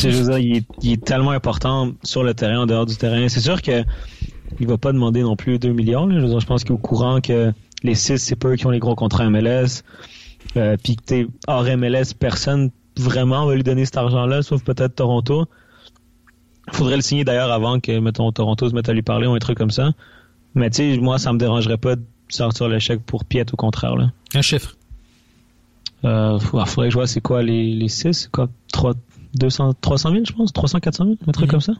Dire, 0.00 0.38
il 0.38 0.56
est, 0.56 0.66
il 0.82 0.92
est 0.92 1.04
tellement 1.04 1.32
important 1.32 1.92
sur 2.04 2.22
le 2.24 2.32
terrain, 2.32 2.60
en 2.60 2.66
dehors 2.66 2.86
du 2.86 2.96
terrain. 2.96 3.28
C'est 3.28 3.40
sûr 3.40 3.60
que 3.60 3.84
il 4.60 4.66
va 4.66 4.78
pas 4.78 4.92
demander 4.92 5.20
non 5.20 5.36
plus 5.36 5.58
2 5.58 5.72
millions. 5.72 6.06
là. 6.06 6.14
Je, 6.16 6.20
veux 6.22 6.28
dire, 6.28 6.40
je 6.40 6.46
pense 6.46 6.62
qu'il 6.64 6.70
est 6.70 6.74
au 6.74 6.78
courant 6.78 7.20
que 7.20 7.52
les 7.82 7.94
6, 7.94 8.18
c'est 8.18 8.36
pas 8.36 8.48
eux 8.48 8.56
qui 8.56 8.66
ont 8.66 8.70
les 8.70 8.78
gros 8.78 8.94
contrats 8.94 9.28
MLS. 9.28 9.82
Euh, 10.56 10.76
Puis 10.82 10.96
que 10.96 11.02
t'es 11.02 11.26
hors 11.46 11.64
MLS, 11.76 12.14
personne 12.18 12.70
vraiment 12.98 13.46
va 13.46 13.54
lui 13.54 13.62
donner 13.62 13.84
cet 13.84 13.96
argent-là, 13.96 14.42
sauf 14.42 14.62
peut-être 14.62 14.96
Toronto. 14.96 15.46
Faudrait 16.70 16.96
le 16.96 17.02
signer 17.02 17.24
d'ailleurs 17.24 17.50
avant 17.50 17.80
que, 17.80 17.98
mettons, 17.98 18.30
Toronto 18.32 18.68
se 18.68 18.74
mette 18.74 18.88
à 18.88 18.92
lui 18.92 19.02
parler 19.02 19.26
ou 19.26 19.32
un 19.34 19.38
truc 19.38 19.58
comme 19.58 19.70
ça. 19.70 19.92
Mais 20.54 20.70
tu 20.70 20.76
sais, 20.94 20.98
moi, 20.98 21.18
ça 21.18 21.32
me 21.32 21.38
dérangerait 21.38 21.78
pas 21.78 21.96
de 21.96 22.02
sortir 22.28 22.68
le 22.68 22.78
chèque 22.78 23.02
pour 23.04 23.24
Piet, 23.24 23.46
au 23.52 23.56
contraire. 23.56 23.96
Là. 23.96 24.12
Un 24.34 24.42
chiffre? 24.42 24.76
Euh, 26.04 26.38
faudrait 26.38 26.66
faudrait 26.66 26.88
que 26.88 26.92
je 26.92 26.98
vois 26.98 27.06
c'est 27.06 27.20
quoi 27.20 27.42
les, 27.42 27.74
les 27.74 27.88
6, 27.88 28.12
c'est 28.12 28.30
quoi 28.30 28.48
3, 28.72 28.94
200, 29.34 29.74
300 29.80 30.10
000 30.10 30.24
je 30.26 30.32
pense, 30.32 30.52
300, 30.52 30.80
400 30.80 31.04
000, 31.04 31.16
un 31.26 31.32
truc 31.32 31.46
Mhm. 31.46 31.50
comme 31.52 31.60
ça? 31.60 31.72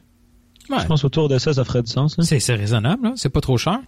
Ouais. 0.71 0.79
Je 0.81 0.87
pense 0.87 1.05
autour 1.05 1.29
de 1.29 1.39
ça, 1.39 1.53
ça 1.53 1.65
ferait 1.65 1.83
du 1.83 1.91
sens. 1.91 2.17
C'est, 2.21 2.55
raisonnable. 2.55 3.13
C'est 3.17 3.29
pas 3.31 3.41
trop 3.41 3.57
cher. 3.59 3.81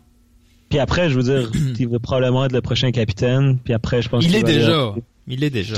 Puis 0.74 0.80
après, 0.80 1.08
je 1.08 1.14
veux 1.16 1.22
dire, 1.22 1.48
il 1.78 1.86
va 1.86 2.00
probablement 2.00 2.44
être 2.44 2.52
le 2.52 2.60
prochain 2.60 2.90
capitaine. 2.90 3.60
Puis 3.62 3.72
après, 3.72 4.02
je 4.02 4.08
pense 4.08 4.24
Il 4.24 4.34
est 4.34 4.42
déjà. 4.42 4.92
Il 5.28 5.44
est 5.44 5.50
déjà. 5.50 5.76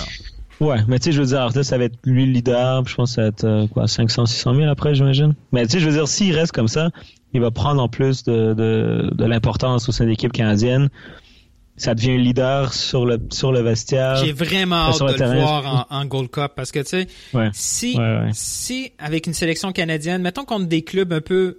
Ouais, 0.59 0.79
mais 0.89 0.99
tu 0.99 1.05
sais, 1.05 1.13
je 1.13 1.21
veux 1.21 1.27
dire, 1.27 1.51
ça 1.67 1.77
va 1.77 1.85
être 1.85 1.99
lui 2.05 2.25
le 2.25 2.33
leader. 2.33 2.83
puis 2.83 2.93
Je 2.93 2.97
pense 2.97 3.11
que 3.11 3.15
ça 3.17 3.21
va 3.21 3.29
être 3.29 3.45
euh, 3.45 3.67
quoi, 3.67 3.87
500, 3.89 4.25
600 4.25 4.55
000 4.55 4.71
après, 4.71 4.95
j'imagine. 4.95 5.35
Mais 5.53 5.67
tu 5.67 5.73
sais, 5.73 5.81
je 5.81 5.87
veux 5.91 5.95
dire, 5.95 6.09
s'il 6.09 6.35
reste 6.35 6.53
comme 6.53 6.67
ça, 6.67 6.89
il 7.35 7.43
va 7.43 7.51
prendre 7.51 7.83
en 7.83 7.89
plus 7.91 8.25
de, 8.25 8.55
de, 8.55 9.11
de 9.15 9.25
l'importance 9.27 9.87
au 9.91 9.93
sein 9.93 10.05
de 10.07 10.09
l'équipe 10.09 10.33
canadienne. 10.33 10.89
Ça 11.77 11.95
devient 11.95 12.13
un 12.13 12.17
leader 12.17 12.73
sur 12.73 13.05
le 13.05 13.19
sur 13.33 13.53
le 13.53 13.61
vestiaire. 13.61 14.17
J'ai 14.25 14.33
vraiment 14.33 14.77
hâte 14.77 14.99
de 15.19 15.23
le 15.25 15.41
voir 15.41 15.87
en, 15.91 15.95
en 15.95 16.05
Gold 16.07 16.31
Cup 16.31 16.53
parce 16.57 16.73
que, 16.73 16.79
tu 16.79 16.87
sais, 16.87 17.07
Ouais. 17.35 17.51
si, 17.53 17.99
Ouais, 17.99 18.03
ouais. 18.03 18.31
si, 18.33 18.93
avec 18.99 19.27
une 19.27 19.35
sélection 19.35 19.73
canadienne, 19.73 20.23
mettons 20.23 20.47
contre 20.47 20.69
des 20.69 20.81
clubs 20.81 21.13
un 21.13 21.21
peu 21.21 21.59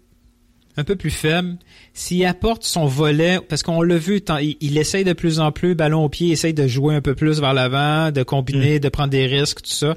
Un 0.77 0.83
peu 0.83 0.95
plus 0.95 1.09
faible, 1.11 1.57
s'il 1.93 2.25
apporte 2.25 2.63
son 2.63 2.85
volet, 2.85 3.39
parce 3.47 3.61
qu'on 3.63 3.81
l'a 3.81 3.97
vu, 3.97 4.21
tant- 4.21 4.37
il, 4.37 4.55
il 4.61 4.77
essaye 4.77 5.03
de 5.03 5.13
plus 5.13 5.39
en 5.39 5.51
plus, 5.51 5.75
ballon 5.75 6.05
au 6.05 6.09
pied, 6.09 6.27
il 6.27 6.31
essaye 6.31 6.53
de 6.53 6.67
jouer 6.67 6.95
un 6.95 7.01
peu 7.01 7.13
plus 7.15 7.39
vers 7.41 7.53
l'avant, 7.53 8.11
de 8.11 8.23
combiner, 8.23 8.79
de 8.79 8.89
prendre 8.89 9.09
des 9.09 9.25
risques, 9.25 9.61
tout 9.63 9.69
ça. 9.71 9.95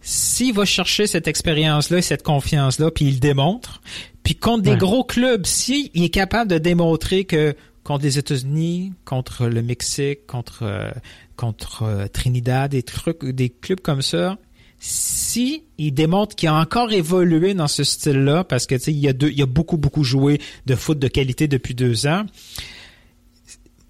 S'il 0.00 0.52
va 0.54 0.64
chercher 0.64 1.06
cette 1.06 1.28
expérience-là 1.28 1.98
et 1.98 2.02
cette 2.02 2.22
confiance-là, 2.22 2.90
puis 2.90 3.06
il 3.06 3.14
le 3.14 3.20
démontre, 3.20 3.80
puis 4.22 4.34
contre 4.34 4.62
des 4.62 4.70
Ouais. 4.72 4.76
gros 4.78 5.04
clubs, 5.04 5.46
s'il 5.46 5.90
est 5.94 6.08
capable 6.08 6.50
de 6.50 6.58
démontrer 6.58 7.24
que 7.24 7.54
contre 7.84 8.02
les 8.04 8.18
États-Unis, 8.18 8.92
contre 9.04 9.46
le 9.46 9.62
Mexique, 9.62 10.26
contre 10.26 10.60
euh, 10.62 10.90
contre 11.36 11.82
euh, 11.84 12.06
Trinidad, 12.08 12.70
des 12.70 12.82
trucs, 12.82 13.24
des 13.24 13.48
clubs 13.50 13.80
comme 13.80 14.02
ça, 14.02 14.38
si 14.78 15.64
il 15.78 15.92
démontre 15.92 16.36
qu'il 16.36 16.48
a 16.48 16.54
encore 16.54 16.92
évolué 16.92 17.54
dans 17.54 17.68
ce 17.68 17.82
style-là, 17.84 18.44
parce 18.44 18.66
que 18.66 18.74
tu 18.74 18.80
sais, 18.82 18.92
il 18.92 18.98
y 18.98 19.08
a 19.08 19.12
deux, 19.12 19.28
il 19.30 19.38
y 19.38 19.42
a 19.42 19.46
beaucoup 19.46 19.76
beaucoup 19.78 20.04
joué 20.04 20.40
de 20.66 20.74
foot 20.74 20.98
de 20.98 21.08
qualité 21.08 21.48
depuis 21.48 21.74
deux 21.74 22.06
ans, 22.06 22.24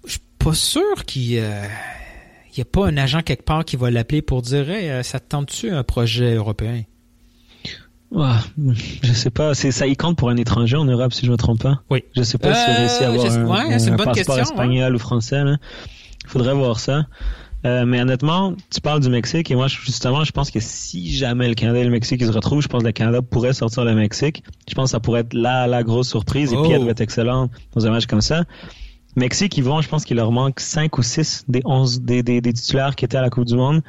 je 0.05 0.11
suis 0.11 0.21
pas 0.39 0.53
sûr 0.53 1.05
qu'il 1.05 1.37
euh, 1.39 1.65
il 2.53 2.57
y 2.57 2.61
a 2.61 2.65
pas 2.65 2.87
un 2.87 2.97
agent 2.97 3.21
quelque 3.21 3.43
part 3.43 3.65
qui 3.65 3.75
va 3.75 3.91
l'appeler 3.91 4.21
pour 4.21 4.41
dire 4.41 4.69
hey, 4.69 4.89
euh, 4.89 5.03
ça 5.03 5.19
te 5.19 5.25
tente-tu 5.29 5.69
un 5.71 5.83
projet 5.83 6.33
européen? 6.35 6.83
Ouais, 8.09 8.37
je 9.03 9.11
sais 9.11 9.29
pas, 9.29 9.53
c'est 9.53 9.71
ça, 9.71 9.85
il 9.85 9.97
compte 9.97 10.17
pour 10.17 10.29
un 10.29 10.37
étranger 10.37 10.77
en 10.77 10.85
Europe 10.85 11.11
si 11.13 11.25
je 11.25 11.31
me 11.31 11.35
trompe 11.35 11.61
pas. 11.63 11.81
Oui. 11.89 12.05
Je 12.15 12.23
sais 12.23 12.37
pas 12.37 12.53
s'il 12.55 12.73
Euh, 12.73 12.77
réussit 12.77 13.01
à 13.01 13.07
avoir 13.09 13.25
je 13.25 13.31
sais- 13.31 13.37
un, 13.37 13.79
une 13.79 13.95
bonne 13.97 14.05
passeport 14.05 14.13
question, 14.13 14.35
espagnol 14.37 14.95
ou 14.95 14.99
français. 14.99 15.43
Là. 15.43 15.57
Faudrait 16.25 16.53
voir 16.53 16.79
ça. 16.79 17.05
Euh, 17.67 17.85
mais 17.85 18.01
honnêtement, 18.01 18.55
tu 18.73 18.79
parles 18.79 19.01
du 19.01 19.09
Mexique 19.09 19.51
et 19.51 19.55
moi 19.55 19.67
justement, 19.67 20.23
je 20.23 20.31
pense 20.31 20.51
que 20.51 20.59
si 20.61 21.13
jamais 21.13 21.49
le 21.49 21.53
Canada 21.53 21.79
et 21.79 21.83
le 21.83 21.89
Mexique 21.89 22.21
ils 22.21 22.27
se 22.27 22.31
retrouvent, 22.31 22.61
je 22.61 22.67
pense 22.67 22.81
que 22.81 22.87
le 22.87 22.93
Canada 22.93 23.21
pourrait 23.21 23.53
sortir 23.53 23.83
le 23.83 23.93
Mexique. 23.93 24.43
Je 24.69 24.73
pense 24.73 24.85
que 24.85 24.91
ça 24.91 24.99
pourrait 25.01 25.21
être 25.21 25.33
la 25.33 25.67
la 25.67 25.83
grosse 25.83 26.07
surprise 26.07 26.53
et 26.53 26.55
Oh. 26.55 26.63
puis 26.63 26.71
elle 26.71 26.85
va 26.85 26.91
être 26.91 27.01
excellente 27.01 27.51
dans 27.75 27.85
un 27.85 27.91
match 27.91 28.05
comme 28.05 28.21
ça. 28.21 28.45
Mexique, 29.17 29.57
ils 29.57 29.63
vont, 29.63 29.81
je 29.81 29.89
pense 29.89 30.05
qu'il 30.05 30.15
leur 30.17 30.31
manque 30.31 30.59
5 30.59 30.97
ou 30.97 31.03
6 31.03 31.45
des 31.47 31.61
11 31.65 32.01
des, 32.01 32.23
des, 32.23 32.39
des 32.39 32.53
titulaires 32.53 32.95
qui 32.95 33.03
étaient 33.03 33.17
à 33.17 33.21
la 33.21 33.29
Coupe 33.31 33.45
du 33.45 33.55
Monde. 33.55 33.81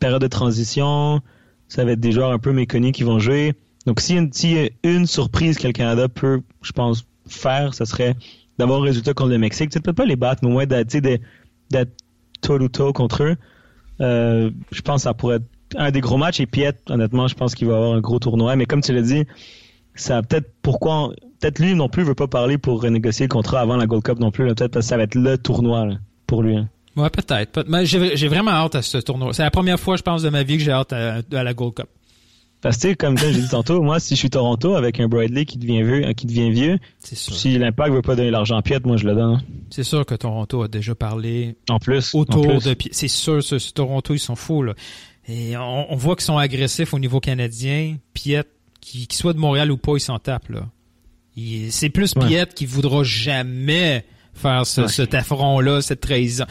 Période 0.00 0.22
de 0.22 0.26
transition, 0.26 1.20
ça 1.68 1.84
va 1.84 1.92
être 1.92 2.00
des 2.00 2.12
joueurs 2.12 2.32
un 2.32 2.38
peu 2.38 2.52
méconnus 2.52 2.92
qui 2.92 3.04
vont 3.04 3.18
jouer. 3.18 3.54
Donc, 3.86 4.00
s'il 4.00 4.16
y 4.16 4.18
a 4.18 4.22
une, 4.22 4.66
a 4.66 4.88
une 4.88 5.06
surprise 5.06 5.58
que 5.58 5.66
le 5.66 5.74
Canada 5.74 6.08
peut, 6.08 6.40
je 6.62 6.72
pense, 6.72 7.04
faire, 7.28 7.74
ce 7.74 7.84
serait 7.84 8.16
d'avoir 8.58 8.80
un 8.80 8.84
résultat 8.84 9.12
contre 9.12 9.30
le 9.30 9.38
Mexique. 9.38 9.68
Tu 9.68 9.74
sais, 9.74 9.80
peut-être 9.80 9.96
pas 9.96 10.06
les 10.06 10.16
battre, 10.16 10.40
mais 10.42 10.48
au 10.48 10.52
moins 10.52 10.66
d'être 10.66 10.88
toe-to-toe 12.46 12.92
contre 12.92 13.22
eux. 13.24 13.36
Euh, 14.00 14.50
je 14.70 14.80
pense 14.82 14.96
que 14.96 15.02
ça 15.02 15.14
pourrait 15.14 15.36
être 15.36 15.46
un 15.76 15.90
des 15.90 16.00
gros 16.00 16.16
matchs 16.16 16.40
et 16.40 16.46
Piet, 16.46 16.74
honnêtement, 16.88 17.26
je 17.28 17.34
pense 17.34 17.54
qu'il 17.54 17.66
va 17.68 17.76
avoir 17.76 17.92
un 17.94 18.00
gros 18.00 18.18
tournoi. 18.18 18.54
Mais 18.56 18.66
comme 18.66 18.80
tu 18.80 18.92
l'as 18.92 19.02
dit, 19.02 19.24
ça 19.94 20.22
peut-être 20.22 20.50
pourquoi 20.62 21.12
peut-être 21.40 21.58
lui 21.58 21.74
non 21.74 21.88
plus 21.88 22.02
veut 22.04 22.14
pas 22.14 22.26
parler 22.28 22.58
pour 22.58 22.82
renégocier 22.82 23.26
le 23.26 23.30
contrat 23.30 23.60
avant 23.60 23.76
la 23.76 23.86
Gold 23.86 24.02
Cup 24.02 24.18
non 24.18 24.30
plus. 24.30 24.46
Peut-être 24.54 24.74
que 24.74 24.80
ça 24.80 24.96
va 24.96 25.04
être 25.04 25.14
le 25.14 25.36
tournoi 25.38 25.88
pour 26.26 26.42
lui. 26.42 26.56
hein. 26.56 26.68
Ouais, 26.96 27.10
peut-être. 27.10 27.64
J'ai 27.84 28.28
vraiment 28.28 28.52
hâte 28.52 28.76
à 28.76 28.82
ce 28.82 28.98
tournoi. 28.98 29.32
C'est 29.32 29.42
la 29.42 29.50
première 29.50 29.80
fois, 29.80 29.96
je 29.96 30.02
pense, 30.02 30.22
de 30.22 30.28
ma 30.28 30.44
vie 30.44 30.58
que 30.58 30.62
j'ai 30.62 30.70
hâte 30.70 30.92
à 30.92 31.22
la 31.30 31.54
Gold 31.54 31.74
Cup. 31.74 31.88
Parce 32.64 32.78
que 32.78 32.94
comme 32.94 33.16
j'ai 33.18 33.30
dit 33.30 33.46
tantôt, 33.48 33.82
moi 33.82 34.00
si 34.00 34.14
je 34.14 34.18
suis 34.20 34.30
Toronto 34.30 34.74
avec 34.74 34.98
un 34.98 35.06
Bradley 35.06 35.44
qui 35.44 35.58
devient 35.58 35.82
vieux, 35.82 36.12
qui 36.14 36.24
devient 36.26 36.50
vieux, 36.50 36.78
sûr. 37.04 37.34
si 37.34 37.58
l'impact 37.58 37.92
veut 37.94 38.00
pas 38.02 38.16
donner 38.16 38.30
l'argent 38.30 38.56
à 38.56 38.62
Piet, 38.62 38.80
moi 38.84 38.96
je 38.96 39.04
le 39.06 39.14
donne. 39.14 39.42
C'est 39.70 39.82
sûr 39.84 40.06
que 40.06 40.14
Toronto 40.14 40.62
a 40.62 40.68
déjà 40.68 40.94
parlé 40.94 41.56
En 41.68 41.78
plus. 41.78 42.14
autour 42.14 42.46
en 42.46 42.48
plus. 42.58 42.64
de 42.64 42.72
Pi- 42.74 42.88
C'est 42.92 43.06
sûr, 43.08 43.42
ce, 43.44 43.58
ce 43.58 43.70
Toronto, 43.72 44.14
ils 44.14 44.18
sont 44.18 44.34
fous, 44.34 44.62
là. 44.62 44.72
Et 45.28 45.56
on, 45.58 45.92
on 45.92 45.96
voit 45.96 46.16
qu'ils 46.16 46.24
sont 46.24 46.38
agressifs 46.38 46.94
au 46.94 46.98
niveau 46.98 47.20
canadien. 47.20 47.96
Piet, 48.14 48.44
qu'il 48.80 49.12
soit 49.12 49.34
de 49.34 49.38
Montréal 49.38 49.70
ou 49.70 49.76
pas, 49.76 49.92
ils 49.96 50.00
s'en 50.00 50.18
tapent, 50.18 50.48
là. 50.48 50.66
C'est 51.70 51.90
plus 51.90 52.14
Ouais. 52.16 52.26
Piet 52.26 52.46
qui 52.54 52.64
voudra 52.64 53.02
jamais 53.04 54.04
faire 54.32 54.66
ce, 54.66 54.80
Ouais. 54.82 54.88
cet 54.88 55.14
affront-là, 55.14 55.82
cette 55.82 56.00
trahison. 56.00 56.44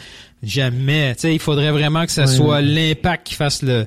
Jamais. 0.44 1.14
Tu 1.16 1.22
sais, 1.22 1.34
il 1.34 1.38
faudrait 1.40 1.70
vraiment 1.72 2.04
que 2.06 2.12
ça 2.12 2.22
Ouais. 2.22 2.26
soit 2.28 2.60
l'impact 2.60 3.26
qui 3.26 3.34
fasse 3.34 3.62
le, 3.62 3.86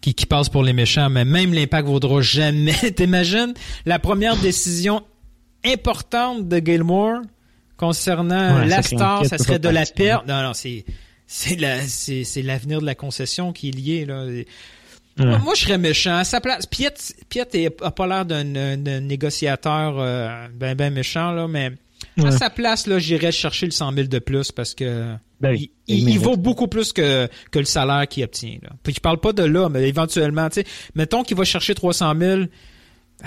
qui, 0.00 0.14
qui 0.14 0.26
passe 0.26 0.48
pour 0.48 0.62
les 0.62 0.72
méchants, 0.72 1.10
mais 1.10 1.24
même 1.24 1.52
l'impact 1.52 1.86
vaudra 1.88 2.20
jamais. 2.22 2.72
T'imagines 2.96 3.54
la 3.86 3.98
première 3.98 4.36
décision 4.36 5.02
importante 5.64 6.48
de 6.48 6.58
Gilmore 6.58 7.20
concernant 7.76 8.60
Ouais, 8.60 8.66
la 8.66 8.82
star, 8.82 9.24
ça 9.26 9.38
serait 9.38 9.58
de 9.58 9.68
la 9.68 9.84
perte. 9.86 10.26
Non, 10.26 10.42
non, 10.42 10.54
c'est 10.54 10.84
c'est 11.26 11.56
la 11.56 11.82
c'est 11.82 12.24
c'est 12.24 12.42
l'avenir 12.42 12.80
de 12.80 12.86
la 12.86 12.94
concession 12.94 13.52
qui 13.52 13.68
est 13.68 13.72
lié 13.72 14.04
là. 14.04 14.24
Ouais. 15.18 15.38
Moi, 15.38 15.54
je 15.54 15.62
serais 15.62 15.76
méchant. 15.76 16.16
À 16.16 16.24
sa 16.24 16.40
place, 16.40 16.64
Piet, 16.66 16.94
Piet 17.28 17.46
est- 17.52 17.82
a 17.82 17.90
pas 17.90 18.06
l'air 18.06 18.24
d'un 18.24 18.44
d'un 18.76 19.00
négociateur 19.00 19.96
euh, 19.98 20.46
ben 20.54 20.74
ben 20.74 20.92
méchant 20.92 21.32
là, 21.32 21.46
mais 21.46 21.72
à 22.24 22.30
sa 22.30 22.50
place 22.50 22.86
là, 22.86 22.98
j'irais 22.98 23.32
chercher 23.32 23.66
le 23.66 23.72
100 23.72 23.92
000 23.92 24.06
de 24.08 24.18
plus 24.18 24.52
parce 24.52 24.74
que 24.74 25.14
Ben 25.40 25.50
oui, 25.52 25.70
il, 25.86 25.94
il- 25.94 25.98
il 26.00 26.04
mérite. 26.06 26.22
vaut 26.22 26.36
beaucoup 26.36 26.66
plus 26.68 26.92
que, 26.92 27.28
que 27.50 27.58
le 27.58 27.64
salaire 27.64 28.06
qu'il 28.08 28.24
obtient. 28.24 28.58
Là. 28.62 28.70
Puis 28.82 28.94
je 28.94 29.00
parle 29.00 29.18
pas 29.20 29.32
de 29.32 29.42
là, 29.42 29.68
mais 29.68 29.88
éventuellement, 29.88 30.48
tu 30.48 30.60
sais, 30.62 30.66
mettons 30.94 31.22
qu'il 31.22 31.36
va 31.36 31.44
chercher 31.44 31.74
300 31.74 32.12
000, 32.18 32.40
ah, 33.22 33.26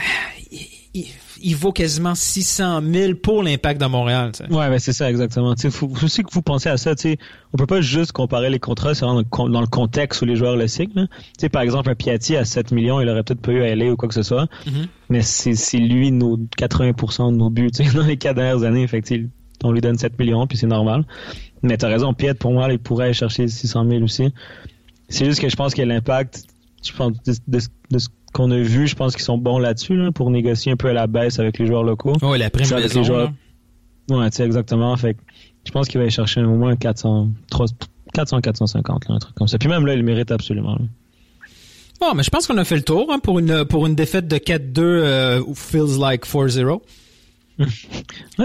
il, 0.94 1.02
il- 1.02 1.08
il 1.46 1.56
vaut 1.56 1.72
quasiment 1.74 2.16
600 2.16 2.82
000 2.90 3.16
pour 3.16 3.44
l'impact 3.44 3.82
de 3.82 3.86
Montréal. 3.88 4.32
tu 4.34 4.46
sais. 4.46 4.52
Ouais, 4.54 4.70
ben 4.70 4.80
c'est 4.80 4.94
ça 4.94 5.10
exactement. 5.10 5.56
Sais, 5.58 5.70
faut, 5.72 5.92
aussi 6.04 6.24
que 6.24 6.32
vous 6.32 6.42
pensez 6.42 6.70
à 6.70 6.78
ça. 6.78 6.96
Tu 6.96 7.02
sais, 7.10 7.18
on 7.54 7.58
peut 7.58 7.66
pas 7.66 7.82
juste 7.82 8.12
comparer 8.14 8.50
les 8.50 8.60
contrats, 8.60 8.94
dans 8.94 9.16
le, 9.20 9.24
dans 9.52 9.62
le 9.62 9.68
contexte 9.68 10.22
où 10.22 10.26
les 10.26 10.36
joueurs 10.36 10.56
le 10.56 10.68
signent. 10.68 10.92
là. 10.96 11.08
Tu 11.08 11.24
sais, 11.40 11.50
par 11.50 11.64
exemple, 11.64 11.90
un 11.90 11.96
Piatti 11.96 12.36
à 12.38 12.46
7 12.46 12.72
millions, 12.72 13.02
il 13.02 13.10
aurait 13.10 13.24
peut-être 13.24 13.42
pas 13.42 13.52
eu 13.52 13.62
à 13.64 13.76
LA 13.76 13.92
ou 13.92 13.96
quoi 13.98 14.08
que 14.08 14.14
ce 14.16 14.24
soit. 14.24 14.48
Mhm. 14.68 14.88
Mais 15.10 15.22
c'est 15.22 15.78
lui 15.78 16.12
nos 16.12 16.38
80% 16.58 17.32
de 17.32 17.38
nos 17.38 17.50
buts 17.50 17.72
dans 17.96 18.06
les 18.06 18.18
quatre 18.18 18.36
dernières 18.38 18.64
années. 18.64 18.88
Fait 18.88 19.02
que, 19.02 19.16
on 19.64 19.72
lui 19.72 19.82
donne 19.82 19.98
7 19.98 20.18
millions, 20.20 20.46
puis 20.48 20.58
c'est 20.58 20.68
normal. 20.68 21.04
Mais 21.62 21.78
t'as 21.78 21.88
raison, 21.88 22.14
Piet, 22.14 22.34
pour 22.36 22.52
moi, 22.52 22.72
il 22.72 22.80
pourrait 22.80 23.06
aller 23.06 23.14
chercher 23.14 23.48
600 23.48 23.90
000 23.90 24.04
aussi. 24.04 24.34
C'est 25.10 25.26
juste 25.26 25.40
que 25.42 25.50
je 25.50 25.56
pense 25.56 25.74
que 25.74 25.82
l'impact, 25.82 26.44
je 26.86 26.92
pense, 26.94 27.14
de, 27.24 27.34
de- 27.48 27.60
de 27.92 27.98
ce 28.00 28.08
qu'on 28.34 28.52
a 28.52 28.58
vu, 28.58 28.88
je 28.88 28.96
pense 28.96 29.14
qu'ils 29.16 29.24
sont 29.24 29.38
bons 29.38 29.60
là-dessus, 29.60 29.96
là, 29.96 30.12
pour 30.12 30.30
négocier 30.32 30.72
un 30.74 30.76
peu 30.76 30.90
à 30.90 30.94
la 30.94 31.08
baisse 31.08 31.40
avec 31.40 31.58
les 31.60 31.66
joueurs 31.68 31.84
locaux. 31.84 32.14
Ouais, 32.22 32.38
la 32.38 32.50
prime 32.50 32.66
avec 32.74 32.94
les 32.94 33.04
joueurs- 33.04 33.32
là. 34.10 34.18
Ouais, 34.18 34.30
tu 34.30 34.38
sais, 34.38 34.44
exactement. 34.46 34.96
Fait 34.98 35.16
je 35.66 35.72
pense 35.72 35.88
qu'il 35.88 35.98
va 36.00 36.02
aller 36.04 36.12
chercher 36.12 36.42
au 36.44 36.56
moins 36.56 36.76
400, 36.76 37.30
300, 37.50 37.76
400, 38.14 38.42
450, 38.42 39.08
là, 39.08 39.16
un 39.16 39.20
truc 39.20 39.34
comme 39.36 39.48
ça. 39.48 39.58
Puis 39.58 39.70
même 39.70 39.86
là, 39.86 39.94
il 39.94 40.04
mérite 40.04 40.30
absolument. 40.32 40.74
là. 40.76 40.82
Bon, 42.02 42.14
mais 42.16 42.24
je 42.24 42.30
pense 42.30 42.48
qu'on 42.48 42.58
a 42.58 42.66
fait 42.66 42.76
le 42.76 42.82
tour 42.82 43.08
hein, 43.14 43.20
pour 43.20 43.40
une 43.40 43.64
pour 43.64 43.86
une 43.88 43.96
défaite 43.96 44.28
de 44.28 44.36
4-2 44.38 44.80
euh, 44.82 45.42
feels 45.56 45.98
like 46.00 46.26
4-0. 46.26 46.82
Ouais, 47.60 47.66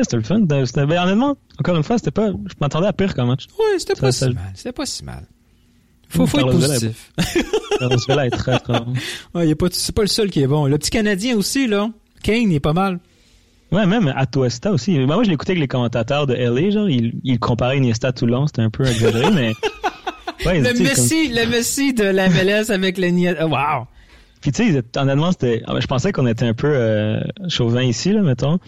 c'était 0.03 0.17
le 0.17 0.23
fun. 0.23 0.43
C'était, 0.67 0.81
honnêtement, 0.83 1.37
encore 1.59 1.77
une 1.77 1.83
fois, 1.83 1.97
c'était 1.99 2.11
pas, 2.11 2.29
je 2.29 2.55
m'attendais 2.61 2.87
à 2.87 2.93
pire 2.93 3.15
comme 3.15 3.29
match. 3.29 3.47
Ouais, 3.59 3.79
c'était 3.79 3.95
pas 3.99 4.13
ça- 4.13 4.29
si 4.29 4.35
mal. 4.35 4.53
C'était 4.55 4.73
pas 4.73 4.87
si 4.87 5.03
mal. 5.05 5.25
Faut, 6.09 6.27
faut 6.27 6.39
être 6.39 6.49
est 6.49 6.51
positif. 6.53 7.13
Carlos 7.79 7.97
Vela 8.09 8.27
est 8.27 8.31
très, 8.31 8.59
très 8.59 8.81
bon. 8.81 8.93
Ouais, 9.35 9.55
pas, 9.55 9.67
c'est 9.71 9.95
pas 9.95 10.03
le 10.03 10.09
seul 10.09 10.31
qui 10.31 10.41
est 10.43 10.47
bon. 10.47 10.67
Le 10.67 10.79
petit 10.79 10.91
Canadien 10.91 11.37
aussi, 11.37 11.67
là. 11.67 11.91
Kane, 12.23 12.51
il 12.51 12.55
est 12.55 12.61
pas 12.61 12.73
mal. 12.73 12.99
Ouais, 13.71 13.87
même 13.87 14.13
Atuesta 14.17 14.73
aussi. 14.73 14.97
Ben, 14.97 15.07
moi, 15.07 15.23
je 15.25 15.31
l'écoutais 15.31 15.53
avec 15.53 15.61
les 15.61 15.69
commentateurs 15.69 16.27
de 16.27 16.35
LA, 16.35 16.71
genre, 16.71 16.89
ils, 16.89 17.13
ils 17.25 17.39
comparaient 17.39 17.77
Iniesta 17.77 18.13
tout 18.13 18.25
le 18.27 18.33
long, 18.33 18.47
c'était 18.47 18.63
un 18.63 18.71
peu 18.71 18.87
exagéré, 18.87 19.31
mais. 19.35 19.53
Ouais, 20.47 20.61
Le 20.61 20.73
comme- 20.73 20.83
Messi, 20.83 21.29
le 21.29 21.47
Messi 21.47 21.93
de 21.93 22.05
la 22.05 22.29
MLS 22.31 22.71
avec 22.71 22.97
le 22.97 23.09
Nia- 23.09 23.37
oh, 23.43 23.47
Wow! 23.49 23.87
Puis 24.41 24.53
tu 24.53 24.73
sais, 24.73 24.83
honnêtement, 24.97 25.33
c'était. 25.33 25.63
ah, 25.67 25.75
Je 25.81 25.87
pensais 25.87 26.13
qu'on 26.13 26.27
était 26.27 26.47
un 26.47 26.55
peu 26.55 26.71
euh, 26.73 27.21
chauvin 27.49 27.83
ici, 27.83 28.13
là, 28.13 28.23
mettons. 28.23 28.59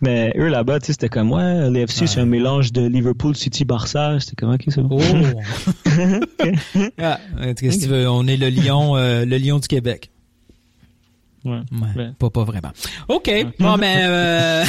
Mais 0.00 0.32
eux 0.36 0.48
là-bas, 0.48 0.80
tu 0.80 0.86
sais, 0.86 0.92
c'était 0.92 1.08
comme 1.08 1.32
ouais, 1.32 1.70
l'FC 1.70 2.06
c'est 2.06 2.20
un 2.20 2.26
mélange 2.26 2.72
de 2.72 2.86
Liverpool, 2.86 3.36
City, 3.36 3.64
Barça. 3.64 4.18
C'était 4.20 4.36
comme 4.36 4.52
ok, 4.52 4.64
c'est 4.68 4.82
bon. 4.82 4.98
Oh! 5.00 5.40
ah, 6.98 7.18
qu'est-ce 7.56 7.78
que 7.78 7.82
tu 7.84 7.88
veux? 7.88 8.08
On 8.08 8.26
est 8.26 8.36
le 8.36 8.48
lion, 8.50 8.96
euh, 8.96 9.24
le 9.24 9.38
lion 9.38 9.58
du 9.58 9.68
Québec. 9.68 10.10
Ouais. 11.44 11.60
Ouais, 11.72 12.10
Pas, 12.18 12.30
pas 12.30 12.44
vraiment. 12.44 12.72
OK. 13.08 13.30
Bon, 13.58 13.76
mais... 13.76 13.98
euh, 14.00 14.64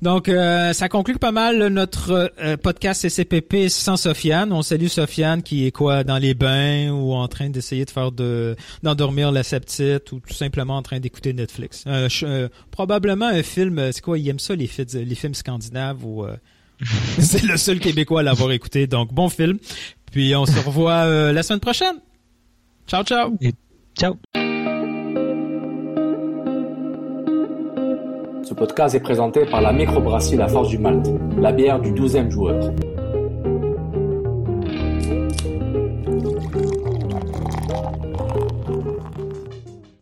Donc, 0.03 0.27
euh, 0.27 0.73
ça 0.73 0.89
conclut 0.89 1.17
pas 1.17 1.31
mal 1.31 1.67
notre 1.67 2.33
euh, 2.41 2.57
podcast 2.57 3.01
CCPP 3.01 3.69
sans 3.69 3.95
Sofiane. 3.95 4.51
On 4.51 4.61
salue 4.61 4.87
Sofiane 4.87 5.41
qui 5.41 5.65
est 5.65 5.71
quoi, 5.71 6.03
dans 6.03 6.17
les 6.17 6.33
bains 6.33 6.89
ou 6.91 7.13
en 7.13 7.27
train 7.29 7.49
d'essayer 7.49 7.85
de 7.85 7.89
faire 7.89 8.11
de 8.11 8.57
d'endormir 8.83 9.31
la 9.31 9.43
septite 9.43 10.11
ou 10.11 10.19
tout 10.19 10.33
simplement 10.33 10.75
en 10.75 10.81
train 10.81 10.99
d'écouter 10.99 11.31
Netflix. 11.31 11.85
Euh, 11.87 12.09
euh, 12.23 12.49
probablement 12.69 13.27
un 13.27 13.43
film, 13.43 13.79
euh, 13.79 13.91
c'est 13.93 14.01
quoi, 14.01 14.19
il 14.19 14.27
aime 14.27 14.39
ça 14.39 14.55
les, 14.55 14.69
les 14.93 15.15
films 15.15 15.35
scandinaves 15.35 16.05
ou... 16.05 16.25
euh, 16.25 16.35
c'est 17.19 17.43
le 17.43 17.55
seul 17.55 17.79
Québécois 17.79 18.19
à 18.19 18.23
l'avoir 18.23 18.51
écouté. 18.51 18.87
Donc, 18.87 19.13
bon 19.13 19.29
film. 19.29 19.57
Puis, 20.11 20.35
on 20.35 20.45
se 20.45 20.59
revoit 20.59 21.05
euh, 21.05 21.31
la 21.31 21.43
semaine 21.43 21.61
prochaine. 21.61 21.95
Ciao, 22.87 23.03
ciao. 23.05 23.37
Et 23.39 23.53
ciao. 23.97 24.17
Ce 28.53 28.55
podcast 28.55 28.93
est 28.93 28.99
présenté 28.99 29.47
par 29.47 29.61
la 29.61 29.73
microbrasserie 29.73 30.37
La 30.37 30.47
Force 30.47 30.69
du 30.69 30.77
Malte, 30.77 31.09
la 31.39 31.51
bière 31.51 31.79
du 31.79 31.91
12e 31.91 32.29
joueur. 32.29 32.71